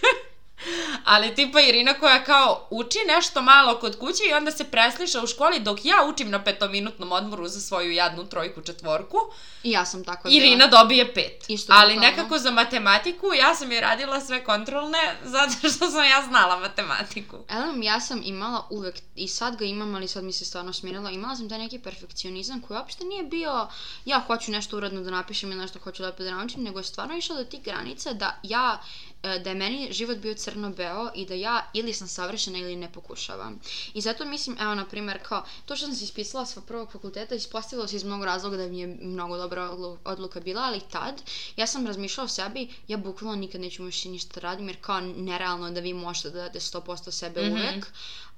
Ali 1.05 1.35
tipa 1.35 1.61
Irina 1.61 1.95
koja 1.95 2.25
kao 2.25 2.67
uči 2.71 2.99
nešto 3.07 3.43
malo 3.43 3.79
kod 3.79 3.99
kuće 3.99 4.23
i 4.31 4.33
onda 4.33 4.51
se 4.51 4.65
presliša 4.65 5.23
u 5.23 5.27
školi 5.27 5.61
dok 5.61 5.85
ja 5.85 5.97
učim 6.13 6.31
na 6.31 6.45
petominutnom 6.45 7.13
odmoru 7.13 7.49
za 7.49 7.61
svoju 7.61 7.93
jadnu 7.93 8.25
trojku 8.25 8.63
četvorku. 8.63 9.19
I 9.63 9.71
ja 9.71 9.85
sam 9.85 10.05
tako 10.05 10.29
bila. 10.29 10.37
Irina 10.37 10.67
dobije 10.67 11.15
pet. 11.15 11.45
Isto 11.49 11.73
Ali 11.73 11.95
bukvalno. 11.95 12.17
nekako 12.17 12.39
za 12.39 12.51
matematiku 12.51 13.27
ja 13.35 13.55
sam 13.55 13.73
je 13.73 13.81
radila 13.81 14.21
sve 14.21 14.45
kontrolne 14.45 14.99
zato 15.35 15.69
što 15.69 15.91
sam 15.91 16.05
ja 16.05 16.23
znala 16.29 16.57
matematiku. 16.57 17.37
Elem, 17.49 17.83
ja 17.83 18.01
sam 18.01 18.23
imala 18.25 18.67
uvek, 18.71 18.95
i 19.17 19.29
sad 19.29 19.57
ga 19.57 19.65
imam, 19.65 19.95
ali 19.95 20.09
sad 20.09 20.25
mi 20.25 20.33
se 20.33 20.45
stvarno 20.45 20.73
smirilo, 20.73 21.11
imala 21.11 21.37
sam 21.37 21.49
taj 21.49 21.59
neki 21.59 21.79
perfekcionizam 21.79 22.61
koji 22.61 22.79
uopšte 22.79 23.05
nije 23.05 23.23
bio, 23.23 23.69
ja 24.05 24.23
hoću 24.27 24.51
nešto 24.51 24.77
uredno 24.77 25.01
da 25.01 25.11
napišem 25.11 25.53
ili 25.53 25.61
nešto 25.61 25.79
hoću 25.79 26.03
lepo 26.03 26.23
da 26.23 26.31
naučim, 26.31 26.63
nego 26.63 26.79
je 26.79 26.85
stvarno 26.85 27.17
išlo 27.17 27.37
do 27.37 27.45
tih 27.45 27.63
granica 27.63 28.13
da 28.13 28.39
ja, 28.43 28.83
da 29.23 29.51
je 29.51 29.55
meni 29.55 29.89
život 29.93 30.17
bio 30.19 30.35
crno-beo 30.35 31.11
i 31.15 31.27
da 31.27 31.35
ja 31.35 31.71
ili 31.73 31.93
sam 31.93 32.09
savršena 32.09 32.59
ili 32.59 32.77
ne 32.77 32.93
pokušavam. 32.93 33.61
I 33.95 34.01
zato 34.01 34.25
mislim, 34.25 34.57
evo, 34.61 34.75
na 34.75 34.87
primjer, 34.87 35.19
kao, 35.23 35.45
to 35.67 35.77
što 35.77 35.87
sam 35.87 35.95
se 35.97 36.05
ispisala 36.05 36.47
sa 36.47 36.61
prvog 36.61 36.93
fakulteta, 36.93 37.35
ispostavilo 37.35 37.89
se 37.89 37.97
iz 37.97 38.05
mnogo 38.05 38.25
razloga 38.25 38.57
da 38.57 38.67
mi 38.67 38.81
je 38.81 38.87
mnogo 38.87 39.37
dobra 39.37 39.71
odlu- 39.71 39.99
odluka 40.05 40.41
bila, 40.41 40.63
ali 40.63 40.81
tad, 40.91 41.23
ja 41.57 41.67
sam 41.67 41.87
razmišljala 41.87 42.25
o 42.25 42.29
sebi, 42.29 42.69
ja 42.89 42.97
bukvalno 42.97 43.37
nikad 43.37 43.61
neću 43.61 43.83
moći 43.83 44.09
ništa 44.09 44.35
da 44.35 44.41
radim, 44.41 44.69
jer 44.69 44.77
kao 44.81 45.01
nerealno 45.01 45.71
da 45.71 45.81
vi 45.81 45.95
možete 45.95 46.31
da 46.31 46.41
date 46.41 46.61
100% 46.61 47.11
sebe 47.11 47.43
Mhm. 47.43 47.53
uvek, 47.53 47.87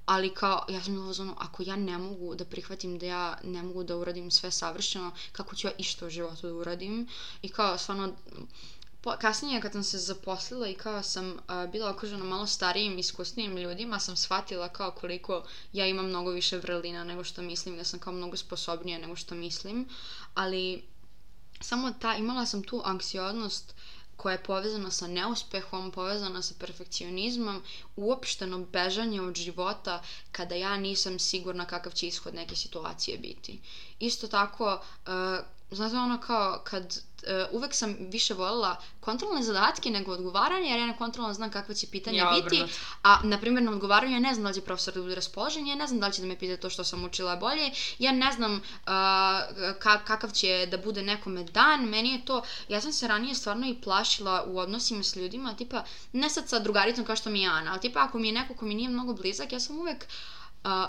ali 0.05 0.29
kao, 0.29 0.65
ja 0.69 0.83
sam 0.83 0.93
bila 0.93 1.07
u 1.07 1.13
zonu, 1.13 1.35
ako 1.37 1.63
ja 1.63 1.75
ne 1.75 1.97
mogu 1.97 2.35
da 2.35 2.45
prihvatim 2.45 2.99
da 2.99 3.05
ja 3.05 3.37
ne 3.43 3.63
mogu 3.63 3.83
da 3.83 3.97
uradim 3.97 4.31
sve 4.31 4.51
savršeno, 4.51 5.11
kako 5.31 5.55
ću 5.55 5.67
ja 5.67 5.73
išta 5.77 6.05
u 6.05 6.09
životu 6.09 6.47
da 6.47 6.53
uradim? 6.53 7.07
I 7.41 7.49
kao, 7.49 7.77
stvarno, 7.77 8.13
po, 9.05 9.13
kasnije 9.21 9.61
kad 9.61 9.71
sam 9.71 9.83
se 9.83 9.97
zaposlila 9.97 10.67
i 10.67 10.73
kao 10.73 11.03
sam 11.03 11.37
a, 11.47 11.67
bila 11.67 11.89
okružena 11.89 12.23
malo 12.23 12.47
starijim, 12.47 12.97
iskusnijim 12.97 13.57
ljudima, 13.57 13.99
sam 13.99 14.15
shvatila 14.15 14.69
kao 14.69 14.91
koliko 14.91 15.43
ja 15.73 15.87
imam 15.87 16.05
mnogo 16.05 16.31
više 16.31 16.57
vrlina 16.57 17.03
nego 17.03 17.23
što 17.23 17.41
mislim, 17.41 17.77
da 17.77 17.83
sam 17.83 17.99
kao 17.99 18.13
mnogo 18.13 18.37
sposobnija 18.37 18.99
nego 18.99 19.15
što 19.15 19.35
mislim, 19.35 19.89
ali 20.33 20.83
samo 21.61 21.91
ta, 21.91 22.15
imala 22.15 22.45
sam 22.45 22.63
tu 22.63 22.81
anksioznost 22.85 23.75
koja 24.17 24.33
je 24.33 24.43
povezana 24.43 24.91
sa 24.91 25.07
neuspehom, 25.07 25.91
povezana 25.91 26.41
sa 26.41 26.53
perfekcionizmom, 26.59 27.61
uopšteno 27.95 28.59
bežanje 28.59 29.21
od 29.21 29.35
života 29.35 30.03
kada 30.31 30.55
ja 30.55 30.77
nisam 30.77 31.19
sigurna 31.19 31.65
kakav 31.65 31.91
će 31.91 32.07
ishod 32.07 32.35
neke 32.35 32.55
situacije 32.55 33.17
biti. 33.17 33.61
Isto 33.99 34.27
tako, 34.27 34.81
uh, 35.07 35.45
znate 35.71 35.97
ono 35.97 36.17
kao 36.21 36.61
kad 36.63 36.97
uh, 37.25 37.55
uvek 37.55 37.73
sam 37.73 37.95
više 37.99 38.33
voljela 38.33 38.75
kontrolne 38.99 39.43
zadatke 39.43 39.89
nego 39.89 40.11
odgovaranje, 40.11 40.69
jer 40.69 40.79
ja 40.79 40.87
ne 40.87 40.97
kontrolno 40.97 41.33
znam 41.33 41.51
kakva 41.51 41.75
će 41.75 41.87
pitanja 41.87 42.23
Ja, 42.23 42.41
biti, 42.41 42.63
a 43.03 43.19
na 43.23 43.37
primjer 43.39 43.63
na 43.63 43.71
odgovaranju 43.71 44.13
ja 44.13 44.19
ne 44.19 44.33
znam 44.33 44.43
da 44.43 44.49
li 44.49 44.55
će 44.55 44.61
profesor 44.61 44.93
da 44.93 45.01
bude 45.01 45.15
raspoložen, 45.15 45.67
ja 45.67 45.75
ne 45.75 45.87
znam 45.87 45.99
da 45.99 46.07
li 46.07 46.13
će 46.13 46.21
da 46.21 46.27
me 46.27 46.39
pita 46.39 46.61
to 46.61 46.69
što 46.69 46.83
sam 46.83 47.05
učila 47.05 47.35
bolje, 47.35 47.71
ja 47.99 48.11
ne 48.11 48.31
znam 48.31 48.53
uh, 48.53 48.61
ka, 49.79 49.99
kakav 50.05 50.31
će 50.31 50.67
da 50.71 50.77
bude 50.77 51.03
nekome 51.03 51.43
dan, 51.43 51.85
meni 51.85 52.11
je 52.11 52.25
to, 52.25 52.41
ja 52.69 52.81
sam 52.81 52.93
se 52.93 53.07
ranije 53.07 53.35
stvarno 53.35 53.67
i 53.67 53.81
plašila 53.83 54.43
u 54.47 54.57
odnosima 54.57 55.03
s 55.03 55.15
ljudima, 55.15 55.55
tipa, 55.55 55.83
ne 56.13 56.29
sad 56.29 56.49
sa 56.49 56.59
drugaricom 56.59 57.05
kao 57.05 57.15
što 57.15 57.29
mi 57.29 57.41
je 57.41 57.49
Ana, 57.49 57.71
ali 57.71 57.81
tipa 57.81 58.03
ako 58.03 58.19
mi 58.19 58.27
je 58.27 58.33
neko 58.33 58.53
ko 58.53 58.65
mi 58.65 58.75
nije 58.75 58.89
mnogo 58.89 59.13
blizak, 59.13 59.51
ja 59.51 59.59
sam 59.59 59.79
uvek 59.79 59.97
uh, 59.97 60.34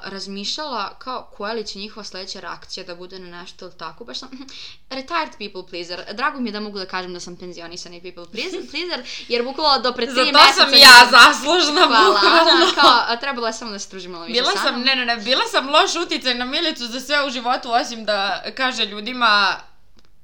razmišljala 0.04 0.94
kao 0.94 1.30
koja 1.36 1.52
li 1.52 1.66
će 1.66 1.78
njihova 1.78 2.04
sledeća 2.04 2.40
reakcija 2.40 2.84
da 2.84 2.94
bude 2.94 3.18
na 3.18 3.40
nešto 3.40 3.64
ili 3.64 3.74
tako, 3.74 4.04
baš 4.04 4.18
sam 4.18 4.30
retired 4.90 5.30
people 5.38 5.66
pleaser. 5.70 6.14
Drago 6.14 6.40
mi 6.40 6.48
je 6.48 6.52
da 6.52 6.60
mogu 6.60 6.78
da 6.78 6.86
kažem 6.86 7.14
da 7.14 7.20
sam 7.20 7.36
penzionisani 7.36 8.00
people 8.02 8.24
pleaser, 8.32 9.00
jer 9.28 9.44
bukvalno 9.44 9.78
do 9.80 9.92
pre 9.92 10.06
tri 10.06 10.14
Za 10.14 10.22
meseca... 10.22 10.46
to 10.46 10.52
sam 10.54 10.74
ja 10.74 10.78
nisam- 10.78 11.10
zaslužna, 11.12 11.86
Hvala, 11.86 12.06
bukvalno. 12.12 12.50
Ana, 12.52 12.66
kao, 13.06 13.16
trebalo 13.16 13.46
je 13.46 13.52
samo 13.52 13.70
da 13.70 13.78
se 13.78 13.88
družim 13.90 14.10
malo 14.10 14.24
više 14.24 14.40
Bila 14.40 14.52
sa 14.52 14.58
sam, 14.58 14.72
mnom. 14.74 14.84
ne, 14.84 14.96
ne, 14.96 15.04
ne, 15.06 15.16
bila 15.16 15.42
sam 15.46 15.68
loš 15.68 15.94
uticaj 15.96 16.34
na 16.34 16.44
Milicu 16.44 16.86
za 16.86 17.00
sve 17.00 17.26
u 17.26 17.30
životu, 17.30 17.72
osim 17.72 18.04
da 18.04 18.20
kaže 18.56 18.84
ljudima 18.84 19.56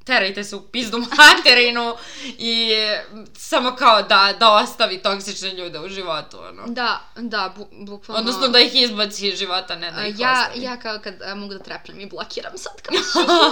terajte 0.04 0.44
se 0.44 0.56
u 0.56 0.62
pizdu 0.62 0.98
materinu 1.18 1.94
i 2.38 2.70
samo 3.36 3.76
kao 3.76 4.02
da, 4.02 4.34
da 4.40 4.54
ostavi 4.54 5.02
toksične 5.02 5.54
ljude 5.54 5.80
u 5.80 5.88
životu, 5.88 6.38
ono. 6.38 6.62
Da, 6.66 7.00
da, 7.16 7.54
bu, 7.56 7.68
bukvalno... 7.72 8.20
Odnosno 8.20 8.48
da 8.48 8.60
ih 8.60 8.74
izbaci 8.74 9.28
iz 9.28 9.38
života, 9.38 9.76
ne 9.76 9.92
da 9.92 10.06
ih 10.06 10.18
ja, 10.18 10.32
ostavi. 10.32 10.64
ja 10.64 10.76
kao 10.76 10.98
kad 11.04 11.22
a, 11.22 11.34
mogu 11.34 11.54
da 11.54 11.58
trepnem 11.58 12.00
i 12.00 12.06
blokiram 12.06 12.52
sad 12.58 12.82
kao 12.82 12.96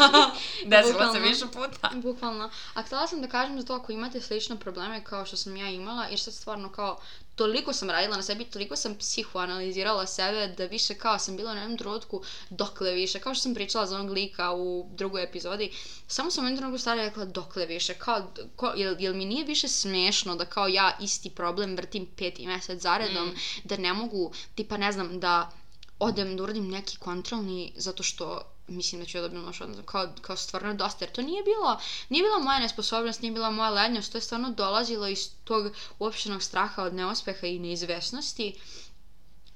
Desilo 0.70 1.12
se 1.12 1.20
više 1.20 1.46
puta. 1.46 1.90
Bukvalno. 1.94 2.50
A 2.74 2.82
htjela 2.82 3.06
sam 3.06 3.20
da 3.20 3.28
kažem 3.28 3.60
za 3.60 3.66
to 3.66 3.74
ako 3.74 3.92
imate 3.92 4.20
slične 4.20 4.56
probleme 4.56 5.04
kao 5.04 5.26
što 5.26 5.36
sam 5.36 5.56
ja 5.56 5.68
imala, 5.68 6.04
jer 6.04 6.20
sad 6.20 6.34
stvarno 6.34 6.72
kao 6.72 6.98
toliko 7.34 7.72
sam 7.72 7.90
radila 7.90 8.16
na 8.16 8.22
sebi, 8.22 8.44
toliko 8.44 8.76
sam 8.76 8.94
psihoanalizirala 8.94 10.06
sebe 10.06 10.54
da 10.56 10.64
više 10.64 10.94
kao 10.94 11.18
sam 11.18 11.36
bila 11.36 11.52
u 11.52 11.56
jednom 11.56 11.78
trenutku 11.78 12.22
dokle 12.50 12.92
više, 12.92 13.20
kao 13.20 13.34
što 13.34 13.42
sam 13.42 13.54
pričala 13.54 13.86
za 13.86 13.96
onog 13.96 14.10
lika 14.10 14.52
u 14.52 14.90
drugoj 14.92 15.22
epizodi, 15.22 15.70
samo 16.06 16.30
sam 16.30 16.44
u 16.44 16.46
jednom 16.46 16.58
trenutku 16.58 16.80
stara 16.80 17.02
rekla 17.02 17.24
dokle 17.24 17.66
više, 17.66 17.94
kao, 17.94 18.30
ko, 18.56 18.72
jel, 18.76 18.96
jel 18.98 19.14
mi 19.14 19.24
nije 19.24 19.44
više 19.44 19.68
smešno 19.68 20.36
da 20.36 20.44
kao 20.44 20.68
ja 20.68 20.96
isti 21.00 21.30
problem 21.30 21.76
vrtim 21.76 22.06
peti 22.16 22.46
mesec 22.46 22.82
zaredom, 22.82 23.28
Mm. 23.28 23.34
da 23.64 23.76
ne 23.76 23.92
mogu, 23.92 24.32
tipa 24.54 24.76
ne 24.76 24.92
znam, 24.92 25.20
da 25.20 25.50
odem 25.98 26.36
da 26.36 26.42
uradim 26.42 26.68
neki 26.68 26.96
kontrolni 26.96 27.72
zato 27.76 28.02
što 28.02 28.42
mislim 28.70 29.00
da 29.00 29.06
ću 29.06 29.18
ja 29.18 29.22
dobijem 29.22 29.44
loš 29.44 29.62
kao, 29.84 30.08
kao 30.20 30.36
stvarno 30.36 30.74
dosta, 30.74 31.04
jer 31.04 31.12
to 31.12 31.22
nije 31.22 31.42
bilo, 31.42 31.80
nije 32.08 32.22
bila 32.22 32.38
moja 32.38 32.58
nesposobnost, 32.58 33.22
nije 33.22 33.32
bila 33.32 33.50
moja 33.50 33.70
lednjost, 33.70 34.12
to 34.12 34.18
je 34.18 34.22
stvarno 34.22 34.50
dolazilo 34.50 35.08
iz 35.08 35.30
tog 35.44 35.72
uopštenog 35.98 36.42
straha 36.42 36.82
od 36.82 36.94
neuspeha 36.94 37.46
i 37.46 37.58
neizvesnosti. 37.58 38.60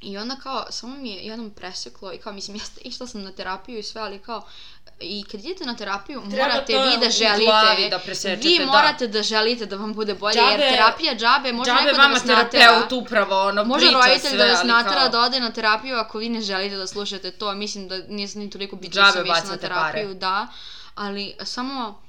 I 0.01 0.19
onda 0.19 0.37
kao, 0.37 0.67
samo 0.71 0.97
mi 0.97 1.11
je 1.11 1.27
jednom 1.27 1.51
preseklo 1.51 2.12
i 2.12 2.19
kao, 2.19 2.33
mislim, 2.33 2.57
jeste, 2.61 2.81
išla 2.85 3.07
sam 3.07 3.23
na 3.23 3.33
terapiju 3.33 3.79
i 3.79 3.83
sve, 3.83 4.01
ali 4.01 4.19
kao, 4.19 4.47
i 5.01 5.25
kad 5.25 5.41
idete 5.41 5.65
na 5.65 5.77
terapiju, 5.77 6.23
Treba 6.23 6.43
morate 6.45 6.73
vi 6.75 6.97
da 6.99 7.11
želite, 7.13 7.89
da 7.91 7.99
presečete, 7.99 8.49
vi 8.49 8.59
da. 8.59 8.67
morate 8.67 9.07
da. 9.09 9.23
želite 9.23 9.67
da 9.67 9.77
vam 9.77 9.95
bude 9.95 10.15
bolje, 10.15 10.37
jer 10.41 10.45
Džabe- 10.51 10.71
terapija 10.71 11.15
džabe, 11.15 11.53
može 11.53 11.71
Džabe 11.71 11.83
neko 11.83 11.97
da 11.97 12.03
vama 12.03 12.15
vas 12.15 12.25
natera. 12.25 12.51
terapeut 12.51 12.93
upravo, 12.95 13.43
ono, 13.43 13.65
Može 13.65 13.87
priča 13.87 13.99
roditelj 13.99 14.29
sve, 14.29 14.39
da 14.39 14.45
vas 14.47 14.63
natera 14.65 14.95
kao- 14.97 15.09
da 15.09 15.21
ode 15.21 15.41
na 15.41 15.51
terapiju 15.51 15.97
ako 15.97 16.19
vi 16.19 16.29
ne 16.29 16.41
želite 16.43 16.77
da 16.77 16.87
slušate 16.87 17.31
to. 17.31 17.55
Mislim 17.55 17.89
da 17.89 17.99
nije 17.99 18.29
ni 18.35 18.51
toliko 18.51 18.77
bitno 18.77 18.95
Džabe 18.95 19.07
da 19.19 19.35
sam 19.35 19.43
išla 19.43 19.51
na 19.51 19.57
terapiju, 19.59 20.03
pare. 20.03 20.15
da. 20.15 20.47
Ali 20.97 21.35
samo, 21.43 22.01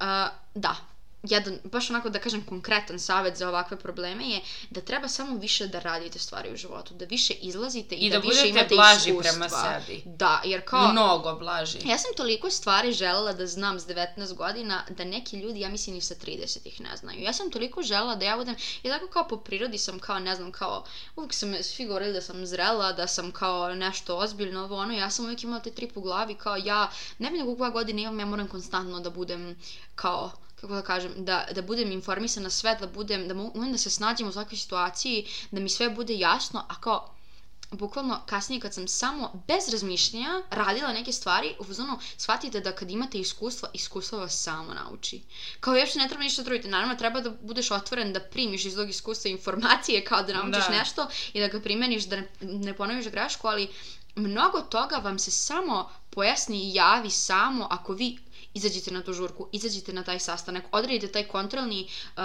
uh, 0.00 0.06
da. 0.54 0.76
Jedan, 1.30 1.58
baš 1.64 1.90
onako 1.90 2.08
da 2.08 2.18
kažem 2.18 2.44
konkretan 2.44 2.98
savjet 2.98 3.36
za 3.36 3.48
ovakve 3.48 3.76
probleme 3.76 4.28
je 4.28 4.40
da 4.70 4.80
treba 4.80 5.08
samo 5.08 5.38
više 5.38 5.66
da 5.66 5.78
radite 5.78 6.18
stvari 6.18 6.52
u 6.52 6.56
životu, 6.56 6.94
da 6.94 7.04
više 7.04 7.34
izlazite 7.34 7.94
i, 7.94 8.06
I 8.06 8.10
da, 8.10 8.18
da, 8.18 8.28
više 8.28 8.48
imate 8.48 8.74
blaži 8.74 9.10
iskustva. 9.10 9.32
prema 9.32 9.48
sebi. 9.48 10.02
Da, 10.04 10.42
jer 10.44 10.64
kao... 10.64 10.92
Mnogo 10.92 11.34
blaži. 11.34 11.78
Ja 11.84 11.98
sam 11.98 12.10
toliko 12.16 12.50
stvari 12.50 12.92
želela 12.92 13.32
da 13.32 13.46
znam 13.46 13.80
s 13.80 13.86
19 13.86 14.34
godina 14.34 14.82
da 14.88 15.04
neki 15.04 15.36
ljudi, 15.36 15.60
ja 15.60 15.68
mislim, 15.68 15.96
i 15.96 16.00
sa 16.00 16.14
30 16.14 16.58
ih 16.64 16.80
ne 16.80 16.96
znaju. 16.96 17.20
Ja 17.22 17.32
sam 17.32 17.50
toliko 17.50 17.82
želela 17.82 18.14
da 18.14 18.24
ja 18.24 18.36
budem, 18.36 18.56
ja 18.82 18.98
tako 18.98 19.12
kao 19.12 19.28
po 19.28 19.36
prirodi 19.36 19.78
sam 19.78 19.98
kao, 19.98 20.18
ne 20.18 20.34
znam, 20.34 20.52
kao, 20.52 20.84
uvijek 21.16 21.34
sam 21.34 21.54
svi 21.62 21.86
govorili 21.86 22.12
da 22.12 22.20
sam 22.20 22.46
zrela, 22.46 22.92
da 22.92 23.06
sam 23.06 23.32
kao 23.32 23.74
nešto 23.74 24.16
ozbiljno, 24.16 24.64
ovo 24.64 24.76
ono, 24.76 24.92
ja 24.92 25.10
sam 25.10 25.24
uvijek 25.24 25.42
imala 25.42 25.60
te 25.60 25.70
trip 25.70 25.96
u 25.96 26.00
glavi, 26.00 26.34
kao 26.34 26.56
ja, 26.56 26.90
ne 27.18 27.30
bi 27.30 27.38
nego 27.38 27.56
koja 27.56 27.70
godina 27.70 28.00
imam, 28.00 28.20
ja 28.20 28.26
moram 28.26 28.48
konstantno 28.48 29.00
da 29.00 29.10
budem 29.10 29.56
kao, 29.94 30.32
kako 30.66 30.74
da 30.74 30.82
kažem, 30.82 31.12
da, 31.16 31.46
da 31.52 31.62
budem 31.62 31.92
informisana 31.92 32.50
sve, 32.50 32.76
da 32.80 32.86
budem, 32.86 33.28
da 33.28 33.34
mogu 33.34 33.64
da 33.72 33.78
se 33.78 33.90
snađem 33.90 34.28
u 34.28 34.32
svakoj 34.32 34.58
situaciji, 34.58 35.26
da 35.50 35.60
mi 35.60 35.68
sve 35.68 35.90
bude 35.90 36.14
jasno, 36.14 36.64
a 36.68 36.80
kao, 36.80 37.16
bukvalno 37.70 38.20
kasnije 38.26 38.60
kad 38.60 38.74
sam 38.74 38.88
samo 38.88 39.42
bez 39.48 39.68
razmišljanja 39.68 40.42
radila 40.50 40.92
neke 40.92 41.12
stvari, 41.12 41.54
u 41.58 41.64
fazonu 41.64 41.98
shvatite 42.16 42.60
da 42.60 42.72
kad 42.72 42.90
imate 42.90 43.18
iskustvo, 43.18 43.68
iskustvo 43.72 44.18
vas 44.18 44.42
samo 44.42 44.74
nauči. 44.74 45.22
Kao 45.60 45.76
još 45.76 45.94
ne 45.94 46.08
treba 46.08 46.22
ništa 46.22 46.44
truditi, 46.44 46.68
naravno 46.68 46.94
treba 46.94 47.20
da 47.20 47.30
budeš 47.30 47.70
otvoren 47.70 48.12
da 48.12 48.20
primiš 48.20 48.64
iz 48.64 48.74
tog 48.74 48.88
iskustva 48.88 49.30
informacije 49.30 50.04
kao 50.04 50.22
da 50.22 50.32
naučiš 50.32 50.66
Da. 50.68 50.78
nešto 50.78 51.08
i 51.32 51.40
da 51.40 51.48
ga 51.48 51.60
primeniš, 51.60 52.04
da 52.04 52.16
ne, 52.16 52.28
ne 52.40 52.74
ponoviš 52.74 53.06
grešku, 53.06 53.48
ali 53.48 53.68
mnogo 54.14 54.60
toga 54.60 54.96
vam 54.96 55.18
se 55.18 55.30
samo 55.30 55.90
pojasni 56.10 56.56
i 56.62 56.74
javi 56.74 57.10
samo 57.10 57.66
ako 57.70 57.92
vi 57.92 58.18
izađete 58.56 58.90
na 58.90 59.02
tu 59.02 59.12
žurku, 59.12 59.48
izađete 59.52 59.92
na 59.92 60.02
taj 60.02 60.18
sastanak, 60.18 60.64
odredite 60.72 61.12
taj 61.12 61.24
kontrolni 61.24 61.86
uh, 61.86 62.22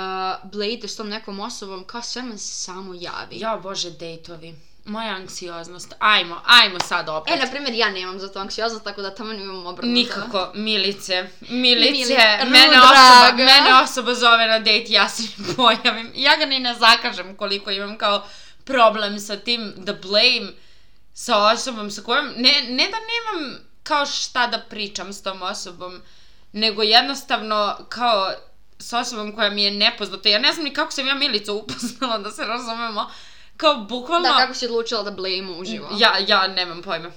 blade 0.51 0.87
s 0.87 0.95
tom 0.95 1.09
nekom 1.09 1.39
osobom, 1.39 1.83
kao 1.83 2.01
sve 2.01 2.21
vam 2.21 2.37
se 2.37 2.55
samo 2.55 2.93
javi. 2.93 3.39
Ja, 3.39 3.57
bože, 3.63 3.91
dejtovi. 3.91 4.55
Moja 4.85 5.15
anksioznost. 5.15 5.93
Ajmo, 5.99 6.41
ajmo 6.45 6.79
sad 6.79 7.09
opet. 7.09 7.33
E, 7.33 7.37
na 7.37 7.51
primjer, 7.51 7.73
ja 7.73 7.89
nemam 7.89 8.19
za 8.19 8.27
to 8.27 8.39
anksioznost, 8.39 8.83
tako 8.83 9.01
da 9.01 9.15
tamo 9.15 9.33
imam 9.33 9.65
obrnuto. 9.65 9.93
Nikako, 9.93 10.51
Milice, 10.55 11.27
Milice, 11.49 12.13
Mili, 12.13 12.51
mene 12.51 12.81
osoba, 12.81 13.33
mene 13.37 13.81
osoba 13.83 14.13
zove 14.13 14.47
na 14.47 14.59
dejt, 14.59 14.89
ja 14.89 15.09
se 15.09 15.23
pojavim. 15.55 16.11
Ja 16.15 16.37
ga 16.37 16.45
ni 16.45 16.59
ne 16.59 16.75
zakažem 16.75 17.35
koliko 17.35 17.71
imam 17.71 17.97
kao 17.97 18.25
problem 18.63 19.19
sa 19.19 19.37
tim 19.37 19.73
da 19.77 19.93
blame 19.93 20.51
sa 21.13 21.37
osobom 21.37 21.91
sa 21.91 22.01
kojom, 22.01 22.25
ne, 22.25 22.61
ne 22.69 22.89
da 22.89 22.97
nemam 23.11 23.59
kao 23.83 24.05
šta 24.05 24.47
da 24.47 24.59
pričam 24.69 25.13
s 25.13 25.23
tom 25.23 25.41
osobom, 25.41 26.01
nego 26.51 26.83
jednostavno 26.83 27.77
kao 27.89 28.31
s 28.79 28.93
osobom 28.93 29.35
koja 29.35 29.49
mi 29.49 29.63
je 29.63 29.71
nepoznata. 29.71 30.29
Ja 30.29 30.39
ne 30.39 30.53
znam 30.53 30.63
ni 30.63 30.73
kako 30.73 30.91
sam 30.91 31.07
ja 31.07 31.15
Milicu 31.15 31.53
upoznala, 31.53 32.17
da 32.17 32.31
se 32.31 32.45
razumemo. 32.45 33.11
Kao, 33.57 33.75
bukvalno... 33.77 34.29
Da, 34.29 34.37
kako 34.37 34.53
si 34.53 34.65
odlučila 34.65 35.03
da 35.03 35.11
blame 35.11 35.51
uživo. 35.57 35.89
Ja, 35.97 36.17
ja 36.27 36.47
nemam 36.47 36.81
pojma. 36.81 37.11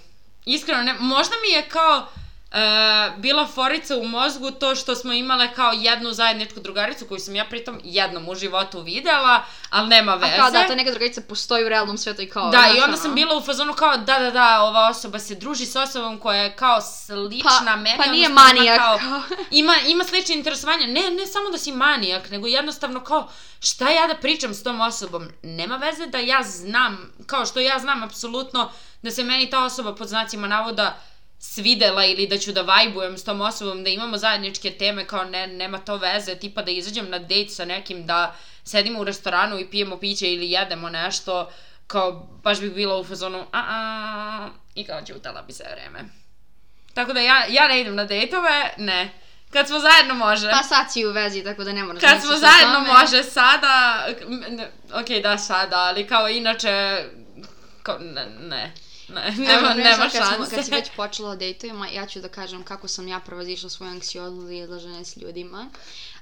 Iskreno, 0.45 0.82
ne, 0.82 0.95
možda 0.99 1.35
mi 1.43 1.53
je 1.53 1.68
kao 1.68 2.09
e, 2.55 3.12
bila 3.16 3.46
forica 3.46 3.96
u 3.96 4.05
mozgu 4.05 4.50
to 4.50 4.74
što 4.74 4.94
smo 4.94 5.12
imale 5.12 5.55
kao 5.55 5.72
jednu 5.72 6.12
zajedničku 6.12 6.61
drugaricu 6.61 7.07
koju 7.09 7.18
sam 7.18 7.34
ja 7.34 7.44
pritom 7.44 7.80
jednom 7.84 8.28
u 8.28 8.34
životu 8.34 8.80
videla, 8.80 9.44
ali 9.70 9.88
nema 9.88 10.14
veze. 10.14 10.32
A 10.34 10.36
kao 10.36 10.50
da, 10.50 10.66
ta 10.66 10.74
neka 10.74 10.90
drugarica 10.90 11.20
postoji 11.28 11.64
u 11.64 11.68
realnom 11.68 11.98
svetu 11.98 12.22
i 12.22 12.28
kao... 12.28 12.50
Da, 12.50 12.59
znaš, 12.59 12.68
i 12.70 12.80
onda 12.80 12.84
ono. 12.84 12.96
sam 12.96 13.14
bila 13.14 13.36
u 13.36 13.40
fazonu 13.40 13.72
kao, 13.72 13.96
da, 13.96 14.18
da, 14.18 14.30
da, 14.30 14.62
ova 14.62 14.88
osoba 14.88 15.18
se 15.18 15.34
druži 15.34 15.66
s 15.66 15.76
osobom 15.76 16.18
koja 16.18 16.42
je 16.42 16.57
kao 16.57 16.80
slična 16.80 17.50
Pa- 17.66 17.76
meni. 17.76 17.96
pa 17.96 18.07
nije 18.07 18.26
ima 18.26 18.42
manijak, 18.42 18.78
Kao, 18.78 18.98
kao. 18.98 19.22
ima, 19.50 19.74
ima 19.86 20.05
slične 20.05 20.34
interesovanja. 20.34 20.86
Ne, 20.86 21.11
ne 21.11 21.26
samo 21.26 21.50
da 21.50 21.59
si 21.59 21.72
manijak, 21.72 22.30
nego 22.30 22.46
jednostavno 22.46 23.00
kao, 23.05 23.28
šta 23.61 23.90
ja 23.90 24.07
da 24.07 24.14
pričam 24.14 24.55
s 24.55 24.62
tom 24.62 24.80
osobom? 24.80 25.28
Nema 25.42 25.76
veze 25.76 26.07
da 26.07 26.18
ja 26.18 26.42
znam, 26.42 27.12
kao 27.26 27.46
što 27.46 27.61
ja 27.61 27.78
znam 27.78 28.02
apsolutno 28.02 28.70
da 29.02 29.11
se 29.11 29.24
meni 29.24 29.50
ta 29.50 29.64
osoba 29.64 29.94
pod 29.94 30.09
znacima 30.09 30.48
navoda 30.48 30.98
svidela 31.45 32.05
ili 32.05 32.26
da 32.26 32.38
ću 32.38 32.53
da 32.53 32.62
vajbujem 32.62 33.18
s 33.18 33.24
tom 33.24 33.40
osobom, 33.40 33.84
da 33.84 33.90
imamo 33.90 34.18
zajedničke 34.18 34.70
teme, 34.70 35.07
kao 35.07 35.24
ne, 35.24 35.47
nema 35.47 35.78
to 35.78 35.97
veze, 35.97 36.34
tipa 36.34 36.62
da 36.62 36.70
izađem 36.70 37.11
na 37.11 37.18
dejt 37.18 37.53
sa 37.53 37.64
nekim, 37.64 38.07
da 38.07 38.36
sedimo 38.64 39.01
u 39.01 39.05
restoranu 39.05 39.59
i 39.59 39.70
pijemo 39.70 39.97
piće 39.99 40.32
ili 40.32 40.51
jedemo 40.51 40.88
nešto, 40.88 41.51
kao 41.86 42.12
baš 42.42 42.61
bih 42.61 42.72
bila 42.72 42.99
u 42.99 43.05
fazonu, 43.05 43.47
a, 43.53 43.62
a, 43.68 44.49
i 44.74 44.84
kao 44.84 45.03
ćutala 45.03 45.42
bi 45.42 45.53
se 45.53 45.64
vreme. 45.72 46.05
Tako 46.95 47.12
da 47.12 47.20
ja, 47.20 47.47
ja 47.49 47.68
ne 47.68 47.80
idem 47.80 47.95
na 47.95 48.05
dejtove, 48.05 48.74
ne. 48.78 49.11
Kad 49.51 49.66
smo 49.68 49.78
zajedno 49.78 50.14
može. 50.14 50.51
Pa 50.51 50.62
sad 50.62 50.92
si 50.92 51.07
u 51.07 51.11
vezi, 51.12 51.45
tako 51.45 51.64
da 51.64 51.72
ne 51.72 51.84
moraš 51.84 52.01
Kad 52.01 52.14
misliš 52.14 52.30
smo 52.30 52.38
zajedno 52.38 52.74
tome. 52.74 53.01
može 53.01 53.22
sada, 53.22 54.07
ok 55.01 55.22
da 55.22 55.38
sada, 55.38 55.76
ali 55.76 56.07
kao 56.07 56.28
inače, 56.28 57.05
kao, 57.82 57.99
ne, 57.99 58.26
ne, 58.40 58.72
ne, 59.09 59.26
Evo, 59.28 59.36
nema, 59.38 59.68
primjer, 59.68 59.76
nema 59.76 60.11
sad 60.11 60.12
kad 60.12 60.26
smo- 60.26 60.36
šanse. 60.36 60.57
Kad 60.57 60.64
si 60.64 60.70
već 60.70 60.90
počela 60.96 61.30
o 61.30 61.36
dejtovima, 61.36 61.88
ja 61.88 62.07
ću 62.07 62.20
da 62.20 62.28
kažem 62.28 62.62
kako 62.62 62.88
sam 62.88 63.09
ja 63.09 63.20
prevazišla 63.20 63.70
svoju 63.70 63.90
anksioznost 63.90 64.50
i 64.52 64.59
izlaženje 64.59 65.05
s 65.05 65.16
ljudima. 65.16 65.70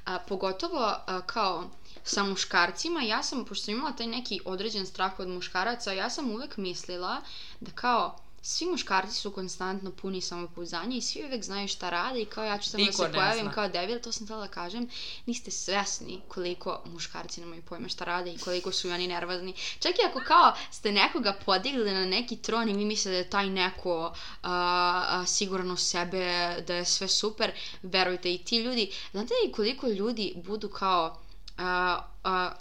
A, 0.04 0.18
pogotovo 0.18 0.94
a, 1.06 1.20
kao 1.26 1.64
sa 2.04 2.24
muškarcima, 2.24 3.02
ja 3.02 3.22
sam, 3.22 3.44
pošto 3.44 3.64
sam 3.64 3.74
imala 3.74 3.92
taj 3.92 4.06
neki 4.06 4.40
određen 4.44 4.86
strah 4.86 5.18
od 5.18 5.28
muškaraca, 5.28 5.92
ja 5.92 6.10
sam 6.10 6.30
uvek 6.30 6.56
mislila 6.56 7.20
da 7.60 7.70
kao 7.70 8.18
svi 8.42 8.66
muškarci 8.66 9.14
su 9.14 9.30
konstantno 9.30 9.90
puni 9.90 10.20
samopouzdanja 10.20 10.96
i 10.96 11.00
svi 11.00 11.24
uvek 11.24 11.44
znaju 11.44 11.68
šta 11.68 11.90
rade 11.90 12.20
i 12.20 12.24
kao 12.24 12.44
ja 12.44 12.58
ću 12.58 12.70
samo 12.70 12.84
da 12.84 12.92
se 12.92 13.12
pojavim 13.12 13.44
zna. 13.44 13.52
kao 13.52 13.68
debil, 13.68 14.00
to 14.00 14.12
sam 14.12 14.26
htjela 14.26 14.46
da 14.46 14.52
kažem, 14.52 14.88
niste 15.26 15.50
svesni 15.50 16.20
koliko 16.28 16.82
muškarci 16.84 17.40
nemaju 17.40 17.62
pojma 17.62 17.88
šta 17.88 18.04
rade 18.04 18.32
i 18.32 18.38
koliko 18.38 18.72
su 18.72 18.90
oni 18.90 19.06
nervozni. 19.06 19.54
Čak 19.80 19.92
i 19.92 20.06
ako 20.08 20.20
kao 20.26 20.54
ste 20.70 20.92
nekoga 20.92 21.38
podigli 21.44 21.92
na 21.92 22.04
neki 22.04 22.36
tron 22.36 22.68
i 22.68 22.74
vi 22.74 22.84
mislite 22.84 23.10
da 23.10 23.16
je 23.16 23.30
taj 23.30 23.50
neko 23.50 24.04
a, 24.06 24.14
a, 24.42 25.26
siguran 25.26 25.70
u 25.70 25.76
sebe, 25.76 26.56
da 26.66 26.74
je 26.74 26.84
sve 26.84 27.08
super, 27.08 27.52
verujte 27.82 28.34
i 28.34 28.38
ti 28.38 28.58
ljudi, 28.58 28.90
znate 29.12 29.34
li 29.44 29.52
koliko 29.52 29.86
ljudi 29.86 30.32
budu 30.36 30.68
kao 30.68 31.18
a, 31.58 32.00
a, 32.24 32.52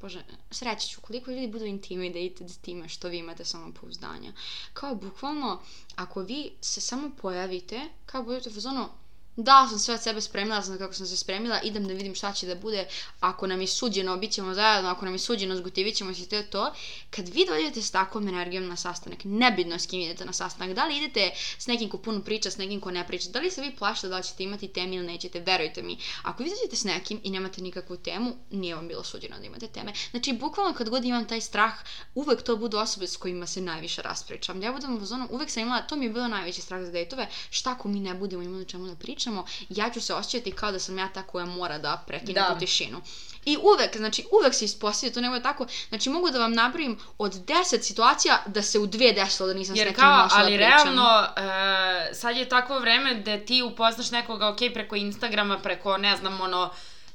Bože, 0.00 0.24
sreći 0.50 0.88
ću, 0.88 1.00
koliko 1.00 1.30
ljudi 1.30 1.48
budu 1.48 1.64
intimidated 1.64 2.58
time 2.60 2.88
što 2.88 3.08
vi 3.08 3.18
imate 3.18 3.44
samopouzdanja. 3.44 4.32
Kao 4.72 4.94
bukvalno, 4.94 5.62
ako 5.96 6.22
vi 6.22 6.52
se 6.60 6.80
samo 6.80 7.10
pojavite, 7.22 7.80
kao 8.06 8.22
budete 8.22 8.48
u 8.48 8.52
fazonu, 8.52 8.88
da 9.36 9.66
sam 9.68 9.78
sve 9.78 9.94
od 9.94 10.02
sebe 10.02 10.20
spremila, 10.20 10.60
znam 10.60 10.78
kako 10.78 10.94
sam 10.94 11.06
se 11.06 11.16
spremila, 11.16 11.60
idem 11.60 11.88
da 11.88 11.94
vidim 11.94 12.14
šta 12.14 12.32
će 12.32 12.46
da 12.46 12.54
bude, 12.54 12.86
ako 13.20 13.46
nam 13.46 13.60
je 13.60 13.66
suđeno, 13.66 14.16
bit 14.16 14.32
ćemo 14.32 14.54
zajedno, 14.54 14.90
ako 14.90 15.04
nam 15.04 15.14
je 15.14 15.18
suđeno, 15.18 15.56
zgotivit 15.56 15.96
ćemo 15.96 16.14
se 16.14 16.28
to 16.28 16.36
je 16.36 16.50
to. 16.50 16.72
Kad 17.10 17.28
vi 17.28 17.46
dođete 17.46 17.82
s 17.82 17.90
takvom 17.90 18.28
energijom 18.28 18.68
na 18.68 18.76
sastanak, 18.76 19.18
nebitno 19.24 19.78
s 19.78 19.86
kim 19.86 20.00
idete 20.00 20.24
na 20.24 20.32
sastanak, 20.32 20.76
da 20.76 20.86
li 20.86 20.96
idete 20.96 21.30
s 21.58 21.66
nekim 21.66 21.88
ko 21.88 21.98
puno 21.98 22.20
priča, 22.20 22.50
s 22.50 22.56
nekim 22.56 22.80
ko 22.80 22.90
ne 22.90 23.06
priča, 23.06 23.30
da 23.30 23.40
li 23.40 23.50
se 23.50 23.62
vi 23.62 23.76
plašite 23.76 24.08
da 24.08 24.16
li 24.16 24.24
ćete 24.24 24.42
imati 24.42 24.68
temu 24.68 24.94
ili 24.94 25.06
nećete, 25.06 25.40
verujte 25.40 25.82
mi. 25.82 25.98
Ako 26.22 26.42
vi 26.42 26.50
dođete 26.50 26.76
s 26.76 26.84
nekim 26.84 27.20
i 27.22 27.30
nemate 27.30 27.62
nikakvu 27.62 27.96
temu, 27.96 28.36
nije 28.50 28.74
vam 28.74 28.88
bilo 28.88 29.04
suđeno 29.04 29.38
da 29.38 29.46
imate 29.46 29.66
teme. 29.68 29.92
Znači, 30.10 30.32
bukvalno 30.32 30.74
kad 30.74 30.88
god 30.88 31.04
imam 31.04 31.28
taj 31.28 31.40
strah, 31.40 31.74
uvek 32.14 32.42
to 32.42 32.56
budu 32.56 32.78
osobe 32.78 33.06
s 33.06 33.16
kojima 33.16 33.46
se 33.46 33.60
najviše 33.60 34.02
raspričam. 34.02 34.62
Ja 34.62 34.72
budem 34.72 34.96
u 34.96 34.98
fazonu, 34.98 35.28
uvek 35.30 35.50
sam 35.50 35.62
imala, 35.62 35.82
to 35.82 35.96
mi 35.96 36.04
je 36.04 36.10
bilo 36.10 36.28
najveći 36.28 36.60
strah 36.60 36.82
za 36.82 36.90
dejtove, 36.90 37.28
šta 37.50 37.70
ako 37.70 37.88
mi 37.88 38.00
ne 38.00 38.14
budemo 38.14 38.42
imali 38.42 38.64
čemu 38.64 38.86
da 38.86 38.94
pričamo, 38.96 39.25
ja 39.68 39.90
ću 39.90 40.00
se 40.00 40.14
osjećati 40.14 40.52
kao 40.52 40.72
da 40.72 40.78
sam 40.78 40.98
ja 40.98 41.08
ta 41.08 41.22
koja 41.22 41.46
mora 41.46 41.78
da 41.78 42.02
prekine 42.06 42.40
Da. 42.40 42.52
tu 42.52 42.58
tišinu. 42.58 43.02
I 43.44 43.56
uvek, 43.56 43.96
znači 43.96 44.24
uvek 44.40 44.54
se 44.54 44.64
ispostavlja, 44.64 45.14
to 45.14 45.20
nema 45.20 45.40
tako, 45.40 45.66
znači 45.88 46.10
mogu 46.10 46.30
da 46.30 46.38
vam 46.38 46.52
napravim 46.52 46.98
od 47.18 47.34
10 47.34 47.82
situacija 47.82 48.42
da 48.46 48.62
se 48.62 48.78
u 48.78 48.86
dve 48.86 49.12
desilo 49.12 49.46
da 49.48 49.54
nisam 49.54 49.76
s 49.76 49.78
Jer 49.78 49.86
nekim 49.86 50.04
kao, 50.04 50.16
našla 50.16 50.38
ali 50.38 50.52
da 50.52 50.58
realno, 50.58 51.26
e, 51.36 52.14
sad 52.14 52.36
je 52.36 52.48
takvo 52.48 52.78
vreme 52.78 53.14
da 53.14 53.38
ti 53.38 53.62
upoznaš 53.62 54.10
nekoga, 54.10 54.48
ok, 54.48 54.58
preko 54.74 54.96
Instagrama, 54.96 55.58
preko, 55.58 55.96
ne 55.96 56.16
znam, 56.16 56.40
ono, 56.40 56.70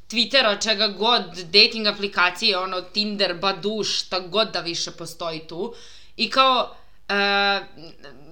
Twittera, 0.10 0.64
čega 0.64 0.88
god, 0.88 1.24
dating 1.38 1.88
aplikacije, 1.88 2.58
ono, 2.58 2.82
Tinder, 2.82 3.34
Badoo, 3.34 3.84
šta 3.84 4.20
god 4.20 4.52
da 4.52 4.60
više 4.60 4.92
postoji 4.92 5.48
tu. 5.48 5.74
I 6.18 6.30
kao, 6.30 6.76
e, 7.12 7.62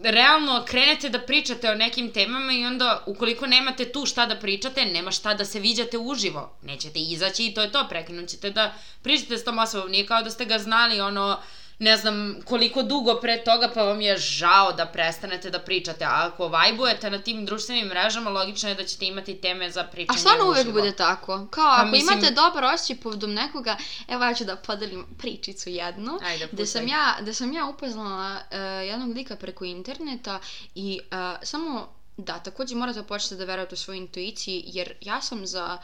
realno 0.03 0.63
krenete 0.67 1.09
da 1.09 1.19
pričate 1.19 1.69
o 1.69 1.75
nekim 1.75 2.11
temama 2.13 2.53
i 2.53 2.65
onda 2.65 3.03
ukoliko 3.05 3.47
nemate 3.47 3.91
tu 3.91 4.05
šta 4.05 4.25
da 4.25 4.36
pričate, 4.36 4.86
nema 4.86 5.11
šta 5.11 5.34
da 5.34 5.45
se 5.45 5.59
viđate 5.59 5.97
uživo. 5.97 6.57
Nećete 6.61 6.99
izaći 6.99 7.45
i 7.45 7.53
to 7.53 7.61
je 7.61 7.71
to, 7.71 7.86
prekinut 7.89 8.30
ćete 8.30 8.49
da 8.49 8.73
pričate 9.01 9.38
s 9.38 9.43
tom 9.43 9.59
osobom. 9.59 9.91
Nije 9.91 10.05
kao 10.05 10.23
da 10.23 10.30
ste 10.30 10.45
ga 10.45 10.59
znali, 10.59 11.01
ono, 11.01 11.39
ne 11.80 11.97
znam 11.97 12.36
koliko 12.45 12.84
dugo 12.84 13.19
pre 13.21 13.43
toga 13.43 13.71
pa 13.73 13.84
vam 13.84 14.01
je 14.01 14.17
žao 14.17 14.71
da 14.73 14.86
prestanete 14.86 15.49
da 15.49 15.59
pričate. 15.59 16.05
A 16.05 16.30
ako 16.34 16.47
vajbujete 16.47 17.09
na 17.09 17.19
tim 17.19 17.45
društvenim 17.45 17.88
mrežama, 17.88 18.30
logično 18.30 18.69
je 18.69 18.75
da 18.75 18.84
ćete 18.84 19.05
imati 19.05 19.41
teme 19.41 19.71
za 19.71 19.84
pričanje 19.84 20.17
A 20.17 20.19
stvarno 20.19 20.45
uvek 20.45 20.71
bude 20.71 20.95
tako. 20.95 21.47
Kao, 21.51 21.71
ako 21.71 21.86
mislim- 21.86 22.17
imate 22.19 22.34
dobar 22.34 22.63
osjećaj 22.63 23.03
povodom 23.03 23.34
nekoga, 23.34 23.77
evo 24.07 24.23
ja 24.23 24.34
ću 24.34 24.45
da 24.45 24.55
podelim 24.55 25.05
pričicu 25.17 25.69
jednu. 25.69 26.19
Ajde, 26.23 26.47
Gde 26.51 26.65
sam 26.65 26.88
ja, 26.88 27.15
gde 27.21 27.34
sam 27.34 27.53
ja 27.53 27.65
upoznala 27.65 28.36
uh, 28.36 28.57
jednog 28.88 29.15
lika 29.15 29.36
preko 29.36 29.65
interneta 29.65 30.39
i 30.75 30.99
uh, 31.11 31.38
samo 31.43 31.88
da, 32.17 32.39
takođe 32.39 32.75
morate 32.75 33.03
početi 33.03 33.36
da 33.36 33.45
verujete 33.45 33.73
u 33.73 33.77
svoju 33.77 33.97
intuiciji, 33.97 34.63
jer 34.65 34.93
ja 35.01 35.21
sam 35.21 35.45
za 35.45 35.77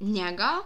njega, 0.00 0.58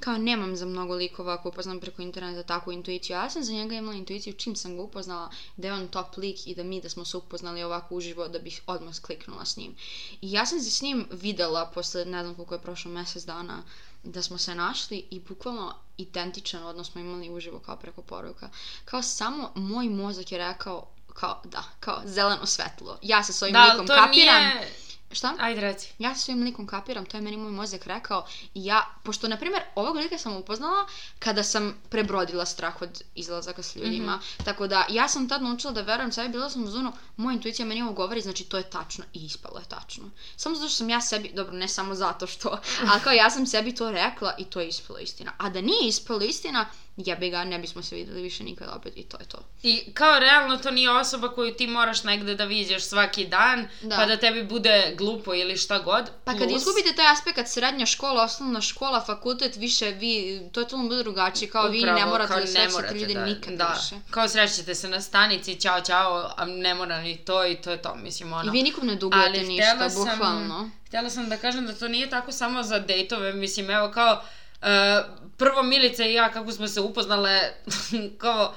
kao 0.00 0.18
nemam 0.18 0.56
za 0.56 0.66
mnogo 0.66 0.94
likova 0.94 1.34
ako 1.34 1.48
upoznam 1.48 1.80
preko 1.80 2.02
interneta 2.02 2.42
takvu 2.42 2.72
intuiciju. 2.72 3.14
Ja 3.14 3.30
sam 3.30 3.44
za 3.44 3.52
njega 3.52 3.74
imala 3.74 3.96
intuiciju 3.96 4.32
čim 4.34 4.56
sam 4.56 4.76
ga 4.76 4.82
upoznala 4.82 5.30
da 5.56 5.68
je 5.68 5.74
on 5.74 5.88
top 5.88 6.16
lik 6.16 6.46
i 6.46 6.54
da 6.54 6.62
mi 6.62 6.80
da 6.80 6.88
smo 6.88 7.04
se 7.04 7.16
upoznali 7.16 7.62
ovako 7.62 7.94
uživo 7.94 8.28
da 8.28 8.38
bih 8.38 8.62
odmah 8.66 9.00
kliknula 9.00 9.44
s 9.44 9.56
njim. 9.56 9.76
I 10.20 10.32
ja 10.32 10.46
sam 10.46 10.60
se 10.60 10.70
s 10.70 10.82
njim 10.82 11.06
videla 11.10 11.70
posle 11.74 12.04
ne 12.04 12.22
znam 12.22 12.34
koliko 12.34 12.54
je 12.54 12.60
prošlo 12.62 12.90
mesec 12.90 13.24
dana 13.24 13.62
da 14.02 14.22
smo 14.22 14.38
se 14.38 14.54
našli 14.54 15.04
i 15.10 15.20
bukvalno 15.20 15.74
identičan 15.96 16.64
odnos 16.64 16.90
smo 16.90 17.00
imali 17.00 17.30
uživo 17.30 17.58
kao 17.58 17.76
preko 17.76 18.02
poruka. 18.02 18.50
Kao 18.84 19.02
samo 19.02 19.52
moj 19.54 19.88
mozak 19.88 20.32
je 20.32 20.38
rekao 20.38 20.86
kao 21.14 21.40
da, 21.44 21.64
kao 21.80 22.02
zeleno 22.04 22.46
svetlo. 22.46 22.98
Ja 23.02 23.22
se 23.22 23.32
s 23.32 23.42
ovim 23.42 23.52
Da, 23.52 23.64
likom 23.64 23.86
kapiram. 23.86 24.42
nije... 24.42 24.72
Šta? 25.12 25.34
Ajde, 25.38 25.60
reci. 25.60 25.92
Ja 25.98 26.14
svojim 26.14 26.42
likom 26.42 26.66
kapiram, 26.66 27.06
to 27.06 27.16
je 27.16 27.20
meni 27.20 27.36
moj 27.36 27.52
mozak 27.52 27.86
rekao 27.86 28.26
i 28.54 28.64
ja, 28.64 28.86
pošto 29.02 29.28
na 29.28 29.36
primjer 29.36 29.62
ovog 29.74 29.96
lika 29.96 30.18
sam 30.18 30.36
upoznala 30.36 30.86
kada 31.18 31.42
sam 31.42 31.74
prebrodila 31.88 32.46
strah 32.46 32.82
od 32.82 33.02
izlazaka 33.14 33.62
s 33.62 33.76
ljudima, 33.76 34.20
tako 34.44 34.66
da 34.66 34.86
ja 34.88 35.08
sam 35.08 35.28
tad 35.28 35.42
naučila 35.42 35.72
da 35.72 35.82
verujem 35.82 36.12
sebi, 36.12 36.28
bila 36.28 36.50
sam 36.50 36.64
u 36.64 36.66
zonu, 36.66 36.92
moja 37.16 37.34
intuicija 37.34 37.66
meni 37.66 37.82
ovo 37.82 37.92
govori, 37.92 38.20
znači 38.20 38.44
to 38.44 38.56
je 38.56 38.70
tačno 38.70 39.04
i 39.12 39.24
ispalo 39.24 39.58
je 39.58 39.64
tačno. 39.68 40.10
Samo 40.36 40.54
zato 40.54 40.68
što 40.68 40.76
sam 40.76 40.90
ja 40.90 41.00
sebi, 41.00 41.32
dobro 41.34 41.54
ne 41.56 41.68
samo 41.68 41.94
zato 41.94 42.26
što, 42.26 42.48
ali 42.90 43.00
kao 43.04 43.12
ja 43.12 43.30
sam 43.30 43.46
sebi 43.46 43.74
to 43.74 43.90
rekla 43.90 44.34
i 44.38 44.44
to 44.44 44.60
je 44.60 44.68
ispalo 44.68 44.98
istina. 44.98 45.32
A 45.38 45.50
da 45.50 45.60
nije 45.60 45.88
ispalo 45.88 46.20
istina, 46.20 46.66
jebi 46.96 47.30
ga, 47.30 47.44
ne 47.44 47.58
bismo 47.58 47.82
se 47.82 47.94
videli 47.94 48.22
više 48.22 48.44
nikad 48.44 48.68
opet 48.70 48.92
i 48.96 49.02
to 49.02 49.16
je 49.18 49.26
to. 49.26 49.38
I 49.62 49.92
kao 49.92 50.18
realno 50.18 50.56
to 50.56 50.70
nije 50.70 50.90
osoba 50.92 51.28
koju 51.28 51.54
ti 51.54 51.66
moraš 51.66 52.04
negde 52.04 52.34
da 52.34 52.44
viđeš 52.44 52.82
svaki 52.82 53.24
dan, 53.24 53.68
Da. 53.82 53.96
pa 53.96 54.06
da 54.06 54.16
tebi 54.16 54.42
bude 54.44 54.94
glupo 54.96 55.34
ili 55.34 55.56
šta 55.56 55.78
god. 55.78 56.10
Pa 56.24 56.32
kad 56.32 56.40
Plus- 56.40 56.56
izgubite 56.56 56.94
taj 56.96 57.06
aspekt 57.08 57.48
srednja 57.48 57.86
škola, 57.86 58.24
osnovna 58.24 58.60
škola, 58.60 59.00
fakultet, 59.02 59.56
više 59.56 59.86
vi, 59.86 60.12
to 60.52 60.60
je 60.60 60.68
to 60.68 60.76
bude 60.78 60.96
drugačije, 60.96 61.50
kao 61.50 61.68
vi 61.68 61.78
ne 61.78 61.92
Upravo, 61.92 62.10
morate 62.10 62.34
da 62.34 62.46
srećete 62.46 62.94
ljude 62.94 63.14
da- 63.14 63.24
nikad 63.24 63.54
da. 63.54 63.76
više. 63.76 64.02
Kao 64.10 64.28
srećete 64.28 64.74
se 64.74 64.88
na 64.88 65.00
stanici, 65.00 65.54
ćao, 65.56 65.80
ćao, 65.80 66.32
a 66.36 66.44
ne 66.46 66.74
mora 66.74 67.00
ni 67.00 67.16
to 67.16 67.46
i 67.46 67.56
to 67.56 67.70
je 67.70 67.82
to, 67.82 67.94
mislim, 67.94 68.32
ono. 68.32 68.44
I 68.44 68.50
vi 68.50 68.62
nikom 68.62 68.86
ne 68.86 68.94
dugujete 68.96 69.28
Ali 69.30 69.48
ništa, 69.48 69.90
sam- 69.90 70.04
bukvalno. 70.06 70.70
Htjela 70.86 71.10
sam 71.10 71.28
da 71.28 71.36
kažem 71.36 71.66
da 71.66 71.72
to 71.72 71.88
nije 71.88 72.10
tako 72.10 72.32
samo 72.32 72.62
za 72.62 72.78
dejtove, 72.78 73.32
mislim, 73.32 73.70
evo 73.70 73.90
kao, 73.90 74.22
e, 74.62 75.02
prvo 75.36 75.62
Milica 75.62 76.04
i 76.04 76.14
ja 76.14 76.32
kako 76.32 76.52
smo 76.52 76.68
se 76.68 76.80
upoznale, 76.80 77.40
kao, 78.18 78.54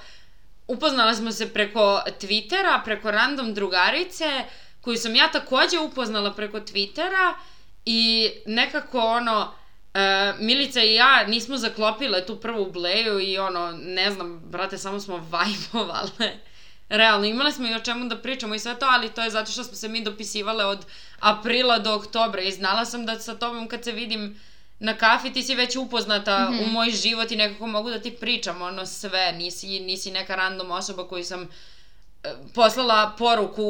upoznale 0.67 1.15
smo 1.15 1.31
se 1.31 1.53
preko 1.53 2.01
Twittera, 2.19 2.83
preko 2.83 3.11
random 3.11 3.53
drugarice, 3.53 4.25
koju 4.81 4.97
sam 4.97 5.15
ja 5.15 5.31
takođe 5.31 5.79
upoznala 5.79 6.33
preko 6.33 6.57
Twittera 6.57 7.33
i 7.85 8.31
nekako 8.45 8.99
ono, 8.99 9.53
e, 9.93 10.33
Milica 10.39 10.83
i 10.83 10.95
ja 10.95 11.27
nismo 11.27 11.57
zaklopile 11.57 12.25
tu 12.25 12.35
prvu 12.39 12.71
bleju 12.71 13.19
i 13.19 13.37
ono, 13.37 13.71
ne 13.71 14.11
znam, 14.11 14.39
brate, 14.39 14.77
samo 14.77 14.99
smo 14.99 15.17
vajbovale. 15.31 16.39
Realno, 16.89 17.25
imali 17.25 17.51
smo 17.51 17.67
i 17.67 17.73
o 17.73 17.79
čemu 17.79 18.05
da 18.05 18.17
pričamo 18.17 18.55
i 18.55 18.59
sve 18.59 18.79
to, 18.79 18.85
ali 18.89 19.09
to 19.09 19.23
je 19.23 19.29
zato 19.29 19.51
što 19.51 19.63
smo 19.63 19.75
se 19.75 19.87
mi 19.87 20.03
dopisivale 20.03 20.65
od 20.65 20.85
aprila 21.19 21.79
do 21.79 21.95
oktobra 21.95 22.41
i 22.41 22.51
znala 22.51 22.85
sam 22.85 23.05
da 23.05 23.19
sa 23.19 23.35
tobom 23.35 23.67
kad 23.67 23.83
se 23.83 23.91
vidim 23.91 24.39
na 24.79 24.93
kafi 24.93 25.33
ti 25.33 25.43
si 25.43 25.55
već 25.55 25.75
upoznata 25.75 26.49
Mhm. 26.49 26.59
u 26.59 26.67
moj 26.67 26.89
život 26.91 27.31
i 27.31 27.35
nekako 27.35 27.67
mogu 27.67 27.89
da 27.89 28.01
ti 28.01 28.11
pričam 28.11 28.61
ono 28.61 28.85
sve, 28.85 29.31
nisi, 29.31 29.79
nisi 29.79 30.11
neka 30.11 30.35
random 30.35 30.71
osoba 30.71 31.07
koju 31.07 31.23
sam 31.23 31.49
poslala 32.53 33.11
poruku 33.11 33.63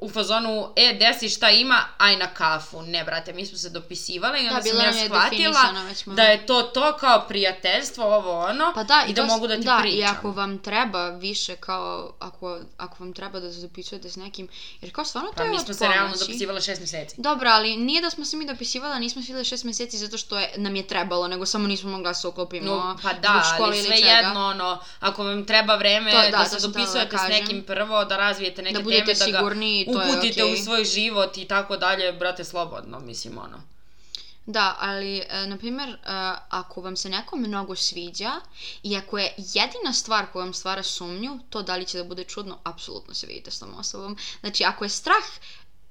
u 0.00 0.10
fazonu, 0.10 0.50
e, 0.76 0.94
desi 0.94 1.28
šta 1.28 1.50
ima, 1.50 1.84
aj 1.98 2.16
na 2.16 2.26
kafu. 2.28 2.82
Ne, 2.82 3.04
brate, 3.04 3.32
mi 3.32 3.46
smo 3.46 3.58
se 3.58 3.70
dopisivale 3.70 4.38
i 4.38 4.48
onda 4.48 4.54
Da, 4.56 4.62
sam 4.64 4.78
ja 4.78 4.92
shvatila 5.06 5.60
da 6.06 6.22
je 6.22 6.46
to 6.46 6.62
to 6.64 6.92
kao 6.94 7.24
prijateljstvo, 7.28 8.04
ovo 8.06 8.40
ono, 8.40 8.72
Pa 8.74 8.82
da, 8.84 9.04
i 9.08 9.12
da 9.12 9.22
to 9.22 9.26
s- 9.26 9.30
mogu 9.30 9.46
da 9.46 9.56
ti 9.56 9.62
da, 9.62 9.78
pričam. 9.80 9.98
i 9.98 10.04
ako 10.06 10.30
vam 10.30 10.58
treba 10.58 11.08
više 11.08 11.56
kao, 11.56 11.90
ako, 12.20 12.58
ako 12.76 12.96
vam 12.98 13.12
treba 13.12 13.40
da 13.40 13.52
se 13.52 13.60
dopisujete 13.60 14.10
s 14.10 14.16
nekim, 14.16 14.48
jer 14.80 14.92
kao 14.92 15.04
stvarno 15.04 15.30
to 15.30 15.36
Pa 15.36 15.42
je 15.42 15.50
mi 15.50 15.56
od 15.56 15.64
smo 15.64 15.74
se 15.74 15.84
realno 15.84 16.04
pomoći. 16.04 16.20
dopisivale 16.20 16.60
šest 16.60 16.80
meseci. 16.80 17.14
Dobro, 17.18 17.50
ali 17.50 17.76
nije 17.76 18.02
da 18.02 18.10
smo 18.10 18.24
se 18.24 18.36
mi 18.36 18.46
dopisivali, 18.46 19.00
nismo 19.00 19.22
svi 19.22 19.44
šest 19.44 19.64
meseci 19.64 19.98
zato 19.98 20.18
što 20.18 20.38
je, 20.38 20.50
nam 20.56 20.76
je 20.76 20.82
trebalo, 20.84 21.28
nego 21.28 21.46
samo 21.46 21.68
nismo 21.68 21.90
mogli 21.90 22.04
da 22.04 22.14
se 22.14 22.28
uklopimo 22.28 22.66
No, 22.66 22.96
pa 23.02 23.12
da, 23.12 23.42
ali 23.60 23.76
sve 23.76 23.96
jedno, 23.96 24.46
ono, 24.46 24.70
ako 25.00 25.24
vam 25.24 25.44
treba 25.44 25.76
vreme 25.76 26.10
To- 26.12 26.20
da, 26.20 26.30
da, 26.30 26.44
se 26.44 26.56
da 26.56 26.66
dopisujete 26.68 27.08
s 27.08 27.20
kažem. 27.20 27.30
nekim 27.32 27.64
prvo, 27.64 27.99
da 28.04 28.16
razvijete 28.16 28.62
neke 28.62 28.78
Da 28.78 28.82
budete 28.82 29.14
teme, 29.14 29.32
da 29.32 29.38
ga 29.38 29.48
to 29.48 30.02
je 30.02 30.12
uputite 30.12 30.44
okej. 30.44 30.54
u 30.54 30.56
svoj 30.56 30.84
život 30.84 31.36
i 31.36 31.44
tako 31.44 31.76
dalje, 31.76 32.12
brate, 32.12 32.44
slobodno, 32.44 33.00
mislim, 33.00 33.38
ono. 33.38 33.62
Da, 34.46 34.76
ali, 34.80 35.18
e, 35.18 35.46
na 35.46 35.56
primjer, 35.56 35.88
e, 35.88 35.96
ako 36.48 36.80
vam 36.80 36.96
se 36.96 37.08
neko 37.08 37.36
mnogo 37.36 37.76
sviđa 37.76 38.32
i 38.82 38.96
ako 38.96 39.18
je 39.18 39.34
jedina 39.36 39.92
stvar 39.92 40.26
koja 40.32 40.44
vam 40.44 40.54
stvara 40.54 40.82
sumnju, 40.82 41.38
to 41.50 41.62
da 41.62 41.76
li 41.76 41.86
će 41.86 41.98
da 41.98 42.04
bude 42.04 42.24
čudno, 42.24 42.58
apsolutno 42.64 43.14
se 43.14 43.26
vidite 43.26 43.50
s 43.50 43.58
tom 43.58 43.74
osobom. 43.78 44.16
Znači, 44.40 44.64
ako 44.64 44.84
je 44.84 44.88
strah 44.88 45.24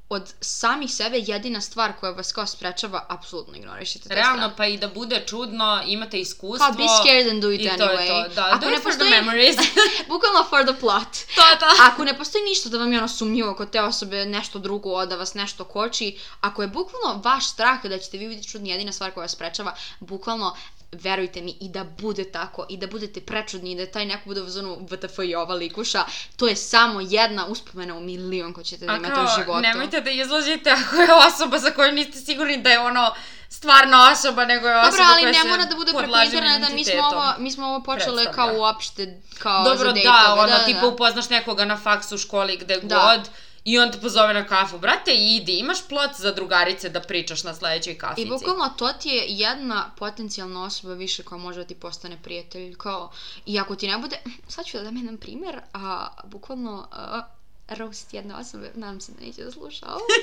od 0.09 0.33
samih 0.41 0.91
sebe 0.91 1.17
jedina 1.19 1.61
stvar 1.61 1.93
koja 1.93 2.11
vas 2.11 2.31
kao 2.31 2.45
sprečava, 2.47 3.05
apsolutno 3.09 3.55
ignorišite 3.55 4.09
Realno, 4.09 4.37
strah. 4.37 4.57
pa 4.57 4.65
i 4.65 4.77
da 4.77 4.87
bude 4.89 5.23
čudno, 5.27 5.81
imate 5.85 6.19
iskustvo. 6.19 6.57
Kao 6.59 6.71
be 6.71 6.83
scared 6.99 7.27
and 7.27 7.41
do 7.41 7.51
it 7.51 7.61
i 7.61 7.67
to 7.67 7.73
anyway. 7.75 7.99
je 7.99 8.07
to, 8.25 8.35
da, 8.35 8.45
Ako 8.45 8.59
do 8.59 8.67
ne 8.67 8.75
it 8.75 8.83
for 8.83 8.91
postoji- 8.91 9.09
the 9.09 9.21
memories. 9.21 9.55
Bukvalno 10.09 10.43
for 10.45 10.63
the 10.63 10.75
plot. 10.75 11.11
to, 11.35 11.41
to. 11.59 11.65
Ako 11.83 12.03
ne 12.03 12.17
postoji 12.17 12.43
ništa 12.43 12.69
da 12.69 12.77
vam 12.77 12.91
je 12.93 12.97
ono 12.97 13.07
sumnjivo 13.09 13.55
kod 13.55 13.69
te 13.69 13.81
osobe, 13.81 14.25
nešto 14.27 14.59
drugo, 14.59 15.05
da 15.05 15.15
vas 15.15 15.33
nešto 15.33 15.63
koči, 15.65 16.09
ako 16.41 16.61
je 16.61 16.67
bukvalno 16.69 17.21
vaš 17.21 17.47
strah 17.47 17.85
da 17.85 17.97
ćete 17.97 18.17
vi 18.17 18.27
vidjeti 18.27 18.49
čudni 18.49 18.69
jedina 18.69 18.91
stvar 18.91 19.11
koja 19.11 19.21
vas 19.21 19.31
sprečava, 19.31 19.75
bukvalno 19.99 20.55
verujte 20.91 21.41
mi, 21.41 21.57
i 21.59 21.69
da 21.69 21.83
bude 21.83 22.23
tako, 22.23 22.65
i 22.69 22.77
da 22.77 22.87
budete 22.87 23.21
prečudni, 23.21 23.71
i 23.71 23.75
da 23.75 23.85
taj 23.85 24.05
neko 24.05 24.21
bude 24.25 24.41
u 24.41 24.49
zonu 24.49 24.77
VTF 24.81 25.19
i 25.19 25.35
ova 25.35 25.55
likuša, 25.55 26.03
to 26.37 26.47
je 26.47 26.55
samo 26.55 27.01
jedna 27.01 27.45
uspomena 27.45 27.95
u 27.95 27.99
milion 27.99 28.53
ko 28.53 28.63
ćete 28.63 28.85
da 28.85 28.93
A 28.93 28.97
imate 28.97 29.13
u 29.13 29.27
životu. 29.37 29.61
nemojte 29.61 30.01
da 30.01 30.09
izlazite 30.11 30.69
ako 30.71 30.95
je 30.95 31.07
osoba 31.27 31.59
za 31.59 31.71
koju 31.71 31.91
niste 31.91 32.19
sigurni 32.19 32.57
da 32.57 32.69
je 32.69 32.79
ono 32.79 33.13
stvarna 33.49 34.09
osoba, 34.11 34.45
nego 34.45 34.67
je 34.67 34.77
osoba 34.77 34.91
Dobro, 34.91 35.05
ali 35.13 35.21
koja 35.23 35.43
ne 35.43 35.49
mora 35.49 35.65
da 35.65 35.75
bude 35.75 35.91
lažnim 35.91 36.35
interneta, 36.35 36.73
mi 36.75 36.85
smo 36.85 37.01
ovo, 37.03 37.33
mi 37.37 37.51
smo 37.51 37.67
ovo 37.67 37.83
počele 37.83 38.23
predstavlja. 38.23 38.51
kao 38.51 38.61
uopšte, 38.61 39.21
kao 39.39 39.63
Dobro, 39.63 39.77
za 39.79 39.85
da, 39.85 39.91
dejtove, 39.93 40.41
ono, 40.41 40.47
da, 40.47 40.65
tipa 40.65 40.81
da. 40.81 40.87
upoznaš 40.87 41.29
nekoga 41.29 41.65
na 41.65 41.77
faksu, 41.77 42.17
školi, 42.17 42.57
gde 42.57 42.79
Da. 42.79 42.95
god, 42.95 43.29
i 43.69 43.79
on 43.79 43.91
te 43.91 43.99
pozove 43.99 44.33
na 44.33 44.45
kafu. 44.45 44.79
Brate, 44.79 45.13
idi, 45.13 45.59
imaš 45.59 45.87
plot 45.87 46.11
za 46.17 46.31
drugarice 46.31 46.89
da 46.89 47.01
pričaš 47.01 47.43
na 47.43 47.55
sledećoj 47.55 47.97
kafici. 47.97 48.27
I 48.27 48.29
bukvalno 48.29 48.69
to 48.77 48.93
ti 48.93 49.09
je 49.09 49.25
jedna 49.27 49.91
potencijalna 49.97 50.63
osoba 50.63 50.93
više 50.93 51.23
koja 51.23 51.39
može 51.39 51.59
da 51.59 51.67
ti 51.67 51.75
postane 51.75 52.17
prijatelj, 52.23 52.75
kao, 52.75 53.11
i 53.45 53.59
ako 53.59 53.75
ti 53.75 53.87
ne 53.87 53.97
bude, 53.97 54.19
sad 54.53 54.65
ću 54.65 54.77
da 54.77 54.83
dam 54.83 54.97
jedan 54.97 55.17
primjer, 55.17 55.59
a 55.73 56.07
bukvalno, 56.23 56.87
a, 56.91 57.21
roast 57.67 58.13
jedne 58.13 58.35
osobe, 58.35 58.71
nadam 58.75 59.01
se 59.01 59.11
da 59.11 59.25
neće 59.25 59.43
da 59.43 59.51
sluša 59.51 59.85
ovo. 59.85 60.05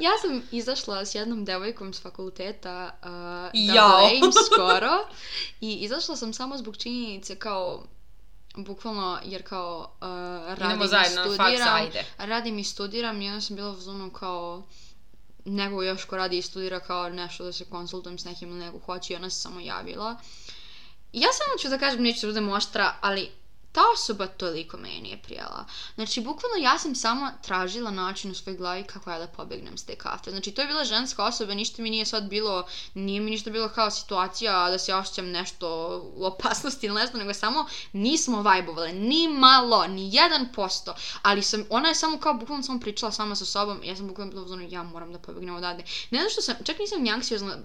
Ja 0.00 0.10
sam 0.22 0.42
izašla 0.50 1.04
s 1.04 1.14
jednom 1.14 1.44
devojkom 1.44 1.94
s 1.94 2.02
fakulteta 2.02 2.90
uh, 3.02 3.10
da 3.74 4.32
skoro 4.46 5.08
i 5.60 5.74
izašla 5.74 6.16
sam 6.16 6.32
samo 6.32 6.58
zbog 6.58 6.76
činjenice 6.76 7.36
kao 7.36 7.82
bukvalno 8.56 9.18
jer 9.24 9.42
kao 9.42 9.96
uh, 10.00 10.06
radim 10.48 10.66
Idemo 10.66 10.84
i 10.84 10.88
zajedno 10.88 11.22
faks, 11.22 11.34
studiram, 11.34 11.74
ajde. 11.74 12.04
radim 12.18 12.58
i 12.58 12.64
studiram 12.64 13.22
i 13.22 13.28
onda 13.28 13.40
sam 13.40 13.56
bila 13.56 13.70
u 13.70 13.76
zonu 13.76 14.10
kao 14.10 14.62
nego 15.44 15.82
još 15.82 16.04
ko 16.04 16.16
radi 16.16 16.38
i 16.38 16.42
studira 16.42 16.80
kao 16.80 17.08
nešto 17.08 17.44
da 17.44 17.52
se 17.52 17.64
konsultujem 17.64 18.18
s 18.18 18.24
nekim 18.24 18.48
ili 18.48 18.58
nego 18.58 18.78
hoće 18.78 19.12
i 19.12 19.16
ona 19.16 19.30
se 19.30 19.40
samo 19.40 19.60
javila. 19.60 20.16
I 21.12 21.20
ja 21.20 21.28
samo 21.32 21.58
ću 21.58 21.68
da 21.68 21.78
kažem, 21.78 22.02
neću 22.02 22.20
da 22.20 22.26
budem 22.26 22.48
oštra, 22.48 22.94
ali 23.00 23.30
ta 23.72 23.80
osoba 23.94 24.26
toliko 24.26 24.76
meni 24.76 25.00
nije 25.00 25.22
prijela. 25.22 25.64
Znači, 25.94 26.20
bukvalno 26.20 26.56
ja 26.60 26.78
sam 26.78 26.94
samo 26.94 27.30
tražila 27.42 27.90
način 27.90 28.30
u 28.30 28.34
svojoj 28.34 28.56
glavi 28.56 28.84
kako 28.84 29.10
ja 29.10 29.18
da 29.18 29.26
pobegnem 29.26 29.78
s 29.78 29.84
te 29.84 29.96
kafe. 29.96 30.30
Znači, 30.30 30.50
to 30.50 30.60
je 30.60 30.66
bila 30.66 30.84
ženska 30.84 31.24
osoba, 31.24 31.54
ništa 31.54 31.82
mi 31.82 31.90
nije 31.90 32.06
sad 32.06 32.24
bilo, 32.24 32.66
nije 32.94 33.20
mi 33.20 33.30
ništa 33.30 33.50
bilo 33.50 33.68
kao 33.68 33.90
situacija 33.90 34.70
da 34.70 34.78
se 34.78 34.94
osjećam 34.94 35.30
nešto 35.30 35.68
u 36.14 36.24
opasnosti 36.24 36.86
ili 36.86 36.94
nešto, 36.94 37.18
nego 37.18 37.34
samo 37.34 37.66
nismo 37.92 38.42
vajbovale, 38.42 38.92
ni 38.92 39.28
malo, 39.28 39.86
ni 39.86 40.14
jedan 40.14 40.48
posto. 40.54 40.94
Ali 41.22 41.42
sam, 41.42 41.64
ona 41.70 41.88
je 41.88 41.94
samo 41.94 42.18
kao 42.18 42.34
bukvalno 42.34 42.62
samo 42.62 42.80
pričala 42.80 43.12
sama 43.12 43.36
sa 43.36 43.44
sobom 43.44 43.80
ja 43.84 43.96
sam 43.96 44.08
bukvalno 44.08 44.30
bila 44.30 44.44
u 44.44 44.48
zonu, 44.48 44.66
ja 44.70 44.82
moram 44.82 45.12
da 45.12 45.18
pobegnem 45.18 45.54
odavde. 45.54 45.84
Ne 46.10 46.18
zato 46.18 46.30
što 46.30 46.42
sam, 46.42 46.54
čak 46.64 46.78
nisam 46.78 47.02
ni 47.02 47.10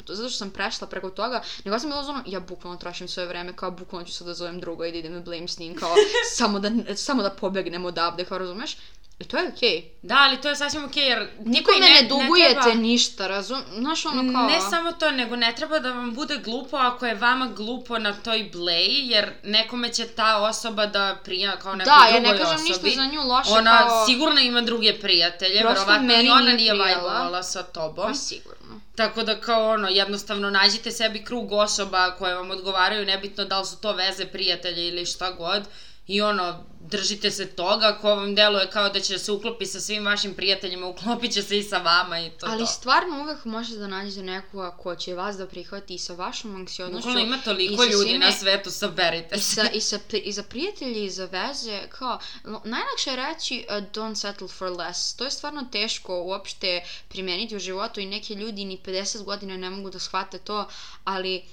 zato 0.08 0.30
što 0.30 0.38
sam 0.38 0.50
prešla 0.50 0.88
preko 0.88 1.10
toga, 1.10 1.44
nego 1.64 1.80
sam 1.80 1.90
bila 1.90 2.02
u 2.02 2.06
zonu, 2.06 2.24
ja 2.26 2.40
bukvalno 2.40 2.80
trošim 2.80 3.08
svoje 3.08 3.28
vreme, 3.28 3.56
kao 3.56 3.72
bukvalno 3.72 4.08
ću 4.08 4.14
sad 4.14 4.28
da 4.28 4.34
zovem 4.34 4.60
druga 4.60 4.88
i 4.88 4.92
da 4.92 4.98
idem 4.98 5.14
na 5.14 5.20
blame 5.20 5.48
s 5.48 5.60
njim, 5.60 5.76
kao 5.76 5.95
samo 6.38 6.60
da, 6.60 6.96
samo 6.96 7.24
da 7.24 7.30
pobegnem 7.30 7.86
odavde, 7.86 8.26
kao 8.26 8.38
razumeš? 8.38 8.78
I 9.20 9.24
to 9.24 9.38
je 9.38 9.48
okej. 9.48 9.92
Da, 10.02 10.16
ali 10.18 10.42
to 10.42 10.50
je 10.50 10.56
sasvim 10.56 10.86
okej, 10.86 11.04
jer... 11.08 11.20
Nikome 11.20 11.50
niko 11.50 11.72
i 11.72 11.80
ne, 11.80 12.08
dugujete 12.10 12.62
treba- 12.62 12.82
ništa, 12.82 13.28
razum? 13.28 13.62
Znaš 13.78 14.06
ono 14.06 14.34
kao... 14.34 14.48
Ne 14.48 14.62
samo 14.62 14.92
to, 14.92 15.12
nego 15.12 15.36
ne 15.36 15.54
treba 15.56 15.80
da 15.80 15.92
vam 15.92 16.14
bude 16.14 16.38
glupo 16.38 16.78
ako 16.78 17.06
je 17.06 17.16
vama 17.16 17.48
glupo 17.48 18.00
na 18.00 18.14
toj 18.14 18.50
bleji, 18.54 19.08
jer 19.08 19.34
nekome 19.44 19.94
će 19.94 20.08
ta 20.08 20.38
osoba 20.38 20.86
da 20.86 21.18
prija 21.24 21.58
kao 21.58 21.76
nekoj 21.76 21.94
Da, 22.00 22.16
ja 22.16 22.20
drugoj 22.20 22.32
ne 22.34 22.44
kažem 22.44 22.56
osobi. 22.56 22.70
ništa 22.90 23.04
za 23.04 23.06
nju 23.06 23.22
loše, 23.28 23.50
Ona 23.52 23.78
kao... 23.78 24.06
sigurno 24.06 24.42
ima 24.42 24.62
druge 24.62 25.00
prijatelje, 25.00 25.62
Prosto 25.62 25.86
verovatno 25.86 26.22
i 26.22 26.30
ona 26.30 26.52
nije 26.52 26.74
vajbovala 26.74 27.44
sa 27.44 27.64
tobom. 27.64 28.08
Pa 28.08 28.14
sigurno. 28.14 28.55
Tako 28.96 29.24
da 29.24 29.42
kao 29.42 29.70
ono, 29.70 29.88
jednostavno 29.88 30.50
nađite 30.50 30.92
sebi 30.92 31.24
krug 31.24 31.52
osoba 31.52 32.12
koje 32.12 32.36
vam 32.36 32.52
odgovaraju, 32.52 33.06
nebitno 33.06 33.46
da 33.46 33.60
li 33.60 33.66
su 33.66 33.82
to 33.82 33.94
veze 33.94 34.26
prijatelja 34.26 34.84
ili 34.84 35.06
šta 35.06 35.32
god. 35.32 35.64
I 36.08 36.22
ono, 36.22 36.64
držite 36.82 37.32
se 37.32 37.48
toga, 37.48 37.98
ko 38.02 38.10
vam 38.10 38.36
deluje 38.36 38.70
kao 38.70 38.90
da 38.90 39.00
će 39.00 39.20
se 39.20 39.32
uklopi 39.32 39.66
sa 39.66 39.80
svim 39.80 40.06
vašim 40.06 40.34
prijateljima, 40.34 40.88
uklopit 40.88 41.34
će 41.34 41.42
se 41.42 41.58
i 41.58 41.64
sa 41.64 41.78
vama 41.78 42.20
i 42.20 42.30
to 42.30 42.46
Ali 42.50 42.60
to. 42.60 42.66
stvarno 42.66 43.22
uvek 43.22 43.46
možete 43.46 43.78
da 43.78 43.88
nađete 43.88 44.24
nekoga 44.24 44.72
ko 44.72 44.96
će 44.96 45.14
vas 45.14 45.38
da 45.38 45.48
prihvati 45.48 45.96
i 45.96 45.98
sa 45.98 46.14
vašom 46.14 46.56
anksioznošću. 46.56 47.08
Bukvalno 47.08 47.20
ima 47.20 47.38
i 47.38 47.44
toliko 47.44 47.84
ljudi 47.84 48.10
svime- 48.10 48.26
na 48.26 48.32
svetu, 48.32 48.72
saberite 48.72 49.36
I 49.36 49.40
se. 49.40 49.56
sa, 49.56 49.70
i, 49.74 49.82
sa, 49.82 50.00
I 50.24 50.32
za 50.32 50.44
prijatelji 50.44 51.06
i 51.06 51.10
za 51.10 51.26
veze, 51.26 51.88
kao, 51.90 52.20
najlakše 52.44 53.10
je 53.10 53.16
reći 53.16 53.66
uh, 53.70 53.76
don't 53.76 54.16
settle 54.16 54.48
for 54.48 54.72
less. 54.72 55.16
To 55.16 55.24
je 55.24 55.32
stvarno 55.32 55.68
teško 55.72 56.22
uopšte 56.22 56.82
primeniti 57.08 57.56
u 57.56 57.60
životu 57.60 58.00
i 58.00 58.06
neki 58.06 58.34
ljudi 58.34 58.66
ni 58.66 58.78
50 58.86 59.24
godina 59.24 59.58
ne 59.58 59.70
mogu 59.70 59.90
da 59.90 60.00
shvate 60.00 60.40
to, 60.40 60.68
ali 61.04 61.44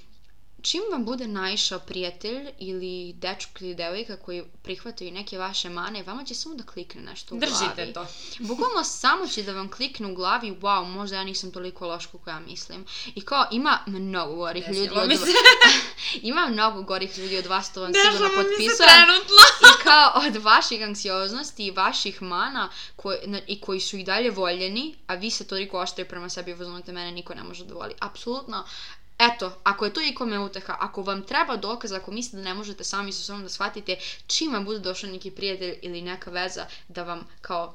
čim 0.63 0.83
vam 0.93 1.05
bude 1.05 1.29
naišao 1.29 1.79
prijatelj 1.79 2.49
ili 2.59 3.13
dečko 3.13 3.53
ili 3.61 3.75
devojka 3.75 4.17
koji 4.17 4.43
prihvataju 4.63 5.13
neke 5.13 5.39
vaše 5.39 5.69
mane, 5.71 6.03
vama 6.03 6.25
će 6.25 6.35
samo 6.35 6.55
da 6.55 6.65
klikne 6.65 7.03
nešto 7.03 7.35
u 7.35 7.39
glavi. 7.39 7.53
Držite 7.53 7.93
to. 7.93 8.07
Bukvalno 8.49 8.85
samo 8.85 9.27
će 9.27 9.43
da 9.43 9.53
vam 9.53 9.71
klikne 9.71 10.07
u 10.07 10.15
glavi, 10.15 10.51
wow, 10.51 10.89
možda 10.89 11.17
ja 11.17 11.25
nisam 11.25 11.53
toliko 11.53 11.87
loš 11.87 12.07
koliko 12.07 12.31
ja 12.31 12.41
mislim. 12.41 12.85
I 13.15 13.21
kao, 13.21 13.47
ima 13.53 13.79
mnogo 13.87 14.35
gorih 14.35 14.69
ljudi 14.69 14.81
Desilo 14.81 15.03
od 15.03 15.11
se. 15.19 15.33
ima 16.31 16.47
mnogo 16.47 16.83
gorih 16.83 17.19
ljudi 17.19 17.39
od 17.39 17.47
vas, 17.47 17.73
to 17.73 17.81
vam 17.83 17.93
Dešava 17.93 18.13
sigurno 18.13 18.29
mi 18.29 18.45
se 18.45 18.49
potpisujem. 18.49 18.89
trenutno. 18.89 19.43
I 19.61 19.83
kao 19.83 20.13
od 20.27 20.37
vaših 20.37 20.83
anksioznosti 20.83 21.67
i 21.67 21.71
vaših 21.71 22.23
mana 22.23 22.69
koje, 22.97 23.21
na, 23.27 23.41
i 23.47 23.61
koji 23.61 23.81
su 23.81 23.97
i 23.97 24.05
dalje 24.05 24.31
voljeni, 24.31 24.95
a 25.07 25.15
vi 25.15 25.31
se 25.31 25.47
toliko 25.47 25.79
oštri 25.79 26.05
prema 26.05 26.29
sebi 26.29 26.51
i 26.51 26.55
uzmete 26.55 26.93
mene 26.93 27.13
niko 27.13 27.35
ne 27.35 27.43
može 27.43 27.65
da 27.65 27.75
voli. 27.75 27.95
Apsolutno, 28.01 28.65
Eto, 29.23 29.53
ako 29.63 29.85
je 29.85 29.93
to 29.93 30.01
ikome 30.01 30.39
uteha, 30.39 30.77
ako 30.81 31.03
vam 31.03 31.23
treba 31.23 31.57
dokaz, 31.57 31.93
ako 31.93 32.11
mislite 32.11 32.37
da 32.37 32.43
ne 32.43 32.55
možete 32.55 32.85
sami 32.85 33.13
sa 33.13 33.23
sobom 33.23 33.43
da 33.43 33.49
shvatite, 33.49 33.97
čim 34.27 34.53
vam 34.53 34.65
bude 34.65 34.79
došao 34.79 35.11
neki 35.11 35.31
prijatelj 35.31 35.79
ili 35.83 36.03
neka 36.03 36.31
veza 36.31 36.67
da 36.89 37.03
vam 37.03 37.29
kao, 37.41 37.75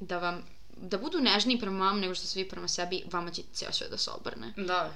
da 0.00 0.18
vam 0.18 0.42
da 0.76 0.98
budu 0.98 1.20
nežniji 1.20 1.60
prema 1.60 1.84
vam 1.84 2.00
nego 2.00 2.14
što 2.14 2.26
ste 2.26 2.40
vi 2.40 2.48
prema 2.48 2.68
sebi, 2.68 3.02
vama 3.12 3.30
će 3.30 3.42
ceo 3.52 3.72
sve 3.72 3.88
da 3.88 3.98
se 3.98 4.10
obrne. 4.10 4.52
Da. 4.56 4.92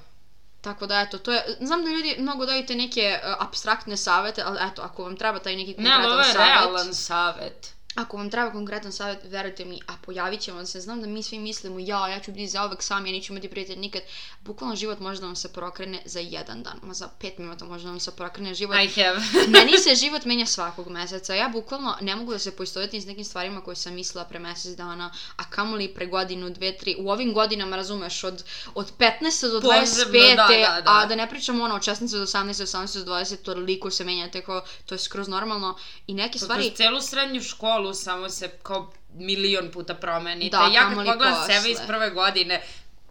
Tako 0.60 0.86
da, 0.86 1.01
eto, 1.01 1.18
to 1.18 1.32
je, 1.32 1.56
znam 1.60 1.85
da 1.85 1.90
ljudi 1.90 2.16
mnogo 2.18 2.47
dajete 2.47 2.74
neke 2.74 3.18
uh, 3.22 3.35
abstraktne 3.39 3.97
savete, 3.97 4.43
ali 4.43 4.59
eto, 4.72 4.82
ako 4.82 5.05
vam 5.05 5.16
treba 5.16 5.39
taj 5.39 5.56
neki 5.56 5.70
Ne, 5.70 5.74
konkretan 5.77 6.05
ali 6.05 6.12
ovo 6.12 6.20
je 6.20 6.32
savet, 6.32 6.48
realan 6.48 6.94
savet. 6.94 7.74
Ako 7.95 8.17
vam 8.17 8.31
treba 8.31 8.51
konkretan 8.51 8.93
savjet, 8.93 9.19
verujte 9.25 9.65
mi, 9.65 9.81
a 9.87 9.93
pojavit 10.03 10.41
će 10.41 10.53
vam 10.53 10.67
se, 10.67 10.81
znam 10.81 11.01
da 11.01 11.07
mi 11.07 11.23
svi 11.23 11.39
mislimo, 11.39 11.79
ja, 11.79 12.09
ja 12.09 12.21
ću 12.21 12.33
biti 12.33 12.49
zauvek 12.49 12.83
sam, 12.83 13.07
ja 13.07 13.12
neću 13.12 13.33
imati 13.33 13.49
prijatelj 13.49 13.79
nikad, 13.79 14.03
bukvalno 14.41 14.77
život 14.77 15.01
može 15.01 15.21
da 15.21 15.27
vam 15.27 15.37
se 15.37 15.53
prokrene 15.53 16.03
za 16.05 16.21
jedan 16.21 16.62
dan, 16.62 16.79
ma 16.83 16.95
za 16.95 17.09
pet 17.21 17.39
minuta 17.39 17.65
može 17.65 17.85
da 17.85 17.91
vam 17.91 18.01
se 18.01 18.11
prokrene 18.11 18.55
život. 18.55 18.77
I 18.85 18.89
have. 18.89 19.21
Meni 19.59 19.79
se 19.79 19.95
život 19.95 20.25
menja 20.25 20.47
svakog 20.47 20.89
meseca. 20.89 21.35
Ja 21.35 21.49
bukvalno 21.49 21.97
ne 22.01 22.17
mogu 22.17 22.33
da 22.33 22.39
se 22.39 22.57
poistovetim 22.57 23.01
s 23.01 23.07
nekim 23.07 23.25
stvarima 23.25 23.61
koje 23.61 23.77
sam 23.77 23.95
mislila 23.95 24.25
pre 24.25 24.39
mesec 24.39 24.77
dana, 24.77 25.12
a 25.37 25.51
kamoli 25.51 25.95
pre 25.95 26.07
godinu, 26.07 26.51
dve, 26.51 26.77
tri. 26.77 26.97
U 26.99 27.11
ovim 27.11 27.35
godinama, 27.35 27.77
razumeš, 27.77 28.25
od, 28.25 28.45
od 28.75 28.93
15. 28.99 29.51
do 29.51 29.61
25. 29.61 29.81
Posebno, 29.81 30.37
da, 30.37 30.47
da, 30.49 30.81
da. 30.81 30.83
A 30.87 31.07
da 31.07 31.15
ne 31.15 31.29
pričamo 31.29 31.65
ono 31.65 31.75
od 31.75 31.83
16. 31.83 32.19
do 32.19 32.27
18. 32.27 32.49
18. 32.49 33.05
do 33.05 33.12
20. 33.12 33.37
Toliko 33.37 33.91
se 33.91 34.05
menja, 34.05 34.31
tako 34.31 34.62
to 34.87 34.95
je 34.95 34.99
skroz 34.99 35.29
normalno. 35.29 35.79
I 36.07 36.15
neke 36.15 36.39
Pa 36.39 36.45
stvari... 36.45 36.62
kroz 36.62 36.77
celu 36.77 37.01
srednju 37.01 37.43
školu 37.43 37.80
samo 37.94 38.28
se 38.28 38.48
kao 38.62 38.93
milion 39.15 39.70
puta 39.70 39.94
promenite. 39.94 40.57
Da, 40.57 40.70
ja 40.74 40.81
kad 40.81 40.94
pogledam 40.94 41.47
sebe 41.47 41.70
iz 41.70 41.78
prve 41.86 42.11
godine, 42.11 42.62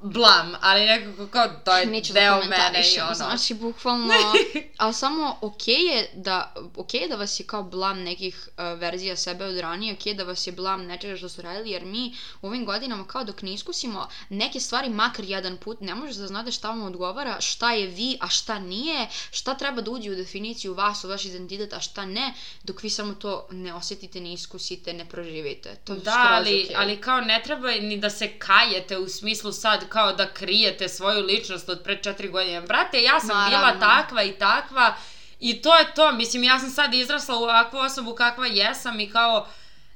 blam, 0.01 0.55
ali 0.61 0.85
nekako 0.85 1.27
kao 1.27 1.47
to 1.65 1.77
je 1.77 1.85
Neću 1.85 2.13
da 2.13 2.19
deo 2.19 2.39
mene 2.39 2.83
i 2.95 2.99
ono. 2.99 3.13
znači 3.13 3.53
bukvalno, 3.53 4.13
ali 4.77 4.93
samo 4.93 5.37
okej 5.41 5.75
je 5.75 6.09
da, 6.13 6.53
okej 6.75 7.01
je 7.01 7.07
da 7.07 7.15
vas 7.15 7.39
je 7.39 7.45
kao 7.45 7.63
blam 7.63 7.99
nekih 7.99 8.49
uh, 8.49 8.79
verzija 8.79 9.15
sebe 9.15 9.45
od 9.45 9.57
ranije, 9.57 9.93
okej 9.93 10.11
je 10.11 10.15
da 10.15 10.23
vas 10.23 10.47
je 10.47 10.51
blam 10.51 10.85
nečega 10.85 11.17
što 11.17 11.29
su 11.29 11.41
radili, 11.41 11.71
jer 11.71 11.85
mi 11.85 12.15
u 12.41 12.47
ovim 12.47 12.65
godinama 12.65 13.07
kao 13.07 13.23
dok 13.23 13.41
ne 13.41 13.53
iskusimo 13.53 14.07
neke 14.29 14.59
stvari 14.59 14.89
makar 14.89 15.25
jedan 15.25 15.57
put, 15.57 15.81
ne 15.81 15.95
možeš 15.95 16.15
da 16.15 16.27
znate 16.27 16.51
šta 16.51 16.69
vam 16.69 16.83
odgovara, 16.83 17.41
šta 17.41 17.73
je 17.73 17.87
vi, 17.87 18.17
a 18.21 18.29
šta 18.29 18.59
nije, 18.59 19.07
šta 19.31 19.53
treba 19.53 19.81
da 19.81 19.91
uđe 19.91 20.11
u 20.11 20.15
definiciju 20.15 20.73
vas, 20.73 21.03
u 21.03 21.07
vaš 21.07 21.25
identitet, 21.25 21.73
a 21.73 21.79
šta 21.79 22.05
ne, 22.05 22.33
dok 22.63 22.83
vi 22.83 22.89
samo 22.89 23.13
to 23.13 23.47
ne 23.51 23.73
osjetite, 23.73 24.21
ne 24.21 24.33
iskusite, 24.33 24.93
ne 24.93 25.05
proživite. 25.09 25.75
To 25.83 25.95
Da, 25.95 26.27
ali, 26.31 26.63
okej. 26.63 26.75
ali 26.75 27.01
kao 27.01 27.21
ne 27.21 27.41
treba 27.43 27.71
ni 27.71 27.97
da 27.97 28.09
se 28.09 28.27
kajete 28.27 28.97
u 28.97 29.09
smislu 29.09 29.51
sad 29.51 29.88
kao 29.89 30.13
da 30.13 30.33
krijete 30.33 30.89
svoju 30.89 31.25
ličnost 31.25 31.69
od 31.69 31.83
pre 31.83 32.01
četiri 32.03 32.27
godine. 32.27 32.61
Brate, 32.61 33.01
ja 33.01 33.19
sam 33.19 33.49
bila 33.49 33.61
Naravno. 33.61 33.79
takva 33.79 34.23
i 34.23 34.31
takva 34.31 34.95
i 35.39 35.61
to 35.61 35.77
je 35.77 35.93
to. 35.95 36.11
Mislim, 36.11 36.43
ja 36.43 36.59
sam 36.59 36.69
sad 36.69 36.93
izrasla 36.93 37.37
u 37.37 37.43
ovakvu 37.43 37.77
osobu 37.77 38.15
kakva 38.15 38.47
jesam 38.47 38.99
i 38.99 39.09
kao 39.09 39.47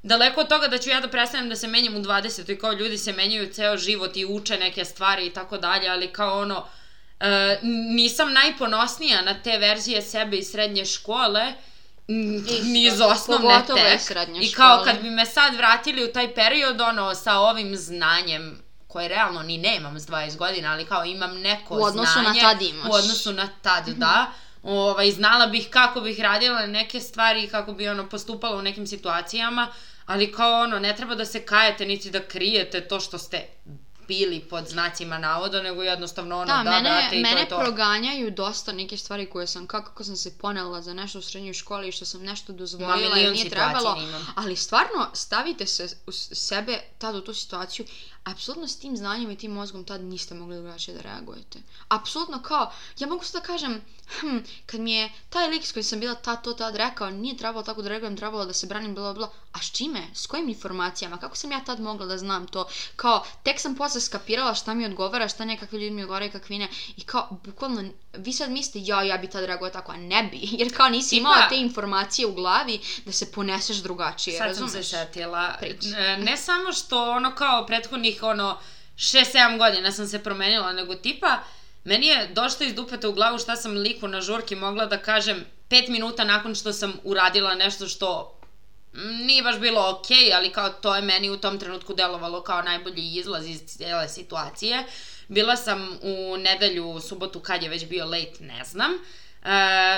daleko 0.04 0.42
od 0.42 0.48
toga 0.48 0.68
da 0.68 0.78
ću 0.78 0.90
ja 0.90 1.00
da 1.00 1.08
prestanem 1.08 1.50
da 1.50 1.56
se 1.56 1.68
menjam 1.68 1.96
u 1.96 2.00
20. 2.00 2.52
i 2.52 2.58
kao 2.58 2.74
ljudi 2.74 2.98
se 2.98 3.14
menjaju 3.14 3.54
ceo 3.54 3.78
život 3.78 4.18
i 4.18 4.26
uče 4.26 4.58
neke 4.58 4.86
stvari 4.86 5.26
i 5.26 5.30
tako 5.30 5.58
dalje, 5.58 5.90
ali 5.90 6.08
kao 6.08 6.40
ono, 6.42 6.66
e, 7.20 7.60
nisam 7.96 8.34
najponosnija 8.34 9.22
na 9.22 9.42
te 9.42 9.58
verzije 9.58 10.02
sebe 10.02 10.38
iz 10.38 10.48
srednje 10.52 10.86
škole, 10.86 11.54
Isto. 12.08 12.64
ni 12.64 12.84
iz 12.84 13.02
osnovne 13.02 13.62
tek. 13.68 14.02
I 14.42 14.52
kao 14.52 14.78
škole. 14.78 14.86
kad 14.86 15.02
bi 15.02 15.10
me 15.10 15.26
sad 15.26 15.56
vratili 15.56 16.04
u 16.04 16.14
taj 16.14 16.36
period, 16.36 16.82
ono, 16.82 17.16
sa 17.16 17.40
ovim 17.40 17.76
znanjem, 17.78 18.63
koje 18.94 19.08
realno 19.08 19.44
ni 19.44 19.58
nemam 19.60 20.00
s 20.00 20.08
20 20.08 20.38
godina, 20.38 20.72
ali 20.72 20.86
kao 20.86 21.06
imam 21.06 21.40
neko 21.40 21.76
U 21.76 21.84
odnosu 21.84 22.18
na 22.18 22.24
znanje. 22.24 22.40
tad 22.42 22.62
imaš. 22.62 22.86
U 22.86 22.94
odnosu 22.94 23.34
na 23.34 23.50
tad, 23.62 23.88
da. 23.88 24.32
Ovaj, 24.64 25.12
znala 25.12 25.48
bih 25.48 25.68
kako 25.70 26.02
bih 26.02 26.20
radila 26.20 26.66
neke 26.68 27.00
stvari 27.00 27.44
i 27.44 27.48
kako 27.48 27.74
bi 27.74 27.88
ono 27.90 28.10
postupala 28.10 28.58
u 28.58 28.62
nekim 28.62 28.88
situacijama, 28.88 29.68
ali 30.06 30.32
kao 30.32 30.62
ono, 30.62 30.80
ne 30.80 30.96
treba 30.96 31.16
da 31.16 31.26
se 31.26 31.46
kajete 31.46 31.86
niti 31.86 32.12
da 32.12 32.20
krijete 32.22 32.82
to 32.82 33.00
što 33.00 33.18
ste 33.18 33.48
bili 34.08 34.40
pod 34.42 34.68
znacima 34.68 35.18
navoda, 35.18 35.62
nego 35.62 35.84
jednostavno 35.84 36.36
ono, 36.38 36.46
Da, 36.48 36.64
da, 36.64 36.70
mene, 36.72 36.82
brate, 36.82 37.16
i 37.16 37.24
to 37.24 37.30
mene 37.30 37.42
je 37.42 37.50
to. 37.50 37.60
proganjaju 37.60 38.32
dosta 38.32 38.72
neke 38.72 38.98
stvari 38.98 39.26
koje 39.26 39.48
sam, 39.48 39.68
kako, 39.68 39.90
kako 39.90 40.04
sam 40.04 40.16
se 40.16 40.38
ponela 40.38 40.82
za 40.82 40.94
nešto 40.94 41.20
u 41.20 41.22
srednjoj 41.22 41.54
školi 41.54 41.88
i 41.88 41.92
što 41.92 42.06
sam 42.06 42.24
nešto 42.24 42.54
dozvolila 42.54 43.18
i 43.18 43.32
nije 43.32 43.50
trebalo. 43.50 43.96
imam. 44.00 44.28
Ali 44.36 44.56
stvarno, 44.56 45.10
stavite 45.14 45.66
se 45.66 45.98
u 46.08 46.12
sebe 46.12 46.80
tad 46.98 47.16
u 47.16 47.22
tu 47.22 47.34
situaciju, 47.34 47.86
apsolutno 48.24 48.68
s 48.68 48.80
tim 48.80 48.98
znanjem 48.98 49.32
i 49.32 49.38
tim 49.38 49.52
mozgom 49.52 49.84
tad 49.84 50.02
niste 50.02 50.36
mogli 50.36 50.56
drugačije 50.56 50.96
da 50.96 51.02
reagujete. 51.02 51.60
Apsolutno 51.88 52.42
kao, 52.42 52.72
ja 53.00 53.08
mogu 53.08 53.24
sad 53.24 53.42
da 53.42 53.48
kažem, 53.48 53.82
hm, 54.20 54.38
kad 54.66 54.82
mi 54.82 54.92
je 54.92 55.12
taj 55.30 55.48
lik 55.48 55.66
s 55.66 55.72
kojim 55.72 55.84
sam 55.84 56.00
bila 56.00 56.16
tad 56.16 56.44
to 56.44 56.54
tad 56.54 56.76
rekao, 56.76 57.10
nije 57.10 57.38
trebalo 57.38 57.64
tako 57.64 57.82
da 57.82 57.90
reagujem, 57.90 58.18
trebalo 58.18 58.46
da 58.46 58.54
se 58.54 58.68
branim, 58.68 58.96
bla, 58.96 59.14
bla. 59.14 59.30
A 59.52 59.60
s 59.60 59.72
čime? 59.72 60.08
S 60.14 60.26
kojim 60.28 60.50
informacijama? 60.50 61.18
Kako 61.18 61.36
sam 61.36 61.52
ja 61.52 61.60
tad 61.66 61.80
mogla 61.80 62.06
da 62.06 62.18
znam 62.18 62.48
to? 62.48 62.68
Kao, 62.96 63.26
tek 63.44 63.60
sam 63.60 63.76
posle 63.76 64.02
skapirala 64.02 64.56
šta 64.56 64.74
mi 64.74 64.86
odgovara, 64.86 65.28
šta 65.28 65.46
ne, 65.46 65.58
kakvi 65.58 65.78
ljudi 65.78 65.92
mi 65.92 66.02
odgovaraju, 66.02 66.32
kakvi 66.32 66.58
ne. 66.58 66.70
I 66.98 67.02
kao, 67.02 67.40
bukvalno, 67.46 67.84
vi 68.14 68.34
sad 68.34 68.52
mislite, 68.52 68.80
ja, 68.82 69.04
ja 69.04 69.18
bi 69.18 69.30
tad 69.30 69.46
reagovao 69.46 69.70
tako, 69.74 69.92
a 69.92 69.98
ne 69.98 70.24
bi. 70.24 70.40
Jer 70.60 70.78
kao 70.78 70.90
nisi 70.90 71.18
imala 71.18 71.50
te 71.50 71.58
informacije 71.58 72.28
u 72.28 72.34
glavi 72.34 72.80
da 73.06 73.12
se 73.12 73.32
poneseš 73.32 73.78
drugačije, 73.78 74.38
Sad 74.38 74.56
sam 74.56 74.64
razumeš? 74.66 74.88
se 74.88 74.98
setila. 74.98 75.56
Priči. 75.60 75.90
E, 75.98 76.18
Ne 76.18 76.38
samo 76.38 76.74
što 76.74 77.12
ono 77.12 77.36
kao 77.36 77.66
prethodnih 77.66 78.24
ono 78.24 78.58
6-7 78.96 79.58
godina 79.58 79.92
sam 79.92 80.08
se 80.08 80.24
promenila, 80.24 80.74
nego 80.74 80.96
tipa 80.96 81.40
meni 81.84 82.08
je 82.08 82.28
došlo 82.28 82.66
iz 82.66 82.74
dupeta 82.74 83.10
u 83.10 83.14
glavu 83.14 83.40
šta 83.40 83.56
sam 83.56 83.72
liku 83.78 84.08
na 84.08 84.22
žurki 84.22 84.56
mogla 84.56 84.86
da 84.86 84.98
kažem 84.98 85.46
5 85.70 85.90
minuta 85.90 86.24
nakon 86.24 86.56
što 86.56 86.74
sam 86.74 86.94
uradila 87.04 87.56
nešto 87.56 87.88
što 87.88 88.40
mm, 88.94 89.26
nije 89.26 89.44
baš 89.44 89.60
bilo 89.60 89.90
okej, 89.90 90.34
ali 90.34 90.52
kao 90.52 90.70
to 90.70 90.96
je 90.96 91.02
meni 91.02 91.30
u 91.30 91.38
tom 91.38 91.60
trenutku 91.60 91.94
delovalo 91.94 92.44
kao 92.44 92.62
najbolji 92.62 93.16
izlaz 93.16 93.48
iz 93.48 93.62
cijele 93.66 94.10
situacije. 94.10 94.84
Bila 95.34 95.56
sam 95.58 95.98
u 96.02 96.38
nedelju, 96.38 97.00
subotu, 97.00 97.40
kad 97.40 97.64
je 97.64 97.70
već 97.70 97.86
bio 97.86 98.06
late, 98.06 98.38
ne 98.42 98.64
znam. 98.64 98.92
E, 98.92 99.48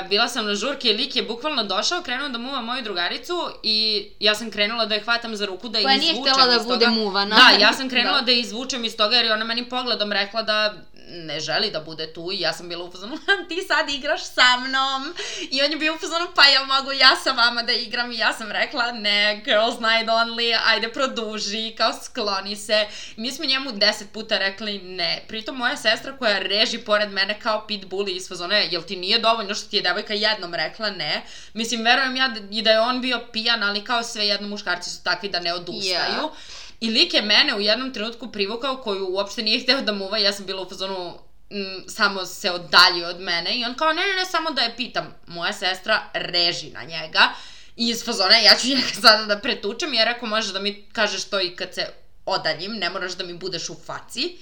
bila 0.10 0.28
sam 0.28 0.46
na 0.46 0.56
žurki 0.56 0.90
i 0.90 0.94
lik 0.94 1.16
je 1.16 1.24
bukvalno 1.24 1.64
došao, 1.64 2.02
krenuo 2.02 2.30
da 2.30 2.38
muva 2.38 2.62
moju 2.62 2.84
drugaricu 2.84 3.34
i 3.64 3.78
ja 4.20 4.36
sam 4.36 4.52
krenula 4.52 4.86
da 4.86 4.96
je 4.96 5.02
hvatam 5.02 5.36
za 5.36 5.46
ruku 5.46 5.70
da 5.70 5.78
je 5.80 5.84
Koja 5.84 5.98
nije 5.98 6.12
izvučem 6.12 6.34
htela 6.34 6.48
da 6.48 6.56
iz 6.56 6.64
bude 6.64 6.86
toga. 6.86 6.92
muvana. 6.92 7.36
Da, 7.36 7.58
ja 7.60 7.74
sam 7.74 7.90
krenula 7.90 8.20
Da. 8.20 8.26
da. 8.26 8.32
je 8.32 8.40
izvučem 8.40 8.86
iz 8.86 8.98
toga 8.98 9.16
jer 9.16 9.26
je 9.26 9.34
ona 9.34 9.46
meni 9.46 9.66
pogledom 9.66 10.12
rekla 10.12 10.42
da 10.42 10.74
ne 11.08 11.40
želi 11.40 11.72
da 11.72 11.80
bude 11.80 12.14
tu 12.14 12.32
i 12.32 12.40
ja 12.40 12.54
sam 12.54 12.70
bila 12.70 12.84
u 12.84 12.92
fazonu, 12.92 13.18
ti 13.50 13.64
sad 13.68 13.90
igraš 13.90 14.24
sa 14.24 14.58
mnom 14.58 15.14
i 15.52 15.62
on 15.62 15.72
je 15.72 15.78
bio 15.78 15.96
u 15.96 15.98
fazonu, 15.98 16.28
pa 16.36 16.46
ja 16.46 16.64
mogu 16.64 16.92
ja 16.92 17.16
sa 17.24 17.32
vama 17.32 17.64
da 17.64 17.74
igram 17.74 18.12
i 18.12 18.18
ja 18.18 18.34
sam 18.34 18.52
rekla, 18.52 18.92
ne, 18.92 19.42
girls 19.46 19.76
night 19.80 20.10
only, 20.10 20.60
ajde 20.66 20.92
produži, 20.92 21.74
kao 21.78 21.94
skloni 22.04 22.56
se. 22.56 22.88
Mi 23.16 23.32
smo 23.32 23.46
njemu 23.46 23.72
deset 23.72 24.12
puta 24.12 24.38
rekli 24.38 24.80
ne, 24.80 25.24
pritom 25.28 25.58
moja 25.58 25.78
sestra 25.78 26.18
koja 26.18 26.40
reži 26.40 26.78
pored 26.78 27.12
mene 27.12 27.40
kao 27.40 27.68
pitbull 27.68 28.10
iz 28.10 28.30
fazona, 28.30 28.56
jel 28.56 28.82
ti 28.82 28.96
nije 28.96 29.20
dovoljno 29.20 29.56
što 29.56 29.70
ti 29.70 29.76
je 29.76 29.82
devojka 29.82 30.14
jednom 30.14 30.54
rekla 30.54 30.90
ne, 30.90 31.22
mislim, 31.54 31.84
verujem 31.84 32.16
ja 32.16 32.28
da, 32.28 32.40
i 32.52 32.62
da 32.62 32.72
je 32.72 32.80
on 32.80 33.02
bio 33.02 33.28
pijan, 33.34 33.64
ali 33.64 33.84
kao 33.84 34.04
sve 34.04 34.28
jedno 34.28 34.48
muškarci 34.48 34.90
su 34.90 35.04
takvi 35.04 35.30
da 35.30 35.40
ne 35.40 35.54
odustaju. 35.54 36.22
Yeah. 36.24 36.55
I 36.86 36.90
lik 36.90 37.14
je 37.14 37.22
mene 37.22 37.56
u 37.56 37.62
jednom 37.62 37.94
trenutku 37.94 38.32
privukao 38.32 38.78
koju 38.78 39.08
uopšte 39.10 39.42
nije 39.42 39.60
hteo 39.60 39.82
da 39.82 39.92
muva, 39.92 40.18
ja 40.18 40.34
sam 40.34 40.46
bila 40.46 40.62
u 40.62 40.70
fazonu 40.70 41.18
mm, 41.50 41.88
samo 41.88 42.26
se 42.26 42.52
oddalji 42.52 43.04
od 43.04 43.20
mene 43.20 43.58
i 43.58 43.66
on 43.66 43.76
kao 43.76 43.94
ne, 43.94 44.02
ne, 44.02 44.14
ne, 44.14 44.26
samo 44.26 44.52
da 44.52 44.62
je 44.62 44.76
pitam. 44.76 45.16
Moja 45.28 45.54
sestra 45.54 46.10
reži 46.14 46.70
na 46.70 46.84
njega 46.84 47.30
i 47.76 47.90
iz 47.90 48.06
fazona 48.06 48.38
ja 48.38 48.56
ću 48.56 48.68
njega 48.76 48.88
sada 49.02 49.26
da 49.26 49.40
pretučem 49.40 49.94
jer 49.94 50.10
ako 50.10 50.26
možeš 50.26 50.54
da 50.54 50.60
mi 50.60 50.86
kažeš 50.92 51.24
to 51.24 51.42
i 51.42 51.56
kad 51.56 51.74
se 51.74 51.88
odaljim, 52.26 52.72
ne 52.72 52.90
moraš 52.90 53.14
da 53.14 53.24
mi 53.24 53.34
budeš 53.34 53.70
u 53.70 53.76
faci. 53.86 54.38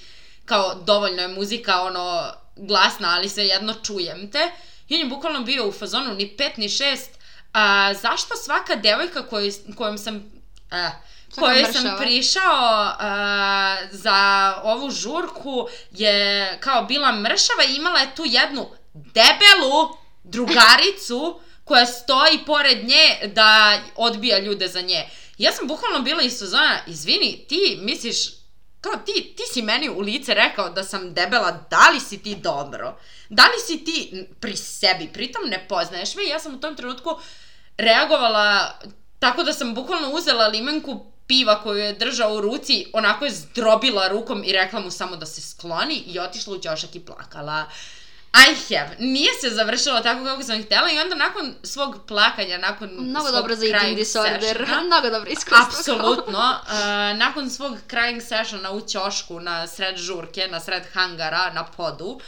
Kao 0.45 0.75
dovoljno 0.75 1.21
je 1.21 1.27
muzika 1.27 1.81
ono 1.81 2.33
glasna, 2.55 3.15
ali 3.15 3.29
sve 3.29 3.45
jedno 3.45 3.73
čujem 3.73 4.31
te. 4.31 4.51
I 4.89 4.95
on 4.95 5.01
je 5.01 5.07
bukvalno 5.07 5.41
bio 5.41 5.67
u 5.67 5.71
fazonu 5.71 6.13
ni 6.13 6.37
pet 6.37 6.57
ni 6.57 6.69
šest. 6.69 7.09
A, 7.53 7.93
zašto 7.93 8.35
svaka 8.35 8.75
devojka 8.75 9.27
koju, 9.27 9.51
kojom 9.77 9.97
sam... 9.97 10.31
A, 10.71 10.89
kojoj 11.35 11.65
sam 11.73 11.97
prišao 11.99 12.93
a, 12.99 13.77
za 13.91 14.53
ovu 14.63 14.91
žurku 14.91 15.67
je 15.91 16.57
kao 16.59 16.83
bila 16.83 17.11
mršava 17.11 17.63
i 17.69 17.75
imala 17.75 17.99
je 17.99 18.15
tu 18.15 18.23
jednu 18.25 18.69
debelu 18.93 19.97
drugaricu 20.23 21.39
koja 21.63 21.85
stoji 21.85 22.39
pored 22.45 22.87
nje 22.87 23.29
da 23.33 23.79
odbija 23.95 24.39
ljude 24.39 24.67
za 24.67 24.81
nje. 24.81 25.09
Ja 25.37 25.51
sam 25.51 25.67
bukvalno 25.67 25.99
bila 25.99 26.23
iz 26.23 26.37
sezona, 26.37 26.79
izvini, 26.87 27.45
ti 27.49 27.79
misliš, 27.81 28.17
kao 28.81 28.93
ti, 29.05 29.33
ti 29.37 29.43
si 29.53 29.61
meni 29.61 29.89
u 29.89 29.99
lice 29.99 30.33
rekao 30.33 30.69
da 30.69 30.83
sam 30.83 31.13
debela, 31.13 31.51
da 31.69 31.89
li 31.93 31.99
si 31.99 32.23
ti 32.23 32.35
dobro? 32.35 32.99
Da 33.29 33.43
li 33.43 33.59
si 33.67 33.85
ti 33.85 34.25
pri 34.39 34.57
sebi, 34.57 35.09
pritom 35.13 35.43
ne 35.45 35.65
poznaješ 35.69 36.15
me? 36.15 36.23
Ja 36.23 36.39
sam 36.39 36.55
u 36.55 36.59
tom 36.59 36.75
trenutku 36.75 37.19
reagovala 37.77 38.79
tako 39.19 39.43
da 39.43 39.53
sam 39.53 39.73
bukvalno 39.73 40.09
uzela 40.09 40.47
limenku 40.47 41.05
piva 41.27 41.63
koju 41.63 41.77
je 41.79 41.93
držao 41.93 42.33
u 42.33 42.41
ruci, 42.41 42.85
onako 42.93 43.25
je 43.25 43.31
zdrobila 43.31 44.07
rukom 44.07 44.43
i 44.45 44.51
rekla 44.51 44.79
mu 44.79 44.91
samo 44.91 45.15
da 45.15 45.25
se 45.25 45.41
skloni 45.41 45.95
i 45.95 46.19
otišla 46.19 46.55
u 46.55 46.59
ćošak 46.61 46.95
i 46.95 46.99
plakala. 46.99 47.65
I 48.33 48.55
have. 48.55 48.95
Nije 48.99 49.29
se 49.41 49.49
završilo 49.49 49.99
tako 49.99 50.25
kako 50.25 50.43
sam 50.43 50.63
htjela 50.63 50.91
i 50.91 50.99
onda 50.99 51.15
nakon 51.15 51.53
svog 51.63 51.97
plakanja, 52.07 52.57
nakon 52.57 52.89
Mnogo 52.99 53.27
svog 53.27 53.41
dobro 53.41 53.55
za 53.55 53.65
eating 53.65 53.95
disorder. 53.97 54.41
sessiona, 54.41 54.81
Mnogo 54.87 55.09
dobro 55.09 55.31
iskustvo. 55.31 55.93
Apsolutno. 55.95 56.39
Uh, 56.63 57.17
nakon 57.17 57.49
svog 57.49 57.77
crying 57.89 58.21
sessiona 58.21 58.71
u 58.71 58.81
ćošku 58.81 59.39
na 59.39 59.67
sred 59.67 59.97
žurke, 59.97 60.47
na 60.47 60.59
sred 60.59 60.83
hangara, 60.93 61.51
na 61.53 61.65
podu, 61.65 62.05
uh, 62.05 62.21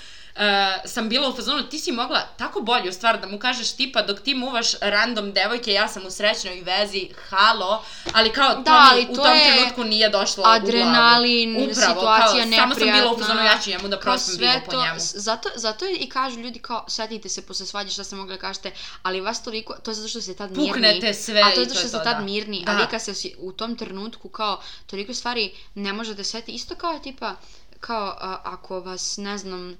sam 0.85 1.09
bila 1.09 1.29
u 1.29 1.35
fazonu, 1.35 1.63
ti 1.63 1.79
si 1.79 1.91
mogla 1.91 2.21
tako 2.29 2.61
bolju 2.61 2.91
stvar 2.91 3.19
da 3.19 3.27
mu 3.27 3.39
kažeš 3.39 3.71
tipa 3.71 4.01
dok 4.01 4.19
ti 4.19 4.33
muvaš 4.35 4.67
random 4.75 5.31
devojke, 5.33 5.73
ja 5.73 5.87
sam 5.87 6.05
u 6.05 6.11
srećnoj 6.11 6.61
vezi, 6.61 7.09
halo, 7.21 7.83
ali 8.13 8.31
kao 8.31 8.49
to 8.49 8.61
Da, 8.61 8.71
mi 8.73 8.79
ali 8.91 9.03
u 9.03 9.07
to 9.07 9.23
tom 9.23 9.33
trenutku 9.45 9.83
nije 9.83 10.09
došlo 10.09 10.41
u 10.41 10.45
glavu. 10.45 10.57
adrenalin, 10.57 11.51
Upravo, 11.53 11.73
situacija 11.73 12.43
kao, 12.43 12.51
Samo 12.53 12.73
sam 12.73 12.83
bila 12.83 13.05
u 13.05 13.09
neprijatna. 13.09 13.17
fazonu, 13.19 13.39
ja 13.41 13.59
ću 13.59 13.69
njemu 13.69 13.87
da 13.87 13.99
prosim 13.99 14.35
vino 14.39 14.53
po 14.65 14.71
to- 14.71 14.81
njemu. 14.81 14.95
Zato, 14.99 15.49
zato 15.55 15.85
i 15.89 16.09
kažu 16.09 16.39
ljudi 16.39 16.59
kao, 16.59 16.85
setite 16.87 17.29
se 17.29 17.41
posle 17.41 17.65
svađe 17.65 17.91
šta 17.91 18.03
ste 18.03 18.15
mogli 18.15 18.35
da 18.35 18.39
kažete, 18.39 18.71
ali 19.03 19.21
vas 19.21 19.43
toliko, 19.43 19.73
to 19.75 19.91
je 19.91 19.95
zato 19.95 20.07
što 20.07 20.21
ste 20.21 20.33
tad 20.35 20.51
mirni. 20.51 20.67
Puknete 20.67 21.13
sve 21.15 21.41
A 21.41 21.43
to 21.45 21.49
je 21.51 21.55
zato 21.57 21.69
to 21.69 21.79
što 21.79 21.87
ste 21.87 21.97
to, 21.97 22.03
tad 22.03 22.17
da. 22.17 22.23
mirni, 22.23 22.63
Da. 22.65 22.71
a 22.71 22.75
vi 22.75 22.83
kad 22.87 23.01
se 23.01 23.11
u 23.39 23.51
tom 23.51 23.75
trenutku 23.75 24.29
kao 24.29 24.59
toliko 24.85 25.13
stvari 25.13 25.45
ne 25.75 25.93
možete 25.93 26.23
setiti, 26.23 26.51
isto 26.51 26.75
kao 26.75 26.99
tipa, 26.99 27.35
kao 27.79 28.07
a, 28.11 28.41
ako 28.43 28.79
vas, 28.79 29.17
ne 29.17 29.37
znam, 29.37 29.77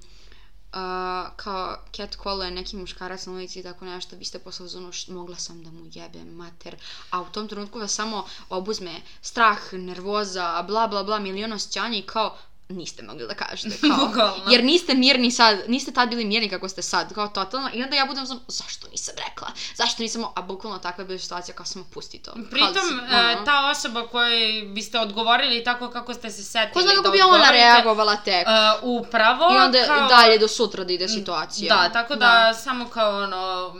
a, 0.76 1.30
kao 1.36 1.76
cat 1.92 2.16
je 2.44 2.50
neki 2.50 2.76
muškarac 2.76 3.26
na 3.26 3.32
ulici 3.32 3.60
i 3.60 3.62
tako 3.62 3.84
nešto, 3.84 4.16
vi 4.16 4.24
ste 4.24 4.38
posle 4.38 4.66
uzonu 4.66 4.90
mogla 5.08 5.36
sam 5.36 5.62
da 5.62 5.70
mu 5.70 5.90
jebem 5.92 6.28
mater, 6.28 6.76
a 7.10 7.20
u 7.20 7.26
tom 7.32 7.48
trenutku 7.48 7.78
vas 7.78 7.94
samo 7.94 8.24
obuzme 8.48 9.00
strah, 9.22 9.72
nervoza, 9.72 10.62
bla 10.62 10.86
bla 10.86 11.02
bla, 11.02 11.18
milion 11.18 11.52
osjećanja 11.52 11.98
i 11.98 12.02
kao 12.02 12.36
niste 12.68 13.02
mogli 13.02 13.26
da 13.26 13.34
kažete 13.34 13.76
kao, 14.14 14.36
jer 14.50 14.64
niste 14.64 14.94
mirni 14.94 15.30
sad, 15.30 15.58
niste 15.68 15.92
tad 15.92 16.08
bili 16.08 16.24
mirni 16.24 16.48
kako 16.48 16.68
ste 16.68 16.82
sad, 16.82 17.14
kao 17.14 17.28
totalno, 17.28 17.70
i 17.74 17.82
onda 17.82 17.96
ja 17.96 18.06
budem 18.06 18.26
znam, 18.26 18.40
zašto 18.48 18.88
nisam 18.88 19.14
rekla, 19.28 19.48
zašto 19.74 20.02
nisam, 20.02 20.24
a 20.34 20.42
bukvalno 20.42 20.78
takva 20.78 21.02
je 21.02 21.06
bila 21.06 21.18
situacija 21.18 21.54
kao 21.54 21.66
samo 21.66 21.84
pusti 21.94 22.18
to. 22.18 22.32
Pritom, 22.50 22.72
da 22.74 22.80
si, 22.80 23.14
e, 23.14 23.36
ono, 23.36 23.44
ta 23.44 23.70
osoba 23.70 24.08
kojoj 24.08 24.62
biste 24.62 24.98
odgovorili 24.98 25.64
tako 25.64 25.90
kako 25.90 26.14
ste 26.14 26.30
se 26.30 26.44
setili 26.44 26.72
Ko 26.72 26.80
zna 26.80 26.90
da 26.90 26.96
kako 26.96 27.10
bi 27.10 27.22
ona 27.22 27.50
reagovala 27.50 28.16
tek. 28.16 28.46
e, 28.46 28.50
upravo 28.82 29.54
I 29.54 29.56
onda 29.56 29.84
kao... 29.86 30.08
dalje 30.08 30.38
do 30.38 30.48
sutra 30.48 30.84
da 30.84 30.92
ide 30.92 31.08
situacija. 31.08 31.76
Da, 31.76 31.92
tako 31.92 32.16
da, 32.16 32.54
samo 32.54 32.88
kao 32.88 33.22
ono... 33.22 33.74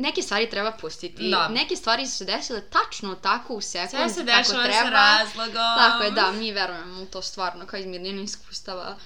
Neke 0.00 0.22
stvari 0.22 0.50
treba 0.50 0.72
pustiti. 0.72 1.30
Da. 1.30 1.48
Neke 1.48 1.76
stvari 1.76 2.06
su 2.06 2.16
se 2.16 2.24
desile 2.24 2.60
tačno 2.60 3.14
tako 3.14 3.54
u 3.54 3.60
sekund. 3.60 3.90
Sve 3.90 4.08
se 4.08 4.22
dešava 4.22 4.64
treba. 4.64 4.82
sa 4.82 4.90
razlogom. 4.90 5.76
Tako 5.78 6.02
je, 6.02 6.10
da, 6.10 6.32
mi 6.32 6.52
verujemo 6.52 7.02
u 7.02 7.06
to 7.06 7.22
stvarno, 7.22 7.66
kao 7.66 7.78
izmirnjena 7.80 8.22
iskustava. 8.22 8.96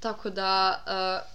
Tako 0.00 0.30
da, 0.30 0.82
uh, 0.86 1.30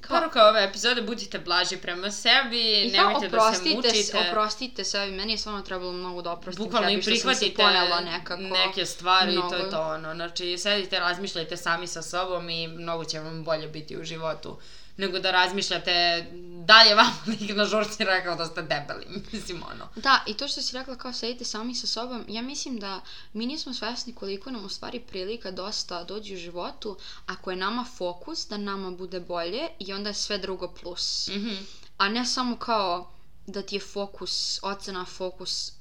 kao, 0.00 0.20
Poruka 0.20 0.48
ove 0.48 0.64
epizode, 0.64 1.02
budite 1.02 1.38
blaži 1.38 1.76
prema 1.76 2.10
sebi, 2.10 2.82
i 2.82 2.90
nemojte 2.90 3.28
da 3.28 3.54
se 3.54 3.74
mučite. 3.74 4.28
oprostite 4.28 4.84
sebi, 4.84 5.12
meni 5.12 5.32
je 5.32 5.38
stvarno 5.38 5.62
trebalo 5.62 5.92
mnogo 5.92 6.22
da 6.22 6.32
oprostim 6.32 6.64
Bukvalno 6.64 6.88
sebi 6.88 6.98
i 6.98 7.02
što 7.02 7.10
sam 7.10 7.16
se 7.16 7.40
prihvatite 7.40 7.62
ponela 7.62 8.00
nekako. 8.00 8.42
neke 8.42 8.86
stvari 8.86 9.32
i 9.32 9.36
to 9.36 9.40
mnogo. 9.40 9.56
je 9.56 9.70
to 9.70 9.80
ono. 9.80 10.14
Znači, 10.14 10.58
sedite, 10.58 10.98
razmišljajte 10.98 11.56
sami 11.56 11.86
sa 11.86 12.02
sobom 12.02 12.50
i 12.50 12.68
mnogo 12.68 13.04
će 13.04 13.20
vam 13.20 13.44
bolje 13.44 13.68
biti 13.68 13.96
u 13.96 14.04
životu 14.04 14.58
nego 14.96 15.18
da 15.18 15.30
razmišljate 15.30 16.26
da 16.66 16.82
li 16.82 16.88
je 16.88 16.94
vam 16.94 17.12
lik 17.26 17.56
na 17.56 17.64
žurci 17.64 18.04
rekao 18.04 18.36
da 18.36 18.46
ste 18.46 18.62
debeli. 18.62 19.06
Mislim, 19.32 19.62
ono. 19.62 19.88
Da, 19.96 20.22
i 20.26 20.34
to 20.34 20.48
što 20.48 20.62
si 20.62 20.76
rekla 20.76 20.96
kao 20.96 21.12
sedite 21.12 21.44
sami 21.44 21.74
sa 21.74 21.86
sobom, 21.86 22.24
ja 22.28 22.42
mislim 22.42 22.78
da 22.78 23.00
mi 23.32 23.46
nismo 23.46 23.74
svesni 23.74 24.14
koliko 24.14 24.50
nam 24.50 24.64
u 24.64 24.68
stvari 24.68 25.00
prilika 25.00 25.50
dosta 25.50 26.04
dođe 26.04 26.34
u 26.34 26.36
životu 26.36 26.96
ako 27.26 27.50
je 27.50 27.56
nama 27.56 27.84
fokus 27.96 28.48
da 28.48 28.56
nama 28.56 28.90
bude 28.90 29.20
bolje 29.20 29.68
i 29.78 29.92
onda 29.92 30.10
je 30.10 30.14
sve 30.14 30.38
drugo 30.38 30.68
plus. 30.68 31.28
Mhm. 31.28 31.54
A 31.96 32.08
ne 32.08 32.26
samo 32.26 32.56
kao 32.56 33.10
da 33.46 33.62
ti 33.62 33.76
je 33.76 33.80
fokus, 33.80 34.58
ocena, 34.62 35.04
fokus, 35.04 35.72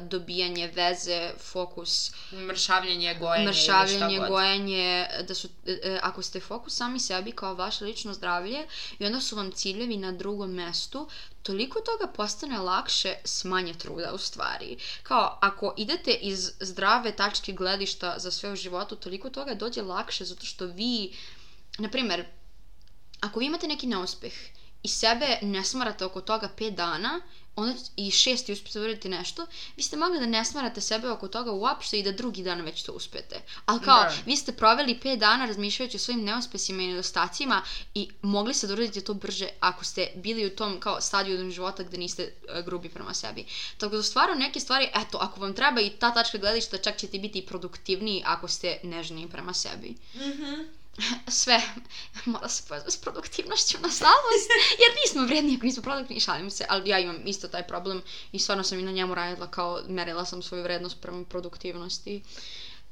dobijanje 0.00 0.66
veze, 0.74 1.32
fokus, 1.38 2.12
Mršavljenje, 2.32 3.14
gojenje 3.14 3.44
ili 3.44 3.54
šta 3.54 3.82
mršavljanje, 3.82 4.18
god. 4.18 4.28
gojenje, 4.28 5.06
da 5.28 5.34
su, 5.34 5.48
e, 5.66 5.80
e, 5.82 5.98
ako 6.02 6.22
ste 6.22 6.40
fokus 6.40 6.76
sami 6.76 7.00
sebi 7.00 7.32
kao 7.32 7.54
vaše 7.54 7.84
lično 7.84 8.12
zdravlje 8.12 8.66
i 8.98 9.06
onda 9.06 9.20
su 9.20 9.36
vam 9.36 9.52
ciljevi 9.52 9.96
na 9.96 10.12
drugom 10.12 10.50
mestu, 10.50 11.08
toliko 11.42 11.80
toga 11.80 12.12
postane 12.12 12.58
lakše 12.58 13.14
s 13.24 13.44
manje 13.44 13.74
truda 13.74 14.12
u 14.14 14.18
stvari. 14.18 14.76
Kao, 15.02 15.38
ako 15.40 15.74
idete 15.76 16.12
iz 16.12 16.52
zdrave 16.60 17.16
tačke 17.16 17.52
gledišta 17.52 18.14
za 18.18 18.30
sve 18.30 18.52
u 18.52 18.56
životu, 18.56 18.96
toliko 18.96 19.30
toga 19.30 19.54
dođe 19.54 19.82
lakše 19.82 20.24
zato 20.24 20.46
što 20.46 20.66
vi, 20.66 21.16
na 21.78 21.88
primer, 21.90 22.24
ako 23.20 23.40
vi 23.40 23.46
imate 23.46 23.68
neki 23.68 23.86
neuspeh 23.86 24.32
i 24.82 24.88
sebe 24.88 25.38
ne 25.42 25.64
smarate 25.64 26.04
oko 26.04 26.20
toga 26.20 26.48
5 26.58 26.70
dana, 26.70 27.20
onda 27.56 27.74
i 27.96 28.10
šesti 28.10 28.52
uspete 28.52 28.78
da 28.78 28.84
uradite 28.84 29.08
nešto, 29.08 29.46
vi 29.76 29.82
ste 29.82 29.96
mogli 29.96 30.20
da 30.20 30.26
ne 30.26 30.44
smarate 30.44 30.80
sebe 30.80 31.10
oko 31.10 31.28
toga 31.28 31.52
uopšte 31.52 31.98
i 31.98 32.02
da 32.02 32.12
drugi 32.12 32.42
dan 32.42 32.60
već 32.60 32.82
to 32.82 32.92
uspete. 32.92 33.40
Ali 33.66 33.80
kao, 33.80 34.02
Da. 34.02 34.14
vi 34.26 34.36
ste 34.36 34.52
proveli 34.52 35.00
5 35.02 35.18
dana 35.18 35.46
razmišljajući 35.46 35.96
o 35.96 36.00
svojim 36.00 36.24
neuspesima 36.24 36.82
i 36.82 36.86
nedostacima 36.86 37.62
i 37.94 38.08
mogli 38.22 38.54
ste 38.54 38.66
da 38.66 38.72
uradite 38.72 39.00
to 39.00 39.14
brže 39.14 39.48
ako 39.60 39.84
ste 39.84 40.08
bili 40.16 40.46
u 40.46 40.56
tom 40.56 40.80
kao 40.80 41.00
stadiju 41.00 41.50
života 41.50 41.82
gde 41.82 41.98
niste 41.98 42.22
e, 42.48 42.62
grubi 42.62 42.88
prema 42.88 43.14
sebi. 43.14 43.46
Tako 43.78 43.96
da 43.96 44.02
stvarno 44.02 44.34
neke 44.34 44.60
stvari, 44.60 44.88
eto, 44.94 45.18
ako 45.18 45.40
vam 45.40 45.54
treba 45.54 45.80
i 45.80 45.90
ta 45.90 46.14
tačka 46.14 46.38
gledišta, 46.38 46.78
čak 46.78 46.96
ćete 46.96 47.18
biti 47.18 47.46
produktivniji 47.46 48.22
ako 48.26 48.48
ste 48.48 48.80
nežniji 48.82 49.28
prema 49.28 49.54
sebi 49.54 49.94
sve 51.28 51.60
mora 52.24 52.48
se 52.48 52.62
povezati 52.68 52.92
s 52.92 52.96
produktivnošću, 52.96 53.78
nažalost, 53.78 54.50
jer 54.78 54.90
nismo 55.04 55.26
vrijedni 55.26 55.56
ako 55.56 55.66
nismo 55.66 55.82
produktivni, 55.82 56.20
šalim 56.20 56.50
se, 56.50 56.66
ali 56.68 56.90
ja 56.90 56.98
imam 56.98 57.26
isto 57.26 57.48
taj 57.48 57.66
problem 57.66 58.02
i 58.32 58.38
stvarno 58.38 58.64
sam 58.64 58.78
i 58.78 58.82
na 58.82 58.92
njemu 58.92 59.14
radila 59.14 59.50
kao, 59.50 59.82
merila 59.88 60.24
sam 60.24 60.42
svoju 60.42 60.62
vrednost 60.62 61.00
prema 61.00 61.24
produktivnosti. 61.24 62.22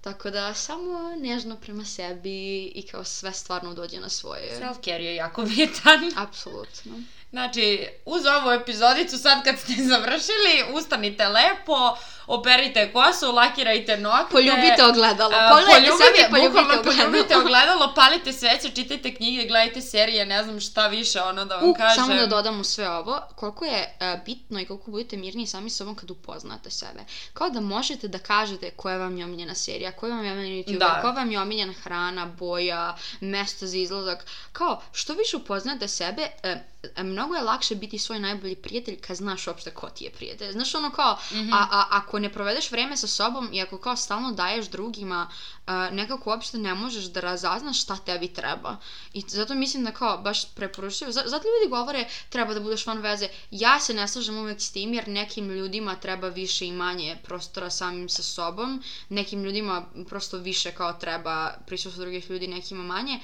Tako 0.01 0.31
da, 0.31 0.55
samo 0.55 1.17
nežno 1.21 1.57
prema 1.57 1.85
sebi 1.85 2.65
i 2.65 2.87
kao 2.91 3.05
sve 3.05 3.33
stvarno 3.33 3.75
dođe 3.75 4.01
na 4.01 4.09
svoje. 4.09 4.61
Self-care 4.61 5.01
je 5.01 5.15
jako 5.15 5.43
bitan. 5.43 6.13
Apsolutno. 6.27 6.93
Znači, 7.31 7.89
uz 8.05 8.23
ovu 8.27 8.51
epizodicu, 8.51 9.19
sad 9.19 9.45
kad 9.45 9.59
ste 9.59 9.73
završili, 9.93 10.75
ustanite 10.75 11.29
lepo, 11.29 11.97
operite 12.29 12.93
kosu, 12.93 13.33
lakirajte 13.33 13.97
nokte. 13.99 14.33
Poljubite 14.33 14.85
ogledalo. 14.85 15.35
a, 15.35 15.49
Pogledajte 15.51 15.91
sebi 15.97 16.31
poljubite 16.31 16.61
ogledalo. 16.61 16.83
poljubite 16.85 17.37
ogledalo, 17.37 17.93
palite 17.95 18.33
sveće, 18.33 18.71
čitajte 18.71 19.15
knjige, 19.15 19.43
gledajte 19.43 19.81
serije, 19.83 20.27
ne 20.27 20.45
znam 20.45 20.61
šta 20.61 20.87
više, 20.87 21.21
ono 21.23 21.45
da 21.45 21.57
vam 21.57 21.71
U, 21.71 21.75
kažem. 21.75 21.97
samo 21.97 22.15
da 22.15 22.27
dodam 22.27 22.61
u 22.61 22.65
sve 22.65 22.91
ovo, 22.91 23.21
koliko 23.35 23.65
je 23.65 23.73
e, 24.01 24.21
bitno 24.27 24.61
i 24.61 24.67
koliko 24.67 24.91
budete 24.91 25.17
mirniji 25.17 25.47
sami 25.47 25.71
sobom 25.71 25.95
kad 25.95 26.11
upoznate 26.11 26.71
sebe. 26.71 27.01
Kao 27.33 27.51
da 27.51 27.61
možete 27.61 28.09
da 28.09 28.19
kažete 28.19 28.71
koja 28.73 28.97
vam 28.99 29.19
je 29.19 29.25
omiljena 29.25 29.55
serija, 29.55 29.93
koja 29.93 30.15
vam 30.15 30.25
je 30.25 30.33
omiljena 30.33 30.55
YouTuber, 30.57 30.79
Da. 30.79 30.99
koja 31.01 31.13
vam 31.13 31.31
je 31.31 31.41
omiljena 31.41 31.73
hrana, 31.75 32.27
boja, 32.29 32.89
mesto 33.21 33.67
za 33.67 33.77
izlazak. 33.77 34.19
Kao, 34.53 34.83
što 34.93 35.15
više 35.15 35.37
upoznate 35.37 35.89
sebe, 35.89 36.23
e, 36.43 36.57
e, 36.97 37.03
mnogo 37.03 37.35
je 37.35 37.43
lakše 37.43 37.75
biti 37.75 37.99
svoj 37.99 38.19
najbolji 38.19 38.57
prijatelj 38.57 38.97
kad 38.99 39.17
znaš 39.17 39.47
uopšte 39.47 39.71
ko 39.71 39.89
ti 39.89 40.05
je 40.05 40.11
prijatelj. 40.11 40.53
Znaš 40.53 40.75
ono 40.75 40.91
kao, 40.91 41.19
Mhm. 41.33 41.53
a, 41.53 41.67
a 41.71 41.85
ako 41.91 42.18
ne 42.19 42.33
provedeš 42.33 42.71
vreme 42.71 42.97
sa 42.97 43.07
sobom 43.07 43.49
i 43.53 43.63
ako 43.63 43.79
kao 43.79 43.97
stalno 43.97 44.33
daješ 44.33 44.67
drugima, 44.67 45.31
a, 45.67 45.91
nekako 45.91 46.31
uopšte 46.31 46.59
ne 46.59 46.75
možeš 46.75 47.05
da 47.05 47.21
razaznaš 47.21 47.83
šta 47.83 47.97
tebi 47.97 48.29
treba. 48.29 48.77
I 49.13 49.25
zato 49.29 49.55
mislim 49.55 49.85
da 49.85 49.93
kao 49.93 50.19
baš 50.19 50.45
preporučujem, 50.49 51.13
za- 51.13 51.25
zato 51.27 51.49
ljudi 51.49 51.71
govore 51.71 52.09
treba 52.29 52.55
da 52.55 52.61
budeš 52.61 52.87
van 52.87 52.99
veze. 52.99 53.29
Ja 53.51 53.81
se 53.81 53.95
ne 53.95 54.09
slažem 54.09 54.39
uvek 54.39 54.61
s 54.61 54.73
tim 54.73 54.95
jer 54.95 55.09
nekim 55.09 55.49
ljudima 55.51 55.95
treba 55.97 56.29
više 56.29 56.67
i 56.67 56.73
manje 56.73 57.17
prostora 57.25 57.71
samim 57.71 58.09
sa 58.09 58.23
sobom, 58.23 58.83
nekim 59.09 59.45
ljudima 59.45 59.79
prosto 60.09 60.39
više 60.39 60.73
kao 60.73 60.93
treba 60.93 61.37
prisustvo 61.67 62.01
drugih 62.01 62.31
ljudi, 62.31 62.47
nekima 62.49 62.83
manje 62.85 63.21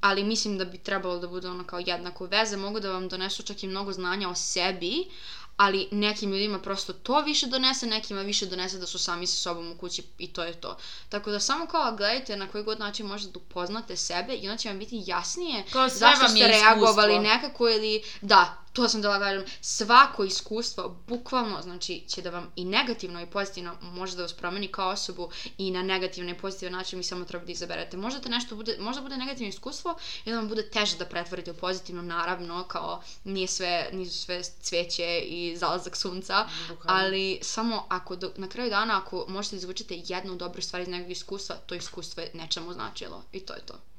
ali 0.00 0.24
mislim 0.24 0.58
da 0.58 0.64
bi 0.64 0.78
trebalo 0.78 1.18
da 1.18 1.28
bude 1.28 1.48
ono 1.48 1.64
kao 1.64 1.78
jednako 1.78 2.26
veze, 2.26 2.56
mogu 2.56 2.80
da 2.80 2.90
vam 2.92 3.08
donesu 3.08 3.42
čak 3.42 3.62
i 3.62 3.66
mnogo 3.66 3.92
znanja 3.92 4.28
o 4.28 4.34
sebi, 4.34 5.04
ali 5.56 5.88
nekim 5.90 6.32
ljudima 6.32 6.58
prosto 6.58 6.92
to 6.92 7.20
više 7.20 7.46
donese, 7.46 7.86
nekima 7.86 8.22
više 8.22 8.46
donese 8.46 8.78
da 8.78 8.86
su 8.86 8.98
sami 8.98 9.26
sa 9.26 9.36
sobom 9.36 9.70
u 9.70 9.76
kući 9.78 10.02
i 10.18 10.32
to 10.32 10.44
je 10.44 10.60
to. 10.60 10.76
Tako 11.08 11.30
da 11.30 11.40
samo 11.40 11.66
kao 11.66 11.96
gledajte 11.96 12.36
na 12.36 12.48
koji 12.48 12.64
god 12.64 12.78
način 12.78 13.06
možete 13.06 13.32
da 13.32 13.38
upoznate 13.38 13.96
sebe 13.96 14.34
i 14.34 14.48
onda 14.48 14.56
će 14.56 14.68
vam 14.68 14.78
biti 14.78 15.02
jasnije 15.06 15.64
Kao 15.72 15.88
zašto 15.88 16.24
vam 16.24 16.36
ste 16.36 16.46
reagovali 16.48 17.18
nekako 17.18 17.68
ili 17.68 18.02
da, 18.20 18.63
to 18.74 18.88
sam 18.88 19.02
da 19.02 19.18
kažem, 19.18 19.44
svako 19.60 20.24
iskustvo 20.24 20.96
bukvalno 21.08 21.62
znači 21.62 22.04
će 22.08 22.22
da 22.22 22.30
vam 22.30 22.52
i 22.56 22.64
negativno 22.64 23.22
i 23.22 23.26
pozitivno 23.26 23.76
može 23.82 24.16
da 24.16 24.22
vas 24.22 24.32
promeni 24.32 24.68
kao 24.68 24.90
osobu 24.90 25.30
i 25.58 25.70
na 25.70 25.82
negativno 25.82 26.30
i 26.30 26.38
pozitivan 26.38 26.72
način 26.72 26.98
vi 26.98 27.02
samo 27.02 27.24
treba 27.24 27.44
da 27.44 27.52
izaberete. 27.52 27.96
Možda 27.96 28.20
te 28.20 28.28
nešto 28.28 28.56
bude, 28.56 28.76
možda 28.80 29.02
bude 29.02 29.16
negativno 29.16 29.48
iskustvo 29.48 29.96
i 30.24 30.30
da 30.30 30.36
vam 30.36 30.48
bude 30.48 30.70
teže 30.70 30.96
da 30.96 31.04
pretvorite 31.04 31.50
u 31.50 31.54
pozitivno, 31.54 32.02
naravno, 32.02 32.64
kao 32.64 33.02
nije 33.24 33.48
sve, 33.48 33.88
nisu 33.92 34.18
sve 34.18 34.42
cveće 34.42 35.18
i 35.18 35.56
zalazak 35.56 35.96
sunca, 35.96 36.48
Bukvalno. 36.68 37.00
ali 37.00 37.38
samo 37.42 37.86
ako 37.88 38.16
do, 38.16 38.32
na 38.36 38.48
kraju 38.48 38.70
dana 38.70 38.98
ako 38.98 39.24
možete 39.28 39.56
da 39.56 39.58
izvučete 39.58 40.02
jednu 40.06 40.36
dobru 40.36 40.62
stvar 40.62 40.82
iz 40.82 40.88
nekog 40.88 41.10
iskustva, 41.10 41.56
to 41.56 41.74
iskustvo 41.74 42.22
je 42.22 42.30
nečemu 42.34 42.72
značilo 42.72 43.22
i 43.32 43.40
to 43.40 43.54
je 43.54 43.66
to. 43.66 43.93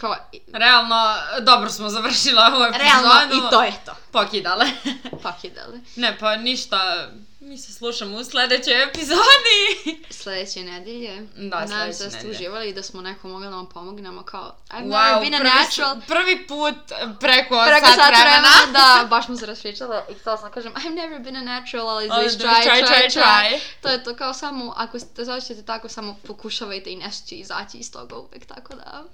Kao, 0.00 0.16
Realno, 0.52 1.14
dobro 1.40 1.70
smo 1.70 1.88
završili 1.88 2.36
ovu 2.38 2.64
epizodu. 2.64 2.84
realno 2.84 3.36
i 3.36 3.50
to 3.50 3.62
je 3.62 3.72
to. 3.86 3.92
Pokidale. 4.12 4.64
Pokidali. 5.22 5.80
ne, 5.96 6.16
pa 6.18 6.36
ništa. 6.36 7.08
Mi 7.40 7.58
se 7.58 7.72
slušamo 7.72 8.16
u 8.16 8.24
sledećoj 8.24 8.82
epizodi. 8.82 9.60
Sledeće 10.12 10.60
nedelje. 10.60 11.16
Da, 11.36 11.60
Nadam 11.60 11.68
sledeće 11.68 11.92
se 11.92 12.04
da 12.04 12.10
ste 12.10 12.16
nedelje. 12.18 12.32
uživali 12.32 12.68
i 12.68 12.74
da 12.74 12.82
smo 12.82 13.00
neko 13.02 13.28
mogli 13.28 13.46
da 13.46 13.56
vam 13.56 13.66
pomognemo 13.66 14.22
kao 14.22 14.56
I've 14.70 14.84
wow, 14.84 15.14
never 15.14 15.20
been 15.20 15.34
a 15.34 15.38
prvi, 15.38 15.50
natural. 15.54 15.96
prvi 16.08 16.46
put 16.46 16.74
preko, 17.20 17.64
Preko 17.66 17.86
sat, 17.86 17.94
sat 17.94 18.08
vremena. 18.08 18.48
vremena, 18.48 18.72
da, 19.00 19.06
baš 19.06 19.26
smo 19.26 19.36
se 19.36 19.46
raspričala 19.46 20.04
i 20.10 20.14
htjela 20.14 20.36
sam 20.36 20.48
da 20.48 20.54
kažem 20.54 20.72
I've 20.74 20.94
never 20.96 21.20
been 21.20 21.36
a 21.36 21.42
natural, 21.42 21.88
ali 21.88 22.06
izviš 22.06 22.32
try, 22.34 22.64
try, 22.64 22.82
try, 22.82 23.10
try, 23.10 23.20
try. 23.20 23.58
To 23.82 23.88
je 23.88 24.04
to 24.04 24.16
kao 24.16 24.34
samo, 24.34 24.74
ako 24.76 24.98
se 24.98 25.06
osjećate 25.28 25.62
tako, 25.62 25.88
samo 25.88 26.16
pokušavajte 26.26 26.90
i 26.92 26.96
nešto 26.96 27.28
će 27.28 27.34
izaći 27.34 27.78
iz 27.78 27.92
toga 27.92 28.16
uvek, 28.16 28.46
tako 28.46 28.74
da... 28.74 29.04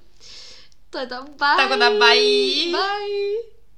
To 0.90 0.98
je 0.98 1.08
to, 1.08 1.22
bye! 1.22 1.56
Tako 1.56 1.76
da, 1.76 1.90
bye! 1.90 2.72
Bye! 2.72 3.57